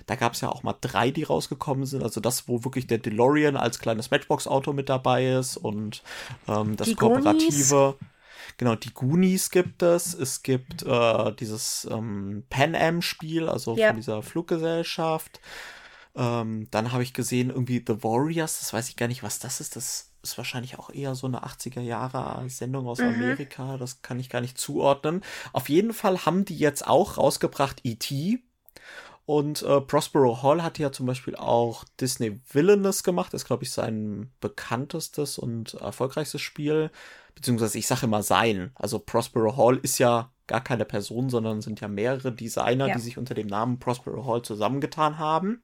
da 0.06 0.16
gab 0.16 0.32
es 0.32 0.40
ja 0.40 0.48
auch 0.48 0.64
mal 0.64 0.74
drei, 0.80 1.12
die 1.12 1.22
rausgekommen 1.22 1.86
sind. 1.86 2.02
Also 2.02 2.20
das, 2.20 2.48
wo 2.48 2.64
wirklich 2.64 2.88
der 2.88 2.98
DeLorean 2.98 3.56
als 3.56 3.78
kleines 3.78 4.10
Matchbox-Auto 4.10 4.72
mit 4.72 4.88
dabei 4.88 5.34
ist 5.34 5.56
und 5.56 6.02
ähm, 6.48 6.76
das 6.76 6.88
Die 6.88 6.96
Kooperative. 6.96 7.94
Genau, 8.58 8.74
die 8.74 8.92
Goonies 8.92 9.50
gibt 9.50 9.82
es. 9.82 10.12
Es 10.14 10.42
gibt 10.42 10.82
äh, 10.82 11.32
dieses 11.32 11.88
ähm, 11.90 12.44
Pan 12.50 12.74
Am-Spiel, 12.74 13.48
also 13.48 13.76
Ja. 13.76 13.88
von 13.88 13.96
dieser 13.96 14.22
Fluggesellschaft. 14.22 15.40
Ähm, 16.16 16.66
dann 16.70 16.92
habe 16.92 17.02
ich 17.04 17.14
gesehen, 17.14 17.50
irgendwie 17.50 17.82
The 17.86 18.02
Warriors, 18.02 18.58
das 18.58 18.72
weiß 18.72 18.88
ich 18.88 18.96
gar 18.96 19.06
nicht, 19.08 19.22
was 19.22 19.38
das 19.38 19.60
ist. 19.60 19.76
Das 19.76 20.10
ist 20.22 20.36
wahrscheinlich 20.36 20.78
auch 20.78 20.90
eher 20.90 21.14
so 21.14 21.28
eine 21.28 21.44
80er 21.44 21.80
Jahre 21.80 22.48
Sendung 22.50 22.88
aus 22.88 22.98
Amerika. 22.98 23.76
Das 23.76 24.02
kann 24.02 24.18
ich 24.18 24.28
gar 24.28 24.40
nicht 24.40 24.58
zuordnen. 24.58 25.22
Auf 25.52 25.68
jeden 25.68 25.92
Fall 25.92 26.26
haben 26.26 26.44
die 26.44 26.58
jetzt 26.58 26.86
auch 26.86 27.16
rausgebracht 27.18 27.80
E.T. 27.84 28.40
Und 29.28 29.60
äh, 29.60 29.82
Prospero 29.82 30.42
Hall 30.42 30.62
hat 30.62 30.78
ja 30.78 30.90
zum 30.90 31.04
Beispiel 31.04 31.36
auch 31.36 31.84
Disney 32.00 32.40
Villainous 32.50 33.02
gemacht. 33.02 33.34
Das 33.34 33.42
ist, 33.42 33.46
glaube 33.46 33.62
ich, 33.64 33.70
sein 33.70 34.30
bekanntestes 34.40 35.36
und 35.38 35.74
erfolgreichstes 35.74 36.40
Spiel. 36.40 36.90
Beziehungsweise 37.34 37.76
ich 37.76 37.86
sage 37.86 38.06
immer 38.06 38.22
sein. 38.22 38.70
Also 38.74 38.98
Prospero 38.98 39.54
Hall 39.58 39.76
ist 39.82 39.98
ja 39.98 40.30
gar 40.46 40.62
keine 40.64 40.86
Person, 40.86 41.28
sondern 41.28 41.60
sind 41.60 41.82
ja 41.82 41.88
mehrere 41.88 42.32
Designer, 42.32 42.86
Ja. 42.88 42.94
die 42.94 43.02
sich 43.02 43.18
unter 43.18 43.34
dem 43.34 43.48
Namen 43.48 43.78
Prospero 43.78 44.24
Hall 44.24 44.40
zusammengetan 44.40 45.18
haben. 45.18 45.62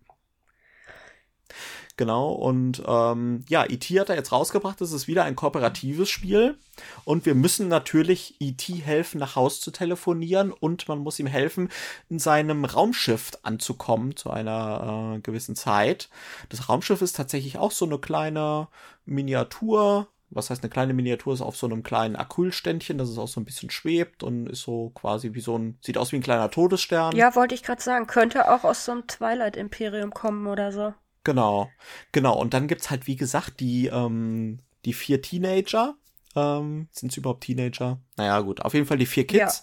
Genau, 1.96 2.32
und 2.32 2.82
ähm, 2.86 3.44
ja, 3.48 3.64
E.T. 3.64 4.00
hat 4.00 4.08
er 4.08 4.16
jetzt 4.16 4.32
rausgebracht, 4.32 4.80
es 4.80 4.90
ist 4.90 5.06
wieder 5.06 5.24
ein 5.24 5.36
kooperatives 5.36 6.10
Spiel. 6.10 6.58
Und 7.04 7.24
wir 7.24 7.36
müssen 7.36 7.68
natürlich 7.68 8.34
E.T. 8.40 8.74
helfen, 8.74 9.20
nach 9.20 9.36
Haus 9.36 9.60
zu 9.60 9.70
telefonieren 9.70 10.50
und 10.50 10.88
man 10.88 10.98
muss 10.98 11.20
ihm 11.20 11.28
helfen, 11.28 11.68
in 12.08 12.18
seinem 12.18 12.64
Raumschiff 12.64 13.30
anzukommen 13.42 14.16
zu 14.16 14.30
einer 14.30 15.14
äh, 15.16 15.20
gewissen 15.20 15.54
Zeit. 15.54 16.08
Das 16.48 16.68
Raumschiff 16.68 17.00
ist 17.00 17.14
tatsächlich 17.14 17.58
auch 17.58 17.70
so 17.70 17.84
eine 17.84 17.98
kleine 17.98 18.66
Miniatur. 19.04 20.08
Was 20.30 20.50
heißt 20.50 20.64
eine 20.64 20.70
kleine 20.70 20.94
Miniatur? 20.94 21.34
Ist 21.34 21.42
auf 21.42 21.56
so 21.56 21.66
einem 21.66 21.84
kleinen 21.84 22.16
Acrylständchen, 22.16 22.98
das 22.98 23.08
ist 23.08 23.18
auch 23.18 23.28
so 23.28 23.40
ein 23.40 23.44
bisschen 23.44 23.70
schwebt 23.70 24.24
und 24.24 24.48
ist 24.48 24.62
so 24.62 24.90
quasi 24.96 25.34
wie 25.34 25.40
so 25.40 25.56
ein, 25.56 25.78
sieht 25.80 25.96
aus 25.96 26.10
wie 26.10 26.16
ein 26.16 26.22
kleiner 26.22 26.50
Todesstern. 26.50 27.14
Ja, 27.14 27.36
wollte 27.36 27.54
ich 27.54 27.62
gerade 27.62 27.80
sagen. 27.80 28.08
Könnte 28.08 28.50
auch 28.50 28.64
aus 28.64 28.84
so 28.84 28.90
einem 28.90 29.06
Twilight-Imperium 29.06 30.12
kommen 30.12 30.48
oder 30.48 30.72
so. 30.72 30.92
Genau, 31.24 31.70
genau. 32.12 32.38
Und 32.38 32.54
dann 32.54 32.68
gibt's 32.68 32.90
halt, 32.90 33.06
wie 33.06 33.16
gesagt, 33.16 33.60
die, 33.60 33.86
ähm, 33.86 34.58
die 34.84 34.92
vier 34.92 35.22
Teenager. 35.22 35.94
Ähm, 36.36 36.88
sind 36.90 37.16
überhaupt 37.16 37.44
Teenager? 37.44 37.98
Naja, 38.16 38.40
gut. 38.40 38.60
Auf 38.62 38.74
jeden 38.74 38.86
Fall 38.86 38.98
die 38.98 39.06
vier 39.06 39.26
Kids, 39.26 39.62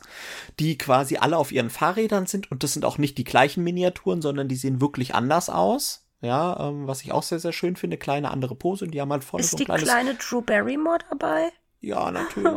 die 0.60 0.78
quasi 0.78 1.18
alle 1.18 1.38
auf 1.38 1.52
ihren 1.52 1.70
Fahrrädern 1.70 2.28
sind. 2.28 2.50
Und 2.50 2.64
das 2.64 2.74
sind 2.74 2.86
auch 2.86 2.98
nicht 2.98 3.18
die 3.18 3.26
gleichen 3.26 3.64
Miniaturen, 3.64 4.22
sondern 4.22 4.48
die 4.48 4.56
sehen 4.56 4.80
wirklich 4.82 5.14
anders 5.14 5.50
aus. 5.50 6.08
Ja, 6.22 6.68
ähm, 6.70 6.88
was 6.88 7.02
ich 7.02 7.12
auch 7.12 7.24
sehr, 7.24 7.40
sehr 7.40 7.52
schön 7.52 7.76
finde. 7.76 7.98
Kleine 7.98 8.32
andere 8.32 8.56
Pose. 8.56 8.86
Und 8.86 8.92
die 8.92 9.02
haben 9.02 9.12
halt 9.12 9.24
vorne 9.24 9.44
Ist 9.44 9.52
so 9.52 9.58
ein 9.58 9.60
die 9.60 9.66
kleines. 9.66 9.84
kleine 9.84 10.16
Drew 10.16 10.42
Barrymore 10.42 11.00
dabei? 11.10 11.50
Ja, 11.82 12.12
natürlich. 12.12 12.54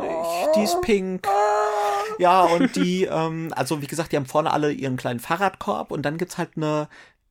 Die 0.55 0.61
ist 0.61 0.79
pink. 0.81 1.27
Ja, 2.19 2.43
und 2.43 2.75
die, 2.75 3.05
ähm, 3.05 3.51
also 3.55 3.81
wie 3.81 3.87
gesagt, 3.87 4.11
die 4.11 4.17
haben 4.17 4.27
vorne 4.27 4.51
alle 4.51 4.71
ihren 4.71 4.97
kleinen 4.97 5.19
Fahrradkorb 5.19 5.91
und 5.91 6.03
dann 6.03 6.17
gibt's 6.17 6.37
halt 6.37 6.51
eine 6.55 6.87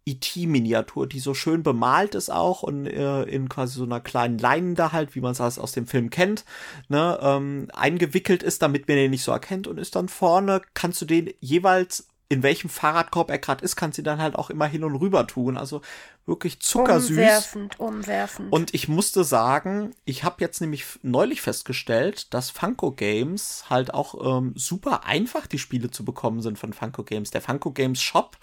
E.T.-Miniatur, 0.06 1.06
die 1.06 1.18
so 1.18 1.34
schön 1.34 1.62
bemalt 1.62 2.14
ist 2.14 2.30
auch 2.30 2.62
und 2.62 2.86
äh, 2.86 3.22
in 3.22 3.48
quasi 3.48 3.78
so 3.78 3.84
einer 3.84 4.00
kleinen 4.00 4.38
Leinen 4.38 4.74
da 4.74 4.92
halt, 4.92 5.14
wie 5.14 5.20
man 5.20 5.32
es 5.32 5.40
aus 5.40 5.58
aus 5.58 5.72
dem 5.72 5.86
Film 5.86 6.10
kennt, 6.10 6.44
ne, 6.88 7.18
ähm, 7.22 7.68
eingewickelt 7.72 8.42
ist, 8.42 8.62
damit 8.62 8.86
man 8.88 8.96
den 8.98 9.10
nicht 9.10 9.24
so 9.24 9.32
erkennt 9.32 9.66
und 9.66 9.78
ist 9.78 9.96
dann 9.96 10.08
vorne, 10.08 10.60
kannst 10.74 11.00
du 11.00 11.06
den 11.06 11.32
jeweils 11.40 12.08
in 12.28 12.42
welchem 12.42 12.70
Fahrradkorb 12.70 13.30
er 13.30 13.38
gerade 13.38 13.64
ist, 13.64 13.76
kannst 13.76 13.98
du 13.98 14.02
dann 14.02 14.20
halt 14.20 14.34
auch 14.34 14.50
immer 14.50 14.66
hin 14.66 14.82
und 14.82 14.96
rüber 14.96 15.26
tun. 15.26 15.56
Also 15.56 15.82
wirklich 16.26 16.60
zuckersüß. 16.60 17.10
Umwerfend, 17.10 17.78
umwerfend. 17.78 18.52
Und 18.52 18.72
ich 18.72 18.88
musste 18.88 19.24
sagen, 19.24 19.94
ich 20.04 20.24
habe 20.24 20.36
jetzt 20.40 20.60
nämlich 20.60 20.86
neulich 21.02 21.42
festgestellt, 21.42 22.32
dass 22.32 22.50
Funko 22.50 22.92
Games 22.92 23.66
halt 23.68 23.92
auch 23.92 24.38
ähm, 24.38 24.52
super 24.56 25.04
einfach 25.04 25.46
die 25.46 25.58
Spiele 25.58 25.90
zu 25.90 26.04
bekommen 26.04 26.40
sind 26.40 26.58
von 26.58 26.72
Funko 26.72 27.04
Games. 27.04 27.30
Der 27.30 27.42
Funko 27.42 27.72
Games 27.72 28.02
Shop 28.02 28.38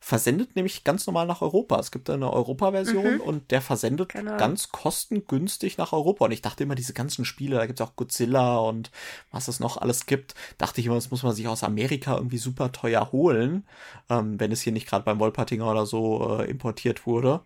versendet 0.00 0.54
nämlich 0.56 0.84
ganz 0.84 1.06
normal 1.06 1.26
nach 1.26 1.42
Europa. 1.42 1.78
Es 1.78 1.90
gibt 1.90 2.08
eine 2.08 2.32
Europa-Version 2.32 3.16
mhm. 3.16 3.20
und 3.20 3.50
der 3.50 3.60
versendet 3.60 4.10
genau. 4.10 4.36
ganz 4.36 4.70
kostengünstig 4.70 5.76
nach 5.76 5.92
Europa. 5.92 6.26
Und 6.26 6.32
ich 6.32 6.42
dachte 6.42 6.62
immer, 6.62 6.74
diese 6.74 6.92
ganzen 6.92 7.24
Spiele, 7.24 7.56
da 7.56 7.66
gibt 7.66 7.80
es 7.80 7.86
auch 7.86 7.96
Godzilla 7.96 8.58
und 8.58 8.90
was 9.30 9.48
es 9.48 9.60
noch 9.60 9.76
alles 9.76 10.06
gibt, 10.06 10.34
dachte 10.56 10.80
ich 10.80 10.86
immer, 10.86 10.94
das 10.94 11.10
muss 11.10 11.22
man 11.22 11.34
sich 11.34 11.48
aus 11.48 11.64
Amerika 11.64 12.16
irgendwie 12.16 12.38
super 12.38 12.72
teuer 12.72 13.10
holen, 13.12 13.66
ähm, 14.08 14.38
wenn 14.38 14.52
es 14.52 14.62
hier 14.62 14.72
nicht 14.72 14.88
gerade 14.88 15.04
beim 15.04 15.18
Wolpertinger 15.18 15.70
oder 15.70 15.86
so 15.86 16.38
äh, 16.38 16.48
importiert 16.48 17.06
wurde. 17.06 17.40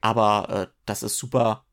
Aber 0.00 0.48
äh, 0.48 0.66
das 0.86 1.02
ist 1.02 1.18
super 1.18 1.64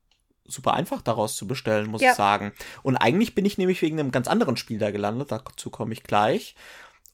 super 0.50 0.74
einfach 0.74 1.02
daraus 1.02 1.36
zu 1.36 1.46
bestellen, 1.46 1.92
muss 1.92 2.02
ja. 2.02 2.12
ich 2.12 2.16
sagen. 2.16 2.54
Und 2.82 2.96
eigentlich 2.96 3.36
bin 3.36 3.44
ich 3.44 3.58
nämlich 3.58 3.82
wegen 3.82 4.00
einem 4.00 4.12
ganz 4.12 4.30
anderen 4.30 4.56
Spiel 4.56 4.80
da 4.80 4.92
gelandet, 4.92 5.30
dazu 5.30 5.70
komme 5.70 5.92
ich 5.92 6.04
gleich. 6.04 6.56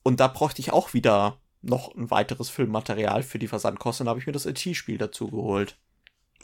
Und 0.04 0.20
da 0.20 0.28
bräuchte 0.28 0.60
ich 0.60 0.72
auch 0.72 0.94
wieder 0.94 1.38
noch 1.64 1.94
ein 1.94 2.10
weiteres 2.10 2.50
Filmmaterial 2.50 3.22
für 3.22 3.38
die 3.38 3.48
Versandkosten. 3.48 4.08
Habe 4.08 4.20
ich 4.20 4.26
mir 4.26 4.32
das 4.32 4.46
IT-Spiel 4.46 4.98
dazu 4.98 5.28
geholt. 5.30 5.76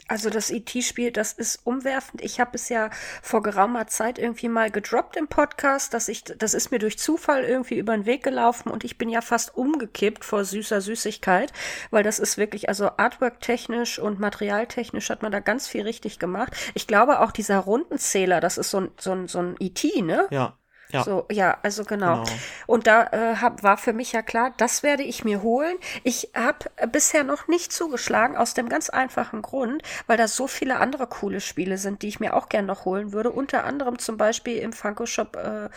Also 0.07 0.29
das 0.29 0.49
IT-Spiel, 0.49 1.11
das 1.11 1.31
ist 1.31 1.65
umwerfend. 1.65 2.21
Ich 2.21 2.39
habe 2.39 2.51
es 2.55 2.69
ja 2.69 2.89
vor 3.21 3.41
geraumer 3.41 3.87
Zeit 3.87 4.19
irgendwie 4.19 4.49
mal 4.49 4.71
gedroppt 4.71 5.15
im 5.15 5.27
Podcast, 5.27 5.93
dass 5.93 6.07
ich, 6.07 6.23
das 6.23 6.53
ist 6.53 6.71
mir 6.71 6.79
durch 6.79 6.99
Zufall 6.99 7.43
irgendwie 7.43 7.77
über 7.77 7.93
den 7.95 8.05
Weg 8.05 8.23
gelaufen 8.23 8.69
und 8.69 8.83
ich 8.83 8.97
bin 8.97 9.09
ja 9.09 9.21
fast 9.21 9.55
umgekippt 9.55 10.25
vor 10.25 10.43
süßer 10.43 10.81
Süßigkeit, 10.81 11.53
weil 11.91 12.03
das 12.03 12.19
ist 12.19 12.37
wirklich, 12.37 12.67
also 12.67 12.89
Artwork-technisch 12.97 13.99
und 13.99 14.19
materialtechnisch 14.19 15.09
hat 15.09 15.21
man 15.21 15.31
da 15.31 15.39
ganz 15.39 15.67
viel 15.67 15.83
richtig 15.83 16.19
gemacht. 16.19 16.53
Ich 16.73 16.87
glaube 16.87 17.21
auch 17.21 17.31
dieser 17.31 17.59
Rundenzähler, 17.59 18.41
das 18.41 18.57
ist 18.57 18.71
so 18.71 18.81
ein, 18.81 18.91
so 18.99 19.11
ein, 19.11 19.27
so 19.27 19.39
ein 19.39 19.55
IT, 19.59 19.83
ne? 20.03 20.27
Ja. 20.31 20.57
Ja. 20.91 21.03
So, 21.03 21.25
ja, 21.31 21.57
also 21.63 21.83
genau. 21.83 22.23
genau. 22.23 22.37
Und 22.67 22.87
da 22.87 23.07
äh, 23.11 23.35
hab, 23.37 23.63
war 23.63 23.77
für 23.77 23.93
mich 23.93 24.11
ja 24.11 24.21
klar, 24.21 24.53
das 24.57 24.83
werde 24.83 25.03
ich 25.03 25.23
mir 25.23 25.41
holen. 25.41 25.77
Ich 26.03 26.31
habe 26.35 26.69
bisher 26.91 27.23
noch 27.23 27.47
nicht 27.47 27.71
zugeschlagen, 27.71 28.35
aus 28.37 28.53
dem 28.53 28.69
ganz 28.69 28.89
einfachen 28.89 29.41
Grund, 29.41 29.83
weil 30.07 30.17
da 30.17 30.27
so 30.27 30.47
viele 30.47 30.77
andere 30.77 31.07
coole 31.07 31.41
Spiele 31.41 31.77
sind, 31.77 32.01
die 32.01 32.07
ich 32.07 32.19
mir 32.19 32.35
auch 32.35 32.49
gern 32.49 32.65
noch 32.65 32.85
holen 32.85 33.13
würde. 33.13 33.31
Unter 33.31 33.63
anderem 33.63 33.99
zum 33.99 34.17
Beispiel 34.17 34.57
im 34.57 34.73
Funko 34.73 35.05
Shop 35.05 35.35
äh, 35.35 35.69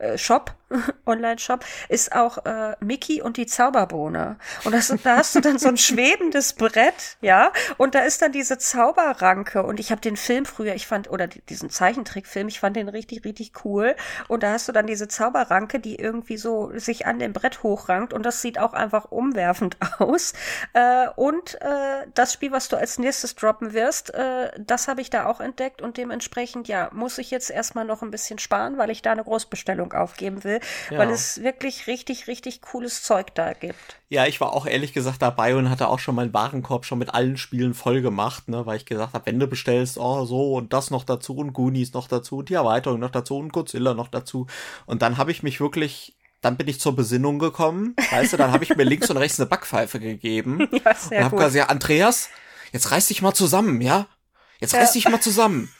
äh, 0.00 0.18
Shop, 0.18 0.54
Online-Shop, 1.06 1.64
ist 1.88 2.14
auch 2.14 2.44
äh, 2.44 2.76
Mickey 2.80 3.22
und 3.22 3.36
die 3.36 3.46
Zauberbohne. 3.46 4.36
Und 4.64 4.72
das, 4.72 4.94
da 5.02 5.16
hast 5.16 5.34
du 5.34 5.40
dann 5.40 5.58
so 5.58 5.68
ein 5.68 5.76
schwebendes 5.76 6.54
Brett, 6.54 7.16
ja, 7.20 7.52
und 7.76 7.94
da 7.94 8.00
ist 8.00 8.22
dann 8.22 8.32
diese 8.32 8.58
Zauberranke. 8.58 9.62
Und 9.62 9.80
ich 9.80 9.90
habe 9.90 10.00
den 10.00 10.16
Film 10.16 10.44
früher, 10.44 10.74
ich 10.74 10.86
fand, 10.86 11.10
oder 11.10 11.26
diesen 11.26 11.70
Zeichentrickfilm, 11.70 12.48
ich 12.48 12.60
fand 12.60 12.76
den 12.76 12.88
richtig, 12.88 13.24
richtig 13.24 13.52
cool. 13.64 13.94
Und 14.28 14.42
da 14.42 14.52
hast 14.52 14.68
du 14.68 14.72
dann 14.72 14.86
diese 14.86 15.08
Zauberranke, 15.08 15.80
die 15.80 15.96
irgendwie 15.96 16.36
so 16.36 16.70
sich 16.74 17.06
an 17.06 17.18
dem 17.18 17.32
Brett 17.32 17.62
hochrankt. 17.62 18.12
Und 18.12 18.24
das 18.24 18.42
sieht 18.42 18.58
auch 18.58 18.72
einfach 18.72 19.10
umwerfend 19.10 19.76
aus. 19.98 20.32
Äh, 20.72 21.08
und 21.16 21.60
äh, 21.60 22.06
das 22.14 22.32
Spiel, 22.32 22.52
was 22.52 22.68
du 22.68 22.76
als 22.76 22.98
nächstes 22.98 23.34
droppen 23.34 23.72
wirst, 23.72 24.14
äh, 24.14 24.50
das 24.58 24.88
habe 24.88 25.00
ich 25.00 25.10
da 25.10 25.26
auch 25.26 25.40
entdeckt. 25.40 25.82
Und 25.82 25.96
dementsprechend, 25.96 26.68
ja, 26.68 26.90
muss 26.92 27.18
ich 27.18 27.30
jetzt 27.30 27.50
erstmal 27.50 27.84
noch 27.84 28.02
ein 28.02 28.10
bisschen 28.10 28.38
sparen, 28.38 28.78
weil 28.78 28.90
ich 28.90 29.02
da 29.02 29.12
eine 29.12 29.24
Großbestellung 29.24 29.89
Hoffnung 29.90 30.00
aufgeben 30.00 30.44
will, 30.44 30.60
ja. 30.90 30.98
weil 30.98 31.10
es 31.10 31.42
wirklich 31.42 31.86
richtig, 31.86 32.26
richtig 32.26 32.60
cooles 32.62 33.02
Zeug 33.02 33.34
da 33.34 33.52
gibt. 33.52 33.98
Ja, 34.08 34.26
ich 34.26 34.40
war 34.40 34.52
auch 34.52 34.66
ehrlich 34.66 34.92
gesagt 34.92 35.22
dabei 35.22 35.54
und 35.54 35.70
hatte 35.70 35.88
auch 35.88 35.98
schon 35.98 36.14
meinen 36.14 36.34
Warenkorb 36.34 36.84
schon 36.84 36.98
mit 36.98 37.14
allen 37.14 37.36
Spielen 37.36 37.74
voll 37.74 38.02
gemacht, 38.02 38.48
ne, 38.48 38.66
weil 38.66 38.76
ich 38.76 38.86
gesagt 38.86 39.14
habe, 39.14 39.26
wenn 39.26 39.38
du 39.38 39.46
bestellst, 39.46 39.98
oh 39.98 40.24
so 40.24 40.54
und 40.54 40.72
das 40.72 40.90
noch 40.90 41.04
dazu 41.04 41.36
und 41.36 41.52
Goonies 41.52 41.92
noch 41.92 42.08
dazu 42.08 42.38
und 42.38 42.48
die 42.48 42.54
Erweiterung 42.54 43.00
noch 43.00 43.10
dazu 43.10 43.36
und 43.36 43.52
Godzilla 43.52 43.94
noch 43.94 44.08
dazu. 44.08 44.46
Und 44.86 45.02
dann 45.02 45.16
habe 45.16 45.30
ich 45.30 45.42
mich 45.42 45.60
wirklich 45.60 46.16
dann 46.42 46.56
bin 46.56 46.68
ich 46.68 46.80
zur 46.80 46.96
Besinnung 46.96 47.38
gekommen. 47.38 47.94
Weißt 48.10 48.32
du, 48.32 48.38
dann 48.38 48.50
habe 48.50 48.64
ich 48.64 48.74
mir 48.74 48.84
links 48.84 49.10
und 49.10 49.18
rechts 49.18 49.38
eine 49.38 49.46
Backpfeife 49.46 50.00
gegeben. 50.00 50.68
Ja, 50.82 50.94
sehr 50.94 51.18
und 51.18 51.24
habe 51.24 51.36
gesagt, 51.36 51.54
ja, 51.54 51.66
Andreas, 51.66 52.30
jetzt 52.72 52.90
reiß 52.90 53.08
dich 53.08 53.20
mal 53.20 53.34
zusammen, 53.34 53.82
ja? 53.82 54.06
Jetzt 54.58 54.72
reiß 54.72 54.88
ja. 54.88 54.92
dich 54.94 55.08
mal 55.10 55.20
zusammen. 55.20 55.70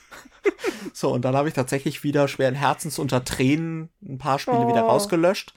so, 0.93 1.12
und 1.12 1.24
dann 1.24 1.36
habe 1.36 1.49
ich 1.49 1.55
tatsächlich 1.55 2.03
wieder 2.05 2.28
schweren 2.28 2.55
Herzens 2.55 2.99
unter 2.99 3.24
Tränen 3.24 3.91
ein 4.03 4.18
paar 4.18 4.38
Spiele 4.38 4.61
oh. 4.61 4.68
wieder 4.68 4.82
rausgelöscht. 4.82 5.55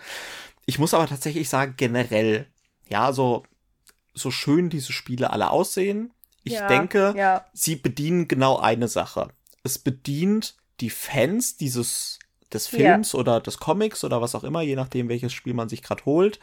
Ich 0.66 0.80
muss 0.80 0.94
aber 0.94 1.08
tatsächlich 1.08 1.50
sagen, 1.50 1.76
generell, 1.78 2.48
ja, 2.88 3.12
so, 3.14 3.44
so 4.14 4.32
schön 4.32 4.70
diese 4.70 4.94
Spiele 4.94 5.32
alle 5.32 5.50
aussehen. 5.50 6.12
Ich 6.44 6.54
ja, 6.54 6.68
denke, 6.68 7.14
ja. 7.18 7.46
sie 7.54 7.76
bedienen 7.76 8.28
genau 8.28 8.58
eine 8.58 8.88
Sache. 8.88 9.30
Es 9.64 9.80
bedient 9.80 10.56
die 10.80 10.90
Fans 10.90 11.58
dieses 11.58 12.20
des 12.54 12.68
Films 12.68 13.14
ja. 13.14 13.20
oder 13.20 13.40
des 13.40 13.58
Comics 13.58 14.04
oder 14.04 14.22
was 14.22 14.36
auch 14.36 14.44
immer, 14.44 14.62
je 14.62 14.76
nachdem, 14.76 15.10
welches 15.10 15.34
Spiel 15.34 15.54
man 15.54 15.70
sich 15.70 15.82
gerade 15.82 16.06
holt. 16.06 16.40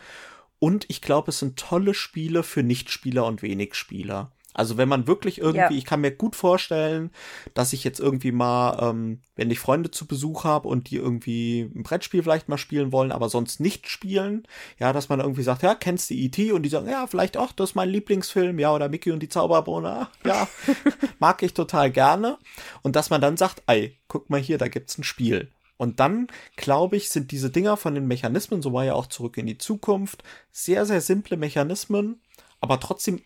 Und 0.59 0.85
ich 0.89 1.01
glaube, 1.01 1.31
es 1.31 1.39
sind 1.39 1.59
tolle 1.59 1.95
Spiele 1.95 2.43
für 2.43 2.63
Nichtspieler 2.63 3.25
und 3.25 3.43
Wenigspieler. 3.43 4.33
Also 4.53 4.77
wenn 4.77 4.89
man 4.89 5.07
wirklich 5.07 5.39
irgendwie, 5.39 5.59
ja. 5.59 5.71
ich 5.71 5.85
kann 5.85 6.01
mir 6.01 6.11
gut 6.11 6.35
vorstellen, 6.35 7.11
dass 7.55 7.73
ich 7.73 7.85
jetzt 7.85 8.01
irgendwie 8.01 8.33
mal, 8.33 8.79
ähm, 8.91 9.21
wenn 9.37 9.51
ich 9.51 9.61
Freunde 9.61 9.93
zu 9.93 10.07
Besuch 10.07 10.43
habe 10.45 10.67
und 10.67 10.91
die 10.91 10.97
irgendwie 10.97 11.71
ein 11.75 11.85
Brettspiel 11.85 12.23
vielleicht 12.23 12.49
mal 12.49 12.59
spielen 12.59 12.91
wollen, 12.91 13.13
aber 13.13 13.29
sonst 13.29 13.61
nicht 13.61 13.89
spielen, 13.89 14.43
ja, 14.79 14.93
dass 14.93 15.09
man 15.09 15.21
irgendwie 15.21 15.45
sagt, 15.45 15.63
ja, 15.63 15.75
kennst 15.77 16.11
du 16.11 16.15
E.T. 16.15 16.51
und 16.53 16.65
die 16.65 16.69
sagen, 16.69 16.89
ja, 16.89 17.07
vielleicht 17.07 17.37
auch, 17.37 17.53
das 17.53 17.71
ist 17.71 17.77
mein 17.77 17.91
Lieblingsfilm, 17.91 18.59
ja, 18.59 18.75
oder 18.75 18.89
Mickey 18.89 19.13
und 19.13 19.21
die 19.21 19.29
Zauberbohne, 19.29 20.09
ja, 20.25 20.49
mag 21.21 21.43
ich 21.43 21.55
total 21.55 21.91
gerne. 21.91 22.37
Und 22.83 22.97
dass 22.97 23.11
man 23.11 23.21
dann 23.21 23.37
sagt, 23.37 23.63
ey, 23.67 23.97
guck 24.09 24.31
mal 24.31 24.41
hier, 24.41 24.59
da 24.59 24.67
gibt's 24.67 24.99
ein 24.99 25.05
Spiel. 25.05 25.51
Und 25.81 25.99
dann, 25.99 26.27
glaube 26.57 26.99
ich, 26.99 27.09
sind 27.09 27.31
diese 27.31 27.49
Dinger 27.49 27.79
von 27.79 27.95
den 27.95 28.07
Mechanismen, 28.07 28.61
so 28.61 28.75
war 28.75 28.85
ja 28.85 28.93
auch 28.93 29.07
zurück 29.07 29.39
in 29.39 29.47
die 29.47 29.57
Zukunft, 29.57 30.23
sehr, 30.53 30.85
sehr 30.85 31.01
simple 31.01 31.39
Mechanismen, 31.39 32.21
aber 32.61 32.79
trotzdem, 32.79 33.23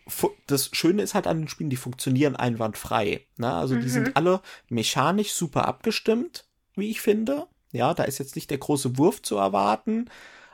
das 0.47 0.69
Schöne 0.71 1.01
ist 1.01 1.13
halt 1.13 1.27
an 1.27 1.41
den 1.41 1.47
Spielen, 1.47 1.69
die 1.69 1.75
funktionieren 1.75 2.35
einwandfrei. 2.35 3.25
Ne? 3.37 3.51
Also 3.51 3.75
mhm. 3.75 3.81
die 3.81 3.89
sind 3.89 4.07
mhm. 4.07 4.11
alle 4.15 4.41
mechanisch 4.69 5.33
super 5.33 5.67
abgestimmt, 5.67 6.45
wie 6.75 6.89
ich 6.89 7.01
finde. 7.01 7.47
Ja, 7.71 7.93
da 7.93 8.03
ist 8.03 8.17
jetzt 8.17 8.35
nicht 8.35 8.49
der 8.49 8.59
große 8.59 8.97
Wurf 8.97 9.21
zu 9.21 9.35
erwarten. 9.35 10.09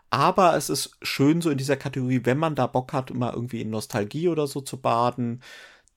Aber 0.10 0.58
es 0.58 0.70
ist 0.70 0.98
schön 1.02 1.42
so 1.42 1.52
in 1.52 1.58
dieser 1.58 1.78
Kategorie, 1.78 2.22
wenn 2.24 2.38
man 2.38 2.56
da 2.56 2.68
Bock 2.68 2.92
hat, 2.92 3.12
immer 3.12 3.34
irgendwie 3.34 3.62
in 3.62 3.70
Nostalgie 3.70 4.28
oder 4.28 4.48
so 4.48 4.60
zu 4.62 4.82
baden, 4.82 5.42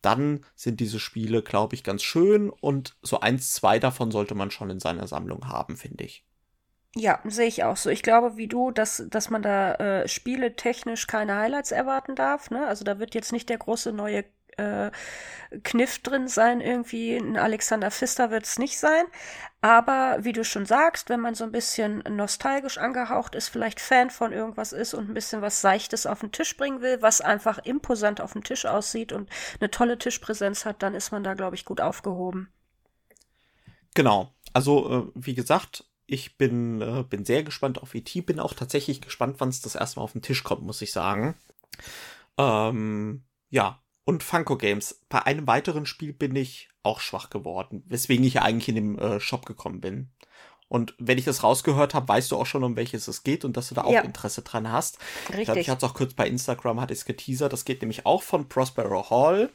dann 0.03 0.45
sind 0.55 0.79
diese 0.81 1.01
Spiele, 1.01 1.43
glaube 1.43 1.75
ich, 1.75 1.83
ganz 1.83 2.03
schön. 2.03 2.51
Und 2.51 2.97
so 3.03 3.21
eins, 3.21 3.55
zwei 3.55 3.79
davon 3.79 4.11
sollte 4.11 4.35
man 4.35 4.51
schon 4.51 4.69
in 4.69 4.79
seiner 4.79 5.09
Sammlung 5.09 5.49
haben, 5.49 5.77
finde 5.77 6.05
ich. 6.05 6.25
Ja, 6.97 7.21
sehe 7.25 7.49
ich 7.49 7.65
auch 7.65 7.77
so. 7.77 7.91
Ich 7.91 8.03
glaube, 8.03 8.37
wie 8.37 8.47
du, 8.47 8.71
dass, 8.71 9.05
dass 9.09 9.29
man 9.29 9.43
da 9.43 9.75
äh, 9.75 10.09
spieletechnisch 10.09 11.09
keine 11.09 11.37
Highlights 11.37 11.73
erwarten 11.73 12.15
darf. 12.15 12.51
Ne? 12.51 12.67
Also 12.67 12.85
da 12.85 13.01
wird 13.01 13.15
jetzt 13.15 13.33
nicht 13.33 13.49
der 13.49 13.59
große 13.59 13.93
neue 13.93 14.25
äh, 14.57 14.91
Kniff 15.63 16.01
drin 16.01 16.29
sein, 16.29 16.61
irgendwie 16.61 17.17
ein 17.17 17.37
Alexander 17.37 17.91
Pfister 17.91 18.31
wird 18.31 18.45
es 18.45 18.59
nicht 18.59 18.79
sein. 18.79 19.05
Aber 19.61 20.19
wie 20.21 20.33
du 20.33 20.45
schon 20.45 20.67
sagst, 20.67 21.09
wenn 21.09 21.21
man 21.21 21.35
so 21.35 21.45
ein 21.45 21.53
bisschen 21.53 22.05
nostalgisch 22.09 22.79
angehaucht 22.79 23.35
ist, 23.35 23.49
vielleicht 23.49 23.81
Fan 23.81 24.11
von 24.11 24.33
irgendwas 24.33 24.73
ist 24.73 24.95
und 24.95 25.09
ein 25.09 25.15
bisschen 25.15 25.43
was 25.43 25.61
Seichtes 25.61 26.07
auf 26.07 26.21
den 26.21 26.33
Tisch 26.33 26.57
bringen 26.57 26.81
will, 26.81 27.03
was 27.03 27.21
einfach 27.21 27.59
imposant 27.59 28.21
auf 28.21 28.33
dem 28.33 28.45
Tisch 28.45 28.67
aussieht 28.67 29.13
und 29.13 29.31
eine 29.61 29.71
tolle 29.71 29.99
Tischpräsenz 29.99 30.65
hat, 30.65 30.83
dann 30.83 30.95
ist 30.95 31.13
man 31.13 31.25
da, 31.25 31.35
glaube 31.35 31.57
ich, 31.57 31.65
gut 31.65 31.81
aufgehoben. 31.81 32.53
Genau. 33.95 34.33
Also, 34.53 35.09
äh, 35.09 35.13
wie 35.15 35.35
gesagt, 35.35 35.85
ich 36.07 36.37
bin, 36.37 36.81
äh, 36.81 37.05
bin 37.09 37.25
sehr 37.25 37.43
gespannt 37.43 37.83
auf 37.83 37.95
E.T., 37.95 38.21
bin 38.23 38.41
auch 38.41 38.55
tatsächlich 38.55 39.01
gespannt, 39.01 39.37
wann 39.39 39.49
es 39.49 39.61
das 39.61 39.75
erste 39.75 39.99
Mal 39.99 40.05
auf 40.05 40.13
den 40.13 40.23
Tisch 40.23 40.45
kommt, 40.45 40.63
muss 40.63 40.83
ich 40.83 40.93
sagen. 40.93 41.35
Ähm, 42.39 43.25
ja, 43.51 43.81
und 44.05 44.23
Funko 44.23 44.57
Games. 44.57 45.01
Bei 45.09 45.25
einem 45.25 45.47
weiteren 45.47 45.87
Spiel 45.87 46.13
bin 46.13 46.37
ich 46.37 46.69
auch 46.83 47.01
schwach 47.01 47.31
geworden, 47.31 47.83
weswegen 47.87 48.25
ich 48.25 48.35
ja 48.35 48.43
eigentlich 48.43 48.69
in 48.69 48.75
den 48.75 48.99
äh, 48.99 49.21
Shop 49.21 49.47
gekommen 49.47 49.81
bin. 49.81 50.11
Und 50.69 50.95
wenn 50.99 51.19
ich 51.19 51.25
das 51.25 51.43
rausgehört 51.43 51.95
habe, 51.95 52.09
weißt 52.09 52.31
du 52.31 52.37
auch 52.37 52.47
schon, 52.47 52.65
um 52.65 52.77
welches 52.77 53.07
es 53.07 53.23
geht 53.23 53.45
und 53.45 53.57
dass 53.57 53.69
du 53.69 53.75
da 53.75 53.85
auch 53.85 53.93
ja. 53.93 54.01
Interesse 54.01 54.43
dran 54.43 54.71
hast. 54.71 54.99
Richtig. 55.29 55.39
Ich 55.39 55.45
glaube, 55.45 55.61
ich 55.61 55.69
hatte 55.69 55.87
es 55.87 55.91
auch 55.91 55.95
kurz 55.95 56.15
bei 56.15 56.27
Instagram, 56.27 56.81
hatte 56.81 56.93
ich 56.93 57.01
es 57.01 57.05
geteasert. 57.05 57.53
Das 57.53 57.65
geht 57.65 57.81
nämlich 57.83 58.07
auch 58.07 58.23
von 58.23 58.49
Prospero 58.49 59.09
Hall 59.09 59.51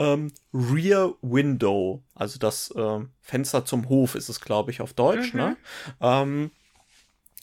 ähm, 0.00 0.32
Rear 0.52 1.14
Window, 1.22 2.02
also 2.14 2.38
das 2.38 2.70
äh, 2.72 3.00
Fenster 3.20 3.64
zum 3.64 3.88
Hof 3.88 4.16
ist 4.16 4.28
es, 4.28 4.40
glaube 4.40 4.72
ich, 4.72 4.80
auf 4.80 4.94
Deutsch, 4.94 5.34
ne? 5.34 5.42
mhm. 5.42 5.48
ne? 5.48 5.56
Ähm, 6.00 6.50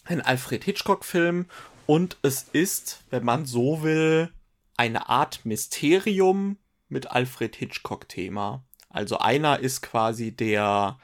ein 0.04 0.22
Alfred 0.22 0.64
Hitchcock-Film 0.64 1.46
und 1.86 2.18
es 2.24 2.44
ist, 2.52 3.04
wenn 3.12 3.24
man 3.24 3.46
so 3.46 3.84
will, 3.84 4.32
eine 4.76 5.08
Art 5.08 5.46
Mysterium 5.46 6.58
mit 6.90 7.12
Alfred 7.12 7.56
Hitchcock-Thema. 7.56 8.64
Also 8.90 9.20
einer 9.20 9.60
ist 9.60 9.82
quasi 9.82 10.32
der 10.32 10.98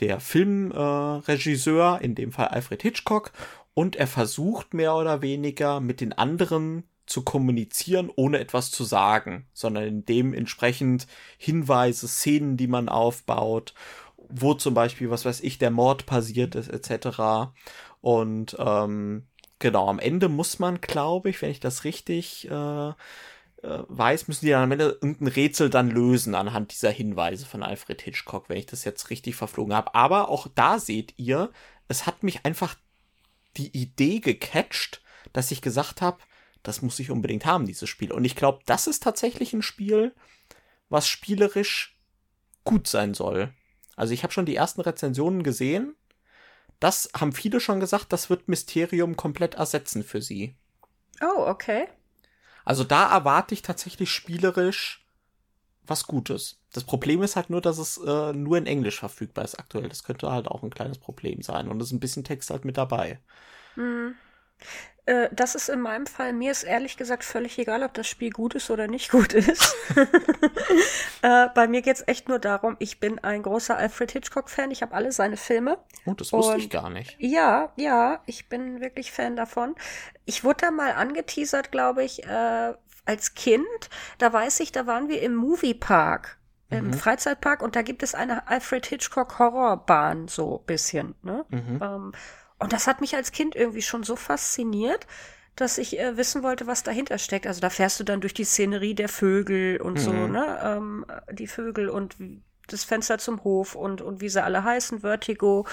der 0.00 0.20
Filmregisseur, 0.20 2.00
äh, 2.00 2.04
in 2.04 2.14
dem 2.14 2.32
Fall 2.32 2.48
Alfred 2.48 2.82
Hitchcock, 2.82 3.32
und 3.74 3.96
er 3.96 4.06
versucht 4.06 4.74
mehr 4.74 4.94
oder 4.94 5.22
weniger 5.22 5.80
mit 5.80 6.00
den 6.00 6.12
anderen 6.12 6.84
zu 7.06 7.22
kommunizieren, 7.22 8.10
ohne 8.14 8.38
etwas 8.38 8.70
zu 8.70 8.84
sagen, 8.84 9.46
sondern 9.52 9.84
in 9.84 10.04
dem 10.04 10.34
entsprechend 10.34 11.06
Hinweise, 11.38 12.08
Szenen, 12.08 12.56
die 12.56 12.66
man 12.66 12.88
aufbaut, 12.88 13.74
wo 14.16 14.54
zum 14.54 14.74
Beispiel, 14.74 15.10
was 15.10 15.24
weiß 15.24 15.40
ich, 15.40 15.58
der 15.58 15.70
Mord 15.70 16.06
passiert 16.06 16.54
ist, 16.54 16.68
etc. 16.68 17.52
Und 18.00 18.56
ähm, 18.58 19.24
Genau, 19.58 19.88
am 19.88 19.98
Ende 19.98 20.28
muss 20.28 20.58
man, 20.58 20.80
glaube 20.80 21.30
ich, 21.30 21.40
wenn 21.40 21.50
ich 21.50 21.60
das 21.60 21.84
richtig 21.84 22.48
äh, 22.50 22.88
äh, 22.88 22.94
weiß, 23.62 24.28
müssen 24.28 24.44
die 24.44 24.50
dann 24.50 24.64
am 24.64 24.72
Ende 24.72 24.98
irgendein 25.00 25.28
Rätsel 25.28 25.70
dann 25.70 25.90
lösen 25.90 26.34
anhand 26.34 26.72
dieser 26.72 26.90
Hinweise 26.90 27.46
von 27.46 27.62
Alfred 27.62 28.02
Hitchcock, 28.02 28.48
wenn 28.48 28.58
ich 28.58 28.66
das 28.66 28.84
jetzt 28.84 29.08
richtig 29.08 29.34
verflogen 29.34 29.74
habe. 29.74 29.94
Aber 29.94 30.28
auch 30.28 30.46
da 30.54 30.78
seht 30.78 31.14
ihr, 31.16 31.50
es 31.88 32.06
hat 32.06 32.22
mich 32.22 32.44
einfach 32.44 32.74
die 33.56 33.74
Idee 33.74 34.20
gecatcht, 34.20 35.00
dass 35.32 35.50
ich 35.50 35.62
gesagt 35.62 36.02
habe, 36.02 36.18
das 36.66 36.82
muss 36.82 36.98
ich 36.98 37.10
unbedingt 37.10 37.46
haben, 37.46 37.66
dieses 37.66 37.88
Spiel. 37.88 38.12
Und 38.12 38.24
ich 38.24 38.34
glaube, 38.34 38.58
das 38.66 38.86
ist 38.86 39.02
tatsächlich 39.02 39.52
ein 39.52 39.62
Spiel, 39.62 40.14
was 40.88 41.06
spielerisch 41.06 41.96
gut 42.64 42.88
sein 42.88 43.14
soll. 43.14 43.52
Also 43.94 44.12
ich 44.12 44.22
habe 44.24 44.32
schon 44.32 44.46
die 44.46 44.56
ersten 44.56 44.80
Rezensionen 44.80 45.42
gesehen. 45.42 45.94
Das 46.80 47.08
haben 47.16 47.32
viele 47.32 47.60
schon 47.60 47.80
gesagt, 47.80 48.12
das 48.12 48.28
wird 48.30 48.48
Mysterium 48.48 49.16
komplett 49.16 49.54
ersetzen 49.54 50.02
für 50.02 50.20
sie. 50.20 50.56
Oh, 51.22 51.46
okay. 51.46 51.86
Also 52.64 52.82
da 52.82 53.10
erwarte 53.10 53.54
ich 53.54 53.62
tatsächlich 53.62 54.10
spielerisch 54.10 55.06
was 55.84 56.06
Gutes. 56.08 56.60
Das 56.72 56.82
Problem 56.82 57.22
ist 57.22 57.36
halt 57.36 57.48
nur, 57.48 57.60
dass 57.60 57.78
es 57.78 57.96
äh, 57.96 58.32
nur 58.32 58.58
in 58.58 58.66
Englisch 58.66 58.98
verfügbar 58.98 59.44
ist 59.44 59.58
aktuell. 59.58 59.88
Das 59.88 60.02
könnte 60.02 60.32
halt 60.32 60.48
auch 60.48 60.64
ein 60.64 60.70
kleines 60.70 60.98
Problem 60.98 61.42
sein. 61.42 61.68
Und 61.68 61.80
es 61.80 61.88
ist 61.88 61.92
ein 61.92 62.00
bisschen 62.00 62.24
Text 62.24 62.50
halt 62.50 62.64
mit 62.64 62.76
dabei. 62.76 63.20
Mhm. 63.76 64.16
Äh, 65.06 65.28
das 65.32 65.54
ist 65.54 65.68
in 65.68 65.80
meinem 65.80 66.06
Fall, 66.06 66.32
mir 66.32 66.50
ist 66.50 66.64
ehrlich 66.64 66.96
gesagt 66.96 67.24
völlig 67.24 67.58
egal, 67.58 67.84
ob 67.84 67.94
das 67.94 68.08
Spiel 68.08 68.30
gut 68.30 68.54
ist 68.56 68.70
oder 68.70 68.88
nicht 68.88 69.10
gut 69.10 69.32
ist. 69.34 69.74
äh, 71.22 71.48
bei 71.54 71.68
mir 71.68 71.80
geht's 71.82 72.02
echt 72.06 72.28
nur 72.28 72.40
darum, 72.40 72.76
ich 72.80 72.98
bin 72.98 73.20
ein 73.20 73.42
großer 73.42 73.76
Alfred 73.76 74.10
Hitchcock-Fan. 74.10 74.72
Ich 74.72 74.82
habe 74.82 74.94
alle 74.94 75.12
seine 75.12 75.36
Filme. 75.36 75.78
Oh, 76.06 76.14
das 76.14 76.32
wusste 76.32 76.58
ich 76.58 76.70
gar 76.70 76.90
nicht. 76.90 77.16
Ja, 77.20 77.72
ja, 77.76 78.20
ich 78.26 78.48
bin 78.48 78.80
wirklich 78.80 79.12
Fan 79.12 79.36
davon. 79.36 79.76
Ich 80.24 80.42
wurde 80.42 80.66
da 80.66 80.70
mal 80.72 80.92
angeteasert, 80.92 81.70
glaube 81.70 82.02
ich, 82.02 82.24
äh, 82.24 82.74
als 83.04 83.34
Kind. 83.34 83.64
Da 84.18 84.32
weiß 84.32 84.58
ich, 84.58 84.72
da 84.72 84.88
waren 84.88 85.08
wir 85.08 85.22
im 85.22 85.36
Moviepark 85.36 86.36
im 86.68 86.88
mhm. 86.88 86.94
Freizeitpark 86.94 87.62
und 87.62 87.76
da 87.76 87.82
gibt 87.82 88.02
es 88.02 88.16
eine 88.16 88.48
Alfred 88.48 88.86
Hitchcock 88.86 89.38
Horrorbahn 89.38 90.26
so 90.26 90.58
bisschen. 90.66 91.14
Ne? 91.22 91.44
Mhm. 91.48 91.80
Ähm, 91.80 92.12
und 92.58 92.72
das 92.72 92.86
hat 92.86 93.00
mich 93.00 93.14
als 93.14 93.32
Kind 93.32 93.54
irgendwie 93.54 93.82
schon 93.82 94.02
so 94.02 94.16
fasziniert, 94.16 95.06
dass 95.56 95.78
ich 95.78 95.98
äh, 95.98 96.16
wissen 96.16 96.42
wollte, 96.42 96.66
was 96.66 96.82
dahinter 96.82 97.18
steckt. 97.18 97.46
Also 97.46 97.60
da 97.60 97.70
fährst 97.70 97.98
du 97.98 98.04
dann 98.04 98.20
durch 98.20 98.34
die 98.34 98.44
Szenerie 98.44 98.94
der 98.94 99.08
Vögel 99.08 99.80
und 99.80 99.94
mhm. 99.94 99.98
so, 99.98 100.12
ne? 100.12 100.58
Ähm, 100.62 101.06
die 101.32 101.46
Vögel 101.46 101.88
und 101.88 102.16
das 102.68 102.84
Fenster 102.84 103.18
zum 103.18 103.42
Hof 103.44 103.74
und, 103.74 104.02
und 104.02 104.20
wie 104.20 104.28
sie 104.28 104.42
alle 104.42 104.64
heißen, 104.64 105.00
Vertigo. 105.00 105.66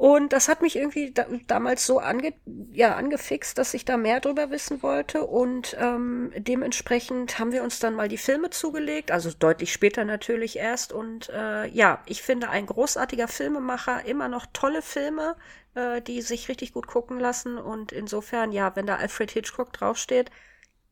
Und 0.00 0.32
das 0.32 0.48
hat 0.48 0.62
mich 0.62 0.76
irgendwie 0.76 1.10
da, 1.10 1.26
damals 1.46 1.84
so 1.84 1.98
ange, 1.98 2.32
ja, 2.72 2.96
angefixt, 2.96 3.58
dass 3.58 3.74
ich 3.74 3.84
da 3.84 3.98
mehr 3.98 4.20
drüber 4.20 4.50
wissen 4.50 4.82
wollte. 4.82 5.26
Und 5.26 5.76
ähm, 5.78 6.32
dementsprechend 6.38 7.38
haben 7.38 7.52
wir 7.52 7.62
uns 7.62 7.80
dann 7.80 7.96
mal 7.96 8.08
die 8.08 8.16
Filme 8.16 8.48
zugelegt, 8.48 9.10
also 9.10 9.30
deutlich 9.30 9.74
später 9.74 10.06
natürlich 10.06 10.56
erst. 10.56 10.94
Und 10.94 11.28
äh, 11.28 11.66
ja, 11.66 12.02
ich 12.06 12.22
finde 12.22 12.48
ein 12.48 12.64
großartiger 12.64 13.28
Filmemacher, 13.28 14.06
immer 14.06 14.28
noch 14.28 14.46
tolle 14.54 14.80
Filme, 14.80 15.36
äh, 15.74 16.00
die 16.00 16.22
sich 16.22 16.48
richtig 16.48 16.72
gut 16.72 16.86
gucken 16.86 17.20
lassen. 17.20 17.58
Und 17.58 17.92
insofern, 17.92 18.52
ja, 18.52 18.74
wenn 18.76 18.86
da 18.86 18.96
Alfred 18.96 19.30
Hitchcock 19.30 19.70
draufsteht, 19.74 20.30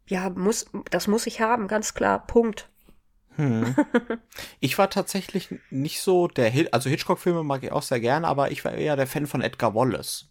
ja, 0.07 0.29
muss, 0.29 0.67
das 0.91 1.07
muss 1.07 1.27
ich 1.27 1.41
haben, 1.41 1.67
ganz 1.67 1.95
klar. 1.95 2.27
Punkt. 2.27 2.69
Hm. 3.39 3.75
Ich 4.61 4.77
war 4.77 4.91
tatsächlich 4.91 5.55
nicht 5.71 6.01
so 6.01 6.27
der, 6.27 6.51
Hit 6.51 6.75
also 6.75 6.91
Hitchcock-Filme 6.91 7.45
mag 7.45 7.63
ich 7.63 7.73
auch 7.73 7.83
sehr 7.83 8.01
gerne, 8.01 8.27
aber 8.27 8.51
ich 8.51 8.65
war 8.65 8.73
eher 8.73 8.97
der 8.97 9.07
Fan 9.07 9.27
von 9.27 9.41
Edgar 9.41 9.75
Wallace. 9.75 10.29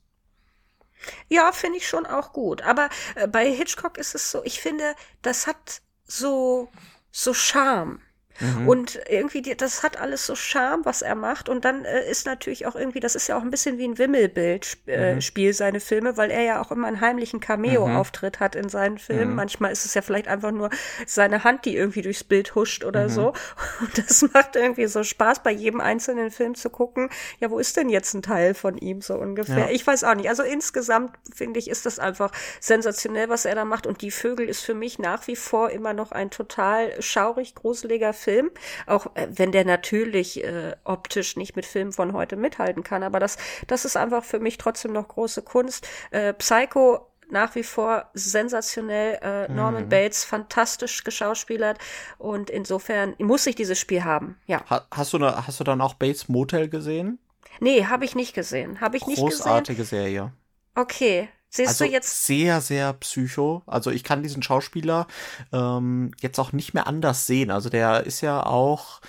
Ja, 1.30 1.52
finde 1.54 1.78
ich 1.78 1.88
schon 1.88 2.06
auch 2.06 2.34
gut. 2.34 2.62
Aber 2.64 2.90
äh, 3.16 3.28
bei 3.28 3.50
Hitchcock 3.50 3.98
ist 3.98 4.14
es 4.14 4.30
so, 4.30 4.44
ich 4.44 4.60
finde, 4.60 4.96
das 5.22 5.48
hat 5.48 5.82
so, 6.06 6.70
so 7.12 7.34
Charme. 7.34 8.02
Mhm. 8.40 8.68
Und 8.68 9.00
irgendwie, 9.08 9.42
die, 9.42 9.56
das 9.56 9.84
hat 9.84 10.00
alles 10.00 10.26
so 10.26 10.36
Charme, 10.36 10.86
was 10.86 11.02
er 11.02 11.16
macht. 11.16 11.50
Und 11.50 11.66
dann 11.66 11.86
äh, 11.86 12.10
ist 12.10 12.26
natürlich 12.26 12.66
auch 12.66 12.76
irgendwie, 12.76 13.00
das 13.00 13.16
ist 13.16 13.28
ja 13.28 13.38
auch 13.38 13.42
ein 13.42 13.50
bisschen 13.50 13.78
wie 13.78 13.88
ein 13.88 13.98
Wimmelbild-Spiel, 13.98 15.46
äh, 15.46 15.50
mhm. 15.50 15.54
seine 15.54 15.80
Filme, 15.80 16.18
weil 16.18 16.32
er 16.32 16.44
ja 16.44 16.62
auch 16.62 16.72
immer 16.72 16.88
einen 16.88 17.02
heimlichen 17.02 17.40
Cameo-Auftritt 17.40 18.40
mhm. 18.40 18.44
hat 18.44 18.56
in 18.56 18.70
seinen 18.70 18.98
Filmen. 18.98 19.32
Mhm. 19.32 19.36
Manchmal 19.36 19.72
ist 19.72 19.86
es 19.86 19.94
ja 19.94 20.02
vielleicht 20.02 20.28
einfach 20.28 20.52
nur 20.52 20.70
seine 21.06 21.44
Hand, 21.44 21.66
die 21.66 21.76
irgendwie 21.76 22.02
durchs 22.02 22.24
Bild 22.24 22.56
huscht 22.56 22.84
oder 22.84 23.06
mhm. 23.06 23.10
so. 23.10 23.34
Und 23.80 23.98
das 23.98 24.22
macht 24.34 24.56
irgendwie 24.56 24.88
so 24.88 25.04
Spaß, 25.04 25.44
bei 25.44 25.52
jedem 25.52 25.82
einzelnen 25.82 26.32
Film 26.32 26.56
zu 26.56 26.70
gucken, 26.70 27.10
ja, 27.40 27.50
wo 27.50 27.60
ist 27.60 27.78
denn 27.78 27.90
jetzt 27.90 28.14
ein 28.14 28.22
Teil 28.22 28.54
von 28.54 28.78
ihm 28.78 29.02
so 29.02 29.16
ungefähr? 29.16 29.58
Ja. 29.58 29.70
Ich 29.70 29.86
weiß 29.86 30.04
auch 30.04 30.16
nicht. 30.16 30.30
Also 30.30 30.44
insgesamt 30.44 31.12
finde 31.34 31.60
ich, 31.60 31.70
ist 31.70 31.86
das 31.86 32.00
einfach 32.00 32.32
sensationell, 32.60 33.30
was 33.30 33.46
er 33.46 33.56
da 33.56 33.66
macht. 33.66 33.88
Und 33.88 34.02
die 34.02 34.12
Vögel 34.12 34.48
ist 34.48 34.62
für 34.62 34.74
mich 34.74 35.00
nach 35.00 35.28
wie 35.28 35.36
vor 35.36 35.70
immer 35.72 35.94
noch 35.94 36.12
ein 36.12 36.30
total 36.30 37.02
schaurig, 37.02 37.56
gruseliger 37.56 38.14
Film. 38.14 38.27
Film, 38.28 38.52
auch 38.88 39.06
äh, 39.16 39.30
wenn 39.30 39.54
der 39.54 39.64
natürlich 39.64 40.44
äh, 40.44 40.76
optisch 40.84 41.38
nicht 41.38 41.56
mit 41.56 41.66
Filmen 41.66 41.94
von 41.94 42.12
heute 42.12 42.36
mithalten 42.36 42.84
kann. 42.84 43.04
Aber 43.04 43.22
das, 43.22 43.38
das 43.68 43.86
ist 43.86 43.96
einfach 43.96 44.26
für 44.26 44.40
mich 44.40 44.58
trotzdem 44.58 44.92
noch 44.92 45.08
große 45.08 45.44
Kunst. 45.44 45.88
Äh, 46.12 46.34
Psycho 46.34 47.08
nach 47.30 47.56
wie 47.56 47.64
vor 47.64 48.10
sensationell. 48.14 49.20
Äh, 49.22 49.50
Norman 49.50 49.86
mhm. 49.86 49.90
Bates 49.90 50.26
fantastisch 50.26 51.06
geschauspielert 51.06 51.78
und 52.18 52.50
insofern 52.50 53.16
muss 53.18 53.48
ich 53.48 53.56
dieses 53.56 53.80
Spiel 53.80 54.04
haben. 54.04 54.38
Ja. 54.46 54.62
hast 54.92 55.14
du 55.14 55.20
ne, 55.20 55.48
hast 55.48 55.62
du 55.62 55.64
dann 55.64 55.80
auch 55.80 55.94
Bates 55.94 56.28
Motel 56.28 56.68
gesehen? 56.68 57.20
Nee, 57.62 57.86
habe 57.86 58.04
ich 58.04 58.14
nicht 58.14 58.34
gesehen. 58.34 58.82
Habe 58.82 58.98
ich 58.98 59.08
nicht 59.08 59.24
gesehen. 59.24 59.38
Großartige 59.38 59.86
Serie. 59.86 60.34
Okay, 60.76 61.30
Siehst 61.50 61.70
also 61.70 61.86
du 61.86 61.92
jetzt? 61.92 62.26
Sehr, 62.26 62.62
sehr 62.62 62.94
psycho. 62.94 63.64
Also 63.66 63.92
ich 63.92 64.04
kann 64.04 64.24
diesen 64.24 64.44
Schauspieler 64.44 65.08
ähm, 65.52 66.12
jetzt 66.20 66.40
auch 66.40 66.52
nicht 66.52 66.74
mehr 66.74 66.88
anders 66.88 67.26
sehen. 67.26 67.52
Also 67.52 67.70
der 67.70 68.06
ist 68.06 68.22
ja 68.22 68.46
auch, 68.46 69.02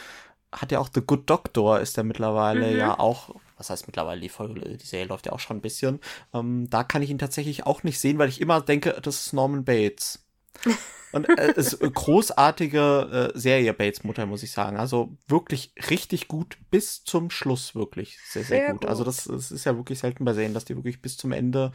hat 0.53 0.73
ja 0.73 0.79
auch 0.79 0.89
The 0.93 1.01
Good 1.01 1.29
Doctor, 1.29 1.81
ist 1.81 1.97
der 1.97 2.05
mittlerweile 2.05 2.71
mhm. 2.71 2.79
ja 2.79 2.99
auch. 2.99 3.35
Was 3.57 3.71
heißt 3.71 3.89
mittlerweile, 3.89 4.21
die 4.21 4.29
Folge, 4.29 4.77
die 4.77 4.87
Serie 4.87 5.07
läuft 5.07 5.27
ja 5.27 5.33
auch 5.33 5.41
schon 5.41 5.57
ein 5.57 5.63
bisschen. 5.63 6.01
Ähm, 6.33 6.71
da 6.71 6.85
kann 6.85 7.03
ich 7.03 7.11
ihn 7.11 7.19
tatsächlich 7.19 7.67
auch 7.67 7.83
nicht 7.83 7.99
sehen, 7.99 8.19
weil 8.19 8.29
ich 8.29 8.41
immer 8.41 8.61
denke, 8.61 8.97
das 9.03 9.27
ist 9.27 9.33
Norman 9.33 9.65
Bates. 9.65 10.25
Und 11.13 11.29
äh, 11.29 11.55
es 11.57 11.73
ist 11.73 11.83
eine 11.83 11.91
großartige 11.91 13.33
äh, 13.35 13.39
Serie 13.39 13.73
Bates 13.73 14.05
Mutter, 14.05 14.27
muss 14.27 14.43
ich 14.43 14.53
sagen. 14.53 14.77
Also 14.77 15.17
wirklich 15.27 15.73
richtig 15.91 16.29
gut 16.29 16.59
bis 16.71 17.05
zum 17.05 17.31
Schluss, 17.31 17.75
wirklich 17.75 18.19
sehr, 18.21 18.45
sehr, 18.45 18.59
sehr 18.59 18.73
gut. 18.73 18.83
gut. 18.83 18.91
Also 18.91 19.05
das, 19.05 19.25
das, 19.25 19.51
ist 19.51 19.65
ja 19.65 19.77
wirklich 19.77 19.99
selten 19.99 20.25
bei 20.25 20.35
Serien, 20.35 20.55
dass 20.55 20.65
die 20.65 20.77
wirklich 20.77 21.01
bis 21.01 21.17
zum 21.17 21.33
Ende 21.33 21.73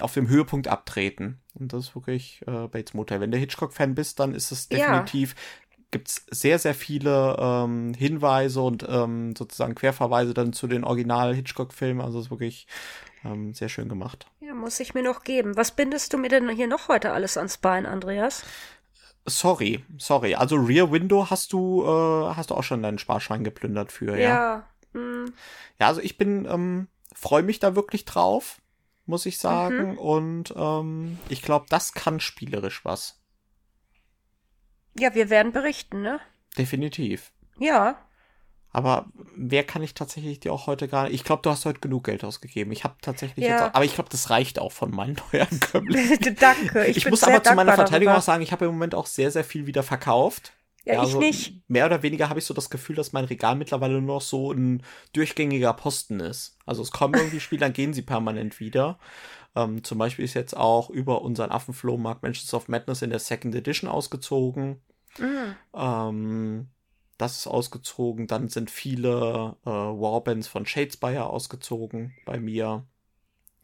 auf 0.00 0.14
dem 0.14 0.28
Höhepunkt 0.28 0.68
abtreten. 0.68 1.40
Und 1.54 1.72
das 1.72 1.86
ist 1.88 1.94
wirklich 1.94 2.42
äh, 2.46 2.68
Bates 2.68 2.94
Motel. 2.94 3.20
Wenn 3.20 3.30
du 3.30 3.38
Hitchcock-Fan 3.38 3.94
bist, 3.94 4.20
dann 4.20 4.34
ist 4.34 4.52
es 4.52 4.68
definitiv, 4.68 5.34
ja. 5.34 5.76
gibt's 5.90 6.24
sehr, 6.30 6.58
sehr 6.58 6.74
viele 6.74 7.36
ähm, 7.38 7.94
Hinweise 7.94 8.60
und 8.60 8.86
ähm, 8.88 9.34
sozusagen 9.36 9.74
Querverweise 9.74 10.34
dann 10.34 10.52
zu 10.52 10.66
den 10.66 10.84
Original-Hitchcock-Filmen. 10.84 12.00
Also 12.00 12.18
es 12.18 12.26
ist 12.26 12.30
wirklich 12.30 12.66
ähm, 13.24 13.54
sehr 13.54 13.68
schön 13.68 13.88
gemacht. 13.88 14.26
Ja, 14.40 14.54
muss 14.54 14.80
ich 14.80 14.94
mir 14.94 15.02
noch 15.02 15.24
geben. 15.24 15.56
Was 15.56 15.72
bindest 15.72 16.12
du 16.12 16.18
mir 16.18 16.28
denn 16.28 16.48
hier 16.48 16.68
noch 16.68 16.88
heute 16.88 17.12
alles 17.12 17.36
ans 17.36 17.58
Bein, 17.58 17.86
Andreas? 17.86 18.44
Sorry, 19.26 19.84
sorry. 19.98 20.34
Also 20.34 20.56
Rear 20.56 20.90
Window 20.90 21.30
hast 21.30 21.52
du, 21.52 21.84
äh, 21.84 22.34
hast 22.34 22.50
du 22.50 22.54
auch 22.54 22.64
schon 22.64 22.82
deinen 22.82 22.98
Sparschwein 22.98 23.44
geplündert 23.44 23.92
für, 23.92 24.16
ja? 24.16 24.28
Ja. 24.28 24.66
Hm. 24.94 25.32
Ja, 25.78 25.88
also 25.88 26.00
ich 26.00 26.18
bin, 26.18 26.46
ähm, 26.46 26.88
freue 27.14 27.42
mich 27.42 27.58
da 27.58 27.76
wirklich 27.76 28.04
drauf 28.04 28.61
muss 29.12 29.26
ich 29.26 29.36
sagen. 29.36 29.92
Mhm. 29.92 29.98
Und 29.98 30.54
ähm, 30.56 31.18
ich 31.28 31.42
glaube, 31.42 31.66
das 31.68 31.92
kann 31.92 32.18
spielerisch 32.18 32.82
was. 32.82 33.20
Ja, 34.98 35.14
wir 35.14 35.28
werden 35.28 35.52
berichten, 35.52 36.00
ne? 36.00 36.18
Definitiv. 36.56 37.30
Ja. 37.58 37.98
Aber 38.70 39.04
wer 39.36 39.64
kann 39.64 39.82
ich 39.82 39.92
tatsächlich 39.92 40.40
dir 40.40 40.50
auch 40.50 40.66
heute 40.66 40.88
gar 40.88 41.04
nicht. 41.04 41.12
Ich 41.12 41.24
glaube, 41.24 41.42
du 41.42 41.50
hast 41.50 41.66
heute 41.66 41.80
genug 41.80 42.04
Geld 42.04 42.24
ausgegeben. 42.24 42.72
Ich 42.72 42.84
habe 42.84 42.94
tatsächlich 43.02 43.44
ja. 43.44 43.50
jetzt 43.50 43.62
auch, 43.62 43.74
aber 43.74 43.84
ich 43.84 43.94
glaube, 43.94 44.08
das 44.08 44.30
reicht 44.30 44.58
auch 44.58 44.72
von 44.72 44.90
meinen 44.90 45.16
Neuankömmlingen. 45.32 46.36
Danke. 46.40 46.86
Ich, 46.86 46.96
ich 46.96 47.10
muss 47.10 47.22
aber 47.22 47.42
zu 47.42 47.54
meiner 47.54 47.74
Verteidigung 47.74 48.06
darüber. 48.06 48.18
auch 48.18 48.22
sagen, 48.22 48.42
ich 48.42 48.50
habe 48.50 48.64
im 48.64 48.72
Moment 48.72 48.94
auch 48.94 49.06
sehr, 49.06 49.30
sehr 49.30 49.44
viel 49.44 49.66
wieder 49.66 49.82
verkauft. 49.82 50.54
Ja, 50.84 50.94
ja 50.94 51.00
ich 51.00 51.06
also 51.06 51.20
nicht. 51.20 51.62
Mehr 51.68 51.86
oder 51.86 52.02
weniger 52.02 52.28
habe 52.28 52.38
ich 52.38 52.44
so 52.44 52.54
das 52.54 52.70
Gefühl, 52.70 52.96
dass 52.96 53.12
mein 53.12 53.24
Regal 53.24 53.56
mittlerweile 53.56 53.94
nur 53.94 54.16
noch 54.16 54.20
so 54.20 54.52
ein 54.52 54.82
durchgängiger 55.12 55.72
Posten 55.74 56.20
ist. 56.20 56.58
Also 56.66 56.82
es 56.82 56.90
kommen 56.90 57.14
irgendwie 57.14 57.40
Spiele, 57.40 57.60
dann 57.60 57.72
gehen 57.72 57.92
sie 57.92 58.02
permanent 58.02 58.60
wieder. 58.60 58.98
Ähm, 59.54 59.84
zum 59.84 59.98
Beispiel 59.98 60.24
ist 60.24 60.34
jetzt 60.34 60.56
auch 60.56 60.90
über 60.90 61.22
unseren 61.22 61.50
Affenflohmarkt 61.50 62.22
Mansions 62.22 62.54
of 62.54 62.68
Madness 62.68 63.02
in 63.02 63.10
der 63.10 63.18
Second 63.18 63.54
Edition 63.54 63.88
ausgezogen. 63.88 64.80
Mhm. 65.18 65.56
Ähm, 65.74 66.68
das 67.18 67.38
ist 67.38 67.46
ausgezogen. 67.46 68.26
Dann 68.26 68.48
sind 68.48 68.70
viele 68.70 69.56
äh, 69.64 69.70
Warbands 69.70 70.48
von 70.48 70.66
Shadespire 70.66 71.26
ausgezogen 71.26 72.14
bei 72.24 72.40
mir. 72.40 72.86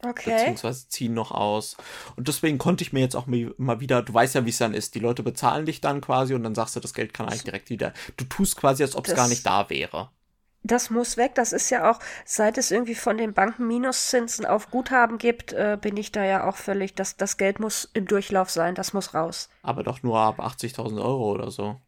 Okay. 0.05 0.31
Beziehungsweise 0.31 0.89
ziehen 0.89 1.15
noch 1.15 1.33
aus. 1.33 1.77
Und 2.17 2.29
deswegen 2.29 2.59
konnte 2.59 2.83
ich 2.83 2.93
mir 2.93 3.01
jetzt 3.01 3.17
auch 3.17 3.27
mal 3.27 3.81
wieder, 3.81 4.03
du 4.03 4.15
weißt 4.15 4.37
ja, 4.37 4.45
wie 4.45 4.51
es 4.51 4.59
dann 4.59 4.75
ist. 4.75 4.95
Die 4.95 5.01
Leute 5.01 5.23
bezahlen 5.23 5.67
dich 5.67 5.81
dann 5.81 6.01
quasi 6.01 6.35
und 6.35 6.45
dann 6.45 6.55
sagst 6.55 6.77
du, 6.77 6.81
das 6.81 6.95
Geld 6.95 7.13
kann 7.13 7.27
eigentlich 7.27 7.45
direkt 7.45 7.71
wieder. 7.71 7.93
Du 8.17 8.25
tust 8.25 8.57
quasi, 8.57 8.83
als 8.85 8.95
ob 8.95 9.09
es 9.09 9.15
gar 9.15 9.29
nicht 9.29 9.45
da 9.45 9.69
wäre. 9.71 10.11
Das 10.63 10.91
muss 10.91 11.17
weg. 11.17 11.35
Das 11.35 11.53
ist 11.53 11.71
ja 11.71 11.91
auch, 11.91 11.99
seit 12.25 12.59
es 12.59 12.71
irgendwie 12.71 12.95
von 12.95 13.17
den 13.17 13.33
Banken 13.33 13.67
Minuszinsen 13.67 14.45
auf 14.45 14.71
Guthaben 14.71 15.19
gibt, 15.19 15.53
äh, 15.53 15.79
bin 15.81 15.97
ich 15.97 16.13
da 16.13 16.25
ja 16.25 16.49
auch 16.49 16.57
völlig, 16.57 16.95
das, 16.95 17.17
das 17.17 17.37
Geld 17.37 17.59
muss 17.59 17.89
im 17.95 18.07
Durchlauf 18.07 18.51
sein, 18.51 18.75
das 18.75 18.93
muss 18.93 19.15
raus. 19.15 19.49
Aber 19.63 19.83
doch 19.83 20.03
nur 20.03 20.19
ab 20.19 20.41
80.000 20.41 21.03
Euro 21.03 21.33
oder 21.33 21.51
so. 21.51 21.81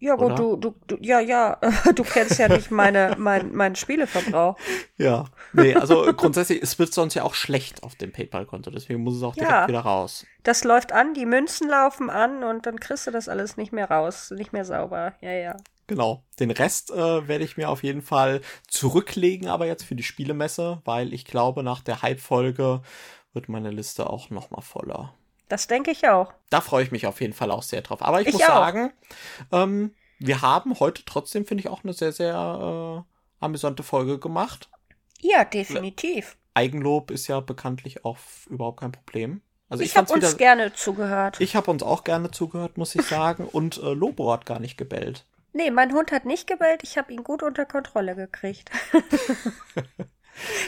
Ja, 0.00 0.14
gut, 0.14 0.38
du, 0.38 0.56
du, 0.56 0.74
du, 0.86 0.96
ja, 1.00 1.18
ja, 1.18 1.58
du 1.94 2.04
kennst 2.04 2.38
ja 2.38 2.48
nicht 2.48 2.70
meine, 2.70 3.14
mein, 3.18 3.52
meinen 3.52 3.74
Spieleverbrauch. 3.74 4.56
Ja, 4.96 5.24
nee, 5.52 5.74
also 5.74 6.12
grundsätzlich, 6.16 6.62
es 6.62 6.78
wird 6.78 6.94
sonst 6.94 7.14
ja 7.14 7.24
auch 7.24 7.34
schlecht 7.34 7.82
auf 7.82 7.96
dem 7.96 8.12
PayPal-Konto, 8.12 8.70
deswegen 8.70 9.02
muss 9.02 9.16
es 9.16 9.22
auch 9.22 9.34
direkt 9.34 9.50
ja, 9.50 9.68
wieder 9.68 9.80
raus. 9.80 10.24
Das 10.44 10.62
läuft 10.62 10.92
an, 10.92 11.14
die 11.14 11.26
Münzen 11.26 11.68
laufen 11.68 12.10
an 12.10 12.44
und 12.44 12.66
dann 12.66 12.78
kriegst 12.78 13.06
du 13.08 13.10
das 13.10 13.28
alles 13.28 13.56
nicht 13.56 13.72
mehr 13.72 13.90
raus, 13.90 14.30
nicht 14.30 14.52
mehr 14.52 14.64
sauber, 14.64 15.14
ja, 15.20 15.32
ja. 15.32 15.56
Genau. 15.88 16.22
Den 16.38 16.50
Rest 16.50 16.90
äh, 16.90 17.26
werde 17.26 17.44
ich 17.44 17.56
mir 17.56 17.70
auf 17.70 17.82
jeden 17.82 18.02
Fall 18.02 18.42
zurücklegen, 18.68 19.48
aber 19.48 19.66
jetzt 19.66 19.84
für 19.84 19.94
die 19.94 20.02
Spielemesse, 20.02 20.82
weil 20.84 21.12
ich 21.12 21.24
glaube, 21.24 21.62
nach 21.62 21.80
der 21.80 22.02
Hype-Folge 22.02 22.82
wird 23.32 23.48
meine 23.48 23.70
Liste 23.70 24.08
auch 24.08 24.30
noch 24.30 24.50
mal 24.50 24.60
voller. 24.60 25.14
Das 25.48 25.66
denke 25.66 25.90
ich 25.90 26.08
auch. 26.08 26.32
Da 26.50 26.60
freue 26.60 26.84
ich 26.84 26.90
mich 26.90 27.06
auf 27.06 27.20
jeden 27.20 27.32
Fall 27.32 27.50
auch 27.50 27.62
sehr 27.62 27.82
drauf. 27.82 28.02
Aber 28.02 28.20
ich, 28.20 28.28
ich 28.28 28.34
muss 28.34 28.42
auch. 28.42 28.48
sagen, 28.48 28.92
ähm, 29.52 29.94
wir 30.18 30.42
haben 30.42 30.78
heute 30.78 31.04
trotzdem, 31.04 31.46
finde 31.46 31.62
ich, 31.62 31.68
auch 31.68 31.84
eine 31.84 31.92
sehr, 31.92 32.12
sehr 32.12 32.34
äh, 32.34 33.44
amüsante 33.44 33.82
Folge 33.82 34.18
gemacht. 34.18 34.68
Ja, 35.20 35.44
definitiv. 35.44 36.36
Eigenlob 36.54 37.10
ist 37.10 37.28
ja 37.28 37.40
bekanntlich 37.40 38.04
auch 38.04 38.18
überhaupt 38.48 38.80
kein 38.80 38.92
Problem. 38.92 39.42
Also 39.68 39.82
ich, 39.82 39.90
ich 39.90 39.96
habe 39.96 40.12
uns 40.12 40.24
wieder, 40.24 40.34
gerne 40.34 40.72
zugehört. 40.72 41.40
Ich 41.40 41.54
habe 41.54 41.70
uns 41.70 41.82
auch 41.82 42.04
gerne 42.04 42.30
zugehört, 42.30 42.78
muss 42.78 42.94
ich 42.94 43.02
sagen. 43.02 43.46
Und 43.52 43.78
äh, 43.78 43.92
Lobo 43.92 44.32
hat 44.32 44.46
gar 44.46 44.58
nicht 44.58 44.76
gebellt. 44.76 45.24
Nee, 45.52 45.70
mein 45.70 45.92
Hund 45.92 46.12
hat 46.12 46.24
nicht 46.24 46.46
gebellt. 46.46 46.82
Ich 46.82 46.98
habe 46.98 47.12
ihn 47.12 47.24
gut 47.24 47.42
unter 47.42 47.64
Kontrolle 47.64 48.14
gekriegt. 48.14 48.70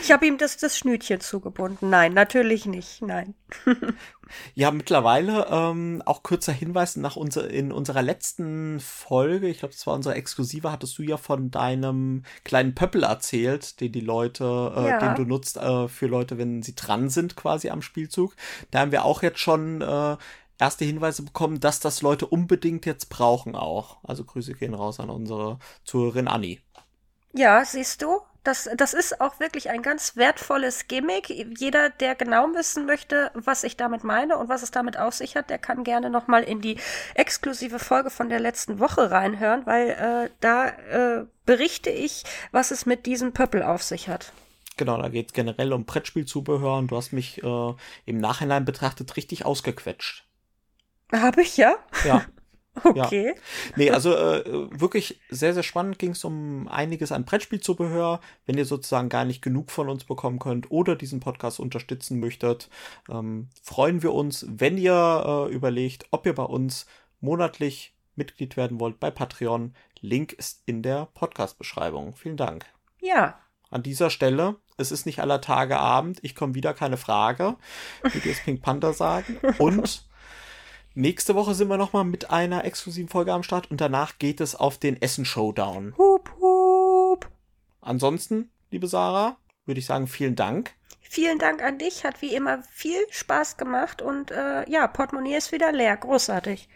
Ich 0.02 0.10
habe 0.10 0.26
ihm 0.26 0.38
das, 0.38 0.56
das 0.56 0.76
Schnütchen 0.76 1.20
zugebunden. 1.20 1.90
Nein, 1.90 2.12
natürlich 2.14 2.66
nicht. 2.66 3.02
Nein. 3.02 3.34
ja, 4.54 4.70
mittlerweile 4.70 5.46
ähm, 5.50 6.02
auch 6.04 6.22
kurzer 6.22 6.52
Hinweis 6.52 6.96
nach 6.96 7.16
unser, 7.16 7.48
in 7.50 7.72
unserer 7.72 8.02
letzten 8.02 8.80
Folge, 8.80 9.48
ich 9.48 9.58
glaube, 9.58 9.74
das 9.74 9.86
war 9.86 9.94
unsere 9.94 10.14
Exklusive, 10.14 10.72
hattest 10.72 10.98
du 10.98 11.02
ja 11.02 11.16
von 11.16 11.50
deinem 11.50 12.24
kleinen 12.44 12.74
Pöppel 12.74 13.04
erzählt, 13.04 13.80
den 13.80 13.92
die 13.92 14.00
Leute, 14.00 14.44
äh, 14.76 14.88
ja. 14.88 14.98
den 14.98 15.14
du 15.14 15.28
nutzt 15.28 15.56
äh, 15.56 15.88
für 15.88 16.06
Leute, 16.06 16.38
wenn 16.38 16.62
sie 16.62 16.74
dran 16.74 17.08
sind 17.08 17.36
quasi 17.36 17.70
am 17.70 17.82
Spielzug. 17.82 18.34
Da 18.70 18.80
haben 18.80 18.92
wir 18.92 19.04
auch 19.04 19.22
jetzt 19.22 19.40
schon 19.40 19.82
äh, 19.82 20.16
erste 20.60 20.84
Hinweise 20.84 21.22
bekommen, 21.22 21.60
dass 21.60 21.80
das 21.80 22.02
Leute 22.02 22.26
unbedingt 22.26 22.86
jetzt 22.86 23.08
brauchen 23.08 23.54
auch. 23.56 23.98
Also 24.04 24.24
Grüße 24.24 24.54
gehen 24.54 24.74
raus 24.74 25.00
an 25.00 25.10
unsere 25.10 25.58
Zuhörerin 25.84 26.28
Anni. 26.28 26.60
Ja, 27.32 27.64
siehst 27.64 28.02
du, 28.02 28.20
das, 28.42 28.68
das 28.76 28.94
ist 28.94 29.20
auch 29.20 29.38
wirklich 29.38 29.68
ein 29.70 29.82
ganz 29.82 30.16
wertvolles 30.16 30.88
Gimmick. 30.88 31.28
Jeder, 31.28 31.90
der 31.90 32.14
genau 32.14 32.46
wissen 32.54 32.86
möchte, 32.86 33.30
was 33.34 33.64
ich 33.64 33.76
damit 33.76 34.02
meine 34.02 34.38
und 34.38 34.48
was 34.48 34.62
es 34.62 34.70
damit 34.70 34.98
auf 34.98 35.14
sich 35.14 35.36
hat, 35.36 35.50
der 35.50 35.58
kann 35.58 35.84
gerne 35.84 36.08
nochmal 36.08 36.42
in 36.42 36.60
die 36.60 36.78
exklusive 37.14 37.78
Folge 37.78 38.10
von 38.10 38.28
der 38.30 38.40
letzten 38.40 38.78
Woche 38.78 39.10
reinhören, 39.10 39.66
weil 39.66 39.90
äh, 39.90 40.30
da 40.40 40.68
äh, 40.68 41.26
berichte 41.44 41.90
ich, 41.90 42.24
was 42.50 42.70
es 42.70 42.86
mit 42.86 43.06
diesem 43.06 43.32
Pöppel 43.32 43.62
auf 43.62 43.82
sich 43.82 44.08
hat. 44.08 44.32
Genau, 44.76 45.00
da 45.00 45.08
geht 45.08 45.26
es 45.26 45.32
generell 45.34 45.74
um 45.74 45.84
Brettspielzubehör 45.84 46.78
und 46.78 46.90
du 46.90 46.96
hast 46.96 47.12
mich 47.12 47.42
äh, 47.42 47.74
im 48.06 48.18
Nachhinein 48.18 48.64
betrachtet 48.64 49.16
richtig 49.16 49.44
ausgequetscht. 49.44 50.24
Habe 51.12 51.42
ich 51.42 51.56
ja? 51.58 51.74
Ja. 52.04 52.24
Okay. 52.90 53.28
Ja. 53.28 53.42
Nee, 53.76 53.90
also 53.90 54.14
äh, 54.14 54.70
wirklich 54.78 55.20
sehr, 55.30 55.54
sehr 55.54 55.62
spannend 55.62 55.98
ging 55.98 56.10
es 56.10 56.24
um 56.24 56.68
einiges 56.68 57.12
an 57.12 57.24
Brettspielzubehör. 57.24 58.20
Wenn 58.46 58.58
ihr 58.58 58.64
sozusagen 58.64 59.08
gar 59.08 59.24
nicht 59.24 59.42
genug 59.42 59.70
von 59.70 59.88
uns 59.88 60.04
bekommen 60.04 60.38
könnt 60.38 60.70
oder 60.70 60.96
diesen 60.96 61.20
Podcast 61.20 61.60
unterstützen 61.60 62.20
möchtet, 62.20 62.68
ähm, 63.08 63.48
freuen 63.62 64.02
wir 64.02 64.12
uns, 64.12 64.46
wenn 64.48 64.76
ihr 64.78 65.48
äh, 65.50 65.52
überlegt, 65.52 66.06
ob 66.10 66.26
ihr 66.26 66.34
bei 66.34 66.42
uns 66.44 66.86
monatlich 67.20 67.94
Mitglied 68.16 68.56
werden 68.56 68.80
wollt 68.80 69.00
bei 69.00 69.10
Patreon. 69.10 69.74
Link 70.00 70.32
ist 70.32 70.62
in 70.66 70.82
der 70.82 71.06
Podcast-Beschreibung. 71.14 72.14
Vielen 72.16 72.36
Dank. 72.36 72.66
Ja. 73.00 73.38
An 73.70 73.82
dieser 73.82 74.10
Stelle, 74.10 74.56
es 74.76 74.90
ist 74.90 75.06
nicht 75.06 75.20
aller 75.20 75.40
Tage 75.40 75.78
Abend, 75.78 76.18
ich 76.22 76.34
komme 76.34 76.54
wieder, 76.54 76.74
keine 76.74 76.96
Frage, 76.96 77.56
wie 78.02 78.24
wir 78.24 78.32
es 78.32 78.40
Pink 78.40 78.62
Panther 78.62 78.92
sagen. 78.92 79.38
Und 79.58 80.09
Nächste 81.00 81.34
Woche 81.34 81.54
sind 81.54 81.68
wir 81.68 81.78
nochmal 81.78 82.04
mit 82.04 82.28
einer 82.28 82.66
exklusiven 82.66 83.08
Folge 83.08 83.32
am 83.32 83.42
Start 83.42 83.70
und 83.70 83.80
danach 83.80 84.18
geht 84.18 84.38
es 84.38 84.54
auf 84.54 84.76
den 84.76 85.00
Essen 85.00 85.24
Showdown. 85.24 85.94
Hup, 85.96 86.30
hup. 86.38 87.26
Ansonsten, 87.80 88.50
liebe 88.70 88.86
Sarah, 88.86 89.38
würde 89.64 89.78
ich 89.78 89.86
sagen, 89.86 90.06
vielen 90.06 90.36
Dank. 90.36 90.72
Vielen 91.00 91.38
Dank 91.38 91.62
an 91.62 91.78
dich, 91.78 92.04
hat 92.04 92.20
wie 92.20 92.34
immer 92.34 92.62
viel 92.70 92.98
Spaß 93.08 93.56
gemacht 93.56 94.02
und 94.02 94.30
äh, 94.30 94.70
ja, 94.70 94.86
Portemonnaie 94.88 95.36
ist 95.36 95.52
wieder 95.52 95.72
leer, 95.72 95.96
großartig. 95.96 96.68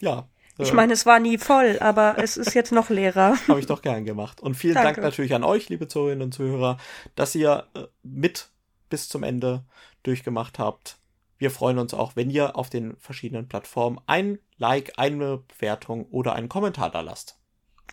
Ja. 0.00 0.28
Äh, 0.58 0.64
ich 0.64 0.74
meine, 0.74 0.92
es 0.92 1.06
war 1.06 1.18
nie 1.18 1.38
voll, 1.38 1.78
aber 1.80 2.16
es 2.22 2.36
ist 2.36 2.52
jetzt 2.52 2.72
noch 2.72 2.90
leerer. 2.90 3.38
Habe 3.48 3.60
ich 3.60 3.66
doch 3.66 3.80
gern 3.80 4.04
gemacht. 4.04 4.42
Und 4.42 4.54
vielen 4.54 4.74
Danke. 4.74 5.00
Dank 5.00 5.02
natürlich 5.02 5.32
an 5.32 5.44
euch, 5.44 5.70
liebe 5.70 5.88
Zuhörerinnen 5.88 6.24
und 6.24 6.34
Zuhörer, 6.34 6.76
dass 7.14 7.34
ihr 7.34 7.66
äh, 7.72 7.84
mit 8.02 8.50
bis 8.90 9.08
zum 9.08 9.22
Ende 9.22 9.64
durchgemacht 10.02 10.58
habt. 10.58 10.98
Wir 11.42 11.50
freuen 11.50 11.80
uns 11.80 11.92
auch, 11.92 12.14
wenn 12.14 12.30
ihr 12.30 12.54
auf 12.54 12.70
den 12.70 12.96
verschiedenen 12.98 13.48
Plattformen 13.48 14.00
ein 14.06 14.38
Like, 14.58 14.92
eine 14.96 15.38
Bewertung 15.38 16.06
oder 16.06 16.34
einen 16.34 16.48
Kommentar 16.48 16.88
da 16.88 17.00
lasst. 17.00 17.36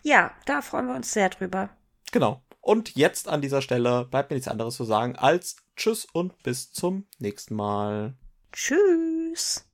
Ja, 0.04 0.30
da 0.46 0.62
freuen 0.62 0.86
wir 0.86 0.94
uns 0.94 1.12
sehr 1.12 1.30
drüber. 1.30 1.68
Genau. 2.12 2.44
Und 2.60 2.94
jetzt 2.94 3.26
an 3.26 3.40
dieser 3.40 3.60
Stelle 3.60 4.04
bleibt 4.04 4.30
mir 4.30 4.36
nichts 4.36 4.46
anderes 4.46 4.76
zu 4.76 4.84
sagen 4.84 5.16
als 5.16 5.56
Tschüss 5.74 6.04
und 6.12 6.40
bis 6.44 6.70
zum 6.70 7.08
nächsten 7.18 7.56
Mal. 7.56 8.14
Tschüss. 8.52 9.68